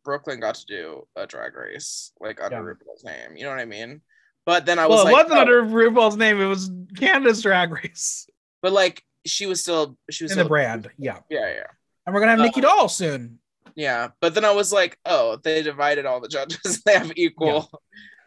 Brooke 0.04 0.28
Lynn 0.28 0.40
got 0.40 0.56
to 0.56 0.66
do 0.66 1.08
a 1.16 1.28
drag 1.28 1.56
race 1.56 2.12
like 2.20 2.42
under 2.42 2.58
Yeah. 2.58 2.62
RuPaul's 2.62 3.04
name. 3.04 3.38
You 3.38 3.44
know 3.44 3.50
what 3.52 3.60
I 3.60 3.66
mean? 3.66 4.02
But 4.46 4.66
then 4.66 4.80
I 4.80 4.88
was 4.88 4.96
well, 4.96 5.06
like, 5.06 5.12
it 5.12 5.30
wasn't 5.30 5.38
oh, 5.38 5.42
under 5.42 5.64
RuPaul's 5.64 6.18
name, 6.18 6.42
it 6.42 6.46
was 6.48 6.72
Canada's 6.98 7.42
drag 7.42 7.72
race 7.72 8.28
but 8.62 8.72
like 8.72 9.04
she 9.26 9.46
was 9.46 9.62
still 9.62 9.98
she 10.10 10.24
was 10.24 10.32
in 10.32 10.38
the 10.38 10.44
still, 10.44 10.50
brand. 10.50 10.90
Yeah. 10.98 11.20
Yeah, 11.30 11.48
yeah, 11.50 11.64
And 12.06 12.14
we're 12.14 12.22
gonna 12.22 12.32
have 12.32 12.40
Uh, 12.40 12.44
Nicky 12.44 12.62
Doll 12.62 12.88
soon. 12.88 13.40
yeah. 13.76 14.10
But 14.20 14.34
then 14.34 14.46
I 14.46 14.52
was 14.52 14.72
like, 14.72 14.98
oh, 15.06 15.38
they 15.44 15.62
divided 15.62 16.06
all 16.06 16.22
the 16.22 16.28
judges. 16.28 16.82
they 16.86 16.94
have 16.94 17.12
equal. 17.16 17.70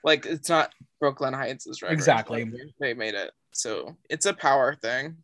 Like 0.02 0.26
it's 0.26 0.48
not 0.48 0.72
Brooke 1.00 1.20
Lynn 1.20 1.34
Hytes' 1.34 1.78
drag 1.78 1.92
race. 1.92 1.98
Exactly. 1.98 2.44
Like, 2.44 2.60
they 2.78 2.94
made 2.94 3.14
it. 3.14 3.32
So 3.52 3.96
it's 4.10 4.26
a 4.26 4.34
power 4.34 4.74
thing. 4.74 5.16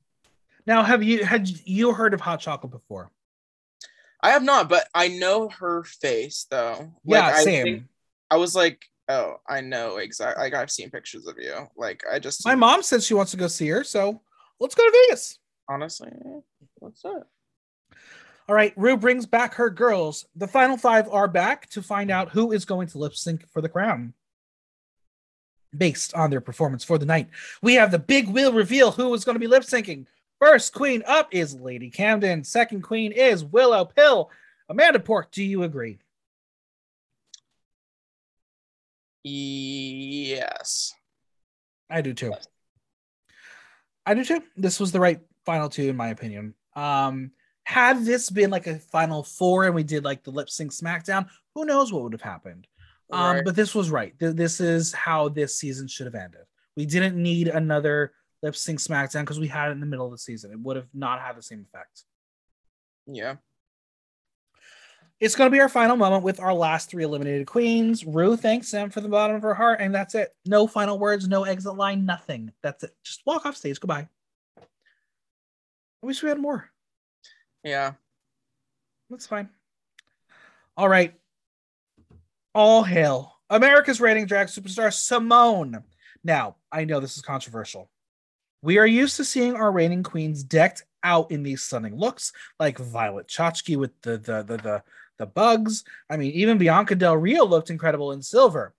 Now, 0.70 0.84
have 0.84 1.02
you 1.02 1.24
had 1.24 1.48
you 1.66 1.92
heard 1.92 2.14
of 2.14 2.20
hot 2.20 2.38
chocolate 2.38 2.70
before? 2.70 3.10
I 4.22 4.30
have 4.30 4.44
not, 4.44 4.68
but 4.68 4.86
I 4.94 5.08
know 5.08 5.48
her 5.48 5.82
face 5.82 6.46
though. 6.48 6.92
Yeah, 7.04 7.26
Like, 7.26 7.34
I 7.34 7.42
same. 7.42 7.64
think- 7.64 7.82
I 8.30 8.36
was 8.36 8.54
like, 8.54 8.84
oh, 9.08 9.40
I 9.48 9.62
know 9.62 9.96
exactly. 9.96 10.44
Like 10.44 10.54
I've 10.54 10.70
seen 10.70 10.88
pictures 10.90 11.26
of 11.26 11.38
you. 11.40 11.66
Like 11.76 12.04
I 12.08 12.20
just 12.20 12.44
My 12.46 12.54
mom 12.54 12.84
said 12.84 13.02
she 13.02 13.14
wants 13.14 13.32
to 13.32 13.36
go 13.36 13.48
see 13.48 13.66
her, 13.66 13.82
so 13.82 14.20
let's 14.60 14.76
go 14.76 14.84
to 14.84 15.06
Vegas. 15.08 15.40
honestly, 15.68 16.12
what's 16.76 17.04
up? 17.04 17.28
All 18.48 18.54
right, 18.54 18.72
Rue 18.76 18.96
brings 18.96 19.26
back 19.26 19.54
her 19.54 19.70
girls. 19.70 20.24
The 20.36 20.46
final 20.46 20.76
five 20.76 21.08
are 21.08 21.26
back 21.26 21.68
to 21.70 21.82
find 21.82 22.12
out 22.12 22.28
who 22.28 22.52
is 22.52 22.64
going 22.64 22.86
to 22.90 22.98
lip 22.98 23.16
sync 23.16 23.44
for 23.48 23.60
the 23.60 23.68
crown. 23.68 24.14
Based 25.76 26.14
on 26.14 26.30
their 26.30 26.40
performance 26.40 26.84
for 26.84 26.96
the 26.96 27.06
night, 27.06 27.28
we 27.60 27.74
have 27.74 27.90
the 27.90 27.98
big 27.98 28.28
wheel 28.28 28.52
reveal 28.52 28.92
who 28.92 29.12
is 29.14 29.24
going 29.24 29.34
to 29.34 29.40
be 29.40 29.48
lip 29.48 29.64
syncing. 29.64 30.06
First 30.40 30.72
queen 30.72 31.02
up 31.06 31.28
is 31.32 31.54
Lady 31.54 31.90
Camden. 31.90 32.42
Second 32.44 32.80
queen 32.82 33.12
is 33.12 33.44
Willow 33.44 33.84
Pill. 33.84 34.30
Amanda 34.70 34.98
Porq, 34.98 35.30
do 35.30 35.44
you 35.44 35.62
agree? 35.64 35.98
Yes. 39.22 40.92
I 41.90 42.00
do 42.00 42.14
too. 42.14 42.32
I 44.06 44.14
do 44.14 44.24
too. 44.24 44.42
This 44.56 44.80
was 44.80 44.92
the 44.92 45.00
right 45.00 45.20
final 45.44 45.68
two, 45.68 45.88
in 45.90 45.96
my 45.96 46.08
opinion. 46.08 46.54
Um, 46.74 47.32
had 47.64 48.04
this 48.04 48.30
been 48.30 48.50
like 48.50 48.66
a 48.66 48.78
final 48.78 49.22
four 49.22 49.66
and 49.66 49.74
we 49.74 49.82
did 49.82 50.04
like 50.04 50.24
the 50.24 50.30
lip 50.30 50.48
sync 50.48 50.72
SmackDown, 50.72 51.28
who 51.54 51.64
knows 51.64 51.92
what 51.92 52.02
would 52.02 52.12
have 52.12 52.22
happened? 52.22 52.66
Um, 53.12 53.36
Right. 53.36 53.44
but 53.44 53.56
this 53.56 53.74
was 53.74 53.90
right. 53.90 54.18
Th- 54.18 54.34
this 54.34 54.60
is 54.60 54.92
how 54.92 55.28
this 55.28 55.56
season 55.58 55.86
should 55.86 56.06
have 56.06 56.14
ended. 56.14 56.42
We 56.76 56.86
didn't 56.86 57.20
need 57.20 57.48
another 57.48 58.12
lip 58.42 58.56
sync 58.56 58.78
SmackDown 58.78 59.20
because 59.20 59.40
we 59.40 59.48
had 59.48 59.68
it 59.68 59.72
in 59.72 59.80
the 59.80 59.86
middle 59.86 60.06
of 60.06 60.12
the 60.12 60.18
season. 60.18 60.50
It 60.50 60.60
would 60.60 60.76
have 60.76 60.88
not 60.94 61.20
had 61.20 61.36
the 61.36 61.42
same 61.42 61.66
effect. 61.66 62.04
Yeah. 63.06 63.36
It's 65.18 65.36
going 65.36 65.50
to 65.50 65.54
be 65.54 65.60
our 65.60 65.68
final 65.68 65.96
moment 65.96 66.24
with 66.24 66.40
our 66.40 66.54
last 66.54 66.88
three 66.90 67.04
eliminated 67.04 67.46
queens. 67.46 68.06
Rue 68.06 68.36
thanks 68.36 68.70
them 68.70 68.88
for 68.88 69.02
the 69.02 69.08
bottom 69.08 69.36
of 69.36 69.42
her 69.42 69.52
heart, 69.52 69.80
and 69.80 69.94
that's 69.94 70.14
it. 70.14 70.34
No 70.46 70.66
final 70.66 70.98
words, 70.98 71.28
no 71.28 71.44
exit 71.44 71.76
line, 71.76 72.06
nothing. 72.06 72.52
That's 72.62 72.84
it. 72.84 72.96
Just 73.04 73.20
walk 73.26 73.44
off 73.44 73.56
stage. 73.56 73.78
Goodbye. 73.80 74.08
I 74.58 76.06
wish 76.06 76.22
we 76.22 76.30
had 76.30 76.38
more. 76.38 76.70
Yeah. 77.62 77.92
That's 79.10 79.26
fine. 79.26 79.50
All 80.76 80.88
right. 80.88 81.12
All 82.54 82.82
hail 82.82 83.40
America's 83.50 84.00
reigning 84.00 84.26
drag 84.26 84.46
superstar 84.46 84.92
Simone. 84.92 85.82
Now, 86.22 86.56
I 86.70 86.84
know 86.84 87.00
this 87.00 87.16
is 87.16 87.22
controversial. 87.22 87.89
We 88.62 88.78
are 88.78 88.86
used 88.86 89.16
to 89.16 89.24
seeing 89.24 89.54
our 89.54 89.72
reigning 89.72 90.02
queens 90.02 90.42
decked 90.42 90.84
out 91.02 91.30
in 91.30 91.42
these 91.42 91.62
stunning 91.62 91.96
looks, 91.96 92.32
like 92.58 92.78
Violet 92.78 93.26
Chachki 93.26 93.76
with 93.76 93.92
the 94.02 94.18
the 94.18 94.42
the 94.42 94.56
the, 94.56 94.82
the 95.18 95.26
bugs. 95.26 95.84
I 96.10 96.16
mean, 96.16 96.32
even 96.32 96.58
Bianca 96.58 96.94
Del 96.94 97.16
Rio 97.16 97.44
looked 97.44 97.70
incredible 97.70 98.12
in 98.12 98.22
silver. 98.22 98.74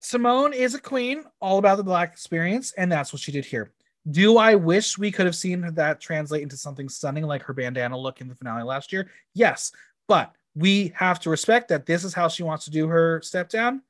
Simone 0.00 0.54
is 0.54 0.74
a 0.74 0.80
queen, 0.80 1.24
all 1.40 1.58
about 1.58 1.76
the 1.76 1.84
black 1.84 2.12
experience, 2.12 2.72
and 2.72 2.90
that's 2.90 3.12
what 3.12 3.20
she 3.20 3.32
did 3.32 3.44
here. 3.44 3.72
Do 4.10 4.38
I 4.38 4.54
wish 4.54 4.96
we 4.96 5.12
could 5.12 5.26
have 5.26 5.36
seen 5.36 5.74
that 5.74 6.00
translate 6.00 6.42
into 6.42 6.56
something 6.56 6.88
stunning 6.88 7.24
like 7.24 7.42
her 7.42 7.52
bandana 7.52 7.98
look 7.98 8.22
in 8.22 8.28
the 8.28 8.34
finale 8.34 8.62
last 8.62 8.92
year? 8.92 9.10
Yes, 9.34 9.72
but 10.08 10.32
we 10.54 10.92
have 10.96 11.20
to 11.20 11.30
respect 11.30 11.68
that 11.68 11.84
this 11.84 12.04
is 12.04 12.14
how 12.14 12.28
she 12.28 12.42
wants 12.42 12.64
to 12.64 12.70
do 12.70 12.88
her 12.88 13.20
step 13.22 13.50
down. 13.50 13.82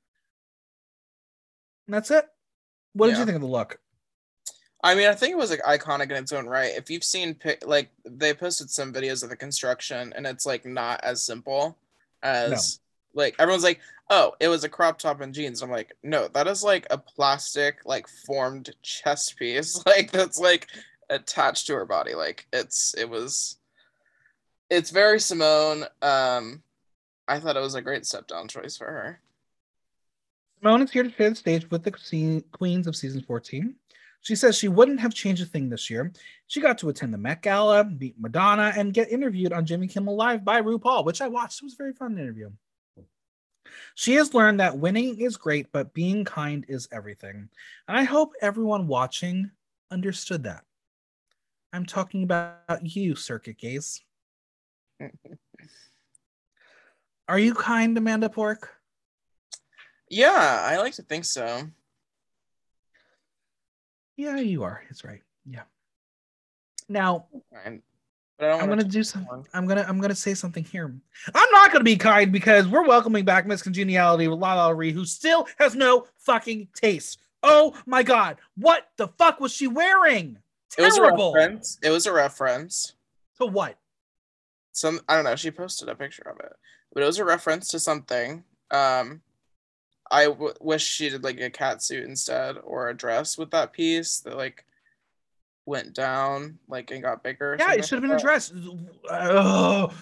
And 1.87 1.95
that's 1.95 2.11
it. 2.11 2.27
What 2.93 3.09
did 3.09 3.19
you 3.19 3.25
think 3.25 3.37
of 3.37 3.43
the 3.43 3.49
look? 3.49 3.79
I 4.83 4.95
mean, 4.95 5.09
I 5.09 5.15
think 5.15 5.33
it 5.33 5.39
was 5.39 5.51
like 5.51 5.63
iconic 5.63 6.05
in 6.05 6.17
its 6.17 6.33
own 6.33 6.47
right. 6.47 6.73
If 6.75 6.91
you've 6.91 7.05
seen 7.05 7.37
like 7.65 7.91
they 8.05 8.33
posted 8.33 8.71
some 8.71 8.93
videos 8.93 9.23
of 9.23 9.29
the 9.29 9.37
construction 9.37 10.13
and 10.17 10.27
it's 10.27 10.47
like 10.47 10.65
not 10.65 11.01
as 11.05 11.23
simple 11.23 11.77
as 12.23 12.81
like 13.15 13.37
everyone's 13.39 13.65
like, 13.65 13.81
"Oh, 14.09 14.35
it 14.41 14.49
was 14.49 14.65
a 14.65 14.69
crop 14.69 14.99
top 14.99 15.21
and 15.21 15.35
jeans." 15.35 15.63
I'm 15.63 15.71
like, 15.71 15.97
"No, 16.03 16.29
that 16.29 16.47
is 16.47 16.65
like 16.65 16.87
a 16.91 16.97
plastic 16.97 17.81
like 17.85 18.09
formed 18.09 18.75
chest 18.83 19.37
piece 19.39 19.85
like 19.87 20.11
that's 20.13 20.39
like 20.39 20.69
attached 21.11 21.67
to 21.67 21.75
her 21.75 21.85
body. 21.85 22.15
Like 22.15 22.47
it's 22.53 22.95
it 22.97 23.09
was 23.09 23.57
it's 24.71 24.91
very 24.91 25.21
Simone. 25.21 25.85
Um 26.01 26.63
I 27.29 27.39
thought 27.39 27.57
it 27.57 27.61
was 27.61 27.75
a 27.75 27.83
great 27.83 28.07
step 28.07 28.27
down 28.27 28.49
choice 28.49 28.77
for 28.77 28.87
her. 28.87 29.21
Simone 30.61 30.83
is 30.83 30.91
here 30.91 31.03
to 31.03 31.11
share 31.11 31.31
the 31.31 31.37
stage 31.37 31.71
with 31.71 31.85
the 31.85 32.43
queens 32.53 32.87
of 32.87 32.95
season 32.95 33.23
14. 33.23 33.75
She 34.21 34.37
says 34.37 34.59
she 34.59 34.69
wouldn't 34.69 35.01
have 35.01 35.15
changed 35.15 35.43
a 35.43 35.47
thing 35.47 35.71
this 35.71 35.89
year. 35.89 36.13
She 36.49 36.61
got 36.61 36.77
to 36.79 36.91
attend 36.91 37.15
the 37.15 37.19
Met 37.19 37.41
Gala, 37.41 37.85
meet 37.85 38.21
Madonna, 38.21 38.75
and 38.77 38.93
get 38.93 39.11
interviewed 39.11 39.55
on 39.55 39.65
Jimmy 39.65 39.87
Kimmel 39.87 40.17
Live 40.17 40.45
by 40.45 40.61
RuPaul, 40.61 41.07
which 41.07 41.23
I 41.23 41.29
watched. 41.29 41.63
It 41.63 41.65
was 41.65 41.73
a 41.73 41.79
very 41.79 41.95
fun 41.95 42.19
interview. 42.19 42.51
She 43.95 44.13
has 44.15 44.35
learned 44.35 44.59
that 44.61 44.77
winning 44.77 45.21
is 45.21 45.39
great, 45.39 45.73
but 45.73 45.95
being 45.95 46.27
kind 46.27 46.67
is 46.69 46.89
everything. 46.93 47.49
And 47.89 47.97
I 47.97 48.03
hope 48.03 48.35
everyone 48.43 48.87
watching 48.87 49.51
understood 49.91 50.45
that. 50.45 50.65
I'm 51.73 51.87
talking 51.87 52.23
about 52.23 52.59
you, 52.83 53.15
Circuit 53.15 53.57
Gaze. 53.57 54.03
Are 57.29 57.39
you 57.39 57.55
kind, 57.55 57.97
Amanda 57.97 58.29
Porq? 58.29 58.69
Yeah, 60.11 60.61
I 60.65 60.77
like 60.79 60.95
to 60.95 61.03
think 61.03 61.25
so. 61.25 61.63
Yeah, 64.17 64.37
you 64.37 64.65
are. 64.65 64.83
It's 64.91 65.05
right. 65.05 65.23
Yeah. 65.47 65.63
Now, 66.89 67.27
but 68.41 68.47
I 68.47 68.53
don't 68.53 68.63
I'm 68.63 68.69
gonna 68.69 68.85
do 68.85 69.05
something. 69.05 69.29
some. 69.31 69.45
I'm 69.55 69.67
gonna 69.67 69.85
I'm 69.89 70.01
gonna 70.01 70.15
say 70.15 70.35
something 70.35 70.65
here. 70.65 70.93
I'm 71.35 71.51
not 71.53 71.73
gonna 71.73 71.85
be 71.85 71.97
kind 71.97 72.33
because 72.33 72.67
we're 72.67 72.87
welcoming 72.87 73.25
back 73.25 73.47
Miss 73.47 73.63
Congeniality 73.63 74.29
with 74.29 74.39
Lala 74.39 74.75
Ri, 74.75 74.93
who 74.93 75.05
still 75.05 75.47
has 75.59 75.75
no 75.75 76.07
fucking 76.19 76.69
taste. 76.75 77.19
Oh 77.43 77.75
my 77.87 78.03
god, 78.03 78.39
what 78.57 78.89
the 78.97 79.09
fuck 79.09 79.41
was 79.41 79.53
she 79.53 79.69
wearing? 79.69 80.39
It 80.77 80.83
was 80.83 80.99
a 80.99 81.03
reference. 81.03 81.79
It 81.83 81.91
was 81.91 82.07
a 82.07 82.13
reference. 82.13 82.95
To 83.39 83.47
what? 83.47 83.79
Some 84.73 85.01
I 85.09 85.15
don't 85.15 85.25
know. 85.25 85.37
She 85.37 85.51
posted 85.51 85.89
a 85.89 85.95
picture 85.95 86.29
of 86.29 86.41
it, 86.41 86.53
but 86.93 87.03
it 87.03 87.07
was 87.07 87.19
a 87.19 87.25
reference 87.25 87.69
to 87.69 87.79
something. 87.79 88.43
Um, 88.71 89.21
I 90.11 90.25
w- 90.27 90.55
wish 90.61 90.85
she 90.85 91.09
did 91.09 91.23
like 91.25 91.41
a 91.41 91.51
cat 91.51 91.83
suit 91.83 92.05
instead 92.05 92.57
or 92.65 92.89
a 92.89 92.97
dress 92.97 93.39
with 93.39 93.51
that 93.53 93.73
piece 93.73 94.21
that 94.21 94.37
like 94.37 94.65
went 95.67 95.95
down 95.95 96.59
like 96.69 96.91
and 96.91 97.03
got 97.03 97.23
bigger. 97.23 97.57
Yeah, 97.59 97.75
it 97.75 97.87
should 97.87 98.03
have 98.03 98.11
like 98.11 98.19
been 98.19 98.19
a 98.19 98.21
dress. 98.21 98.53
Oh, 99.11 99.93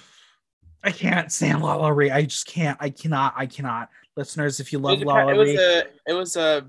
I 0.83 0.91
can't 0.93 1.31
stand 1.31 1.63
Lala 1.63 1.93
Ri. 1.93 2.11
I 2.11 2.23
just 2.23 2.47
can't. 2.47 2.79
I 2.81 2.91
cannot. 2.91 3.35
I 3.37 3.47
cannot. 3.47 3.91
Listeners, 4.17 4.61
if 4.61 4.73
you 4.73 4.79
love 4.79 5.01
Lala 5.01 5.35
it 5.35 5.37
was 5.37 5.49
Ree, 5.49 5.57
a 5.57 5.79
it 6.07 6.13
was 6.15 6.37
a 6.37 6.67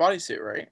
bodysuit, 0.00 0.40
right? 0.40 0.68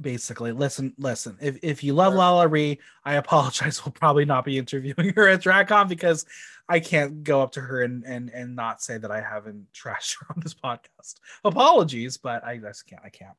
basically 0.00 0.50
listen 0.50 0.92
listen 0.98 1.36
if, 1.40 1.56
if 1.62 1.84
you 1.84 1.94
love 1.94 2.12
Sure. 2.12 2.18
lala 2.18 2.48
ri 2.48 2.80
i 3.04 3.14
apologize 3.14 3.80
we'll 3.84 3.92
probably 3.92 4.24
not 4.24 4.44
be 4.44 4.58
interviewing 4.58 5.12
her 5.14 5.28
at 5.28 5.40
dragcon 5.40 5.88
because 5.88 6.26
i 6.68 6.80
can't 6.80 7.24
go 7.24 7.42
up 7.42 7.52
to 7.52 7.60
her 7.60 7.82
and 7.82 8.04
and 8.04 8.30
and 8.30 8.56
not 8.56 8.82
say 8.82 8.98
that 8.98 9.10
i 9.10 9.20
haven't 9.20 9.66
trashed 9.74 10.16
her 10.20 10.26
on 10.34 10.40
this 10.42 10.54
podcast. 10.54 11.14
Apologies 11.44 12.16
but 12.16 12.44
i 12.44 12.56
just 12.56 12.86
can't 12.86 13.02
i 13.04 13.10
can't. 13.10 13.36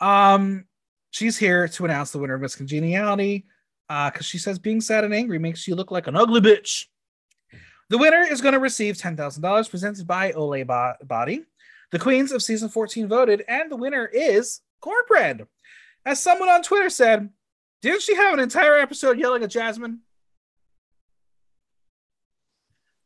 Um 0.00 0.64
she's 1.10 1.36
here 1.36 1.68
to 1.68 1.84
announce 1.84 2.10
the 2.10 2.18
winner 2.18 2.34
of 2.34 2.40
miss 2.40 2.56
congeniality 2.56 3.46
uh 3.88 4.10
because 4.10 4.26
she 4.26 4.38
says 4.38 4.58
being 4.58 4.80
sad 4.80 5.04
and 5.04 5.14
angry 5.14 5.38
makes 5.38 5.66
you 5.66 5.74
look 5.74 5.90
like 5.90 6.06
an 6.06 6.16
ugly 6.16 6.40
bitch. 6.40 6.86
The 7.90 7.98
winner 7.98 8.20
is 8.20 8.42
going 8.42 8.52
to 8.52 8.60
receive 8.60 8.96
$10000 8.96 9.70
presented 9.70 10.06
by 10.06 10.32
ole 10.32 10.62
Bo- 10.64 10.94
body. 11.04 11.44
The 11.90 11.98
queens 11.98 12.32
of 12.32 12.42
season 12.42 12.68
14 12.68 13.08
voted 13.08 13.44
and 13.48 13.70
the 13.70 13.76
winner 13.76 14.04
is 14.04 14.60
kornbread. 14.82 15.46
As 16.04 16.20
someone 16.20 16.50
on 16.50 16.62
Twitter 16.62 16.90
said, 16.90 17.30
didn't 17.80 18.02
she 18.02 18.14
have 18.14 18.34
an 18.34 18.40
entire 18.40 18.76
episode 18.76 19.18
yelling 19.18 19.42
at 19.42 19.50
Jasmine? 19.50 20.00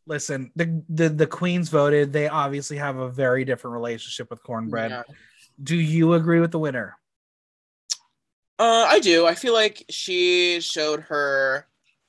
Listen, 0.06 0.50
the, 0.56 0.82
the 0.88 1.08
the 1.08 1.26
queens 1.26 1.68
voted. 1.68 2.12
They 2.12 2.28
obviously 2.28 2.76
have 2.76 2.96
a 2.96 3.08
very 3.08 3.44
different 3.44 3.74
relationship 3.74 4.30
with 4.30 4.42
kornbread. 4.42 4.90
Yeah. 4.90 5.02
Do 5.62 5.76
you 5.76 6.14
agree 6.14 6.40
with 6.40 6.50
the 6.50 6.58
winner? 6.58 6.98
Uh, 8.58 8.86
I 8.88 8.98
do. 8.98 9.26
I 9.26 9.34
feel 9.34 9.54
like 9.54 9.84
she 9.88 10.60
showed 10.60 11.00
her, 11.00 11.66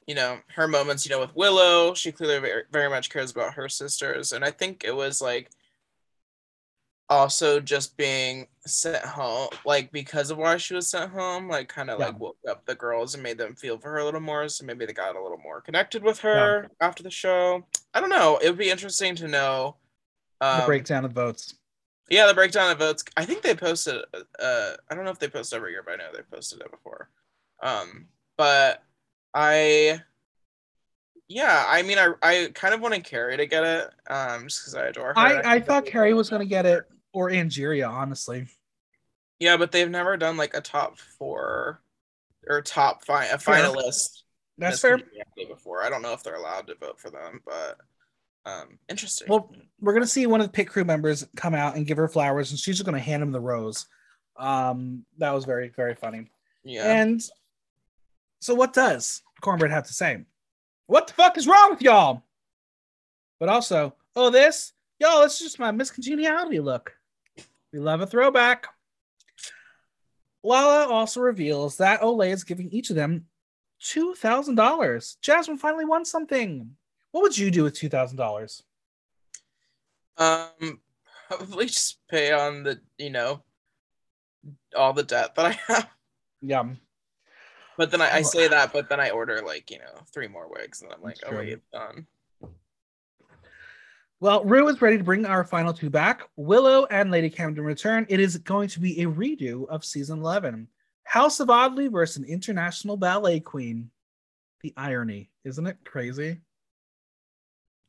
you 0.08 0.16
know, 0.16 0.40
her 0.56 0.68
moments. 0.68 1.06
You 1.06 1.12
know, 1.12 1.20
with 1.20 1.36
Willow, 1.36 1.94
she 1.94 2.12
clearly 2.12 2.40
very, 2.40 2.64
very 2.72 2.90
much 2.90 3.10
cares 3.10 3.32
about 3.32 3.54
her 3.54 3.70
sisters, 3.70 4.32
and 4.32 4.44
I 4.44 4.52
think 4.52 4.84
it 4.84 4.96
was 4.96 5.22
like 5.22 5.52
also 7.10 7.60
just 7.60 7.96
being 7.98 8.48
sent 8.66 9.04
home, 9.04 9.50
like 9.66 9.92
because 9.92 10.32
of 10.32 10.38
why 10.38 10.58
she 10.58 10.74
was 10.74 10.90
sent 10.90 11.12
home, 11.12 11.48
like 11.50 11.68
kind 11.70 11.90
of 11.90 12.00
Yeah. 12.00 12.08
like 12.08 12.20
woke 12.20 12.38
up 12.50 12.66
the 12.66 12.76
girls 12.76 13.14
and 13.14 13.22
made 13.24 13.38
them 13.38 13.56
feel 13.56 13.78
for 13.78 13.90
her 13.92 13.98
a 14.00 14.06
little 14.06 14.20
more. 14.22 14.48
So 14.50 14.66
maybe 14.66 14.86
they 14.86 14.94
got 14.94 15.16
a 15.16 15.22
little 15.22 15.38
more 15.38 15.62
connected 15.62 16.02
with 16.04 16.20
her 16.20 16.70
after 16.82 17.04
the 17.04 17.12
show. 17.12 17.66
I 17.94 18.00
don't 18.00 18.10
know. 18.10 18.38
It 18.42 18.50
would 18.50 18.58
be 18.58 18.72
interesting 18.72 19.16
to 19.16 19.28
know. 19.28 19.76
Um, 20.42 20.62
the 20.62 20.66
breakdown 20.66 21.06
of 21.06 21.12
votes. 21.14 21.56
yeah, 22.10 22.26
the 22.26 22.34
breakdown 22.34 22.72
of 22.72 22.80
votes. 22.80 23.04
I 23.18 23.26
think 23.26 23.42
they 23.44 23.54
posted. 23.56 24.02
Uh, 24.40 24.72
I 24.90 24.96
don't 24.96 25.06
know 25.06 25.12
if 25.12 25.20
they 25.20 25.28
post 25.30 25.54
every 25.54 25.72
year, 25.72 25.84
but 25.86 25.94
I 25.94 25.98
know 25.98 26.10
they 26.14 26.24
posted 26.24 26.62
it 26.62 26.72
before. 26.72 27.10
Um, 27.62 28.08
but 28.38 28.84
I, 29.34 30.02
Yeah, 31.34 31.66
I 31.68 31.82
mean, 31.82 31.98
I 31.98 32.14
I 32.22 32.50
kind 32.54 32.76
of 32.76 32.82
wanted 32.82 33.04
Kerri 33.04 33.38
to 33.38 33.48
get 33.48 33.64
it, 33.64 33.90
um, 34.08 34.48
just 34.48 34.62
because 34.62 34.76
I 34.76 34.86
adore 34.88 35.08
her. 35.08 35.18
I, 35.18 35.56
I 35.56 35.60
thought 35.60 35.86
Kerri 35.86 36.16
was 36.16 36.30
gonna 36.30 36.46
get 36.46 36.68
it 36.68 36.84
or 37.12 37.32
Angeria, 37.32 37.90
honestly. 37.90 38.46
Yeah, 39.40 39.58
but 39.58 39.72
they've 39.72 39.90
never 39.90 40.16
done 40.16 40.38
like 40.38 40.54
a 40.54 40.62
top 40.62 41.00
four 41.00 41.82
or 42.48 42.62
top 42.62 43.04
fi- 43.04 43.26
a 43.26 43.38
finalist. 43.38 44.22
That's 44.60 44.80
fair. 44.80 45.00
Before, 45.48 45.84
I 45.84 45.90
don't 45.90 46.04
know 46.04 46.14
if 46.14 46.22
they're 46.22 46.36
allowed 46.36 46.68
to 46.68 46.76
vote 46.76 47.00
for 47.00 47.10
them, 47.10 47.42
but 47.44 47.80
um, 48.46 48.78
interesting. 48.88 49.28
Well, 49.28 49.52
we're 49.82 49.94
gonna 49.94 50.06
see 50.06 50.28
one 50.28 50.40
of 50.40 50.46
the 50.46 50.54
pit 50.54 50.68
crew 50.68 50.86
members 50.86 51.26
come 51.36 51.56
out 51.56 51.76
and 51.76 51.88
give 51.88 51.98
her 51.98 52.08
flowers, 52.08 52.52
and 52.52 52.60
she's 52.60 52.78
just 52.78 52.86
gonna 52.86 53.00
hand 53.00 53.24
him 53.24 53.32
the 53.32 53.42
rose. 53.42 53.88
Um, 54.38 55.04
that 55.18 55.32
was 55.32 55.46
very 55.46 55.70
very 55.70 55.96
funny. 55.96 56.30
yeah, 56.64 57.02
And 57.02 57.24
so, 58.40 58.54
what 58.54 58.74
does 58.74 59.24
Kornbread 59.42 59.72
have 59.72 59.88
to 59.88 59.94
say? 59.94 60.26
What 60.88 61.08
the 61.08 61.14
fuck 61.14 61.38
is 61.38 61.48
wrong 61.48 61.72
with 61.72 61.82
y'all? 61.82 62.24
But 63.40 63.50
also, 63.50 63.96
oh, 64.16 64.30
this, 64.30 64.74
y'all, 65.00 65.24
it's 65.24 65.40
just 65.40 65.60
my 65.60 65.72
miscongeniality 65.72 66.64
look. 66.64 66.94
We 67.72 67.80
love 67.80 68.02
a 68.02 68.08
throwback. 68.08 68.68
Lala 70.44 70.88
also 70.88 71.22
reveals 71.22 71.78
that 71.78 72.02
Olay 72.02 72.32
is 72.32 72.44
giving 72.44 72.70
each 72.70 72.90
of 72.90 72.96
them 72.96 73.26
$2,000. 73.82 75.16
Jasmine 75.22 75.58
finally 75.58 75.86
won 75.86 76.06
something. 76.06 76.72
What 77.12 77.22
would 77.22 77.38
you 77.38 77.50
do 77.50 77.64
with 77.64 77.80
$2,000? 77.80 78.62
um, 80.18 80.80
probably 81.28 81.66
just 81.66 82.00
pay 82.10 82.32
on 82.32 82.64
the 82.64 82.80
you 82.98 83.10
know 83.10 83.44
all 84.76 84.94
the 84.94 85.04
debt 85.04 85.36
that 85.36 85.46
I 85.46 85.52
have. 85.68 85.90
Yum. 86.42 86.78
But 87.78 87.92
then 87.92 88.02
I, 88.02 88.18
I 88.18 88.20
Oh. 88.20 88.24
say 88.24 88.48
that, 88.48 88.72
but 88.72 88.90
then 88.90 89.00
I 89.00 89.10
order 89.10 89.42
like 89.42 89.70
you 89.72 89.80
know 89.80 89.94
three 90.14 90.28
more 90.28 90.48
wigs, 90.50 90.82
and 90.82 90.92
I'm 90.92 91.02
like, 91.02 91.18
That's 91.22 91.34
oh 91.34 91.38
wait, 91.38 91.60
done. 91.72 92.08
Well, 94.20 94.46
Rue 94.46 94.68
is 94.70 94.82
ready 94.82 94.98
to 94.98 95.04
bring 95.04 95.26
our 95.26 95.44
final 95.44 95.74
two 95.74 95.90
back. 95.90 96.22
Willow 96.38 96.86
and 96.86 97.12
Lady 97.12 97.30
Camden 97.30 97.64
return. 97.66 98.06
It 98.08 98.22
is 98.22 98.38
going 98.38 98.70
to 98.70 98.80
be 98.80 99.02
a 99.02 99.06
redo 99.06 99.68
of 99.68 99.84
season 99.84 100.20
11. 100.20 100.70
House 101.04 101.42
of 101.42 101.50
Oddly 101.50 101.90
versus 101.90 102.18
an 102.18 102.24
international 102.24 102.96
ballet 102.96 103.42
queen. 103.42 103.90
The 104.62 104.74
irony, 104.78 105.30
isn't 105.44 105.68
it 105.68 105.76
crazy? 105.84 106.40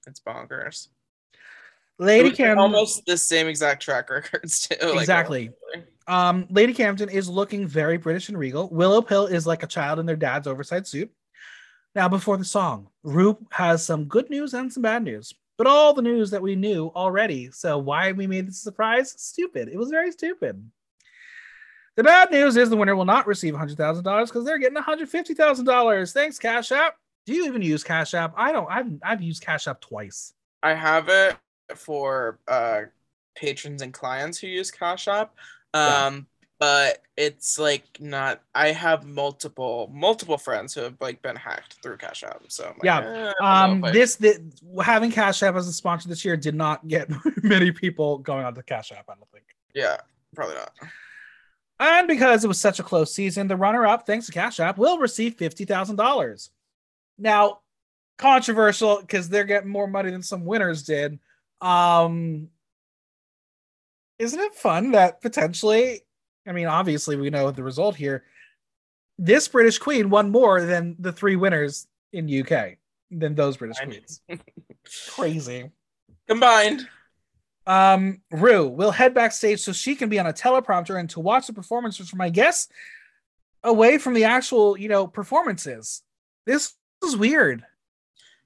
It's 0.09 0.19
bonkers. 0.19 0.89
Lady 1.99 2.33
Camden, 2.33 2.59
almost 2.59 3.07
the 3.07 3.17
same 3.17 3.47
exact 3.47 3.81
track 3.85 4.11
records 4.11 4.67
too. 4.67 4.75
like, 4.89 4.99
Exactly. 5.03 5.51
Um, 6.07 6.47
Lady 6.51 6.75
Camden 6.75 7.09
is 7.09 7.29
looking 7.29 7.67
very 7.67 7.97
British 7.97 8.29
and 8.29 8.39
regal. 8.39 8.69
Willow 8.71 9.01
Pill 9.03 9.27
is 9.27 9.47
like 9.47 9.63
a 9.63 9.69
child 9.69 9.99
in 9.99 10.07
their 10.07 10.17
dad's 10.17 10.47
oversized 10.47 10.87
suit. 10.87 11.11
Now, 11.95 12.09
before 12.09 12.37
the 12.37 12.45
song, 12.45 12.89
Rue 13.03 13.39
has 13.51 13.85
some 13.85 14.07
good 14.07 14.29
news 14.29 14.53
and 14.55 14.73
some 14.73 14.83
bad 14.83 15.05
news, 15.05 15.33
but 15.57 15.67
all 15.67 15.95
the 15.95 16.03
news 16.03 16.31
that 16.31 16.43
we 16.43 16.57
knew 16.57 16.91
already. 16.95 17.51
So 17.53 17.79
why 17.79 18.13
we 18.13 18.27
made 18.27 18.49
this 18.49 18.61
surprise? 18.61 19.15
Stupid. 19.17 19.69
It 19.69 19.79
was 19.79 19.91
very 19.91 20.11
stupid. 20.11 20.63
The 21.97 22.03
bad 22.03 22.33
news 22.33 22.57
is 22.57 22.69
the 22.69 22.77
winner 22.77 22.97
will 22.97 23.05
not 23.05 23.29
receive 23.29 23.55
$100,000 23.55 24.27
because 24.27 24.45
they're 24.45 24.59
getting 24.59 24.77
$150,000. 24.77 26.13
Thanks, 26.13 26.39
Cash 26.41 26.73
App. 26.73 26.97
Do 27.27 27.33
you 27.33 27.47
even 27.47 27.63
use 27.63 27.85
Cash 27.85 28.15
App? 28.15 28.35
I 28.37 28.53
don't. 28.53 28.71
I've 28.71 28.93
I've 29.03 29.23
used 29.23 29.43
Cash 29.43 29.67
App 29.67 29.81
twice. 29.81 30.35
I 30.63 30.75
have 30.75 31.09
it 31.09 31.37
for 31.75 32.39
uh 32.47 32.83
patrons 33.35 33.83
and 33.83 33.95
clients 33.95 34.39
who 34.39 34.47
use 34.47 34.71
Cash 34.71 35.09
App. 35.09 35.35
Yeah. 35.75 36.07
Um 36.07 36.27
but 36.61 37.03
it's 37.17 37.59
like 37.59 37.85
not 38.01 38.41
I 38.55 38.69
have 38.69 39.05
multiple 39.05 39.91
multiple 39.93 40.39
friends 40.39 40.73
who 40.73 40.83
have 40.83 40.97
like 41.01 41.21
been 41.21 41.37
hacked 41.37 41.75
through 41.83 41.97
Cash 41.99 42.23
App. 42.23 42.43
So 42.49 42.65
like, 42.69 42.77
Yeah. 42.85 42.99
eh, 43.01 43.33
I 43.41 43.67
don't 43.67 43.81
know 43.81 43.87
Um, 43.89 43.93
this 43.93 44.17
the 44.17 44.41
having 44.83 45.11
Cash 45.11 45.43
App 45.43 45.57
as 45.57 45.67
a 45.69 45.73
sponsor 45.73 46.09
this 46.09 46.25
year 46.25 46.37
did 46.37 46.55
not 46.55 46.87
get 46.89 47.11
many 47.43 47.73
people 47.73 48.19
going 48.19 48.45
on 48.47 48.55
to 48.55 48.63
Cash 48.63 48.93
App. 48.93 49.05
I 49.11 49.15
don't 49.15 49.29
think. 49.33 49.45
yeah, 49.75 49.97
probably 50.35 50.55
not. 50.55 50.73
And 51.81 52.07
because 52.07 52.45
it 52.45 52.49
was 52.49 52.61
such 52.61 52.79
a 52.79 52.85
close 52.85 53.13
season, 53.13 53.49
the 53.49 53.57
runner-up, 53.57 54.07
thanks 54.07 54.27
to 54.27 54.33
Cash 54.33 54.61
App, 54.61 54.79
will 54.79 54.99
receive 54.99 55.35
fifty 55.35 55.65
thousand 55.65 55.97
dollars. 55.97 56.51
Now, 57.19 57.61
controversial 58.17 59.01
because 59.01 59.29
they're 59.29 59.45
getting 59.45 59.69
more 59.71 59.89
money 59.89 60.13
than 60.13 60.23
some 60.23 60.45
winners 60.45 60.85
did. 60.85 61.19
Um, 61.61 62.49
isn't 64.19 64.41
it 64.41 64.55
fun 64.55 64.93
that 64.93 65.21
potentially? 65.21 66.03
I 66.47 66.53
mean, 66.53 66.67
obviously, 66.67 67.17
we 67.17 67.31
know 67.31 67.51
the 67.51 67.63
result 67.63 67.97
here. 67.97 68.25
This 69.19 69.49
British 69.49 69.79
Queen 69.79 70.11
won 70.11 70.31
more 70.31 70.63
than 70.63 70.97
the 70.99 71.13
three 71.13 71.37
winners 71.37 71.87
in 72.13 72.29
UK 72.29 72.77
than 73.11 73.35
those 73.35 73.57
British 73.57 73.79
I 73.81 73.87
queens. 73.87 74.21
Crazy. 75.11 75.71
Combined. 76.29 76.89
Um, 77.67 78.21
Rue 78.31 78.69
will 78.69 78.91
head 78.91 79.15
backstage 79.15 79.61
so 79.61 79.73
she 79.73 79.95
can 79.95 80.09
be 80.09 80.19
on 80.19 80.27
a 80.27 80.33
teleprompter 80.33 80.99
and 80.99 81.09
to 81.11 81.21
watch 81.21 81.47
the 81.47 81.53
performances 81.53 82.11
from 82.11 82.19
my 82.19 82.29
guests 82.29 82.71
away 83.63 83.97
from 83.97 84.15
the 84.15 84.25
actual, 84.25 84.77
you 84.77 84.89
know, 84.89 85.07
performances. 85.07 86.03
This 86.45 86.75
is 87.03 87.17
weird. 87.17 87.65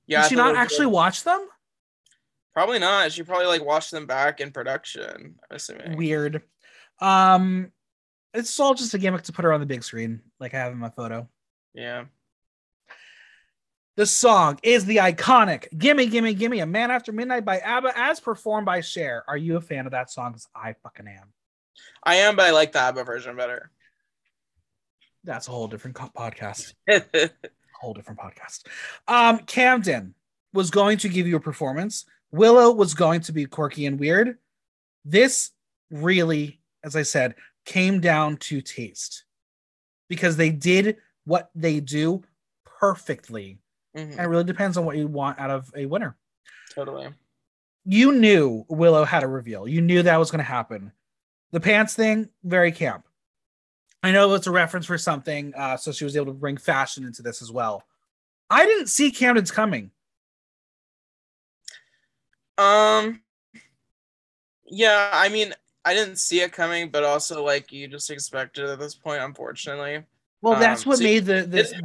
Yeah. 0.07 0.23
Did 0.23 0.29
she 0.29 0.35
not 0.37 0.55
actually 0.55 0.87
good. 0.87 0.93
watch 0.93 1.25
them? 1.25 1.49
Probably 2.55 2.79
not. 2.79 3.13
She 3.13 3.23
probably 3.23 3.47
like 3.47 3.65
watched 3.65 3.91
them 3.91 4.07
back 4.07 4.41
in 4.41 4.51
production. 4.51 5.37
I'm 5.51 5.57
assuming. 5.57 5.97
Weird. 5.97 6.43
Um, 7.01 7.71
it's 8.35 8.59
all 8.59 8.75
just 8.75 8.95
a 8.95 8.99
gimmick 8.99 9.23
to 9.25 9.33
put 9.33 9.45
her 9.45 9.53
on 9.53 9.61
the 9.61 9.67
big 9.67 9.85
screen, 9.85 10.21
like 10.41 10.55
I 10.55 10.59
have 10.59 10.73
in 10.73 10.79
my 10.79 10.91
photo. 10.91 11.29
Yeah. 11.75 12.05
The 13.97 14.07
song 14.07 14.61
is 14.63 14.85
the 14.85 14.97
iconic 14.99 15.77
"Gimme, 15.77 16.07
Gimme, 16.07 16.35
Gimme" 16.35 16.61
a 16.61 16.67
Man 16.67 16.91
After 16.91 17.11
Midnight 17.11 17.45
by 17.45 17.59
ABBA, 17.59 17.93
as 17.97 18.21
performed 18.21 18.65
by 18.65 18.81
Cher. 18.81 19.25
Are 19.27 19.37
you 19.37 19.57
a 19.57 19.61
fan 19.61 19.87
of 19.87 19.93
that 19.93 20.11
song? 20.11 20.33
'Cause 20.33 20.47
I 20.55 20.75
fucking 20.85 21.09
am. 21.09 21.33
I 22.05 22.17
am, 22.17 22.37
but 22.37 22.47
I 22.47 22.51
like 22.51 22.73
the 22.73 22.79
ABBA 22.81 23.05
version 23.05 23.37
better. 23.37 23.71
That's 25.25 25.49
a 25.49 25.51
whole 25.51 25.67
different 25.67 25.97
co- 25.97 26.11
podcast. 26.17 26.75
whole 27.81 27.93
different 27.93 28.21
podcast. 28.21 28.67
Um, 29.09 29.41
Camden 29.41 30.15
was 30.53 30.71
going 30.71 30.99
to 30.99 31.09
give 31.09 31.27
you 31.27 31.37
a 31.37 31.41
performance. 31.41 32.05
Willow 32.31 32.73
was 32.73 32.95
going 32.95 33.21
to 33.23 33.33
be 33.33 33.47
quirky 33.47 33.87
and 33.87 33.99
weird. 33.99 34.39
This 35.05 35.51
really, 35.91 36.61
as 36.85 36.95
I 36.97 37.03
said, 37.03 37.35
came 37.65 38.01
down 38.01 38.37
to 38.39 38.61
taste 38.61 39.25
because 40.09 40.37
they 40.37 40.51
did 40.51 40.97
what 41.25 41.51
they 41.55 41.81
do 41.81 42.23
perfectly. 42.65 43.59
Mhm, 43.97 44.13
And 44.13 44.21
it 44.21 44.27
really 44.29 44.45
depends 44.45 44.77
on 44.77 44.85
what 44.85 44.97
you 44.97 45.07
want 45.07 45.39
out 45.39 45.51
of 45.51 45.71
a 45.75 45.87
winner. 45.87 46.17
totally. 46.75 47.13
You 47.85 48.13
knew 48.13 48.65
Willow 48.69 49.05
had 49.05 49.23
a 49.25 49.27
reveal. 49.27 49.67
You 49.67 49.81
knew 49.81 50.03
that 50.03 50.19
was 50.19 50.31
going 50.31 50.39
to 50.39 50.45
happen. 50.45 50.93
The 51.51 51.61
pants 51.61 51.95
thing, 51.95 52.29
very 52.45 52.71
camp. 52.71 53.07
I 54.03 54.13
know 54.13 54.33
it's 54.35 54.47
a 54.47 54.51
reference 54.53 54.85
for 54.87 54.99
something, 54.99 55.55
uh, 55.57 55.77
so 55.79 55.91
she 55.91 56.05
was 56.05 56.15
able 56.15 56.27
to 56.27 56.33
bring 56.35 56.57
fashion 56.59 57.05
into 57.05 57.23
this 57.23 57.41
as 57.43 57.51
well. 57.51 57.83
I 58.51 58.65
didn't 58.67 58.89
see 58.89 59.11
Camden's 59.11 59.51
coming. 59.51 59.91
Um. 62.59 63.23
Yeah, 64.67 65.11
I 65.13 65.29
mean, 65.31 65.55
I 65.85 65.95
didn't 65.95 66.17
see 66.17 66.41
it 66.43 66.53
coming, 66.53 66.91
but 66.91 67.05
also 67.05 67.43
like 67.45 67.73
you 67.73 67.89
just 67.89 68.11
expected 68.11 68.65
it 68.65 68.71
at 68.73 68.79
this 68.79 68.95
point, 68.95 69.23
unfortunately. 69.23 70.05
Well, 70.43 70.59
that's 70.61 70.85
Um, 70.85 70.91
what 70.91 70.99
so 70.99 71.05
made 71.05 71.25
the, 71.25 71.37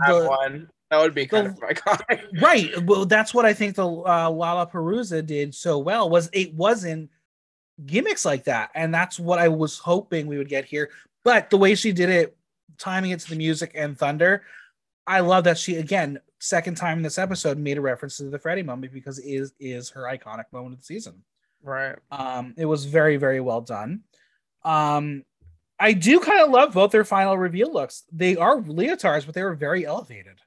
have 0.06 0.16
the 0.16 0.28
one. 0.28 0.70
That 0.92 1.00
would 1.00 1.16
be 1.16 1.26
kind 1.26 1.48
the- 1.48 1.52
of 1.52 1.60
iconic. 1.60 2.28
right. 2.42 2.84
Well, 2.84 3.06
that's 3.06 3.34
what 3.34 3.46
I 3.46 3.54
think 3.54 3.76
the 3.76 3.88
uh, 3.88 4.30
Lollapalooza 4.30 5.26
did 5.26 5.56
so 5.56 5.80
well 5.80 6.10
was 6.10 6.30
it 6.34 6.54
wasn't 6.54 7.10
gimmicks 7.86 8.26
like 8.26 8.44
that, 8.44 8.70
and 8.76 8.94
that's 8.94 9.20
what 9.20 9.40
I 9.40 9.48
was 9.48 9.80
hoping 9.80 10.28
we 10.28 10.38
would 10.38 10.50
get 10.50 10.66
here. 10.66 10.90
But 11.24 11.50
the 11.50 11.58
way 11.58 11.74
she 11.76 11.94
did 11.94 12.10
it, 12.10 12.38
timing 12.78 13.12
it 13.12 13.22
to 13.22 13.30
the 13.30 13.36
music 13.38 13.72
and 13.76 13.98
thunder, 13.98 14.44
I 15.08 15.22
love 15.22 15.46
that 15.46 15.58
she 15.58 15.78
again 15.78 16.20
second 16.44 16.76
time 16.76 16.98
in 16.98 17.04
this 17.04 17.18
episode 17.18 17.58
made 17.58 17.78
a 17.78 17.82
reference 17.82 18.18
to 18.18 18.26
the 18.26 18.38
Freddy 18.38 18.64
moment 18.64 18.92
because 18.92 19.18
it 19.18 19.26
is 19.26 19.54
is 19.60 19.90
her 19.92 20.04
iconic 20.04 20.46
moment 20.52 20.74
of 20.74 20.80
the 20.80 20.86
season. 20.86 21.24
Right. 21.62 21.96
Um, 22.12 22.54
it 22.58 22.66
was 22.66 22.86
very 22.86 23.18
very 23.18 23.40
well 23.40 23.62
done. 23.62 24.02
Um, 24.64 25.24
I 25.80 25.94
do 25.94 26.20
kind 26.20 26.42
of 26.42 26.50
love 26.50 26.74
both 26.74 26.92
their 26.92 27.06
final 27.06 27.38
reveal 27.38 27.72
looks. 27.72 28.04
They 28.12 28.36
are 28.36 28.62
leotards, 28.62 29.26
but 29.26 29.36
they 29.36 29.44
were 29.44 29.56
very 29.56 29.86
elevated. 29.86 30.40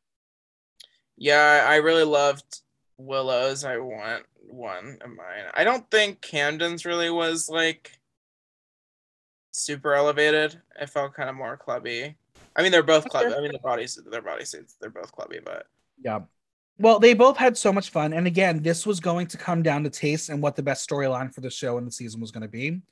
Yeah, 1.16 1.66
I 1.66 1.76
really 1.76 2.04
loved 2.04 2.60
Willow's. 2.98 3.64
I 3.64 3.78
want 3.78 4.24
one 4.48 4.98
of 5.00 5.08
mine. 5.08 5.44
I 5.54 5.64
don't 5.64 5.90
think 5.90 6.20
Camden's 6.20 6.84
really 6.84 7.10
was 7.10 7.48
like 7.48 7.98
super 9.50 9.94
elevated. 9.94 10.60
It 10.78 10.90
felt 10.90 11.14
kind 11.14 11.30
of 11.30 11.36
more 11.36 11.56
clubby. 11.56 12.16
I 12.54 12.62
mean, 12.62 12.72
they're 12.72 12.82
both 12.82 13.08
clubby. 13.08 13.34
I 13.34 13.40
mean, 13.40 13.52
the 13.52 13.58
bodies, 13.58 13.98
their 14.10 14.22
bodysuits, 14.22 14.74
they're 14.80 14.90
both 14.90 15.12
clubby, 15.12 15.40
but 15.44 15.66
Yeah. 16.02 16.20
Well, 16.78 16.98
they 16.98 17.14
both 17.14 17.36
had 17.36 17.56
so 17.56 17.72
much 17.72 17.90
fun. 17.90 18.12
And 18.12 18.26
again, 18.26 18.62
this 18.62 18.86
was 18.86 19.00
going 19.00 19.28
to 19.28 19.38
come 19.38 19.62
down 19.62 19.84
to 19.84 19.90
taste 19.90 20.28
and 20.28 20.42
what 20.42 20.56
the 20.56 20.62
best 20.62 20.88
storyline 20.88 21.34
for 21.34 21.40
the 21.40 21.50
show 21.50 21.78
and 21.78 21.86
the 21.86 21.92
season 21.92 22.20
was 22.20 22.30
going 22.30 22.42
to 22.42 22.48
be. 22.48 22.82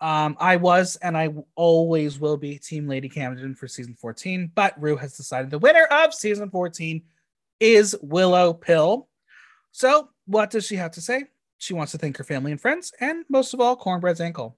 Um, 0.00 0.36
I 0.40 0.56
was 0.56 0.96
and 0.96 1.16
I 1.16 1.32
always 1.54 2.18
will 2.18 2.36
be 2.36 2.58
Team 2.58 2.88
Lady 2.88 3.08
Camden 3.08 3.54
for 3.54 3.68
season 3.68 3.94
14, 3.94 4.50
but 4.52 4.80
Rue 4.82 4.96
has 4.96 5.16
decided 5.16 5.50
the 5.50 5.60
winner 5.60 5.84
of 5.84 6.12
season 6.12 6.50
14 6.50 7.02
is 7.60 7.96
Willow 8.02 8.52
Pill. 8.52 9.08
So, 9.70 10.08
what 10.26 10.50
does 10.50 10.66
she 10.66 10.74
have 10.74 10.90
to 10.92 11.00
say? 11.00 11.26
She 11.58 11.72
wants 11.72 11.92
to 11.92 11.98
thank 11.98 12.16
her 12.16 12.24
family 12.24 12.50
and 12.50 12.60
friends, 12.60 12.92
and 12.98 13.24
most 13.28 13.54
of 13.54 13.60
all, 13.60 13.76
Kornbread's 13.76 14.20
ankle. 14.20 14.56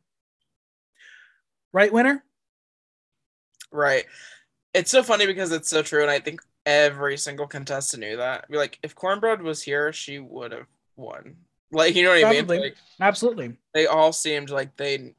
Right, 1.75 1.93
winner? 1.93 2.25
Right. 3.71 4.07
It's 4.73 4.91
so 4.91 5.03
funny 5.03 5.27
because 5.27 5.53
it's 5.53 5.69
so 5.69 5.83
true, 5.83 6.01
and 6.01 6.11
I 6.11 6.21
think 6.21 6.41
every 6.67 7.17
single 7.17 7.47
contestant 7.47 8.03
knew 8.03 8.17
that. 8.17 8.49
Be 8.51 8.57
like, 8.57 8.79
if 8.83 8.95
Kornbread 8.95 9.41
was 9.43 9.63
here, 9.63 9.93
she 9.93 10.19
would 10.19 10.53
have 10.53 10.67
won. 10.97 11.37
Like, 11.71 11.95
you 11.95 12.05
know 12.05 12.11
what 12.11 12.21
Probably. 12.23 12.39
I 12.39 12.61
mean? 12.61 12.61
Like, 12.61 12.77
Absolutely. 13.01 13.57
they 13.73 13.87
all 13.87 14.13
seemed 14.13 14.51
like 14.51 14.77
they 14.77 15.15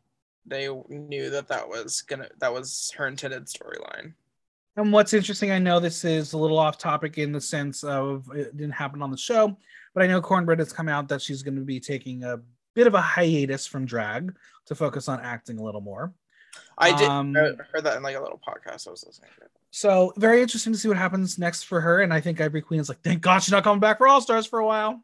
they 0.47 0.69
knew 0.89 1.29
that 1.31 1.47
that 1.47 1.67
was 1.67 2.01
gonna 2.03 2.29
that 2.39 2.53
was 2.53 2.91
her 2.95 3.07
intended 3.07 3.45
storyline. 3.45 4.13
And 4.77 4.91
what's 4.91 5.13
interesting, 5.13 5.51
I 5.51 5.59
know 5.59 5.79
this 5.79 6.03
is 6.03 6.33
a 6.33 6.37
little 6.37 6.59
off 6.59 6.77
topic 6.77 7.17
in 7.17 7.31
the 7.31 7.39
sense 7.39 7.83
of 7.83 8.29
it 8.33 8.55
didn't 8.57 8.73
happen 8.73 9.01
on 9.01 9.09
the 9.09 9.17
show, 9.17 9.55
but 9.93 10.03
I 10.03 10.07
know 10.07 10.21
Kornbread 10.21 10.59
has 10.59 10.73
come 10.73 10.89
out 10.89 11.07
that 11.07 11.21
she's 11.21 11.43
going 11.43 11.55
to 11.55 11.61
be 11.61 11.79
taking 11.79 12.25
a 12.25 12.41
bit 12.73 12.85
of 12.85 12.93
a 12.93 13.01
hiatus 13.01 13.65
from 13.65 13.85
drag 13.85 14.35
to 14.65 14.75
focus 14.75 15.07
on 15.07 15.21
acting 15.21 15.59
a 15.59 15.63
little 15.63 15.79
more. 15.79 16.13
I 16.77 16.91
did 16.97 17.07
Um, 17.07 17.35
I 17.37 17.53
heard 17.71 17.83
that 17.83 17.95
in 17.95 18.03
like 18.03 18.17
a 18.17 18.21
little 18.21 18.39
podcast 18.45 18.87
I 18.87 18.91
was 18.91 19.05
listening 19.07 19.31
to. 19.39 19.45
So 19.75 20.13
very 20.15 20.41
interesting 20.41 20.71
to 20.71 20.79
see 20.79 20.87
what 20.87 20.95
happens 20.95 21.37
next 21.37 21.63
for 21.63 21.81
her. 21.81 21.99
And 21.99 22.13
I 22.13 22.21
think 22.21 22.39
Ivory 22.39 22.61
Queen 22.61 22.79
is 22.79 22.87
like, 22.87 23.01
thank 23.01 23.19
God 23.19 23.39
she's 23.39 23.51
not 23.51 23.65
coming 23.65 23.81
back 23.81 23.97
for 23.97 24.07
All 24.07 24.21
Stars 24.21 24.45
for 24.45 24.59
a 24.59 24.65
while. 24.65 25.03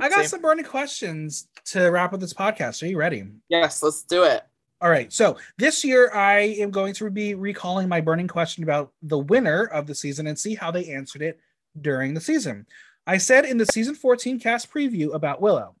I 0.00 0.08
got 0.08 0.20
Same. 0.20 0.28
some 0.28 0.40
burning 0.40 0.64
questions 0.64 1.46
to 1.66 1.90
wrap 1.90 2.14
up 2.14 2.20
this 2.20 2.32
podcast. 2.32 2.82
Are 2.82 2.86
you 2.86 2.96
ready? 2.96 3.26
Yes, 3.50 3.82
let's 3.82 4.04
do 4.04 4.24
it. 4.24 4.42
All 4.80 4.88
right. 4.88 5.12
So 5.12 5.36
this 5.58 5.84
year, 5.84 6.10
I 6.14 6.56
am 6.60 6.70
going 6.70 6.94
to 6.94 7.10
be 7.10 7.34
recalling 7.34 7.90
my 7.90 8.00
burning 8.00 8.26
question 8.26 8.64
about 8.64 8.92
the 9.02 9.18
winner 9.18 9.64
of 9.64 9.86
the 9.86 9.94
season 9.94 10.26
and 10.26 10.38
see 10.38 10.54
how 10.54 10.70
they 10.70 10.94
answered 10.94 11.20
it 11.20 11.38
during 11.78 12.14
the 12.14 12.22
season. 12.22 12.64
I 13.06 13.18
said 13.18 13.44
in 13.44 13.58
the 13.58 13.66
season 13.66 13.94
14 13.94 14.40
cast 14.40 14.72
preview 14.72 15.12
about 15.12 15.42
Willow. 15.42 15.76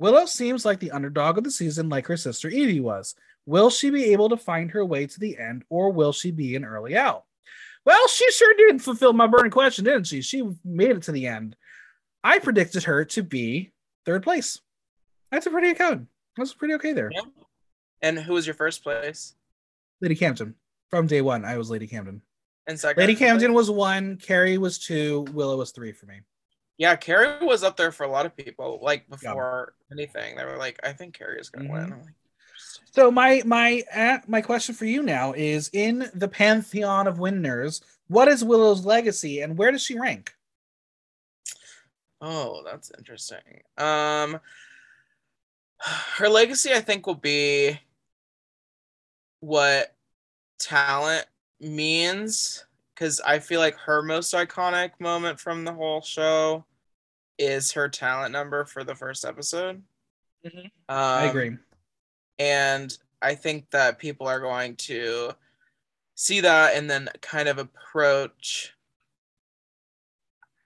Willow 0.00 0.26
seems 0.26 0.64
like 0.64 0.80
the 0.80 0.90
underdog 0.90 1.38
of 1.38 1.44
the 1.44 1.50
season, 1.52 1.88
like 1.88 2.08
her 2.08 2.16
sister 2.16 2.50
Yvie 2.50 2.82
was. 2.82 3.14
Will 3.50 3.68
she 3.68 3.90
be 3.90 4.12
able 4.12 4.28
to 4.28 4.36
find 4.36 4.70
her 4.70 4.84
way 4.84 5.08
to 5.08 5.18
the 5.18 5.36
end, 5.36 5.64
or 5.70 5.90
will 5.90 6.12
she 6.12 6.30
be 6.30 6.54
an 6.54 6.64
early 6.64 6.96
out? 6.96 7.24
Well, 7.84 8.06
she 8.06 8.30
sure 8.30 8.54
did 8.54 8.80
fulfill 8.80 9.12
my 9.12 9.26
burning 9.26 9.50
question, 9.50 9.84
didn't 9.84 10.06
she? 10.06 10.22
She 10.22 10.48
made 10.64 10.92
it 10.92 11.02
to 11.02 11.10
the 11.12 11.26
end. 11.26 11.56
I 12.22 12.38
predicted 12.38 12.84
her 12.84 13.04
to 13.06 13.24
be 13.24 13.72
third 14.06 14.22
place. 14.22 14.60
That's 15.32 15.46
a 15.46 15.50
pretty 15.50 15.66
good. 15.74 15.78
Code. 15.78 16.06
That's 16.36 16.54
pretty 16.54 16.74
okay 16.74 16.92
there. 16.92 17.10
Yeah. 17.12 17.22
And 18.02 18.20
who 18.20 18.34
was 18.34 18.46
your 18.46 18.54
first 18.54 18.84
place? 18.84 19.34
Lady 20.00 20.14
Camden. 20.14 20.54
From 20.88 21.08
day 21.08 21.20
one, 21.20 21.44
I 21.44 21.56
was 21.58 21.70
Lady 21.72 21.88
Camden. 21.88 22.22
And 22.68 22.78
second? 22.78 23.00
Lady 23.00 23.16
Camden 23.16 23.52
was 23.52 23.68
one, 23.68 24.16
Kerri 24.18 24.58
was 24.58 24.78
two, 24.78 25.22
Willow 25.32 25.56
was 25.56 25.72
three 25.72 25.90
for 25.90 26.06
me. 26.06 26.20
Yeah, 26.78 26.94
Kerri 26.94 27.42
was 27.44 27.64
up 27.64 27.76
there 27.76 27.90
for 27.90 28.04
a 28.04 28.08
lot 28.08 28.26
of 28.26 28.36
people. 28.36 28.78
Like 28.80 29.08
before 29.10 29.74
anything, 29.90 30.36
they 30.36 30.44
were 30.44 30.56
like, 30.56 30.78
"I 30.84 30.92
think 30.92 31.18
Kerri 31.18 31.40
is 31.40 31.50
going 31.50 31.66
to 31.66 31.72
Mhm. 31.74 31.90
win." 31.90 32.14
I'm 32.96 33.14
like, 33.14 33.38
"Interesting." 33.38 33.46
So 33.46 33.46
my 33.46 33.82
my 33.82 33.82
uh, 33.94 34.18
my 34.26 34.40
question 34.40 34.74
for 34.74 34.84
you 34.84 35.02
now 35.02 35.32
is: 35.32 35.70
in 35.72 36.10
the 36.14 36.28
pantheon 36.28 37.06
of 37.06 37.18
winners, 37.18 37.82
what 38.08 38.28
is 38.28 38.44
Willow's 38.44 38.84
legacy, 38.84 39.40
and 39.40 39.56
where 39.56 39.72
does 39.72 39.82
she 39.82 39.98
rank? 39.98 40.34
Oh, 42.20 42.62
that's 42.64 42.92
interesting. 42.98 43.62
Um, 43.78 44.40
her 45.78 46.28
legacy, 46.28 46.72
I 46.72 46.80
think, 46.80 47.06
will 47.06 47.14
be 47.14 47.80
what 49.40 49.94
talent 50.58 51.26
means, 51.60 52.66
because 52.94 53.20
I 53.20 53.38
feel 53.38 53.60
like 53.60 53.76
her 53.76 54.02
most 54.02 54.34
iconic 54.34 54.92
moment 54.98 55.40
from 55.40 55.64
the 55.64 55.72
whole 55.72 56.02
show 56.02 56.64
is 57.38 57.72
her 57.72 57.88
talent 57.88 58.32
number 58.32 58.66
for 58.66 58.84
the 58.84 58.94
first 58.94 59.24
episode. 59.24 59.82
Mhm. 60.44 60.64
Um, 60.64 60.70
I 60.88 61.24
agree. 61.24 61.56
And 62.40 62.96
I 63.22 63.36
think 63.36 63.70
that 63.70 64.00
people 64.00 64.26
are 64.26 64.40
going 64.40 64.74
to 64.76 65.32
see 66.16 66.40
that 66.40 66.74
and 66.74 66.90
then 66.90 67.08
kind 67.20 67.48
of 67.48 67.58
approach 67.58 68.74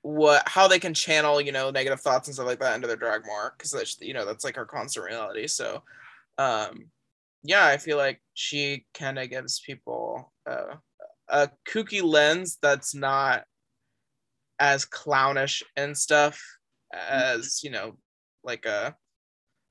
what 0.00 0.42
how 0.46 0.68
they 0.68 0.78
can 0.78 0.94
channel 0.94 1.40
you 1.40 1.52
know 1.52 1.70
negative 1.70 2.00
thoughts 2.00 2.28
and 2.28 2.34
stuff 2.34 2.46
like 2.46 2.60
that 2.60 2.76
into 2.76 2.86
their 2.86 2.96
drag 2.96 3.26
more. 3.26 3.54
Because 3.56 3.72
that's 3.72 4.00
you 4.00 4.14
know 4.14 4.24
that's 4.24 4.44
like 4.44 4.56
our 4.56 4.64
constant 4.64 5.04
reality. 5.04 5.46
So 5.46 5.82
um 6.38 6.86
yeah 7.44 7.66
i 7.66 7.76
feel 7.76 7.96
like 7.96 8.20
she 8.32 8.84
kind 8.94 9.18
of 9.18 9.30
gives 9.30 9.60
people 9.60 10.32
uh, 10.50 10.74
a 11.28 11.48
kooky 11.68 12.02
lens 12.02 12.58
that's 12.60 12.94
not 12.94 13.44
as 14.58 14.84
clownish 14.84 15.62
and 15.76 15.96
stuff 15.96 16.42
as 16.92 17.62
you 17.62 17.70
know 17.70 17.96
like 18.42 18.64
a 18.66 18.96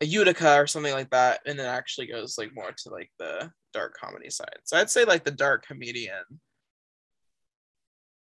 a 0.04 0.06
Utica 0.06 0.56
or 0.60 0.68
something 0.68 0.94
like 0.94 1.10
that, 1.12 1.40
and 1.46 1.58
then 1.58 1.66
actually 1.66 2.08
goes 2.08 2.38
like 2.38 2.54
more 2.54 2.72
to 2.72 2.90
like 2.90 3.10
the 3.20 3.52
dark 3.74 3.96
comedy 4.00 4.30
side. 4.30 4.60
So 4.66 4.78
I'd 4.78 4.90
say 4.90 5.06
like 5.06 5.24
the 5.24 5.32
dark 5.32 5.66
comedian. 5.66 6.24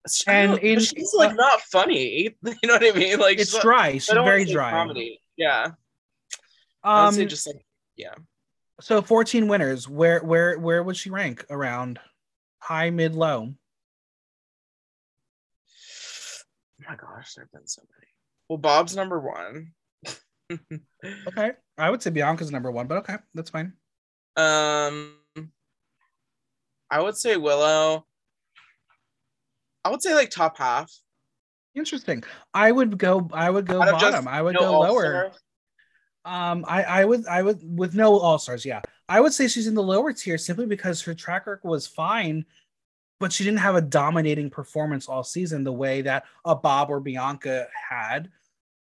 She- 0.09 0.23
And 0.27 0.57
in- 0.59 0.79
she's 0.79 1.13
like 1.13 1.35
not 1.35 1.61
funny. 1.61 2.35
You 2.43 2.67
know 2.67 2.73
what 2.73 2.83
I 2.95 2.97
mean? 2.97 3.19
Like 3.19 3.39
It's 3.39 3.57
dry. 3.59 3.93
She's 3.93 4.09
very 4.09 4.45
dry. 4.45 4.71
Comedy. 4.71 5.21
Yeah. 5.37 5.71
Um, 6.83 7.13
say 7.13 7.25
just 7.25 7.47
like 7.47 7.65
yeah. 7.95 8.15
so 8.81 9.01
14 9.01 9.47
winners. 9.47 9.87
Where 9.87 10.19
where 10.23 10.57
where 10.59 10.83
would 10.83 10.97
she 10.97 11.09
rank? 11.09 11.45
Around 11.49 11.99
high, 12.59 12.89
mid, 12.89 13.15
low? 13.15 13.53
Oh 16.81 16.89
my 16.89 16.95
gosh, 16.95 17.33
there've 17.35 17.51
been 17.51 17.67
so 17.67 17.81
many. 17.81 18.09
Well, 18.49 18.57
Bob's 18.57 18.95
number 18.95 19.19
one. 19.19 19.71
Okay, 21.27 21.51
I 21.77 21.89
would 21.89 22.01
say 22.01 22.09
Bianca's 22.09 22.51
number 22.51 22.71
one, 22.71 22.87
but 22.87 22.99
okay, 22.99 23.15
that's 23.33 23.49
fine. 23.49 23.73
Um, 24.35 25.13
I 26.89 27.01
would 27.01 27.17
say 27.17 27.37
Willow. 27.37 28.05
I 29.83 29.89
would 29.89 30.01
say 30.01 30.13
like 30.13 30.29
top 30.29 30.57
half. 30.57 30.91
Interesting. 31.75 32.23
I 32.53 32.71
would 32.71 32.97
go. 32.97 33.29
I 33.33 33.49
would 33.49 33.65
go 33.65 33.81
Out 33.81 33.89
of 33.89 33.99
just 33.99 34.11
bottom. 34.13 34.27
I 34.27 34.41
would 34.41 34.53
no 34.53 34.59
go 34.61 34.79
lower. 34.79 35.31
Um, 36.25 36.63
I 36.67 36.83
I 36.83 37.05
would 37.05 37.27
I 37.27 37.41
would 37.41 37.61
with 37.63 37.95
no 37.95 38.17
all 38.17 38.37
stars. 38.37 38.65
Yeah, 38.65 38.81
I 39.09 39.19
would 39.19 39.33
say 39.33 39.47
she's 39.47 39.67
in 39.67 39.75
the 39.75 39.83
lower 39.83 40.13
tier 40.13 40.37
simply 40.37 40.65
because 40.65 41.01
her 41.01 41.13
track 41.13 41.47
record 41.47 41.67
was 41.67 41.87
fine, 41.87 42.45
but 43.19 43.33
she 43.33 43.43
didn't 43.43 43.59
have 43.59 43.75
a 43.75 43.81
dominating 43.81 44.49
performance 44.49 45.09
all 45.09 45.23
season 45.23 45.63
the 45.63 45.73
way 45.73 46.01
that 46.03 46.25
a 46.45 46.55
Bob 46.55 46.89
or 46.89 46.99
Bianca 46.99 47.67
had. 47.89 48.29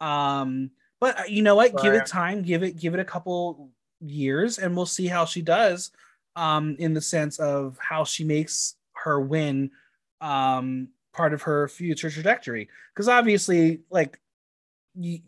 Um, 0.00 0.70
but 1.00 1.18
uh, 1.20 1.22
you 1.28 1.42
know 1.42 1.54
what? 1.56 1.80
Give 1.82 1.94
it 1.94 2.06
time. 2.06 2.42
Give 2.42 2.62
it 2.62 2.78
give 2.78 2.94
it 2.94 3.00
a 3.00 3.04
couple 3.04 3.70
years, 4.00 4.58
and 4.58 4.76
we'll 4.76 4.86
see 4.86 5.06
how 5.06 5.24
she 5.24 5.42
does. 5.42 5.90
Um, 6.36 6.76
in 6.78 6.94
the 6.94 7.00
sense 7.00 7.38
of 7.40 7.76
how 7.80 8.04
she 8.04 8.22
makes 8.22 8.76
her 8.92 9.20
win, 9.20 9.72
um, 10.20 10.88
part 11.12 11.34
of 11.34 11.42
her 11.42 11.66
future 11.68 12.08
trajectory. 12.08 12.68
Because 12.94 13.08
obviously, 13.08 13.80
like 13.90 14.20
you 14.94 15.20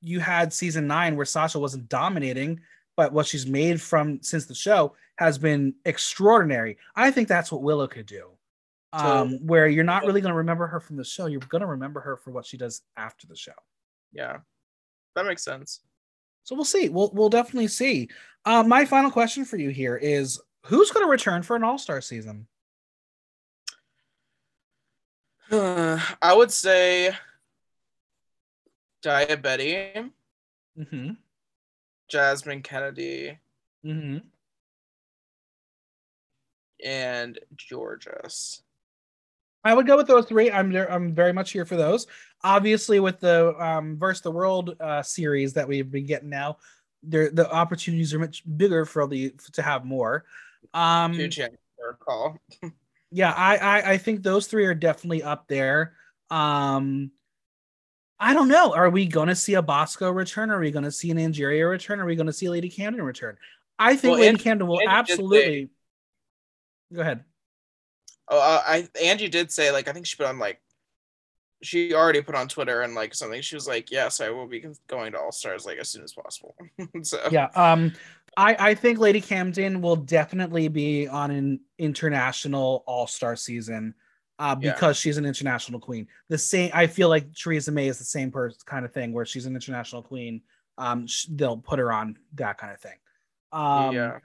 you 0.00 0.20
had 0.20 0.52
season 0.52 0.86
nine 0.86 1.16
where 1.16 1.26
Sasha 1.26 1.58
wasn't 1.58 1.88
dominating, 1.88 2.60
but 2.96 3.12
what 3.12 3.26
she's 3.26 3.46
made 3.46 3.80
from 3.82 4.22
since 4.22 4.46
the 4.46 4.54
show 4.54 4.94
has 5.16 5.38
been 5.38 5.74
extraordinary. 5.84 6.78
I 6.94 7.10
think 7.10 7.28
that's 7.28 7.50
what 7.50 7.62
Willow 7.62 7.86
could 7.86 8.06
do. 8.06 8.30
Um, 8.92 9.30
So- 9.30 9.36
where 9.38 9.66
you're 9.66 9.84
not 9.84 10.04
really 10.04 10.20
going 10.20 10.32
to 10.32 10.38
remember 10.38 10.66
her 10.66 10.80
from 10.80 10.96
the 10.96 11.04
show, 11.04 11.26
you're 11.26 11.40
going 11.40 11.60
to 11.60 11.66
remember 11.66 12.00
her 12.00 12.16
for 12.16 12.30
what 12.30 12.46
she 12.46 12.56
does 12.56 12.82
after 12.96 13.26
the 13.26 13.36
show. 13.36 13.52
Yeah, 14.12 14.38
that 15.16 15.26
makes 15.26 15.42
sense. 15.42 15.80
So 16.44 16.54
we'll 16.54 16.64
see. 16.64 16.88
We'll 16.88 17.10
we'll 17.12 17.28
definitely 17.28 17.66
see. 17.68 18.08
Uh, 18.44 18.62
my 18.62 18.84
final 18.84 19.10
question 19.10 19.44
for 19.44 19.56
you 19.56 19.70
here 19.70 19.96
is: 19.96 20.40
Who's 20.66 20.92
going 20.92 21.04
to 21.04 21.10
return 21.10 21.42
for 21.42 21.56
an 21.56 21.64
All 21.64 21.78
Star 21.78 22.00
season? 22.00 22.46
I 25.50 26.34
would 26.34 26.50
say 26.52 27.10
Daya 29.02 29.40
Betty, 29.40 29.92
Mm-hmm. 30.78 31.10
Jasmine 32.08 32.62
Kennedie, 32.62 33.38
Mm-hmm. 33.84 34.18
and 36.84 37.38
Jorgeous. 37.56 38.62
I 39.66 39.74
would 39.74 39.86
go 39.86 39.96
with 39.96 40.06
those 40.06 40.26
three. 40.26 40.50
I'm 40.50 40.70
there. 40.72 40.90
I'm 40.90 41.12
very 41.12 41.32
much 41.32 41.50
here 41.50 41.64
for 41.64 41.76
those. 41.76 42.06
Obviously, 42.44 43.00
with 43.00 43.18
the 43.20 43.54
um, 43.62 43.98
versus 43.98 44.22
the 44.22 44.30
world 44.30 44.76
uh, 44.80 45.02
series 45.02 45.52
that 45.54 45.66
we've 45.66 45.90
been 45.90 46.06
getting 46.06 46.28
now, 46.28 46.58
there 47.02 47.30
the 47.30 47.50
opportunities 47.52 48.14
are 48.14 48.18
much 48.18 48.42
bigger 48.56 48.84
for 48.84 49.06
the 49.08 49.34
to 49.52 49.62
have 49.62 49.84
more. 49.84 50.24
Um, 50.72 51.14
Huge 51.14 51.40
call. 51.98 52.38
yeah, 53.10 53.32
I, 53.32 53.56
I 53.56 53.90
I 53.92 53.98
think 53.98 54.22
those 54.22 54.46
three 54.46 54.66
are 54.66 54.74
definitely 54.74 55.22
up 55.22 55.48
there. 55.48 55.94
Um, 56.30 57.10
I 58.18 58.34
don't 58.34 58.48
know. 58.48 58.72
Are 58.72 58.90
we 58.90 59.06
going 59.06 59.28
to 59.28 59.34
see 59.34 59.54
a 59.54 59.62
Bosco 59.62 60.10
return? 60.10 60.50
Are 60.50 60.60
we 60.60 60.70
going 60.70 60.84
to 60.84 60.92
see 60.92 61.10
an 61.10 61.18
Angeria 61.18 61.68
return? 61.68 62.00
Are 62.00 62.06
we 62.06 62.16
going 62.16 62.26
to 62.28 62.32
see 62.32 62.48
Lady 62.48 62.70
Camden 62.70 63.02
return? 63.02 63.36
I 63.78 63.96
think 63.96 64.12
Well, 64.12 64.20
Lady 64.20 64.28
Angie- 64.28 64.42
Camden 64.44 64.68
will 64.68 64.80
Angie 64.80 64.86
did 64.86 65.06
say- 65.06 65.12
absolutely. 65.12 65.70
Go 66.94 67.00
ahead. 67.00 67.24
Oh, 68.28 68.38
uh, 68.38 68.62
I 68.66 68.88
Angie 69.02 69.28
did 69.28 69.52
say 69.52 69.70
like 69.70 69.88
I 69.88 69.92
think 69.92 70.06
she 70.06 70.16
put 70.16 70.26
on 70.26 70.38
like 70.38 70.60
she 71.62 71.94
already 71.94 72.20
put 72.22 72.34
on 72.34 72.48
Twitter 72.48 72.82
and 72.82 72.94
like 72.94 73.14
something. 73.14 73.40
She 73.40 73.54
was 73.54 73.66
like, 73.66 73.90
"Yes, 73.90 74.20
I 74.20 74.30
will 74.30 74.46
be 74.46 74.64
going 74.88 75.12
to 75.12 75.18
All 75.18 75.32
Stars 75.32 75.64
like 75.64 75.78
as 75.78 75.88
soon 75.88 76.02
as 76.04 76.12
possible." 76.12 76.54
so 77.02 77.20
yeah, 77.30 77.48
um, 77.54 77.92
I 78.36 78.56
I 78.58 78.74
think 78.74 78.98
Lady 78.98 79.20
Camden 79.20 79.80
will 79.80 79.96
definitely 79.96 80.68
be 80.68 81.08
on 81.08 81.30
an 81.30 81.60
international 81.78 82.84
All 82.86 83.06
Star 83.06 83.36
season. 83.36 83.94
Uh, 84.38 84.54
because 84.54 84.98
yeah. 84.98 85.08
she's 85.08 85.16
an 85.16 85.24
international 85.24 85.80
queen. 85.80 86.06
The 86.28 86.36
same, 86.36 86.70
I 86.74 86.88
feel 86.88 87.08
like 87.08 87.32
Theresa 87.34 87.72
May 87.72 87.88
is 87.88 87.96
the 87.96 88.04
same 88.04 88.30
person 88.30 88.58
kind 88.66 88.84
of 88.84 88.92
thing 88.92 89.14
where 89.14 89.24
she's 89.24 89.46
an 89.46 89.54
international 89.54 90.02
queen. 90.02 90.42
Um, 90.76 91.06
sh- 91.06 91.28
they'll 91.30 91.56
put 91.56 91.78
her 91.78 91.90
on 91.90 92.18
that 92.34 92.58
kind 92.58 92.74
of 92.74 92.78
thing. 92.78 92.98
Um, 93.50 93.94
yeah. 93.94 94.18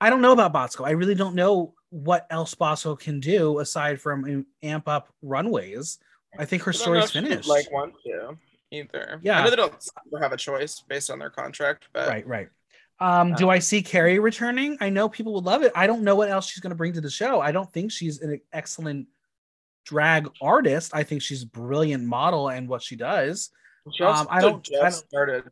I 0.00 0.10
don't 0.10 0.20
know 0.20 0.32
about 0.32 0.52
Bosco. 0.52 0.84
I 0.84 0.90
really 0.90 1.14
don't 1.14 1.34
know 1.34 1.74
what 1.90 2.26
else 2.30 2.54
Bosco 2.54 2.96
can 2.96 3.20
do 3.20 3.58
aside 3.58 4.00
from 4.00 4.46
amp 4.62 4.88
up 4.88 5.08
runways. 5.22 5.98
I 6.38 6.44
think 6.44 6.62
her 6.62 6.72
story's 6.72 7.10
finished. 7.10 7.48
Like 7.48 7.70
one 7.72 7.92
to 8.04 8.36
either. 8.70 9.20
Yeah, 9.22 9.40
I 9.40 9.44
know 9.44 9.50
they 9.50 9.56
don't 9.56 9.74
have 10.20 10.32
a 10.32 10.36
choice 10.36 10.82
based 10.88 11.10
on 11.10 11.18
their 11.18 11.30
contract, 11.30 11.88
but 11.92 12.08
right, 12.08 12.26
right. 12.26 12.48
Um, 13.00 13.34
do 13.34 13.48
I 13.48 13.60
see 13.60 13.82
Kerri 13.82 14.20
returning? 14.20 14.76
I 14.80 14.90
know 14.90 15.08
people 15.08 15.32
would 15.34 15.44
love 15.44 15.62
it. 15.62 15.72
I 15.74 15.86
don't 15.86 16.02
know 16.02 16.16
what 16.16 16.30
else 16.30 16.48
she's 16.48 16.60
going 16.60 16.70
to 16.70 16.76
bring 16.76 16.92
to 16.94 17.00
the 17.00 17.10
show. 17.10 17.40
I 17.40 17.52
don't 17.52 17.72
think 17.72 17.92
she's 17.92 18.20
an 18.20 18.40
excellent 18.52 19.06
drag 19.86 20.28
artist. 20.42 20.90
I 20.94 21.04
think 21.04 21.22
she's 21.22 21.44
a 21.44 21.46
brilliant 21.46 22.04
model 22.04 22.48
and 22.48 22.68
what 22.68 22.82
she 22.82 22.96
does. 22.96 23.50
She 23.94 24.02
um, 24.02 24.26
I 24.30 24.40
don't. 24.40 24.62
Just 24.62 24.74
I 24.74 24.90
don't, 24.90 25.08
started 25.08 25.44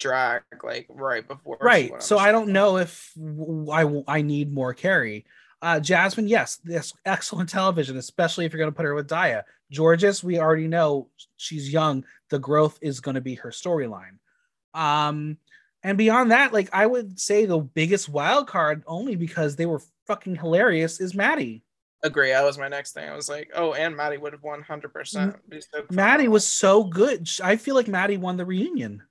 drag 0.00 0.42
like 0.64 0.86
right 0.88 1.26
before. 1.26 1.58
Right. 1.60 2.02
So 2.02 2.18
I 2.18 2.32
don't 2.32 2.48
know 2.48 2.78
if 2.78 3.12
I 3.72 4.02
I 4.08 4.22
need 4.22 4.52
more 4.52 4.74
Kerri. 4.74 5.24
Uh, 5.62 5.78
Jasmine, 5.78 6.26
yes, 6.26 6.56
this 6.64 6.94
excellent 7.04 7.50
television, 7.50 7.98
especially 7.98 8.46
if 8.46 8.52
you're 8.52 8.60
going 8.60 8.72
to 8.72 8.76
put 8.76 8.86
her 8.86 8.94
with 8.94 9.08
Daya. 9.08 9.42
Jorgeous, 9.70 10.24
we 10.24 10.38
already 10.38 10.66
know 10.66 11.08
she's 11.36 11.70
young. 11.70 12.04
The 12.30 12.38
growth 12.38 12.78
is 12.80 13.00
going 13.00 13.14
to 13.14 13.20
be 13.20 13.34
her 13.36 13.50
storyline. 13.50 14.18
Um, 14.72 15.36
and 15.82 15.98
beyond 15.98 16.30
that, 16.30 16.52
like 16.52 16.70
I 16.72 16.86
would 16.86 17.20
say 17.20 17.44
the 17.44 17.58
biggest 17.58 18.08
wild 18.08 18.46
card, 18.46 18.82
only 18.86 19.16
because 19.16 19.56
they 19.56 19.66
were 19.66 19.82
fucking 20.06 20.36
hilarious, 20.36 20.98
is 20.98 21.14
Maddy. 21.14 21.62
Agree. 22.02 22.30
That 22.30 22.44
was 22.44 22.56
my 22.56 22.68
next 22.68 22.92
thing. 22.92 23.08
I 23.08 23.14
was 23.14 23.28
like, 23.28 23.50
oh, 23.54 23.74
and 23.74 23.94
Maddy 23.94 24.16
would 24.16 24.32
have 24.32 24.42
won 24.42 24.62
hundred 24.62 24.94
percent. 24.94 25.36
Maddy 25.90 26.28
was 26.28 26.46
so 26.46 26.84
good. 26.84 27.28
I 27.42 27.56
feel 27.56 27.74
like 27.74 27.88
Maddy 27.88 28.16
won 28.16 28.38
the 28.38 28.46
reunion. 28.46 29.02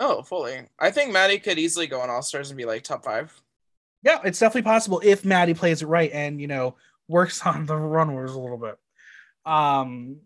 Oh, 0.00 0.22
fully. 0.22 0.60
I 0.78 0.90
think 0.90 1.12
Maddy 1.12 1.38
could 1.38 1.58
easily 1.58 1.86
go 1.86 2.00
on 2.00 2.10
All 2.10 2.22
Stars 2.22 2.50
and 2.50 2.56
be 2.56 2.64
like 2.64 2.84
top 2.84 3.04
five. 3.04 3.32
Yeah, 4.02 4.20
it's 4.24 4.38
definitely 4.38 4.62
possible 4.62 5.00
if 5.04 5.24
Maddy 5.24 5.54
plays 5.54 5.82
it 5.82 5.86
right 5.86 6.10
and 6.12 6.40
you 6.40 6.46
know 6.46 6.76
works 7.08 7.40
on 7.46 7.66
the 7.66 7.76
runways 7.76 8.30
a 8.30 8.38
little 8.38 8.58
bit. 8.58 8.78
Um, 9.44 10.18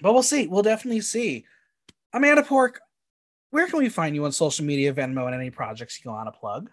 but 0.00 0.12
we'll 0.12 0.22
see. 0.22 0.46
We'll 0.46 0.62
definitely 0.62 1.00
see. 1.00 1.46
Amanda 2.12 2.42
Porq, 2.42 2.76
where 3.50 3.66
can 3.66 3.78
we 3.78 3.88
find 3.88 4.14
you 4.14 4.24
on 4.24 4.32
social 4.32 4.64
media, 4.64 4.92
Venmo, 4.92 5.26
and 5.26 5.34
any 5.34 5.50
projects 5.50 6.02
you 6.04 6.10
want 6.10 6.32
to 6.32 6.38
plug? 6.38 6.70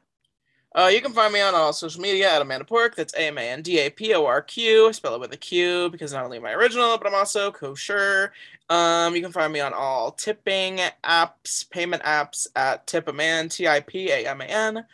Uh, 0.76 0.88
you 0.88 1.02
can 1.02 1.14
find 1.14 1.32
me 1.32 1.40
on 1.40 1.56
all 1.56 1.72
social 1.72 2.02
media 2.02 2.30
at 2.36 2.42
Amanda 2.42 2.66
Porq. 2.66 2.96
That's 2.96 3.14
A 3.14 3.28
M 3.28 3.38
A 3.38 3.42
N 3.42 3.62
D 3.62 3.80
A 3.80 3.90
P 3.90 4.14
O 4.14 4.26
R 4.26 4.42
Q. 4.42 4.90
I 4.90 4.92
spell 4.92 5.16
it 5.16 5.22
with 5.22 5.32
a 5.32 5.38
Q 5.38 5.90
because 5.90 6.12
not 6.12 6.26
only 6.26 6.38
am 6.38 6.46
I 6.46 6.52
original, 6.52 6.98
but 6.98 7.08
I'm 7.08 7.16
also 7.16 7.50
kosher. 7.50 8.34
Um, 8.70 9.16
you 9.16 9.22
can 9.22 9.32
find 9.32 9.54
me 9.54 9.62
on 9.62 9.72
all 9.74 10.12
tipping 10.12 10.80
apps, 11.02 11.70
payment 11.70 12.04
apps 12.04 12.48
at 12.58 12.86
Tipaman, 12.88 13.50
T 13.50 13.70
I 13.70 13.80
P 13.80 14.12
A 14.12 14.28
M 14.28 14.42
A 14.42 14.46
N. 14.46 14.86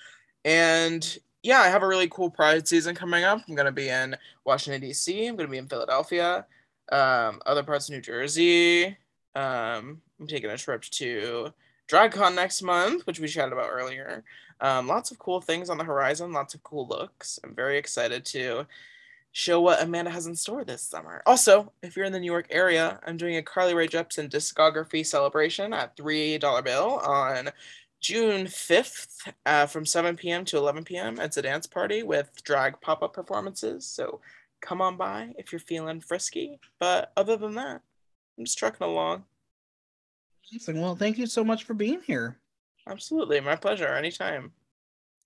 And 0.45 1.17
yeah, 1.41 1.59
I 1.61 1.69
have 1.69 1.81
a 1.81 1.87
really 1.87 2.07
cool 2.09 2.29
Pride 2.29 2.67
season 2.67 2.93
coming 2.93 3.23
up. 3.23 3.41
I'm 3.47 3.55
going 3.55 3.65
to 3.65 3.71
be 3.71 3.89
in 3.89 4.15
Washington, 4.45 4.81
D.C., 4.81 5.27
I'm 5.27 5.35
going 5.35 5.47
to 5.47 5.51
be 5.51 5.57
in 5.57 5.67
Philadelphia, 5.67 6.45
um, 6.91 7.41
other 7.47 7.63
parts 7.63 7.89
of 7.89 7.95
New 7.95 8.01
Jersey. 8.01 8.85
Um, 9.33 10.01
I'm 10.19 10.27
taking 10.27 10.51
a 10.51 10.57
trip 10.57 10.83
to 10.83 11.51
DragCon 11.91 12.35
next 12.35 12.61
month, 12.61 13.05
which 13.05 13.19
we 13.19 13.27
chatted 13.27 13.51
about 13.51 13.69
earlier. 13.69 14.23
Um, 14.61 14.87
lots 14.87 15.11
of 15.11 15.19
cool 15.19 15.41
things 15.41 15.69
on 15.69 15.77
the 15.77 15.83
horizon, 15.83 16.31
lots 16.31 16.53
of 16.53 16.63
cool 16.63 16.87
looks. 16.87 17.39
I'm 17.43 17.53
very 17.53 17.77
excited 17.77 18.23
to 18.27 18.65
show 19.33 19.59
what 19.59 19.81
Amanda 19.81 20.11
has 20.11 20.25
in 20.25 20.35
store 20.35 20.63
this 20.63 20.81
summer. 20.81 21.21
Also, 21.25 21.71
if 21.83 21.95
you're 21.95 22.05
in 22.05 22.13
the 22.13 22.19
New 22.19 22.31
York 22.31 22.47
area, 22.49 22.99
I'm 23.05 23.17
doing 23.17 23.35
a 23.35 23.43
Carly 23.43 23.73
Rae 23.73 23.87
Jepsen 23.87 24.29
discography 24.29 25.05
celebration 25.05 25.73
at 25.73 25.97
$3 25.97 26.63
bill 26.63 27.01
on 27.03 27.49
June 27.99 28.45
5th 28.45 29.31
uh, 29.45 29.65
from 29.65 29.85
7 29.85 30.15
p.m. 30.15 30.45
to 30.45 30.57
11 30.57 30.85
p.m. 30.85 31.19
It's 31.19 31.37
a 31.37 31.41
dance 31.41 31.67
party 31.67 32.03
with 32.03 32.31
drag 32.43 32.79
pop 32.81 33.03
up 33.03 33.13
performances. 33.13 33.85
So 33.85 34.21
come 34.61 34.81
on 34.81 34.95
by 34.95 35.33
if 35.37 35.51
you're 35.51 35.59
feeling 35.59 35.99
frisky. 35.99 36.59
But 36.79 37.11
other 37.17 37.35
than 37.35 37.55
that, 37.55 37.81
I'm 38.37 38.45
just 38.45 38.57
trucking 38.57 38.85
along. 38.85 39.25
Well, 40.67 40.95
thank 40.95 41.17
you 41.17 41.27
so 41.27 41.43
much 41.43 41.63
for 41.63 41.73
being 41.73 42.01
here. 42.01 42.37
Absolutely. 42.87 43.39
My 43.39 43.55
pleasure. 43.55 43.87
Anytime. 43.87 44.51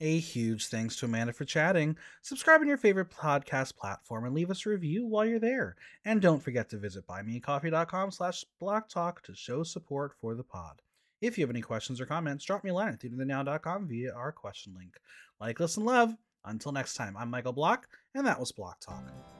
A 0.01 0.19
huge 0.19 0.67
thanks 0.67 0.97
to 0.97 1.05
Amanda 1.05 1.31
for 1.31 1.45
chatting. 1.45 1.95
Subscribe 2.21 2.59
on 2.59 2.67
your 2.67 2.75
favorite 2.75 3.09
podcast 3.09 3.77
platform 3.77 4.25
and 4.25 4.35
leave 4.35 4.51
us 4.51 4.65
a 4.65 4.69
review 4.69 5.05
while 5.05 5.25
you're 5.25 5.39
there. 5.39 5.77
And 6.03 6.21
don't 6.21 6.43
forget 6.43 6.69
to 6.69 6.77
visit 6.77 7.07
buymeacoffee.com 7.07 8.11
slash 8.11 8.43
blocktalk 8.61 9.21
to 9.21 9.33
show 9.33 9.63
support 9.63 10.13
for 10.19 10.35
the 10.35 10.43
pod. 10.43 10.81
If 11.21 11.37
you 11.37 11.43
have 11.43 11.49
any 11.49 11.61
questions 11.61 12.01
or 12.01 12.05
comments, 12.05 12.43
drop 12.43 12.65
me 12.65 12.71
a 12.71 12.73
line 12.73 12.89
at 12.89 12.99
theaterthenow.com 12.99 13.87
via 13.87 14.13
our 14.13 14.33
question 14.33 14.73
link. 14.77 14.97
Like, 15.39 15.61
listen, 15.61 15.85
love. 15.85 16.13
Until 16.43 16.73
next 16.73 16.95
time, 16.95 17.15
I'm 17.17 17.29
Michael 17.29 17.53
Block, 17.53 17.87
and 18.13 18.27
that 18.27 18.39
was 18.39 18.51
Block 18.51 18.79
Talk. 18.81 19.34